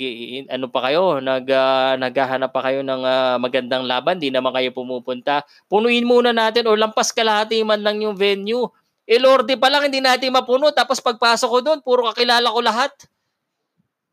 ano 0.52 0.68
pa 0.68 0.92
kayo, 0.92 1.24
nag 1.24 1.48
uh, 1.48 1.96
naghahanap 1.96 2.52
pa 2.52 2.68
kayo 2.68 2.84
ng 2.84 3.00
uh, 3.00 3.40
magandang 3.40 3.88
laban, 3.88 4.20
di 4.20 4.28
naman 4.28 4.52
kayo 4.52 4.76
pumupunta. 4.76 5.48
Punuin 5.72 6.04
muna 6.04 6.36
natin 6.36 6.68
o 6.68 6.76
lampas 6.76 7.16
kalahati 7.16 7.64
man 7.64 7.80
lang 7.80 8.04
yung 8.04 8.12
venue. 8.12 8.68
Eh 9.08 9.16
Lorde 9.16 9.56
pa 9.56 9.72
lang 9.72 9.88
hindi 9.88 10.04
natin 10.04 10.36
mapuno 10.36 10.68
tapos 10.76 11.00
pagpasok 11.00 11.48
ko 11.48 11.60
doon, 11.64 11.80
puro 11.80 12.12
kakilala 12.12 12.52
ko 12.52 12.60
lahat. 12.60 12.92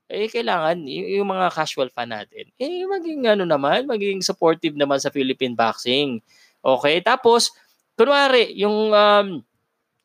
Eh 0.07 0.31
kailangan 0.31 0.87
y- 0.87 1.19
yung 1.19 1.27
mga 1.27 1.51
casual 1.51 1.91
fan 1.91 2.15
natin. 2.15 2.55
Eh 2.55 2.87
maging 2.87 3.27
ano 3.27 3.43
naman, 3.43 3.91
maging 3.91 4.23
supportive 4.23 4.79
naman 4.79 5.03
sa 5.03 5.11
Philippine 5.11 5.59
boxing. 5.59 6.23
Okay? 6.63 7.03
Tapos 7.03 7.51
kunwari 7.99 8.55
yung 8.55 8.95
um, 8.95 9.43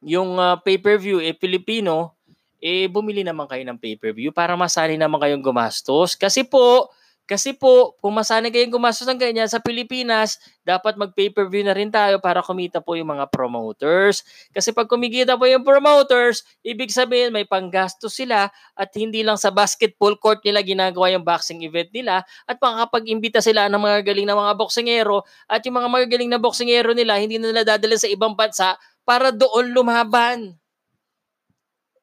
yung 0.01 0.41
uh, 0.41 0.57
pay-per-view 0.57 1.22
eh 1.22 1.38
Filipino, 1.38 2.18
eh 2.60 2.91
bumili 2.91 3.23
naman 3.23 3.48
kayo 3.48 3.64
ng 3.65 3.80
pay-per-view 3.80 4.36
para 4.36 4.56
masali 4.60 4.99
naman 4.99 5.19
kayong 5.19 5.44
gumastos. 5.44 6.15
Kasi 6.19 6.44
po, 6.44 6.91
kasi 7.30 7.53
po, 7.53 7.94
kung 8.02 8.18
masanay 8.18 8.49
kayong 8.49 8.73
gumastos 8.73 9.06
ng 9.06 9.22
ganyan 9.22 9.45
sa 9.45 9.61
Pilipinas, 9.61 10.41
dapat 10.65 10.98
mag-pay-per-view 10.98 11.61
na 11.61 11.77
rin 11.77 11.94
tayo 11.94 12.18
para 12.18 12.41
kumita 12.41 12.81
po 12.81 12.98
yung 12.98 13.14
mga 13.14 13.30
promoters. 13.30 14.26
Kasi 14.49 14.73
pag 14.73 14.90
kumikita 14.90 15.38
po 15.38 15.45
yung 15.45 15.61
promoters, 15.61 16.41
ibig 16.65 16.90
sabihin 16.90 17.30
may 17.30 17.45
panggastos 17.45 18.18
sila 18.18 18.49
at 18.73 18.90
hindi 18.98 19.22
lang 19.22 19.38
sa 19.38 19.53
basketball 19.53 20.18
court 20.18 20.41
nila 20.41 20.65
ginagawa 20.65 21.14
yung 21.14 21.22
boxing 21.22 21.61
event 21.61 21.94
nila 21.94 22.26
at 22.49 22.57
makakapag-imbita 22.57 23.45
sila 23.45 23.69
ng 23.69 23.77
mga 23.77 24.10
galing 24.10 24.26
na 24.26 24.34
mga 24.34 24.53
boksingero 24.57 25.22
at 25.45 25.61
yung 25.69 25.77
mga 25.77 25.90
magagaling 25.94 26.34
na 26.34 26.41
boksingero 26.41 26.98
nila 26.98 27.22
hindi 27.22 27.38
na 27.38 27.53
nila 27.53 27.77
dadalhin 27.77 28.02
sa 28.02 28.10
ibang 28.10 28.34
bansa 28.34 28.73
para 29.06 29.30
doon 29.30 29.69
lumaban 29.69 30.57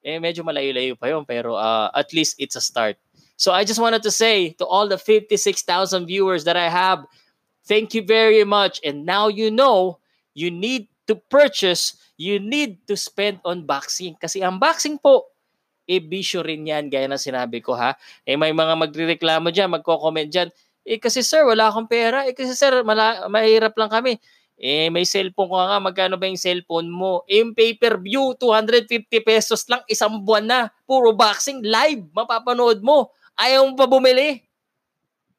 eh 0.07 0.23
medyo 0.23 0.47
malayo-layo 0.47 0.95
pa 0.95 1.11
yun 1.11 1.27
pero 1.27 1.59
uh, 1.59 1.91
at 1.91 2.15
least 2.15 2.39
it's 2.39 2.55
a 2.55 2.63
start. 2.63 2.95
So 3.35 3.51
I 3.51 3.67
just 3.67 3.83
wanted 3.83 4.07
to 4.07 4.15
say 4.15 4.55
to 4.63 4.65
all 4.65 4.87
the 4.87 4.97
56,000 4.97 6.07
viewers 6.07 6.47
that 6.47 6.57
I 6.57 6.71
have, 6.71 7.05
thank 7.67 7.93
you 7.93 8.07
very 8.07 8.47
much. 8.47 8.79
And 8.87 9.05
now 9.05 9.27
you 9.27 9.51
know 9.51 9.99
you 10.33 10.49
need 10.55 10.87
to 11.11 11.19
purchase, 11.19 11.99
you 12.17 12.39
need 12.39 12.87
to 12.87 12.95
spend 12.97 13.43
on 13.45 13.67
boxing. 13.67 14.15
Kasi 14.17 14.41
ang 14.41 14.63
boxing 14.63 14.97
po, 14.97 15.27
e 15.85 15.99
bisyo 16.01 16.43
rin 16.43 16.67
yan, 16.67 16.89
gaya 16.89 17.11
ng 17.11 17.21
sinabi 17.21 17.61
ko 17.61 17.75
ha. 17.75 17.99
Eh 18.25 18.39
may 18.39 18.55
mga 18.55 18.75
magrereklamo 18.79 19.51
dyan, 19.51 19.75
magko-comment 19.75 20.31
dyan. 20.31 20.49
Eh 20.87 21.03
kasi 21.03 21.21
sir, 21.21 21.43
wala 21.43 21.69
akong 21.69 21.91
pera. 21.91 22.25
Eh 22.25 22.33
kasi 22.33 22.55
sir, 22.55 22.87
mala- 22.87 23.27
mahirap 23.27 23.75
lang 23.75 23.91
kami. 23.91 24.23
Eh, 24.57 24.89
may 24.89 25.05
cellphone 25.05 25.53
ko 25.53 25.57
nga, 25.61 25.77
magkano 25.77 26.17
ba 26.17 26.25
yung 26.25 26.41
cellphone 26.41 26.89
mo? 26.89 27.21
Eh, 27.29 27.45
yung 27.45 27.53
pay-per-view, 27.53 28.41
250 28.41 29.21
pesos 29.21 29.69
lang, 29.69 29.85
isang 29.85 30.17
buwan 30.25 30.49
na. 30.49 30.61
Puro 30.89 31.13
boxing, 31.13 31.61
live, 31.61 32.09
mapapanood 32.17 32.81
mo. 32.81 33.13
Ayaw 33.37 33.69
mo 33.69 33.77
pa 33.77 33.85
bumili? 33.85 34.41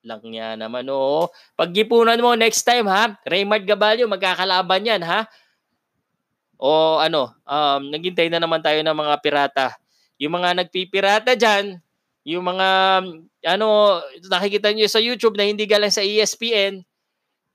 Lang 0.05 0.21
niya 0.21 0.53
naman, 0.53 0.85
oo. 0.93 1.33
Paggipunan 1.57 2.21
mo 2.21 2.37
next 2.37 2.61
time, 2.61 2.85
ha? 2.85 3.17
Raymond 3.25 3.65
Gabalio, 3.65 4.05
magkakalaban 4.05 4.85
yan, 4.85 5.01
ha? 5.01 5.25
O 6.61 7.01
ano, 7.01 7.33
um, 7.45 7.81
naghintay 7.89 8.29
na 8.29 8.37
naman 8.41 8.61
tayo 8.61 8.81
ng 8.81 8.97
mga 8.97 9.15
pirata. 9.25 9.67
Yung 10.21 10.37
mga 10.37 10.61
nagpipirata 10.61 11.33
dyan, 11.33 11.81
yung 12.21 12.45
mga, 12.45 12.67
ano, 13.49 13.67
nakikita 14.29 14.73
nyo 14.73 14.85
sa 14.85 15.01
YouTube 15.01 15.37
na 15.37 15.45
hindi 15.49 15.65
galing 15.65 15.93
sa 15.93 16.05
ESPN, 16.05 16.85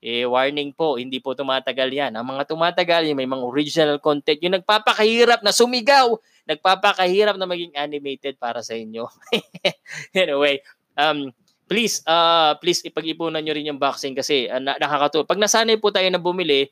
eh 0.03 0.27
warning 0.27 0.75
po, 0.75 0.99
hindi 0.99 1.23
po 1.23 1.31
tumatagal 1.31 1.87
yan. 1.87 2.11
Ang 2.19 2.35
mga 2.35 2.51
tumatagal, 2.51 3.07
yung 3.07 3.23
may 3.23 3.29
mga 3.29 3.43
original 3.47 3.97
content, 4.03 4.35
yung 4.43 4.59
nagpapakahirap 4.59 5.39
na 5.39 5.55
sumigaw, 5.55 6.19
nagpapakahirap 6.43 7.39
na 7.39 7.47
maging 7.47 7.71
animated 7.71 8.35
para 8.35 8.59
sa 8.59 8.75
inyo. 8.75 9.07
anyway, 10.11 10.59
um, 10.99 11.31
please, 11.71 12.03
uh, 12.03 12.51
please 12.59 12.83
ipag-ipunan 12.83 13.39
nyo 13.39 13.55
rin 13.55 13.71
yung 13.71 13.79
boxing 13.79 14.11
kasi 14.11 14.51
uh, 14.51 14.59
nakakatulong. 14.59 15.23
Pag 15.23 15.39
nasanay 15.39 15.79
po 15.79 15.87
tayo 15.87 16.11
na 16.11 16.19
bumili, 16.19 16.67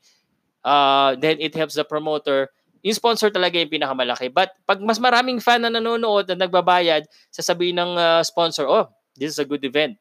uh, 0.60 1.16
then 1.16 1.40
it 1.40 1.56
helps 1.56 1.80
the 1.80 1.88
promoter. 1.88 2.52
Yung 2.84 2.92
sponsor 2.92 3.32
talaga 3.32 3.56
yung 3.56 3.72
pinakamalaki. 3.72 4.28
But 4.28 4.52
pag 4.68 4.76
mas 4.84 5.00
maraming 5.00 5.40
fan 5.40 5.64
na 5.64 5.72
nanonood 5.72 6.28
at 6.28 6.36
nagbabayad, 6.36 7.08
sasabihin 7.32 7.80
ng 7.80 7.96
uh, 7.96 8.20
sponsor, 8.20 8.68
oh, 8.68 8.92
this 9.16 9.32
is 9.32 9.40
a 9.40 9.48
good 9.48 9.64
event 9.64 9.96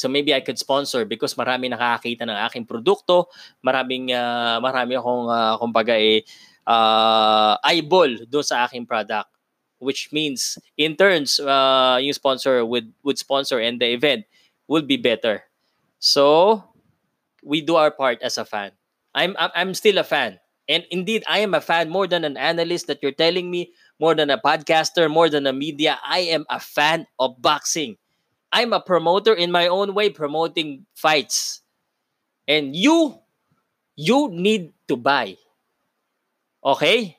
So 0.00 0.08
maybe 0.08 0.32
I 0.32 0.40
could 0.40 0.56
sponsor 0.56 1.04
because 1.04 1.36
marami 1.36 1.68
nakakakita 1.68 2.24
ng 2.24 2.38
aking 2.48 2.64
produkto, 2.64 3.28
maraming 3.60 4.16
uh, 4.16 4.56
marami 4.64 4.96
akong 4.96 5.28
uh, 5.28 5.60
kumbaga 5.60 5.92
eh 6.00 6.24
uh, 6.64 7.60
eyeball 7.60 8.24
doon 8.24 8.46
sa 8.46 8.64
aking 8.64 8.88
product 8.88 9.28
which 9.80 10.12
means 10.12 10.60
in 10.76 10.94
turns 10.94 11.40
uh, 11.40 11.96
yung 12.00 12.12
sponsor 12.12 12.64
would 12.64 12.92
would 13.02 13.16
sponsor 13.16 13.58
and 13.58 13.80
the 13.80 13.88
event 13.92 14.24
would 14.68 14.86
be 14.86 14.96
better. 15.00 15.42
So 15.98 16.62
we 17.42 17.60
do 17.60 17.76
our 17.76 17.90
part 17.90 18.20
as 18.22 18.38
a 18.38 18.44
fan. 18.44 18.72
I'm 19.14 19.34
I'm 19.38 19.74
still 19.74 19.98
a 19.98 20.06
fan. 20.06 20.38
And 20.70 20.86
indeed, 20.94 21.24
I 21.26 21.40
am 21.42 21.52
a 21.54 21.60
fan 21.60 21.90
more 21.90 22.06
than 22.06 22.22
an 22.22 22.36
analyst 22.38 22.86
that 22.86 23.02
you're 23.02 23.16
telling 23.16 23.50
me, 23.50 23.74
more 23.98 24.14
than 24.14 24.30
a 24.30 24.38
podcaster, 24.38 25.10
more 25.10 25.26
than 25.28 25.46
a 25.48 25.52
media. 25.52 25.98
I 26.06 26.30
am 26.30 26.46
a 26.46 26.60
fan 26.60 27.10
of 27.18 27.42
boxing. 27.42 27.98
I'm 28.50 28.74
a 28.74 28.82
promoter 28.82 29.34
in 29.34 29.54
my 29.54 29.70
own 29.70 29.94
way 29.94 30.10
promoting 30.10 30.86
fights. 30.94 31.62
And 32.50 32.74
you 32.74 33.14
you 33.94 34.30
need 34.32 34.74
to 34.90 34.98
buy. 34.98 35.38
Okay? 36.60 37.16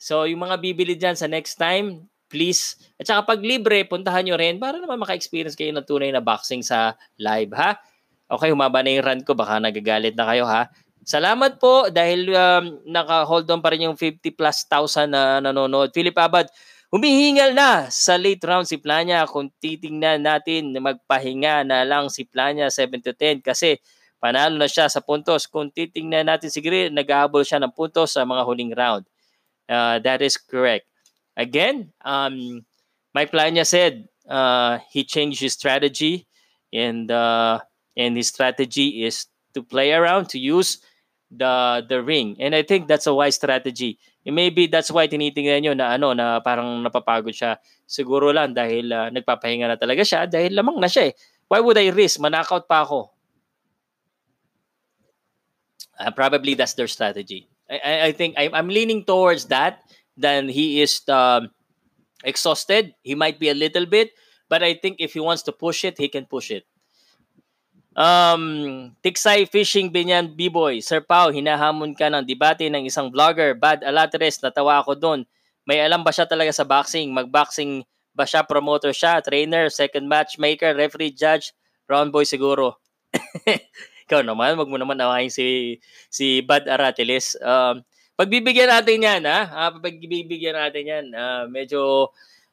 So 0.00 0.24
yung 0.24 0.46
mga 0.46 0.62
bibili 0.62 0.94
diyan 0.94 1.18
sa 1.18 1.26
next 1.26 1.58
time, 1.58 2.06
please. 2.30 2.78
At 2.96 3.10
saka 3.10 3.34
pag 3.34 3.42
libre, 3.42 3.82
puntahan 3.84 4.22
nyo 4.24 4.38
rin 4.38 4.62
para 4.62 4.78
naman 4.78 5.02
maka-experience 5.02 5.58
kayo 5.58 5.74
ng 5.74 5.84
tunay 5.84 6.14
na 6.14 6.22
boxing 6.22 6.62
sa 6.62 6.94
live, 7.18 7.50
ha? 7.58 7.76
Okay, 8.30 8.54
humaba 8.54 8.80
na 8.86 8.94
yung 8.94 9.04
run 9.04 9.22
ko. 9.26 9.34
Baka 9.34 9.58
nagagalit 9.58 10.14
na 10.14 10.24
kayo, 10.30 10.46
ha? 10.46 10.70
Salamat 11.02 11.58
po 11.58 11.90
dahil 11.90 12.30
um, 12.30 12.78
naka-hold 12.86 13.50
on 13.50 13.58
pa 13.58 13.74
rin 13.74 13.90
yung 13.90 13.98
50 13.98 14.22
plus 14.38 14.62
thousand 14.70 15.10
na 15.10 15.42
nanonood. 15.42 15.90
Philip 15.90 16.14
Abad, 16.14 16.46
Humihingal 16.90 17.54
na 17.54 17.86
sa 17.86 18.18
late 18.18 18.42
round 18.42 18.66
si 18.66 18.74
Planya 18.74 19.22
kung 19.30 19.46
titingnan 19.62 20.26
natin 20.26 20.74
na 20.74 20.82
magpahinga 20.82 21.62
na 21.62 21.86
lang 21.86 22.10
si 22.10 22.26
Planya 22.26 22.66
7 22.66 22.98
to 22.98 23.14
10 23.14 23.46
kasi 23.46 23.78
panalo 24.18 24.58
na 24.58 24.66
siya 24.66 24.90
sa 24.90 24.98
puntos. 24.98 25.46
Kung 25.46 25.70
titingnan 25.70 26.26
natin 26.26 26.50
si 26.50 26.58
Grill, 26.58 26.90
nag-aabol 26.90 27.46
siya 27.46 27.62
ng 27.62 27.70
puntos 27.70 28.18
sa 28.18 28.26
mga 28.26 28.42
huling 28.42 28.74
round. 28.74 29.06
Uh, 29.70 30.02
that 30.02 30.18
is 30.18 30.34
correct. 30.34 30.90
Again, 31.38 31.94
um, 32.02 32.66
Mike 33.14 33.30
Planya 33.30 33.62
said 33.62 34.10
uh, 34.26 34.82
he 34.90 35.06
changed 35.06 35.38
his 35.38 35.54
strategy 35.54 36.26
and 36.74 37.06
uh, 37.06 37.62
and 37.94 38.18
his 38.18 38.34
strategy 38.34 39.06
is 39.06 39.30
to 39.54 39.62
play 39.62 39.94
around, 39.94 40.26
to 40.34 40.42
use 40.42 40.82
the 41.30 41.86
the 41.86 42.02
ring. 42.02 42.36
And 42.42 42.54
I 42.54 42.62
think 42.62 42.90
that's 42.90 43.06
a 43.06 43.14
wise 43.14 43.38
strategy 43.38 43.98
eh, 44.26 44.32
maybe 44.32 44.66
that's 44.68 44.90
why 44.90 45.08
tinitingnan 45.08 45.60
nyo 45.64 45.72
na 45.76 45.96
ano 45.96 46.12
na 46.12 46.40
parang 46.44 46.84
napapagod 46.84 47.32
siya. 47.32 47.56
Siguro 47.88 48.32
lang 48.32 48.52
dahil 48.52 48.92
uh, 48.92 49.08
nagpapahinga 49.08 49.66
na 49.70 49.78
talaga 49.80 50.04
siya 50.04 50.28
dahil 50.28 50.52
lamang 50.52 50.76
na 50.76 50.90
siya 50.90 51.12
eh. 51.12 51.14
Why 51.50 51.58
would 51.58 51.78
I 51.78 51.90
risk? 51.90 52.22
Manakaut 52.22 52.70
pa 52.70 52.86
ako. 52.86 53.10
Uh, 55.98 56.12
probably 56.14 56.54
that's 56.54 56.74
their 56.78 56.88
strategy. 56.88 57.50
I, 57.68 58.08
I 58.08 58.12
think 58.12 58.38
I, 58.38 58.48
I'm 58.54 58.70
leaning 58.70 59.04
towards 59.04 59.46
that 59.50 59.82
than 60.16 60.48
he 60.48 60.80
is 60.80 61.02
um, 61.08 61.50
exhausted. 62.24 62.94
He 63.02 63.14
might 63.14 63.38
be 63.38 63.50
a 63.50 63.58
little 63.58 63.84
bit, 63.84 64.14
but 64.48 64.62
I 64.62 64.74
think 64.74 64.96
if 64.98 65.12
he 65.12 65.20
wants 65.20 65.42
to 65.44 65.52
push 65.52 65.84
it, 65.84 65.98
he 65.98 66.08
can 66.08 66.24
push 66.24 66.50
it. 66.50 66.69
Um, 67.98 68.42
Tiksay 69.02 69.50
Fishing 69.50 69.90
Binyan 69.90 70.30
B-Boy. 70.38 70.78
Sir 70.78 71.02
Pau, 71.02 71.34
hinahamon 71.34 71.98
ka 71.98 72.06
ng 72.06 72.22
debate 72.22 72.70
ng 72.70 72.86
isang 72.86 73.10
vlogger. 73.10 73.58
Bad 73.58 73.82
Alatres, 73.82 74.38
natawa 74.38 74.78
ako 74.78 74.94
doon. 74.94 75.20
May 75.66 75.82
alam 75.82 76.06
ba 76.06 76.14
siya 76.14 76.26
talaga 76.26 76.54
sa 76.54 76.62
boxing? 76.62 77.10
Mag-boxing 77.10 77.82
ba 78.14 78.26
siya? 78.26 78.46
Promoter 78.46 78.94
siya? 78.94 79.18
Trainer? 79.22 79.70
Second 79.70 80.06
matchmaker? 80.06 80.74
Referee? 80.74 81.14
Judge? 81.14 81.54
Round 81.90 82.14
boy 82.14 82.22
siguro. 82.22 82.78
Ikaw 84.06 84.22
naman, 84.22 84.54
wag 84.58 84.70
mo 84.70 84.78
naman 84.78 84.98
awayin 84.98 85.30
si, 85.30 85.78
si 86.10 86.42
Bad 86.42 86.70
Aratiles. 86.70 87.34
Um, 87.42 87.82
pagbibigyan 88.14 88.70
natin 88.70 89.02
yan, 89.02 89.22
ha? 89.26 89.40
Ah, 89.50 89.70
pagbibigyan 89.74 90.54
natin 90.54 90.84
yan. 90.86 91.06
Uh, 91.10 91.44
medyo 91.50 92.10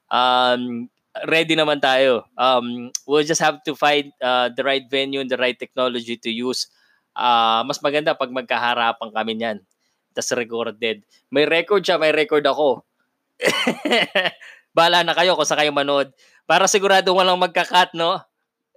um, 0.09 0.89
ready 1.25 1.57
naman 1.57 1.81
tayo. 1.81 2.27
Um, 2.37 2.93
we'll 3.09 3.25
just 3.25 3.41
have 3.41 3.63
to 3.65 3.73
find 3.73 4.13
uh, 4.21 4.53
the 4.53 4.61
right 4.61 4.85
venue 4.85 5.23
and 5.23 5.31
the 5.31 5.39
right 5.39 5.57
technology 5.57 6.19
to 6.19 6.29
use. 6.29 6.69
Uh, 7.17 7.65
mas 7.65 7.81
maganda 7.81 8.13
pag 8.13 8.29
magkaharapan 8.29 9.09
kami 9.09 9.33
niyan. 9.33 9.57
Tas 10.13 10.29
recorded. 10.37 11.01
May 11.33 11.49
record 11.49 11.81
siya, 11.81 11.97
may 11.97 12.13
record 12.13 12.45
ako. 12.45 12.85
Bala 14.77 15.01
na 15.01 15.17
kayo 15.17 15.33
kung 15.33 15.49
sa 15.49 15.57
kayo 15.57 15.73
manood. 15.73 16.13
Para 16.45 16.69
sigurado 16.69 17.09
walang 17.13 17.41
magka-cut, 17.41 17.97
no? 17.97 18.21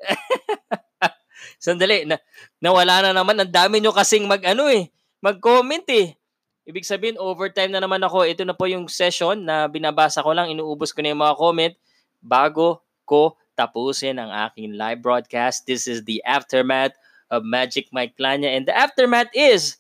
Sandali, 1.61 2.09
na, 2.09 2.17
nawala 2.61 3.05
na 3.05 3.13
naman. 3.13 3.37
Ang 3.37 3.53
dami 3.53 3.81
nyo 3.81 3.93
kasing 3.93 4.25
mag, 4.25 4.41
ano 4.49 4.69
eh, 4.73 4.89
mag-comment 5.21 5.85
eh. 5.93 6.17
Ibig 6.65 6.89
sabihin, 6.89 7.21
overtime 7.21 7.73
na 7.73 7.85
naman 7.85 8.01
ako. 8.01 8.25
Ito 8.25 8.49
na 8.49 8.57
po 8.57 8.65
yung 8.65 8.89
session 8.89 9.45
na 9.45 9.69
binabasa 9.69 10.25
ko 10.25 10.33
lang. 10.33 10.49
Inuubos 10.49 10.97
ko 10.97 11.05
na 11.05 11.13
yung 11.13 11.21
mga 11.21 11.37
comment 11.37 11.75
bago 12.23 12.85
ko 13.09 13.37
tapusin 13.59 14.17
ang 14.17 14.33
aking 14.33 14.77
live 14.77 15.03
broadcast. 15.05 15.67
This 15.67 15.85
is 15.85 16.05
the 16.05 16.23
aftermath 16.25 16.97
of 17.29 17.45
Magic 17.45 17.93
Mike 17.93 18.17
Plania. 18.17 18.57
And 18.57 18.65
the 18.65 18.77
aftermath 18.77 19.29
is, 19.35 19.77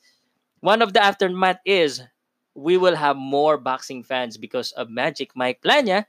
one 0.61 0.83
of 0.83 0.93
the 0.93 1.01
aftermath 1.01 1.65
is, 1.65 2.05
we 2.53 2.77
will 2.77 2.97
have 2.97 3.17
more 3.17 3.57
boxing 3.57 4.03
fans 4.03 4.37
because 4.37 4.73
of 4.77 4.91
Magic 4.93 5.33
Mike 5.33 5.65
Plania. 5.65 6.05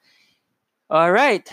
All 0.89 1.11
right. 1.11 1.47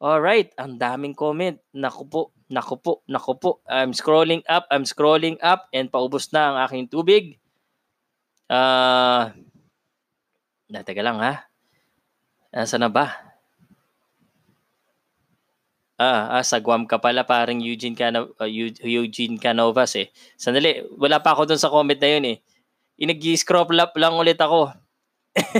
All 0.00 0.20
right. 0.20 0.48
Ang 0.56 0.80
daming 0.80 1.12
comment. 1.12 1.60
Naku 1.76 2.08
po. 2.08 2.32
Naku 2.46 2.78
po, 2.78 3.02
naku 3.10 3.34
po. 3.34 3.58
I'm 3.66 3.90
scrolling 3.90 4.46
up, 4.46 4.70
I'm 4.70 4.86
scrolling 4.86 5.34
up 5.42 5.66
and 5.74 5.90
paubos 5.90 6.30
na 6.30 6.54
ang 6.54 6.56
aking 6.62 6.86
tubig. 6.86 7.42
Ah, 8.46 9.34
uh, 10.70 10.82
teka 10.86 11.02
lang 11.02 11.18
ha. 11.18 11.50
Nasaan 12.54 12.86
na 12.86 12.90
ba? 12.90 13.10
Ah, 15.96 16.36
ah, 16.36 16.44
sa 16.44 16.60
Guam 16.60 16.84
ka 16.84 17.00
pala, 17.00 17.24
parang 17.24 17.56
Eugene, 17.56 17.96
Cano, 17.96 18.36
uh, 18.36 18.48
Eugene 18.84 19.40
Canovas 19.40 19.96
eh. 19.96 20.12
Sandali, 20.36 20.84
wala 21.00 21.24
pa 21.24 21.32
ako 21.32 21.48
dun 21.48 21.60
sa 21.60 21.72
comment 21.72 21.96
na 21.96 22.10
yun 22.12 22.24
eh. 22.36 22.38
Inag-scroll 23.00 23.80
up 23.80 23.96
lang 23.96 24.12
ulit 24.12 24.36
ako. 24.36 24.76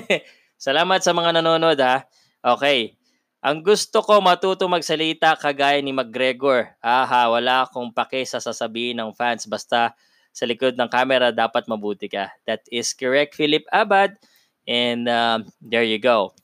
Salamat 0.61 1.01
sa 1.01 1.17
mga 1.17 1.41
nanonood 1.41 1.81
ha. 1.81 2.05
Okay. 2.45 2.97
Ang 3.41 3.65
gusto 3.65 4.05
ko 4.05 4.21
matuto 4.21 4.69
magsalita 4.69 5.41
kagaya 5.41 5.81
ni 5.81 5.93
McGregor. 5.93 6.77
Aha, 6.85 7.33
wala 7.33 7.65
akong 7.65 7.93
pake 7.93 8.25
sa 8.29 8.37
sasabihin 8.37 9.01
ng 9.01 9.17
fans. 9.17 9.49
Basta 9.49 9.97
sa 10.37 10.45
likod 10.45 10.77
ng 10.77 10.89
camera, 10.93 11.33
dapat 11.33 11.65
mabuti 11.65 12.13
ka. 12.13 12.29
That 12.45 12.61
is 12.69 12.93
correct, 12.93 13.33
Philip 13.33 13.65
Abad. 13.73 14.21
And 14.69 15.09
um, 15.09 15.49
there 15.65 15.87
you 15.87 15.97
go. 15.97 16.37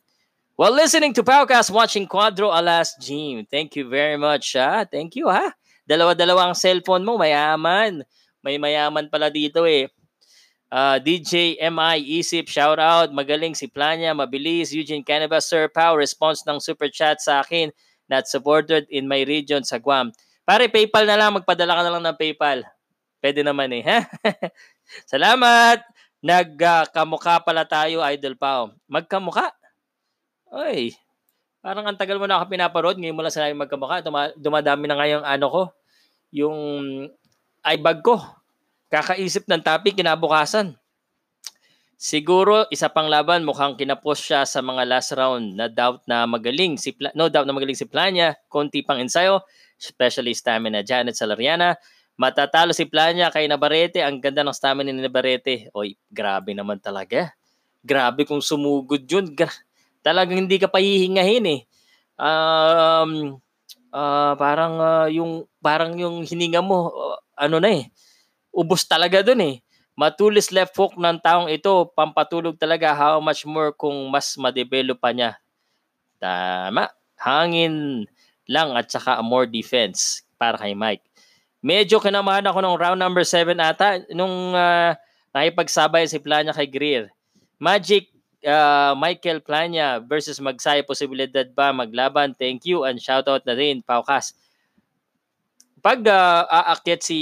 While 0.52 0.76
listening 0.76 1.16
to 1.16 1.24
podcast, 1.24 1.72
watching 1.72 2.04
Quadro 2.04 2.52
Alas 2.52 2.92
Gym. 3.00 3.48
Thank 3.48 3.72
you 3.72 3.88
very 3.88 4.20
much. 4.20 4.52
Ha? 4.52 4.84
Thank 4.84 5.16
you 5.16 5.32
ha. 5.32 5.56
Dalawa-dalawa 5.88 6.52
ang 6.52 6.56
cellphone 6.56 7.08
mo, 7.08 7.16
mayaman. 7.16 8.04
May 8.44 8.60
mayaman 8.60 9.08
pala 9.08 9.32
dito 9.32 9.64
eh. 9.64 9.88
Uh, 10.68 11.00
DJ 11.00 11.56
MI 11.72 12.04
Isip, 12.20 12.52
shout 12.52 12.76
out. 12.76 13.08
Magaling 13.16 13.56
si 13.56 13.64
Planya, 13.64 14.12
mabilis. 14.12 14.76
Eugene 14.76 15.00
Canavas, 15.00 15.48
Sir 15.48 15.72
Pau, 15.72 15.96
response 15.96 16.44
ng 16.44 16.60
super 16.60 16.92
chat 16.92 17.16
sa 17.24 17.40
akin. 17.40 17.72
Not 18.12 18.28
supported 18.28 18.84
in 18.92 19.08
my 19.08 19.24
region 19.24 19.64
sa 19.64 19.80
Guam. 19.80 20.12
Pare, 20.44 20.68
PayPal 20.68 21.08
na 21.08 21.16
lang. 21.16 21.32
Magpadala 21.32 21.80
ka 21.80 21.82
na 21.88 21.92
lang 21.96 22.04
ng 22.12 22.18
PayPal. 22.20 22.60
Pwede 23.24 23.40
naman 23.40 23.72
eh. 23.72 23.88
Ha? 23.88 24.04
Salamat! 25.16 25.80
Nagkamukha 26.20 27.40
uh, 27.40 27.42
pala 27.42 27.64
tayo, 27.64 28.04
Idol 28.04 28.36
Pao. 28.36 28.76
Magkamukha? 28.84 29.61
Oy, 30.52 30.92
parang 31.64 31.88
ang 31.88 31.96
tagal 31.96 32.20
mo 32.20 32.28
na 32.28 32.36
ako 32.36 32.52
pinaparod. 32.52 32.96
Ngayon 33.00 33.16
mo 33.16 33.24
lang 33.24 33.32
sinabi 33.32 33.56
magkamukha. 33.56 34.04
Duma- 34.04 34.36
dumadami 34.36 34.84
na 34.84 35.00
ngayong 35.00 35.24
ano 35.24 35.46
ko. 35.48 35.62
Yung 36.32 36.58
iBag 37.64 38.00
ko 38.04 38.20
Kakaisip 38.92 39.48
ng 39.48 39.64
topic 39.64 39.96
kinabukasan. 39.96 40.76
Siguro 41.96 42.68
isa 42.68 42.92
pang 42.92 43.08
laban 43.08 43.40
mukhang 43.40 43.72
kinapos 43.72 44.20
siya 44.20 44.44
sa 44.44 44.60
mga 44.60 44.84
last 44.84 45.16
round 45.16 45.56
na 45.56 45.72
doubt 45.72 46.04
na 46.04 46.28
magaling 46.28 46.76
si 46.76 46.92
Pla- 46.92 47.16
no 47.16 47.32
doubt 47.32 47.48
na 47.48 47.56
magaling 47.56 47.78
si 47.78 47.88
Plania, 47.88 48.36
konti 48.52 48.84
pang 48.84 49.00
ensayo, 49.00 49.48
especially 49.80 50.36
stamina 50.36 50.84
Janet 50.84 51.16
Salariana. 51.16 51.80
Matatalo 52.20 52.76
si 52.76 52.84
Plania 52.84 53.32
kay 53.32 53.48
Navarrete, 53.48 54.04
ang 54.04 54.20
ganda 54.20 54.44
ng 54.44 54.52
stamina 54.52 54.92
ni 54.92 55.00
Navarrete. 55.00 55.72
Oy, 55.72 55.96
grabe 56.12 56.52
naman 56.52 56.76
talaga. 56.76 57.32
Grabe 57.80 58.28
kung 58.28 58.44
sumugod 58.44 59.08
'yun. 59.08 59.32
Gra- 59.32 59.56
talagang 60.02 60.46
hindi 60.46 60.58
ka 60.58 60.68
pahihingahin 60.68 61.46
eh. 61.46 61.60
Um 62.18 63.40
uh, 63.94 64.32
parang 64.36 64.74
uh, 64.78 65.08
yung 65.08 65.48
parang 65.62 65.96
yung 65.96 66.26
hininga 66.26 66.60
mo 66.60 66.92
uh, 66.92 67.18
ano 67.38 67.58
na 67.58 67.70
eh 67.80 67.84
ubos 68.52 68.84
talaga 68.84 69.24
dun 69.24 69.40
eh. 69.40 69.56
Matulis 69.96 70.52
left 70.52 70.76
hook 70.76 70.96
ng 70.96 71.20
taong 71.20 71.48
ito, 71.52 71.88
pampatulog 71.92 72.56
talaga 72.56 72.96
how 72.96 73.20
much 73.20 73.44
more 73.44 73.72
kung 73.76 74.08
mas 74.08 74.36
ma-develop 74.40 74.96
pa 75.00 75.12
niya. 75.12 75.36
Tama. 76.20 76.88
Hangin 77.16 78.06
lang 78.48 78.72
at 78.76 78.88
saka 78.88 79.20
more 79.20 79.48
defense 79.48 80.24
para 80.36 80.56
kay 80.56 80.72
Mike. 80.72 81.04
Medyo 81.62 82.00
kinamahan 82.00 82.48
ako 82.48 82.58
ng 82.60 82.76
round 82.80 83.00
number 83.00 83.22
7 83.22 83.54
ata 83.60 84.02
nung 84.10 84.56
uh, 84.56 84.96
nakipagsabay 85.30 86.08
si 86.08 86.18
Planya 86.18 86.56
kay 86.56 86.66
Greer. 86.66 87.12
Magic 87.60 88.10
uh, 88.46 88.92
Michael 88.98 89.42
Planya 89.42 90.02
versus 90.02 90.38
Magsay. 90.38 90.82
Posibilidad 90.86 91.46
ba 91.54 91.70
maglaban? 91.70 92.34
Thank 92.34 92.66
you 92.66 92.86
and 92.86 92.98
shoutout 92.98 93.46
na 93.46 93.54
rin, 93.54 93.82
Paukas. 93.82 94.34
Pag 95.82 96.06
uh, 96.06 96.46
aakyat 96.46 97.02
si 97.02 97.18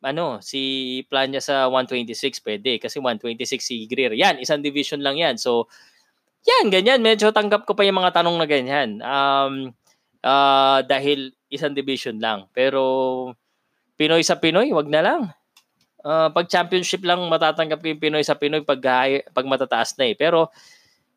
ano, 0.00 0.40
si 0.40 1.04
Planya 1.12 1.44
sa 1.44 1.68
126 1.68 2.40
pwede 2.40 2.80
kasi 2.80 2.96
126 2.96 3.60
si 3.60 3.76
Greer. 3.84 4.16
Yan, 4.16 4.40
isang 4.40 4.64
division 4.64 5.04
lang 5.04 5.20
yan. 5.20 5.36
So, 5.36 5.68
yan, 6.48 6.72
ganyan. 6.72 7.04
Medyo 7.04 7.36
tanggap 7.36 7.68
ko 7.68 7.76
pa 7.76 7.84
yung 7.84 8.00
mga 8.00 8.16
tanong 8.16 8.36
na 8.40 8.48
ganyan. 8.48 9.04
Um, 9.04 9.76
uh, 10.24 10.80
dahil 10.88 11.36
isang 11.52 11.76
division 11.76 12.16
lang. 12.16 12.48
Pero, 12.56 12.80
Pinoy 14.00 14.24
sa 14.24 14.40
Pinoy, 14.40 14.72
wag 14.72 14.88
na 14.88 15.04
lang. 15.04 15.22
Uh, 16.00 16.32
pag 16.32 16.48
championship 16.48 17.04
lang 17.04 17.20
matatanggap 17.28 17.80
ko 17.80 17.86
yung 17.92 18.00
Pinoy 18.00 18.24
sa 18.24 18.36
Pinoy 18.36 18.64
pag, 18.64 18.80
pag 19.30 19.46
matataas 19.46 19.96
na 20.00 20.08
eh. 20.08 20.16
Pero, 20.16 20.48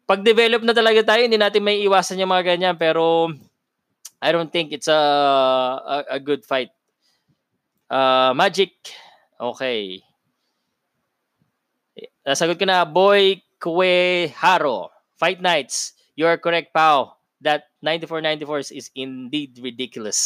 pag 0.03 0.19
develop 0.19 0.61
na 0.63 0.75
talaga 0.75 1.15
tayo, 1.15 1.23
hindi 1.23 1.39
natin 1.39 1.63
may 1.63 1.79
iwasan 1.87 2.19
yung 2.19 2.31
mga 2.31 2.55
ganyan. 2.55 2.75
Pero, 2.75 3.31
I 4.23 4.31
don't 4.31 4.51
think 4.51 4.71
it's 4.71 4.91
a, 4.91 5.01
a, 5.83 5.97
a 6.15 6.19
good 6.19 6.43
fight 6.43 6.71
Uh, 7.93 8.33
Magic. 8.33 8.73
Okay. 9.37 10.01
Nasagot 12.25 12.57
ko 12.57 12.65
na, 12.65 12.81
Boy 12.89 13.45
Kueharo. 13.61 14.89
Fight 15.13 15.37
Nights. 15.37 15.93
You 16.17 16.25
are 16.25 16.41
correct, 16.41 16.73
Pao. 16.73 17.21
That 17.43 17.69
9494 17.85 18.73
is 18.73 18.89
indeed 18.97 19.61
ridiculous. 19.61 20.17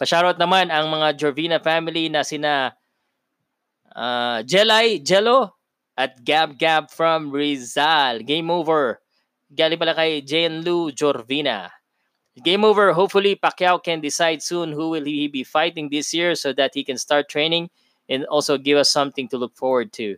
Pa-shoutout 0.00 0.40
naman 0.40 0.72
ang 0.72 0.88
mga 0.88 1.18
Jorvina 1.20 1.60
family 1.60 2.08
na 2.08 2.24
sina 2.24 2.72
uh, 3.94 4.42
Jelay, 4.42 5.02
Jello, 5.02 5.56
at 5.96 6.24
Gab 6.24 6.58
Gab 6.58 6.90
from 6.90 7.30
Rizal. 7.30 8.20
Game 8.24 8.50
over. 8.50 9.00
Galing 9.52 9.78
pala 9.78 9.94
kay 9.94 10.20
Jane 10.24 10.62
Lu 10.62 10.88
Jorvina. 10.92 11.68
Game 12.40 12.64
over. 12.64 12.92
Hopefully, 12.92 13.36
Pacquiao 13.36 13.82
can 13.82 14.00
decide 14.00 14.40
soon 14.40 14.72
who 14.72 14.88
will 14.88 15.04
he 15.04 15.28
be 15.28 15.44
fighting 15.44 15.90
this 15.90 16.14
year 16.14 16.34
so 16.34 16.52
that 16.54 16.72
he 16.72 16.84
can 16.84 16.96
start 16.96 17.28
training 17.28 17.68
and 18.08 18.24
also 18.26 18.56
give 18.56 18.78
us 18.78 18.88
something 18.88 19.28
to 19.28 19.36
look 19.36 19.52
forward 19.56 19.92
to. 20.00 20.16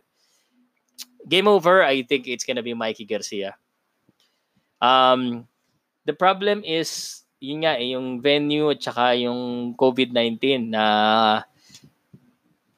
Game 1.27 1.47
over. 1.47 1.83
I 1.83 2.03
think 2.03 2.27
it's 2.27 2.45
gonna 2.45 2.63
be 2.63 2.73
Mikey 2.73 3.05
Garcia. 3.05 3.57
Um, 4.79 5.47
the 6.05 6.13
problem 6.13 6.63
is 6.63 7.23
yun 7.43 7.67
nga, 7.67 7.75
eh, 7.75 7.91
yung 7.91 8.23
venue 8.23 8.71
at 8.71 8.79
saka 8.79 9.19
yung 9.19 9.75
COVID-19 9.75 10.71
na 10.71 10.83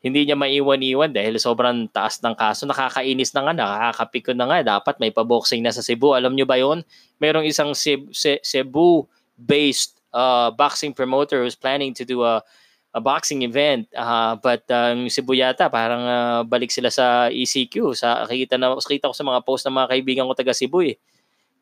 hindi 0.05 0.29
niya 0.29 0.37
maiwan-iwan 0.37 1.09
dahil 1.09 1.41
sobrang 1.41 1.89
taas 1.89 2.21
ng 2.21 2.37
kaso. 2.37 2.69
Nakakainis 2.69 3.33
na 3.33 3.41
nga, 3.49 3.53
nakakapikon 3.57 4.37
na 4.37 4.45
nga. 4.45 4.77
Dapat 4.77 5.01
may 5.01 5.09
pa-boxing 5.09 5.65
na 5.65 5.73
sa 5.73 5.81
Cebu. 5.81 6.13
Alam 6.13 6.37
nyo 6.37 6.45
ba 6.45 6.61
yon 6.61 6.85
Merong 7.17 7.49
isang 7.49 7.73
Cebu, 7.73 8.13
Cebu 8.13 9.09
based 9.33 9.97
uh, 10.13 10.53
boxing 10.53 10.93
promoter 10.93 11.41
who's 11.41 11.57
planning 11.57 11.89
to 11.97 12.05
do 12.05 12.21
a 12.21 12.45
a 12.95 13.01
boxing 13.03 13.43
event. 13.43 13.89
Uh, 13.91 14.39
but 14.39 14.63
uh, 14.71 14.95
yung 14.95 15.11
Cebu 15.11 15.35
yata, 15.35 15.67
parang 15.67 16.05
uh, 16.05 16.41
balik 16.47 16.71
sila 16.71 16.87
sa 16.87 17.27
ECQ. 17.27 17.91
Sa, 17.91 18.23
kita, 18.29 18.55
na, 18.55 18.77
kita 18.79 19.11
ko 19.11 19.15
sa 19.17 19.27
mga 19.27 19.43
post 19.43 19.67
ng 19.67 19.75
mga 19.75 19.89
kaibigan 19.91 20.25
ko 20.29 20.37
taga 20.37 20.55
Cebu 20.55 20.85
eh. 20.87 20.95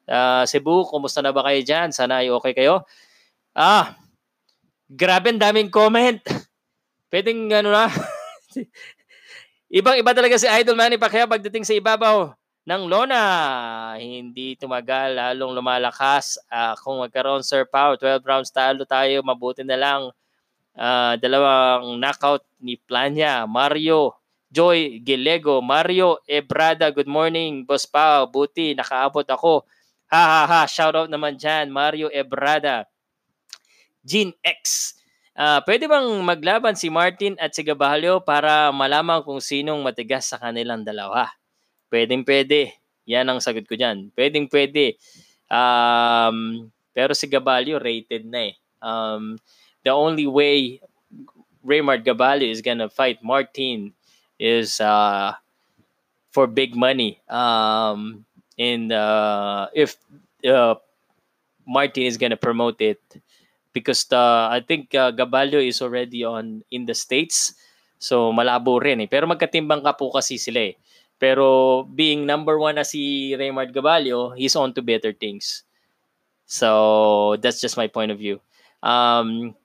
Uh, 0.06 0.45
Cebu, 0.45 0.86
kumusta 0.86 1.26
na 1.26 1.34
ba 1.34 1.41
kayo 1.41 1.64
dyan? 1.65 1.90
Sana 1.90 2.22
ay 2.22 2.30
okay 2.30 2.53
kayo. 2.53 2.86
Ah, 3.57 3.98
grabe 4.86 5.34
ang 5.34 5.41
daming 5.41 5.74
comment. 5.74 6.22
Pwedeng 7.11 7.49
ano 7.49 7.74
na. 7.74 7.90
Ibang-iba 9.82 10.12
talaga 10.14 10.38
si 10.38 10.46
Idol 10.46 10.78
Manny 10.78 11.02
Pacquiao 11.02 11.26
pagdating 11.26 11.66
sa 11.66 11.74
ibabaw 11.74 12.34
ng 12.64 12.84
lona. 12.88 13.24
Hindi 14.00 14.56
tumagal, 14.56 15.20
lalong 15.20 15.52
lumalakas. 15.52 16.40
Uh, 16.48 16.78
kung 16.80 17.04
magkaroon, 17.04 17.44
Sir 17.44 17.68
Pao, 17.68 18.00
12 18.00 18.24
rounds 18.24 18.52
talo 18.54 18.88
tayo, 18.88 19.20
mabuti 19.26 19.66
na 19.66 19.76
lang 19.76 20.02
uh, 20.78 21.14
dalawang 21.20 22.00
knockout 22.00 22.44
ni 22.64 22.80
Planya, 22.80 23.44
Mario, 23.46 24.16
Joy 24.54 25.02
Gilego, 25.02 25.60
Mario 25.66 26.22
Ebrada, 26.30 26.94
good 26.94 27.10
morning, 27.10 27.66
Boss 27.66 27.90
Pao, 27.90 28.30
buti, 28.30 28.78
nakaabot 28.78 29.26
ako. 29.26 29.66
Ha 30.14 30.22
ha 30.22 30.42
ha, 30.46 30.62
shout 30.70 30.94
out 30.94 31.10
naman 31.10 31.34
dyan, 31.36 31.74
Mario 31.74 32.08
Ebrada. 32.14 32.86
Gene 34.06 34.36
X, 34.46 34.94
uh, 35.38 35.60
pwede 35.66 35.86
bang 35.90 36.08
maglaban 36.22 36.76
si 36.78 36.90
Martin 36.90 37.38
at 37.42 37.54
si 37.54 37.62
Gabalio 37.66 38.22
para 38.22 38.70
malaman 38.74 39.22
kung 39.22 39.42
sinong 39.42 39.82
matigas 39.82 40.30
sa 40.30 40.42
kanilang 40.42 40.86
dalawa? 40.86 41.30
Pwedeng 41.94 42.26
pwede. 42.26 42.74
Yan 43.06 43.30
ang 43.30 43.44
sagot 43.44 43.68
ko 43.68 43.78
dyan. 43.78 44.10
Pwedeng 44.16 44.50
pwede. 44.50 44.98
Um, 45.52 46.70
pero 46.96 47.14
si 47.14 47.30
Gabalio 47.30 47.78
rated 47.78 48.26
na 48.26 48.50
eh. 48.50 48.56
Um, 48.84 49.38
the 49.86 49.94
only 49.94 50.26
way 50.26 50.82
Raymond 51.64 52.04
Gabalio 52.04 52.50
is 52.50 52.62
gonna 52.62 52.90
fight 52.90 53.24
Martin 53.24 53.94
is 54.40 54.82
uh, 54.82 55.34
for 56.32 56.48
big 56.48 56.76
money. 56.76 57.22
Um, 57.30 58.26
and 58.58 58.92
uh, 58.92 59.68
if 59.74 59.96
uh, 60.46 60.76
Martin 61.66 62.04
is 62.04 62.18
gonna 62.18 62.38
promote 62.38 62.82
it, 62.82 63.00
because 63.74 64.06
the 64.08 64.48
I 64.50 64.62
think 64.62 64.94
uh, 64.94 65.12
Gabalio 65.12 65.60
is 65.60 65.82
already 65.82 66.24
on 66.24 66.62
in 66.70 66.86
the 66.86 66.94
states, 66.94 67.58
so 67.98 68.32
malabo 68.32 68.80
rin 68.80 69.02
eh. 69.04 69.10
Pero 69.10 69.26
magkatimbang 69.26 69.82
ka 69.82 69.98
po 69.98 70.14
kasi 70.14 70.38
sila 70.38 70.72
eh. 70.72 70.78
Pero 71.18 71.84
being 71.90 72.24
number 72.30 72.62
one 72.62 72.78
na 72.78 72.86
si 72.86 73.34
Raymond 73.34 73.74
Gabalio, 73.74 74.38
he's 74.38 74.56
on 74.56 74.72
to 74.78 74.86
better 74.86 75.12
things. 75.12 75.66
So 76.45 77.36
that's 77.41 77.60
just 77.60 77.76
my 77.76 77.90
point 77.90 78.14
of 78.14 78.20
view. 78.22 78.38
Um, 78.84 79.56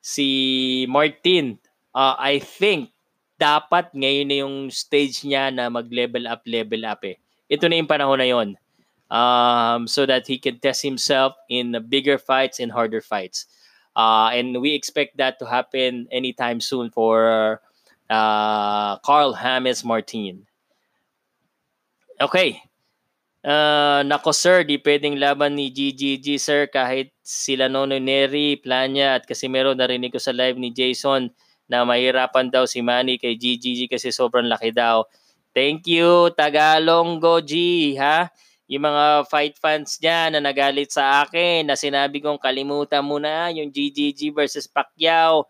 si 0.00 0.86
Martin, 0.88 1.60
uh, 1.94 2.16
I 2.18 2.40
think 2.42 2.90
dapat 3.36 3.92
ngayon 3.92 4.26
na 4.26 4.36
yung 4.46 4.56
stage 4.70 5.26
niya 5.26 5.50
na 5.50 5.66
mag-level 5.68 6.30
up, 6.30 6.42
level 6.46 6.82
up 6.86 7.02
eh. 7.04 7.18
Ito 7.50 7.68
na 7.68 7.76
yung 7.76 7.90
panahon 7.90 8.18
na 8.18 8.28
yon. 8.30 8.56
Um, 9.12 9.84
so 9.84 10.08
that 10.08 10.24
he 10.24 10.40
can 10.40 10.56
test 10.56 10.80
himself 10.80 11.36
in 11.52 11.76
bigger 11.92 12.16
fights 12.16 12.56
and 12.64 12.72
harder 12.72 13.04
fights. 13.04 13.44
Uh, 13.92 14.32
and 14.32 14.56
we 14.56 14.72
expect 14.72 15.20
that 15.20 15.36
to 15.38 15.44
happen 15.44 16.08
anytime 16.08 16.64
soon 16.64 16.88
for 16.88 17.60
uh, 18.08 18.96
Carl 19.04 19.36
James 19.36 19.84
Martin. 19.84 20.48
Okay. 22.20 22.62
Uh, 23.42 24.06
nako 24.06 24.30
sir, 24.30 24.62
di 24.62 24.78
pwedeng 24.78 25.18
laban 25.18 25.58
ni 25.58 25.68
GGG 25.74 26.38
sir 26.38 26.70
kahit 26.70 27.10
sila 27.26 27.66
Nono 27.66 27.98
Neri, 27.98 28.54
Planya 28.62 29.18
at 29.18 29.26
Casimero 29.26 29.74
narinig 29.74 30.14
ko 30.14 30.22
sa 30.22 30.30
live 30.30 30.54
ni 30.56 30.70
Jason 30.70 31.26
na 31.66 31.82
mahirapan 31.82 32.54
daw 32.54 32.70
si 32.70 32.78
Manny 32.78 33.18
kay 33.18 33.34
GGG 33.34 33.90
kasi 33.90 34.14
sobrang 34.14 34.46
laki 34.46 34.70
daw. 34.70 35.02
Thank 35.50 35.90
you, 35.90 36.30
Tagalongo 36.38 37.42
G, 37.42 37.92
ha? 37.98 38.30
Yung 38.72 38.88
mga 38.88 39.28
fight 39.28 39.60
fans 39.60 40.00
dyan 40.00 40.32
na 40.32 40.40
nagalit 40.40 40.88
sa 40.88 41.20
akin 41.20 41.68
na 41.68 41.76
sinabi 41.76 42.24
kong 42.24 42.40
kalimutan 42.40 43.04
mo 43.04 43.20
na 43.20 43.52
yung 43.52 43.68
GGG 43.68 44.32
versus 44.32 44.64
Pacquiao. 44.64 45.44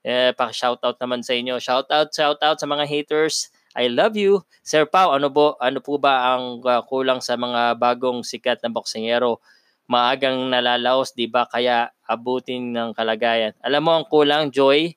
Eh, 0.00 0.32
pa-shoutout 0.32 0.96
naman 0.96 1.20
sa 1.20 1.36
inyo. 1.36 1.60
Shoutout, 1.60 2.16
shoutout 2.16 2.56
sa 2.56 2.64
mga 2.64 2.88
haters 2.88 3.52
I 3.72 3.88
love 3.88 4.20
you. 4.20 4.44
Sir 4.60 4.84
Pau, 4.84 5.16
ano 5.16 5.32
po, 5.32 5.56
ano 5.56 5.80
po 5.80 5.96
ba 5.96 6.36
ang 6.36 6.60
uh, 6.60 6.84
kulang 6.84 7.24
sa 7.24 7.40
mga 7.40 7.80
bagong 7.80 8.20
sikat 8.20 8.60
na 8.60 8.68
boksingero? 8.68 9.40
Maagang 9.88 10.52
nalalaos, 10.52 11.16
di 11.16 11.24
ba? 11.24 11.48
Kaya 11.48 11.88
abutin 12.04 12.76
ng 12.76 12.92
kalagayan. 12.92 13.56
Alam 13.64 13.82
mo 13.88 13.92
ang 13.96 14.04
kulang, 14.04 14.52
Joy? 14.52 14.92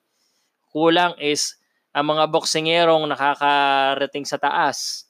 Kulang 0.68 1.16
is 1.16 1.56
ang 1.96 2.12
mga 2.12 2.28
boksingerong 2.28 3.08
nakakarating 3.08 4.28
sa 4.28 4.36
taas, 4.36 5.05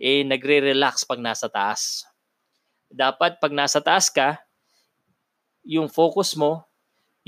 eh 0.00 0.24
nagre-relax 0.24 1.04
pag 1.04 1.20
nasa 1.20 1.52
taas. 1.52 2.08
Dapat 2.88 3.36
pag 3.36 3.52
nasa 3.52 3.84
taas 3.84 4.08
ka, 4.08 4.40
yung 5.60 5.92
focus 5.92 6.32
mo, 6.32 6.64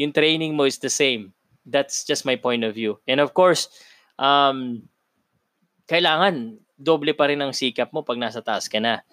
yung 0.01 0.11
training 0.11 0.57
mo 0.57 0.65
is 0.65 0.81
the 0.81 0.89
same. 0.89 1.37
That's 1.69 2.09
just 2.09 2.25
my 2.25 2.41
point 2.41 2.65
of 2.65 2.73
view. 2.73 2.99
And 3.05 3.21
of 3.21 3.37
course, 3.37 3.69
um, 4.17 4.89
kailangan 5.85 6.59
doble 6.81 7.13
pa 7.13 7.29
rin 7.29 7.45
ang 7.45 7.53
sikap 7.53 7.93
mo 7.93 8.03
pag 8.03 8.19
nasa 8.19 8.41
taas 8.41 8.67
ka 8.67 8.81
na. 8.81 9.05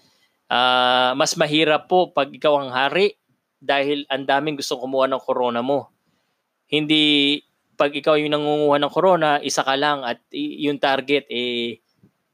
Uh, 0.50 1.14
mas 1.14 1.38
mahirap 1.38 1.86
po 1.86 2.10
pag 2.10 2.32
ikaw 2.32 2.58
ang 2.58 2.72
hari 2.74 3.20
dahil 3.60 4.08
ang 4.10 4.26
daming 4.26 4.58
gusto 4.58 4.80
kumuha 4.80 5.06
ng 5.12 5.22
corona 5.22 5.60
mo. 5.60 5.92
Hindi 6.66 7.38
pag 7.76 7.94
ikaw 7.94 8.18
yung 8.18 8.34
nangunguha 8.34 8.82
ng 8.82 8.92
corona, 8.92 9.38
isa 9.44 9.62
ka 9.62 9.76
lang 9.78 10.02
at 10.02 10.24
yung 10.34 10.82
target 10.82 11.28
eh 11.30 11.84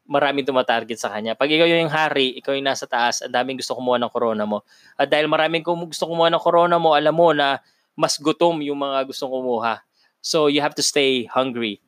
maraming 0.06 0.46
tumatarget 0.46 1.02
sa 1.02 1.10
kanya. 1.12 1.34
Pag 1.34 1.50
ikaw 1.50 1.66
yung 1.66 1.92
hari, 1.92 2.38
ikaw 2.38 2.54
yung 2.54 2.66
nasa 2.66 2.86
taas, 2.86 3.26
ang 3.26 3.34
daming 3.34 3.58
gusto 3.58 3.74
kumuha 3.74 3.98
ng 4.02 4.12
corona 4.14 4.46
mo. 4.46 4.62
At 4.96 5.10
dahil 5.10 5.26
maraming 5.26 5.66
gusto 5.66 6.06
kumuha 6.06 6.30
ng 6.30 6.42
corona 6.42 6.78
mo, 6.78 6.94
alam 6.94 7.14
mo 7.14 7.34
na 7.34 7.60
mas 7.98 8.22
gutom 8.22 8.62
yung 8.62 8.78
mga 8.78 9.10
gustong 9.10 9.34
kumuha. 9.34 9.82
So 10.22 10.48
you 10.48 10.62
have 10.62 10.78
to 10.78 10.86
stay 10.86 11.26
hungry. 11.28 11.82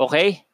Okay? 0.00 0.48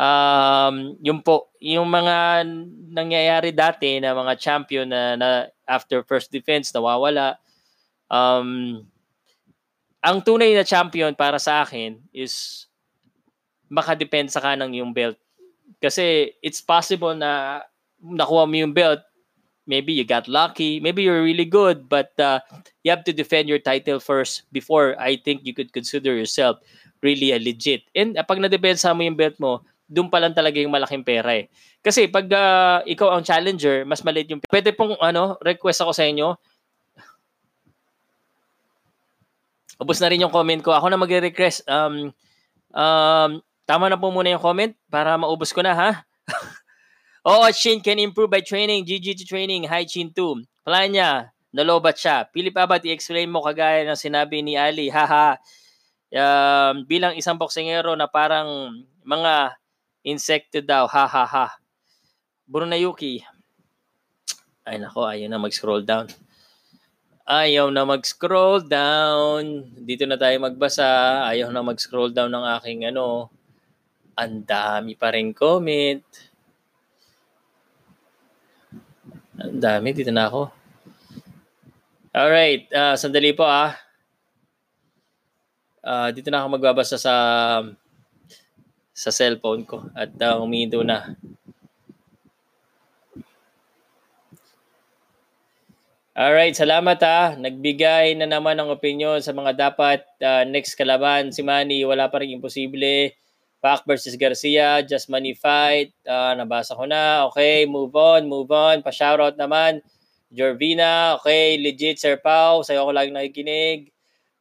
um, 0.00 0.96
yung 1.04 1.20
po, 1.20 1.50
yung 1.58 1.88
mga 1.88 2.46
nangyayari 2.90 3.50
dati 3.52 3.98
na 3.98 4.16
mga 4.16 4.34
champion 4.38 4.86
na, 4.88 5.14
na 5.14 5.28
after 5.66 6.02
first 6.06 6.32
defense 6.32 6.72
nawawala, 6.72 7.38
um, 8.08 8.80
ang 10.00 10.18
tunay 10.24 10.56
na 10.56 10.64
champion 10.64 11.12
para 11.12 11.36
sa 11.36 11.60
akin 11.60 12.00
is 12.14 12.66
makadepensa 13.68 14.40
ka 14.40 14.56
ng 14.56 14.80
yung 14.80 14.96
belt. 14.96 15.20
Kasi 15.80 16.36
it's 16.44 16.60
possible 16.60 17.16
na 17.16 17.64
nakuha 18.00 18.44
mo 18.44 18.54
yung 18.56 18.76
belt, 18.76 19.00
maybe 19.66 19.92
you 19.92 20.04
got 20.04 20.28
lucky, 20.28 20.80
maybe 20.80 21.04
you're 21.04 21.24
really 21.24 21.48
good, 21.48 21.88
but 21.88 22.12
uh, 22.20 22.40
you 22.84 22.92
have 22.92 23.04
to 23.04 23.12
defend 23.12 23.48
your 23.48 23.60
title 23.60 24.00
first 24.00 24.44
before 24.52 24.96
I 25.00 25.16
think 25.16 25.44
you 25.44 25.52
could 25.52 25.72
consider 25.72 26.16
yourself 26.16 26.58
really 27.00 27.32
a 27.32 27.40
legit. 27.40 27.88
And 27.96 28.16
uh, 28.16 28.24
pag 28.24 28.40
na-depensa 28.40 28.92
mo 28.92 29.04
yung 29.04 29.16
belt 29.16 29.40
mo, 29.40 29.64
doon 29.90 30.06
pa 30.12 30.22
lang 30.22 30.36
talaga 30.36 30.60
yung 30.60 30.70
malaking 30.70 31.02
pera 31.02 31.34
eh. 31.34 31.50
Kasi 31.82 32.06
pag 32.06 32.28
uh, 32.30 32.84
ikaw 32.86 33.10
ang 33.10 33.24
challenger, 33.24 33.82
mas 33.88 34.04
maliit 34.04 34.30
yung 34.30 34.40
Pwede 34.46 34.70
pong 34.76 34.94
ano, 35.00 35.40
request 35.40 35.82
ako 35.82 35.92
sa 35.96 36.06
inyo. 36.06 36.36
Ubus 39.80 39.98
na 39.98 40.12
rin 40.12 40.20
yung 40.20 40.30
comment 40.30 40.60
ko. 40.60 40.76
Ako 40.76 40.92
na 40.92 41.00
magre-request. 41.00 41.64
Um, 41.64 42.12
um, 42.76 43.40
tama 43.70 43.86
na 43.86 43.94
po 43.94 44.10
muna 44.10 44.34
yung 44.34 44.42
comment 44.42 44.74
para 44.90 45.14
maubos 45.14 45.54
ko 45.54 45.62
na 45.62 45.70
ha. 45.70 45.90
Oo, 47.30 47.46
Shin 47.54 47.78
can 47.78 48.02
improve 48.02 48.26
by 48.26 48.42
training. 48.42 48.82
GGT 48.82 49.22
training. 49.30 49.70
Hi, 49.70 49.86
Chin 49.86 50.10
2. 50.10 50.66
Plan 50.66 50.90
niya. 50.90 51.30
Nalobat 51.54 51.94
siya. 51.94 52.26
Philip 52.34 52.58
Abad, 52.58 52.82
i-explain 52.82 53.30
mo 53.30 53.38
kagaya 53.46 53.86
ng 53.86 53.94
sinabi 53.94 54.42
ni 54.42 54.58
Ali. 54.58 54.90
Haha. 54.96 55.38
um, 56.10 56.82
bilang 56.82 57.14
isang 57.14 57.38
boksingero 57.38 57.94
na 57.94 58.10
parang 58.10 58.74
mga 59.06 59.54
Insekto 60.00 60.64
daw, 60.64 60.88
ha 60.88 61.04
ha 61.04 61.24
ha. 61.28 61.46
Brunayuki. 62.48 63.20
Ay 64.64 64.80
nako, 64.80 65.04
ayaw 65.04 65.28
na 65.28 65.36
mag-scroll 65.36 65.84
down. 65.84 66.08
Ayaw 67.28 67.68
na 67.68 67.84
mag-scroll 67.84 68.64
down. 68.64 69.70
Dito 69.76 70.08
na 70.08 70.16
tayo 70.16 70.40
magbasa. 70.40 71.20
Ayaw 71.28 71.52
na 71.52 71.60
mag-scroll 71.60 72.16
down 72.16 72.32
ng 72.32 72.48
aking 72.58 72.88
ano. 72.88 73.28
Ang 74.20 74.44
dami 74.44 74.92
pa 75.00 75.16
rin 75.16 75.32
comment. 75.32 76.04
Ang 79.40 79.56
dami. 79.56 79.96
Dito 79.96 80.12
na 80.12 80.28
ako. 80.28 80.52
Alright. 82.12 82.68
Uh, 82.68 83.00
sandali 83.00 83.32
po 83.32 83.48
ah. 83.48 83.72
Uh, 85.80 86.12
dito 86.12 86.28
na 86.28 86.44
ako 86.44 86.60
magbabasa 86.60 87.00
sa 87.00 87.14
sa 88.92 89.08
cellphone 89.08 89.64
ko 89.64 89.88
at 89.96 90.12
uh, 90.20 90.36
umido 90.44 90.84
na. 90.84 91.16
Alright, 96.12 96.52
salamat 96.52 97.00
ha. 97.00 97.32
Nagbigay 97.40 98.12
na 98.20 98.28
naman 98.28 98.60
ng 98.60 98.68
opinion 98.68 99.24
sa 99.24 99.32
mga 99.32 99.56
dapat 99.56 100.04
uh, 100.20 100.44
next 100.44 100.76
kalaban. 100.76 101.32
Si 101.32 101.40
Manny, 101.40 101.80
wala 101.88 102.12
pa 102.12 102.20
rin 102.20 102.36
imposible. 102.36 103.16
Pac 103.60 103.84
versus 103.84 104.16
Garcia, 104.16 104.80
just 104.80 105.12
money 105.12 105.36
fight. 105.36 105.92
Uh, 106.08 106.32
nabasa 106.32 106.72
ko 106.72 106.88
na. 106.88 107.28
Okay, 107.28 107.68
move 107.68 107.92
on, 107.92 108.24
move 108.24 108.48
on. 108.48 108.80
Pa-shoutout 108.80 109.36
naman. 109.36 109.84
Jorvina, 110.32 111.20
okay, 111.20 111.60
legit 111.60 112.00
Sir 112.00 112.16
Pau. 112.16 112.64
Sa'yo 112.64 112.88
ko 112.88 112.92
lagi 112.96 113.12
nakikinig. 113.12 113.92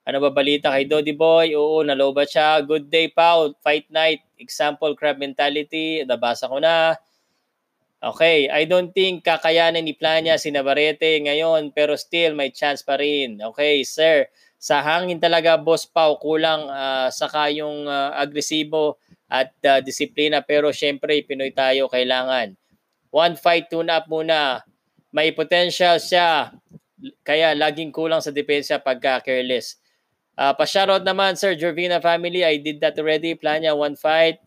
Ano 0.07 0.23
ba 0.23 0.31
balita 0.31 0.71
kay 0.71 0.87
Dodi 0.87 1.11
Boy? 1.11 1.53
Oo, 1.53 1.83
nalobat 1.83 2.31
siya. 2.31 2.63
Good 2.63 2.87
day, 2.87 3.11
Pau. 3.11 3.51
Fight 3.59 3.91
night. 3.91 4.23
Example, 4.39 4.95
crab 4.95 5.19
mentality. 5.19 6.01
Nabasa 6.07 6.47
ko 6.47 6.57
na. 6.63 6.95
Okay, 7.99 8.47
I 8.47 8.63
don't 8.63 8.95
think 8.95 9.27
kakayanin 9.27 9.83
ni 9.83 9.91
Plania 9.91 10.39
si 10.39 10.55
Navarrete 10.55 11.19
ngayon 11.19 11.75
pero 11.75 11.99
still 11.99 12.31
may 12.31 12.47
chance 12.47 12.79
pa 12.79 12.95
rin. 12.95 13.43
Okay, 13.51 13.83
sir. 13.83 14.31
Sa 14.55 14.79
hangin 14.79 15.19
talaga, 15.19 15.59
Boss 15.59 15.83
Pau, 15.83 16.15
kulang 16.15 16.71
uh, 16.71 17.11
saka 17.11 17.51
yung 17.51 17.91
uh, 17.91 18.15
agresibo 18.15 18.95
at 19.29 19.53
uh, 19.63 19.79
disiplina 19.79 20.41
pero 20.41 20.73
syempre 20.73 21.21
Pinoy 21.21 21.53
tayo 21.53 21.85
kailangan. 21.85 22.57
One 23.13 23.37
fight, 23.37 23.69
tune 23.69 23.89
up 23.89 24.09
muna. 24.09 24.65
May 25.09 25.33
potential 25.33 25.97
siya 25.97 26.53
kaya 27.23 27.55
laging 27.55 27.93
kulang 27.93 28.21
sa 28.21 28.33
depensa 28.33 28.81
pagka 28.81 29.23
careless. 29.23 29.79
Uh, 30.39 30.55
pa-shoutout 30.55 31.03
naman, 31.03 31.35
Sir 31.35 31.51
Jorvina 31.55 31.99
family. 31.99 32.47
I 32.47 32.63
did 32.63 32.79
that 32.79 32.95
already. 32.95 33.35
Planya, 33.35 33.75
one 33.75 33.99
fight. 33.99 34.39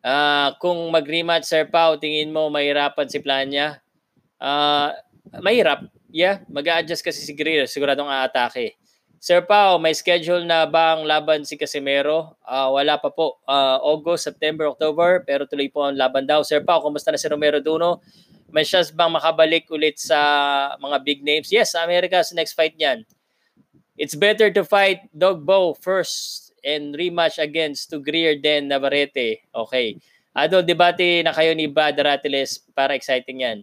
Uh, 0.00 0.54
kung 0.62 0.78
mag-rematch 0.94 1.44
Sir 1.44 1.66
Pau, 1.66 1.98
tingin 1.98 2.30
mo 2.30 2.46
mahirapan 2.46 3.10
si 3.10 3.18
Planya? 3.18 3.82
Uh, 4.38 4.94
mahirap. 5.42 5.90
Yeah, 6.14 6.46
mag-a-adjust 6.46 7.02
kasi 7.02 7.22
si 7.26 7.34
Greer. 7.34 7.66
Siguradong 7.66 8.06
aatake. 8.06 8.79
Sir 9.20 9.44
Pau, 9.44 9.76
may 9.76 9.92
schedule 9.92 10.48
na 10.48 10.64
bang 10.64 11.04
laban 11.04 11.44
si 11.44 11.60
Casimero? 11.60 12.40
Uh, 12.40 12.72
wala 12.72 12.96
pa 12.96 13.12
po. 13.12 13.36
Uh, 13.44 13.76
August, 13.84 14.24
September, 14.24 14.64
October. 14.72 15.20
Pero 15.28 15.44
tuloy 15.44 15.68
po 15.68 15.84
ang 15.84 15.92
laban 15.92 16.24
daw. 16.24 16.40
Sir 16.40 16.64
Pau, 16.64 16.80
kumusta 16.80 17.12
na 17.12 17.20
si 17.20 17.28
Romero 17.28 17.60
Duno? 17.60 18.00
May 18.48 18.64
chance 18.64 18.88
bang 18.88 19.12
makabalik 19.12 19.68
ulit 19.68 20.00
sa 20.00 20.16
mga 20.80 20.96
big 21.04 21.20
names? 21.20 21.52
Yes, 21.52 21.76
America 21.76 22.24
sa 22.24 22.32
next 22.32 22.56
fight 22.56 22.80
niyan. 22.80 23.04
It's 24.00 24.16
better 24.16 24.48
to 24.56 24.64
fight 24.64 25.04
Dog 25.12 25.44
Bow 25.44 25.76
first 25.76 26.56
and 26.64 26.96
rematch 26.96 27.36
against 27.36 27.92
to 27.92 28.00
Greer 28.00 28.40
then 28.40 28.72
Navarrete. 28.72 29.44
Okay. 29.52 30.00
Ado, 30.32 30.64
debate 30.64 31.20
na 31.20 31.36
kayo 31.36 31.52
ni 31.52 31.68
Bad 31.68 32.00
Ratiles 32.00 32.64
para 32.72 32.96
exciting 32.96 33.44
yan. 33.44 33.58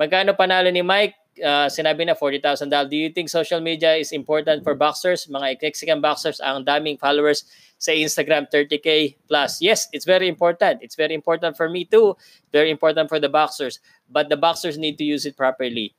Magkano 0.00 0.32
panalo 0.32 0.72
ni 0.72 0.80
Mike? 0.80 1.20
Uh, 1.40 1.64
sinabi 1.72 2.04
na 2.04 2.12
$40,000. 2.12 2.68
Do 2.92 2.96
you 2.96 3.08
think 3.08 3.32
social 3.32 3.64
media 3.64 3.96
is 3.96 4.12
important 4.12 4.60
for 4.60 4.76
boxers? 4.76 5.24
Mga 5.32 5.64
Mexican 5.64 6.00
boxers 6.04 6.44
ang 6.44 6.60
daming 6.60 7.00
followers 7.00 7.48
sa 7.80 7.90
Instagram 7.96 8.44
30k 8.52 9.16
plus. 9.26 9.58
Yes, 9.64 9.88
it's 9.96 10.04
very 10.04 10.28
important. 10.28 10.84
It's 10.84 10.94
very 10.94 11.16
important 11.16 11.56
for 11.56 11.72
me 11.72 11.88
too. 11.88 12.20
Very 12.52 12.68
important 12.68 13.08
for 13.08 13.16
the 13.16 13.32
boxers. 13.32 13.80
But 14.12 14.28
the 14.28 14.36
boxers 14.36 14.76
need 14.76 15.00
to 15.00 15.06
use 15.08 15.24
it 15.24 15.34
properly. 15.34 15.96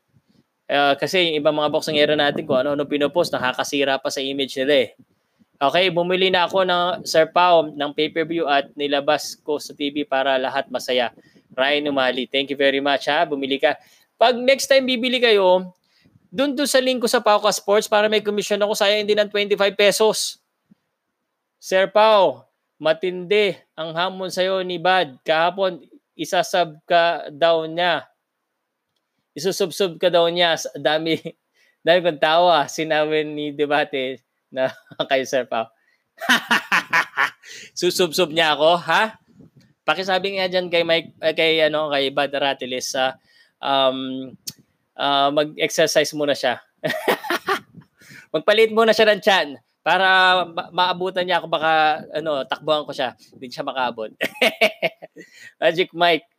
Uh, 0.69 0.95
kasi 0.95 1.33
yung 1.33 1.43
ibang 1.43 1.57
mga 1.57 1.69
boxingero 1.73 2.13
natin 2.15 2.47
kung 2.47 2.61
ano-ano 2.63 2.87
pinopost, 2.87 3.35
nakakasira 3.35 3.99
pa 3.99 4.13
sa 4.13 4.23
image 4.23 4.55
nila 4.61 4.87
eh. 4.87 4.89
Okay, 5.59 5.91
bumili 5.91 6.27
na 6.31 6.47
ako 6.47 6.63
ng 6.67 6.85
Sir 7.07 7.31
Pao 7.31 7.67
ng 7.67 7.91
pay-per-view 7.95 8.47
at 8.47 8.71
nilabas 8.75 9.39
ko 9.43 9.59
sa 9.59 9.71
TV 9.71 10.03
para 10.03 10.35
lahat 10.39 10.67
masaya. 10.71 11.11
Ryan 11.53 11.93
Umali, 11.93 12.25
thank 12.27 12.49
you 12.49 12.57
very 12.57 12.81
much 12.81 13.05
ha. 13.07 13.23
Bumili 13.23 13.61
ka. 13.61 13.77
Pag 14.23 14.39
next 14.39 14.71
time 14.71 14.87
bibili 14.87 15.19
kayo, 15.19 15.75
dun 16.31 16.55
doon 16.55 16.63
sa 16.63 16.79
link 16.79 17.03
ko 17.03 17.11
sa 17.11 17.19
Pauka 17.19 17.51
Sports 17.51 17.91
para 17.91 18.07
may 18.07 18.23
commission 18.23 18.55
ako, 18.55 18.71
sayang 18.71 19.03
din 19.03 19.19
ng 19.19 19.27
25 19.27 19.75
pesos. 19.75 20.39
Sir 21.59 21.91
Pao, 21.91 22.47
matindi 22.79 23.51
ang 23.75 23.91
hamon 23.91 24.31
sa'yo 24.31 24.63
ni 24.63 24.79
Bad. 24.79 25.19
Kahapon, 25.27 25.83
isasub 26.15 26.79
ka 26.87 27.27
daw 27.35 27.67
niya. 27.67 28.07
Isusubsub 29.35 29.99
ka 29.99 30.07
daw 30.07 30.31
niya. 30.31 30.55
Dami, 30.79 31.19
dami 31.83 31.99
kong 31.99 32.23
tawa. 32.23 32.63
Sinabi 32.71 33.27
ni 33.27 33.51
Debate, 33.51 34.23
na 34.47 34.71
kay 35.11 35.27
Sir 35.27 35.51
Pao. 35.51 35.67
Susubsob 37.75 38.31
niya 38.31 38.55
ako, 38.55 38.79
ha? 38.87 39.19
Pakisabi 39.83 40.39
nga 40.39 40.47
diyan 40.47 40.71
kay 40.71 40.87
Mike 40.87 41.11
eh, 41.19 41.35
kay 41.35 41.59
ano 41.67 41.91
kay 41.91 42.07
Bad 42.07 42.31
Ratilis 42.31 42.95
sa 42.95 43.11
uh, 43.11 43.32
um 43.63 43.97
uh, 44.99 45.29
mag-exercise 45.31 46.11
muna 46.11 46.35
siya. 46.35 46.59
Magpalit 48.35 48.75
muna 48.75 48.91
siya 48.91 49.07
ng 49.07 49.23
chan 49.23 49.55
para 49.83 50.07
ma- 50.47 50.71
maabutan 50.71 51.23
niya 51.23 51.39
ako 51.39 51.47
baka 51.51 52.03
ano 52.15 52.47
takbuhan 52.47 52.87
ko 52.87 52.95
siya 52.95 53.19
hindi 53.35 53.51
siya 53.51 53.67
makaabot 53.67 54.15
Magic 55.59 55.91
Mike 55.91 56.31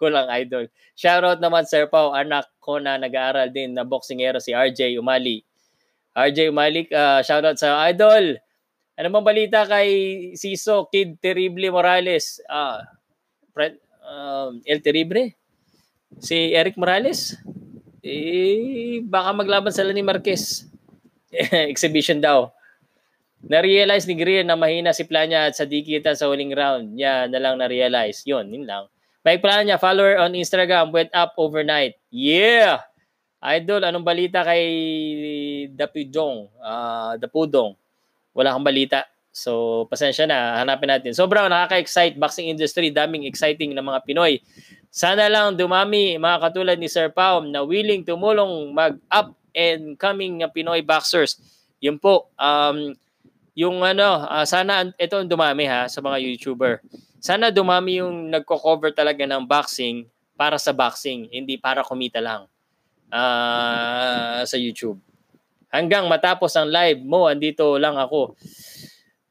kulang 0.00 0.32
idol 0.40 0.64
shoutout 0.96 1.36
naman 1.36 1.68
Sir 1.68 1.92
Pao 1.92 2.16
anak 2.16 2.48
ko 2.56 2.80
na 2.80 2.96
nag-aaral 2.96 3.52
din 3.52 3.76
na 3.76 3.84
boxingero 3.84 4.40
si 4.40 4.56
RJ 4.56 4.96
Umali 4.96 5.44
RJ 6.16 6.48
Malik, 6.48 6.88
uh, 6.96 7.20
shoutout 7.20 7.60
sa 7.60 7.84
idol. 7.92 8.40
Ano 8.96 9.12
bang 9.12 9.26
balita 9.28 9.68
kay 9.68 9.88
Siso 10.32 10.88
Kid 10.88 11.20
Terrible 11.20 11.68
Morales? 11.68 12.40
Ah, 12.48 12.80
uh, 12.80 12.88
friend, 13.52 13.76
um, 14.00 14.64
El 14.64 14.80
Terrible? 14.80 15.36
Si 16.20 16.52
Eric 16.56 16.80
Morales? 16.80 17.36
Eh, 18.00 19.02
baka 19.02 19.34
maglaban 19.34 19.74
sila 19.74 19.90
ni 19.90 20.00
Marquez. 20.00 20.64
Exhibition 21.72 22.22
daw. 22.22 22.54
Na-realize 23.46 24.08
ni 24.08 24.14
Greer 24.16 24.42
na 24.42 24.58
mahina 24.58 24.96
si 24.96 25.04
Planya 25.04 25.46
at 25.46 25.54
sa 25.54 25.68
dikita 25.68 26.16
sa 26.16 26.26
huling 26.26 26.54
round. 26.56 26.96
Yan 26.98 27.30
na 27.30 27.38
lang 27.38 27.60
na-realize. 27.60 28.24
Yun, 28.24 28.48
yun 28.48 28.64
lang. 28.64 28.88
Mike 29.26 29.42
Planya, 29.42 29.74
follower 29.76 30.22
on 30.22 30.38
Instagram, 30.38 30.94
went 30.94 31.10
up 31.10 31.34
overnight. 31.34 31.98
Yeah! 32.14 32.86
Idol, 33.42 33.84
anong 33.84 34.06
balita 34.06 34.42
kay 34.42 34.64
Dapudong? 35.74 36.50
Uh, 36.62 37.18
Dapudong. 37.20 37.74
Wala 38.32 38.54
kang 38.54 38.66
balita. 38.66 39.06
So, 39.36 39.84
pasensya 39.92 40.24
na. 40.24 40.64
Hanapin 40.64 40.88
natin. 40.88 41.12
Sobrang 41.12 41.46
nakaka-excite 41.52 42.16
boxing 42.16 42.48
industry. 42.48 42.88
Daming 42.88 43.28
exciting 43.28 43.76
na 43.76 43.84
mga 43.84 44.00
Pinoy. 44.08 44.40
Sana 44.96 45.28
lang 45.28 45.60
dumami 45.60 46.16
mga 46.16 46.40
katulad 46.40 46.80
ni 46.80 46.88
Sir 46.88 47.12
Pao 47.12 47.44
na 47.44 47.60
willing 47.60 48.00
tumulong 48.00 48.72
mag-up 48.72 49.36
and 49.52 50.00
coming 50.00 50.40
na 50.40 50.48
Pinoy 50.48 50.80
boxers. 50.80 51.36
Yun 51.84 52.00
po. 52.00 52.32
Um, 52.40 52.96
yung 53.52 53.84
ano, 53.84 54.24
uh, 54.24 54.48
sana 54.48 54.88
ito 54.96 55.20
dumami 55.28 55.68
ha 55.68 55.84
sa 55.92 56.00
mga 56.00 56.16
YouTuber. 56.16 56.80
Sana 57.20 57.52
dumami 57.52 58.00
yung 58.00 58.32
nagko-cover 58.32 58.96
talaga 58.96 59.28
ng 59.28 59.44
boxing 59.44 60.08
para 60.32 60.56
sa 60.56 60.72
boxing, 60.72 61.28
hindi 61.28 61.60
para 61.60 61.84
kumita 61.84 62.24
lang 62.24 62.48
uh, 63.12 64.40
sa 64.48 64.56
YouTube. 64.56 64.96
Hanggang 65.68 66.08
matapos 66.08 66.56
ang 66.56 66.72
live 66.72 67.04
mo, 67.04 67.28
andito 67.28 67.76
lang 67.76 68.00
ako. 68.00 68.32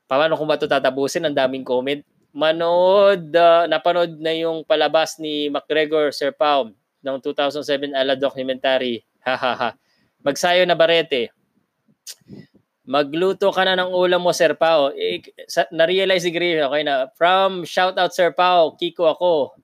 Paano 0.05 0.37
ko 0.37 0.45
ba 0.45 0.61
ito 0.61 0.69
tatapusin? 0.69 1.25
Ang 1.25 1.33
daming 1.33 1.65
comment. 1.65 2.05
Manood, 2.35 3.31
uh, 3.31 3.63
napanood 3.63 4.19
na 4.19 4.35
yung 4.35 4.67
palabas 4.67 5.15
ni 5.23 5.47
McGregor 5.47 6.11
Sir 6.11 6.35
Pao 6.35 6.67
ng 6.99 7.17
2007 7.23 7.95
ala 7.95 8.19
documentary. 8.19 9.07
Hahaha. 9.23 9.79
Magsayo 10.19 10.67
na 10.67 10.75
barete. 10.75 11.31
Magluto 12.83 13.55
ka 13.55 13.63
na 13.63 13.79
ng 13.79 13.87
ulam 13.87 14.19
mo, 14.19 14.35
Sir 14.35 14.51
Pao. 14.51 14.91
Eh, 14.91 15.23
na-realize 15.71 16.27
si 16.27 16.31
Gray, 16.35 16.59
okay 16.59 16.83
na. 16.83 17.07
From 17.15 17.63
shout 17.63 17.95
out 17.95 18.11
Sir 18.11 18.35
Pao, 18.35 18.75
Kiko 18.75 19.07
ako. 19.07 19.55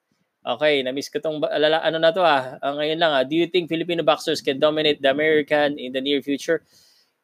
Okay, 0.42 0.80
na-miss 0.80 1.12
ko 1.12 1.20
tong 1.20 1.44
alala, 1.44 1.84
ano 1.84 2.00
na 2.00 2.16
to 2.16 2.24
ah. 2.24 2.56
Uh, 2.64 2.80
ngayon 2.80 2.98
lang 3.04 3.12
ah. 3.12 3.28
Do 3.28 3.36
you 3.36 3.52
think 3.52 3.68
Filipino 3.68 4.00
boxers 4.00 4.40
can 4.40 4.64
dominate 4.64 5.04
the 5.04 5.12
American 5.12 5.76
in 5.76 5.92
the 5.92 6.00
near 6.00 6.24
future? 6.24 6.64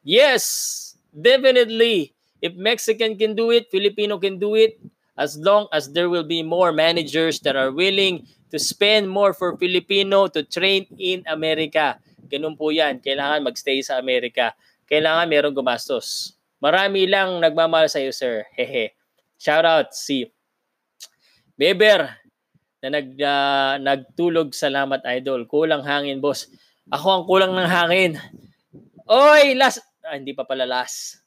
Yes, 0.03 0.94
definitely. 1.15 2.11
If 2.44 2.53
Mexican 2.60 3.15
can 3.15 3.32
do 3.32 3.49
it, 3.56 3.72
Filipino 3.72 4.19
can 4.19 4.38
do 4.38 4.53
it 4.60 4.76
as 5.18 5.35
long 5.41 5.65
as 5.73 5.91
there 5.91 6.07
will 6.07 6.23
be 6.23 6.45
more 6.45 6.72
managers 6.72 7.41
that 7.41 7.57
are 7.57 7.73
willing 7.73 8.23
to 8.53 8.57
spend 8.61 9.10
more 9.10 9.34
for 9.34 9.57
Filipino 9.57 10.30
to 10.30 10.45
train 10.45 10.88
in 10.95 11.26
America. 11.27 11.99
Ganun 12.30 12.56
po 12.56 12.72
yan. 12.72 13.03
Kailangan 13.03 13.44
magstay 13.44 13.84
sa 13.84 13.99
Amerika. 13.99 14.56
Kailangan 14.88 15.27
merong 15.27 15.57
gumastos. 15.57 16.38
Marami 16.64 17.10
lang 17.10 17.44
nagmamahal 17.44 17.91
sa 17.91 17.99
iyo, 17.99 18.15
sir. 18.15 18.48
Hehe. 18.56 18.95
Shout 19.35 19.68
out 19.68 19.91
si 19.94 20.26
Beber 21.57 22.07
na 22.80 22.88
nag, 22.94 23.10
uh, 23.19 23.76
nagtulog 23.81 24.53
salamat 24.53 25.03
idol. 25.18 25.49
Kulang 25.49 25.84
hangin 25.84 26.22
boss. 26.22 26.48
Ako 26.88 27.07
ang 27.11 27.23
kulang 27.27 27.52
ng 27.52 27.68
hangin. 27.68 28.15
Oy, 29.10 29.57
last 29.60 29.84
ah, 30.07 30.15
hindi 30.15 30.31
pa 30.31 30.48
pala 30.48 30.64
last. 30.64 31.19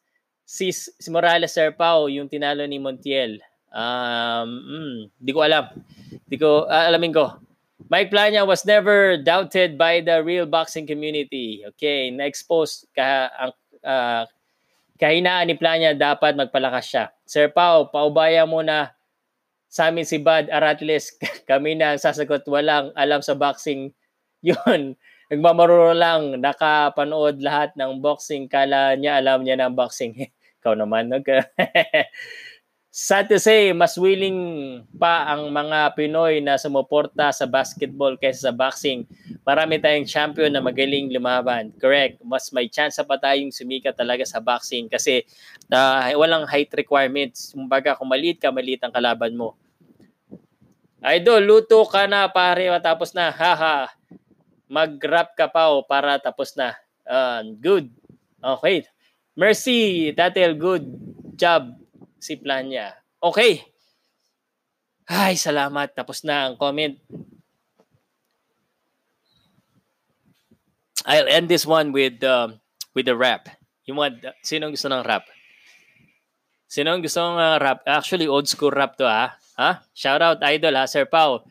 Si, 0.48 0.72
si 0.72 1.08
Morales 1.12 1.52
Sir 1.52 1.76
Pao, 1.76 2.08
yung 2.08 2.26
tinalo 2.26 2.64
ni 2.64 2.80
Montiel. 2.80 3.44
Um, 3.70 4.48
mm, 4.66 4.96
di 5.18 5.30
ko 5.30 5.40
alam. 5.46 5.70
Di 6.26 6.36
ko 6.36 6.66
uh, 6.66 6.84
alamin 6.90 7.14
ko. 7.14 7.38
Mike 7.90 8.12
Plania 8.12 8.46
was 8.46 8.62
never 8.62 9.18
doubted 9.18 9.74
by 9.74 9.98
the 10.04 10.22
real 10.22 10.46
boxing 10.46 10.86
community. 10.86 11.66
Okay, 11.74 12.12
na-expose 12.14 12.86
ka 12.94 13.30
ang 13.34 13.52
uh, 13.82 14.22
kahinaan 15.00 15.48
ni 15.48 15.56
Plania 15.56 15.96
dapat 15.96 16.36
magpalakas 16.36 16.86
siya. 16.86 17.04
Sir 17.24 17.48
Pau, 17.50 17.88
paubaya 17.88 18.44
mo 18.44 18.60
na 18.60 18.92
sa 19.70 19.88
amin 19.88 20.04
si 20.04 20.20
Bad 20.20 20.50
Aratles. 20.52 21.16
Kami 21.50 21.78
na 21.78 21.96
ang 21.96 22.00
sasagot, 22.02 22.44
walang 22.50 22.92
alam 22.98 23.24
sa 23.24 23.38
boxing. 23.38 23.94
Yun, 24.46 24.98
nagmamaruro 25.32 25.94
lang, 25.96 26.36
nakapanood 26.42 27.40
lahat 27.40 27.72
ng 27.78 28.02
boxing. 28.02 28.50
Kala 28.50 28.98
niya 28.98 29.22
alam 29.22 29.40
niya 29.46 29.56
ng 29.56 29.72
boxing. 29.72 30.14
Ikaw 30.60 30.74
naman. 30.76 31.08
Okay. 31.16 31.40
Sad 32.90 33.30
to 33.30 33.38
say, 33.38 33.70
mas 33.70 33.94
willing 33.94 34.82
pa 34.98 35.22
ang 35.30 35.46
mga 35.54 35.94
Pinoy 35.94 36.42
na 36.42 36.58
sumuporta 36.58 37.30
sa 37.30 37.46
basketball 37.46 38.18
kaysa 38.18 38.50
sa 38.50 38.52
boxing. 38.52 39.06
Marami 39.46 39.78
tayong 39.78 40.10
champion 40.10 40.50
na 40.50 40.58
magaling 40.58 41.06
lumaban. 41.06 41.70
Correct. 41.78 42.18
Mas 42.26 42.50
may 42.50 42.66
chance 42.66 42.98
pa 42.98 43.14
tayong 43.14 43.54
sumikat 43.54 43.94
talaga 43.94 44.26
sa 44.26 44.42
boxing 44.42 44.90
kasi 44.90 45.22
uh, 45.70 46.02
walang 46.18 46.50
height 46.50 46.74
requirements. 46.74 47.54
Kumbaga, 47.54 47.94
kung 47.94 48.10
maliit 48.10 48.42
ka, 48.42 48.50
maliit 48.50 48.82
ang 48.82 48.90
kalaban 48.90 49.38
mo. 49.38 49.54
Idol, 50.98 51.46
luto 51.46 51.86
ka 51.86 52.10
na 52.10 52.26
pare, 52.26 52.74
matapos 52.74 53.14
na. 53.14 53.30
Haha. 53.30 53.86
Mag-rap 54.66 55.38
ka 55.38 55.46
pa 55.46 55.70
o 55.70 55.86
para 55.86 56.18
tapos 56.18 56.58
na. 56.58 56.74
Uh, 57.06 57.54
good. 57.54 57.86
Okay. 58.42 58.82
Mercy, 59.38 60.10
Tatel, 60.10 60.58
good 60.58 60.90
job 61.38 61.78
si 62.20 62.38
plan 62.38 62.68
niya. 62.68 62.94
Okay. 63.18 63.64
Ay, 65.10 65.34
salamat. 65.34 65.90
Tapos 65.96 66.22
na 66.22 66.52
ang 66.52 66.54
comment. 66.54 66.94
I'll 71.08 71.26
end 71.26 71.48
this 71.48 71.64
one 71.64 71.90
with 71.90 72.22
um, 72.22 72.60
with 72.94 73.08
the 73.08 73.16
rap. 73.16 73.48
Yung 73.88 73.98
mga, 73.98 74.36
sino 74.44 74.70
gusto 74.70 74.86
ng 74.86 75.02
rap? 75.02 75.26
Sino 76.70 76.94
gusto 77.02 77.18
ng 77.18 77.40
uh, 77.40 77.58
rap? 77.58 77.82
Actually, 77.88 78.30
old 78.30 78.46
school 78.46 78.70
rap 78.70 78.94
to 78.94 79.08
ha. 79.08 79.34
Ha? 79.58 79.82
Shout 79.90 80.22
out 80.22 80.44
idol 80.46 80.78
ha, 80.78 80.86
Sir 80.86 81.08
Pau. 81.08 81.42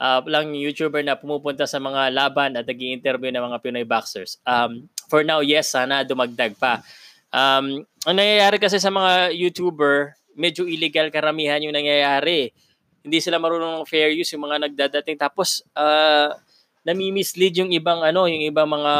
Uh, 0.00 0.20
lang 0.28 0.52
YouTuber 0.52 1.04
na 1.04 1.16
pumupunta 1.16 1.64
sa 1.68 1.76
mga 1.76 2.12
laban 2.12 2.56
at 2.56 2.64
nag 2.64 2.80
interview 2.80 3.32
ng 3.32 3.44
mga 3.52 3.60
Pinoy 3.60 3.86
boxers. 3.88 4.40
Um, 4.44 4.88
for 5.08 5.24
now, 5.24 5.40
yes, 5.40 5.72
sana 5.72 6.04
dumagdag 6.04 6.56
pa. 6.56 6.84
Um, 7.30 7.86
ang 8.06 8.16
nangyayari 8.18 8.58
kasi 8.58 8.82
sa 8.82 8.90
mga 8.90 9.30
YouTuber, 9.34 10.18
medyo 10.34 10.66
illegal 10.66 11.10
karamihan 11.14 11.62
yung 11.62 11.74
nangyayari. 11.74 12.50
Hindi 13.00 13.18
sila 13.22 13.40
marunong 13.40 13.80
ng 13.80 13.88
fair 13.88 14.12
use 14.12 14.34
yung 14.34 14.44
mga 14.50 14.68
nagdadating. 14.68 15.16
Tapos, 15.16 15.64
uh, 15.72 16.34
nami-mislead 16.84 17.60
yung 17.60 17.70
ibang 17.76 18.00
ano, 18.00 18.24
yung 18.24 18.44
ibang 18.44 18.68
mga 18.68 18.94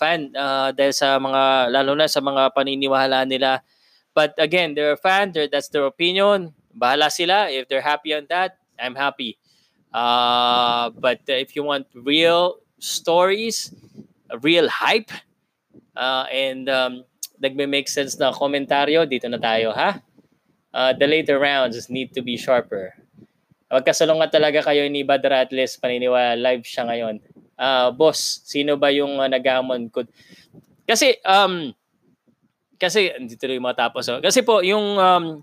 fan 0.00 0.32
uh, 0.32 0.72
dahil 0.72 0.92
sa 0.92 1.20
mga 1.20 1.72
lalo 1.72 1.92
na 1.92 2.08
sa 2.08 2.20
mga 2.24 2.52
paniniwala 2.52 3.28
nila. 3.28 3.60
But 4.16 4.32
again, 4.40 4.72
they're 4.72 4.96
a 4.96 5.00
fan, 5.00 5.36
they're, 5.36 5.48
that's 5.48 5.68
their 5.68 5.84
opinion. 5.84 6.56
Bahala 6.72 7.12
sila. 7.12 7.52
If 7.52 7.68
they're 7.68 7.84
happy 7.84 8.16
on 8.16 8.24
that, 8.32 8.56
I'm 8.80 8.96
happy. 8.96 9.36
Uh, 9.92 10.92
but 10.96 11.20
if 11.28 11.56
you 11.56 11.64
want 11.64 11.88
real 11.92 12.60
stories, 12.80 13.72
real 14.40 14.68
hype, 14.68 15.12
uh, 15.96 16.24
and 16.32 16.68
um, 16.68 17.04
nagme-make 17.40 17.88
sense 17.88 18.16
na 18.16 18.32
komentaryo, 18.32 19.04
dito 19.04 19.28
na 19.28 19.40
tayo, 19.40 19.72
ha? 19.72 20.00
Uh, 20.76 20.92
the 20.96 21.08
later 21.08 21.40
rounds 21.40 21.88
need 21.88 22.12
to 22.12 22.20
be 22.20 22.36
sharper. 22.36 22.92
Magkasalungan 23.72 24.30
talaga 24.30 24.62
kayo 24.62 24.86
ni 24.86 25.02
Badr 25.02 25.48
Atlas, 25.48 25.74
paniniwala, 25.80 26.38
live 26.38 26.62
siya 26.62 26.86
ngayon. 26.86 27.16
Uh, 27.56 27.88
boss, 27.90 28.44
sino 28.44 28.76
ba 28.76 28.92
yung 28.92 29.18
uh, 29.18 29.26
nag-amon 29.26 29.88
ko? 29.88 30.04
Kasi, 30.86 31.18
um, 31.24 31.72
kasi, 32.76 33.10
dito 33.24 33.44
rin 33.48 33.58
matapos. 33.58 34.06
Oh. 34.12 34.20
Kasi 34.20 34.44
po, 34.44 34.60
yung, 34.62 35.00
um, 35.00 35.42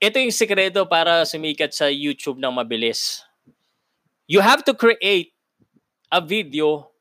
ito 0.00 0.16
yung 0.16 0.32
sikreto 0.32 0.86
para 0.88 1.26
sumikat 1.26 1.74
sa 1.74 1.90
YouTube 1.90 2.38
ng 2.40 2.52
mabilis. 2.54 3.26
You 4.30 4.40
have 4.40 4.64
to 4.64 4.74
create 4.74 5.36
a 6.10 6.22
video 6.22 6.95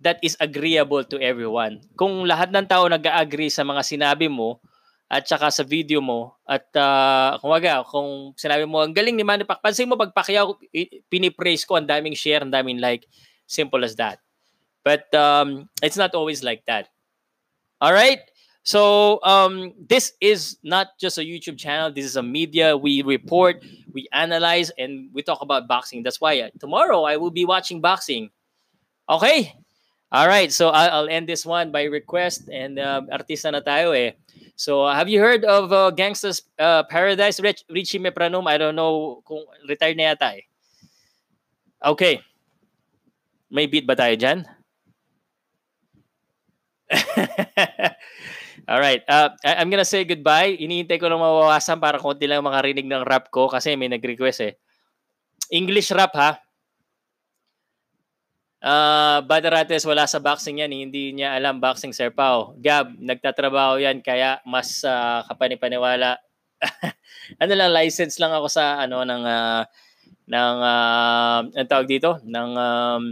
that 0.00 0.20
is 0.20 0.36
agreeable 0.40 1.04
to 1.04 1.16
everyone. 1.20 1.80
Kung 1.96 2.28
lahat 2.28 2.52
ng 2.52 2.68
tao 2.68 2.84
nag-agree 2.86 3.48
sa 3.48 3.64
mga 3.64 3.82
sinabi 3.82 4.28
mo 4.28 4.60
at 5.06 5.24
saka 5.24 5.48
sa 5.54 5.62
video 5.62 6.02
mo 6.02 6.34
at 6.44 6.66
uh, 6.76 7.38
kung 7.38 7.50
waga, 7.54 7.86
kung 7.86 8.34
sinabi 8.36 8.66
mo 8.66 8.82
ang 8.82 8.92
galing 8.92 9.14
ni 9.14 9.24
Manny 9.24 9.46
Pacquiao, 9.46 9.64
pansin 9.64 9.88
mo 9.88 9.96
pag 9.96 10.12
Pacquiao 10.12 10.58
pinipraise 11.08 11.64
ko 11.64 11.78
ang 11.78 11.88
daming 11.88 12.18
share, 12.18 12.42
ang 12.42 12.52
daming 12.52 12.82
like, 12.82 13.06
simple 13.46 13.86
as 13.86 13.94
that. 13.96 14.18
But 14.84 15.06
um, 15.14 15.70
it's 15.82 15.96
not 15.96 16.14
always 16.14 16.42
like 16.42 16.66
that. 16.66 16.90
All 17.80 17.92
right? 17.92 18.20
So 18.66 19.22
um, 19.22 19.74
this 19.78 20.12
is 20.20 20.58
not 20.62 20.98
just 20.98 21.18
a 21.18 21.22
YouTube 21.22 21.58
channel. 21.58 21.94
This 21.94 22.04
is 22.04 22.16
a 22.16 22.22
media. 22.22 22.76
We 22.76 23.02
report, 23.02 23.62
we 23.94 24.08
analyze, 24.12 24.70
and 24.74 25.10
we 25.14 25.22
talk 25.22 25.38
about 25.40 25.68
boxing. 25.68 26.02
That's 26.02 26.20
why 26.20 26.40
uh, 26.40 26.50
tomorrow 26.58 27.04
I 27.04 27.16
will 27.16 27.30
be 27.30 27.44
watching 27.44 27.80
boxing. 27.80 28.30
Okay? 29.08 29.54
All 30.12 30.28
right, 30.28 30.52
so 30.52 30.68
I'll 30.70 31.08
end 31.10 31.28
this 31.28 31.44
one 31.44 31.72
by 31.74 31.84
request 31.90 32.46
and 32.48 32.78
uh, 32.78 33.02
artista 33.10 33.50
na 33.50 33.58
tayo 33.60 33.90
eh. 33.90 34.14
So 34.54 34.86
have 34.86 35.10
you 35.10 35.18
heard 35.18 35.42
of 35.44 35.72
uh, 35.74 35.90
Gangsta's 35.90 36.46
uh, 36.62 36.86
Paradise 36.86 37.42
Rich, 37.42 37.66
Richie 37.68 37.98
Mepranum? 37.98 38.46
I 38.46 38.56
don't 38.56 38.78
know 38.78 39.20
kung 39.26 39.42
retired 39.66 39.98
na 39.98 40.14
yata 40.14 40.38
eh. 40.38 40.46
Okay. 41.84 42.20
May 43.50 43.66
beat 43.70 43.86
ba 43.86 43.94
tayo 43.98 44.14
dyan? 44.14 44.46
All 48.70 48.80
right. 48.80 49.02
Uh, 49.06 49.30
I- 49.44 49.56
I'm 49.62 49.70
gonna 49.70 49.86
say 49.86 50.02
goodbye. 50.04 50.56
Iniintay 50.58 50.98
ko 50.98 51.06
lang 51.10 51.22
mawawasan 51.22 51.78
para 51.78 51.98
konti 52.02 52.26
lang 52.26 52.42
makarinig 52.42 52.86
ng 52.86 53.06
rap 53.06 53.30
ko 53.30 53.46
kasi 53.50 53.74
may 53.78 53.90
nag-request 53.90 54.40
eh. 54.42 54.54
English 55.52 55.90
rap 55.94 56.14
ha. 56.18 56.38
Uh, 58.66 59.22
Badarates 59.22 59.86
wala 59.86 60.10
sa 60.10 60.18
boxing 60.18 60.58
yan, 60.58 60.74
hindi 60.74 61.14
niya 61.14 61.38
alam 61.38 61.62
boxing 61.62 61.94
Sir 61.94 62.10
Pao. 62.10 62.58
Gab, 62.58 62.98
nagtatrabaho 62.98 63.78
yan 63.78 64.02
kaya 64.02 64.42
mas 64.42 64.82
uh, 64.82 65.22
kapanipaniwala. 65.30 66.18
ano 67.42 67.52
lang 67.54 67.70
license 67.70 68.18
lang 68.18 68.34
ako 68.34 68.50
sa 68.50 68.82
ano 68.82 69.06
ng 69.06 69.22
uh, 69.22 69.62
ng 70.26 70.56
uh, 70.58 71.40
ang 71.46 71.68
tawag 71.70 71.86
dito 71.86 72.18
ng 72.26 72.50
um, 72.58 73.02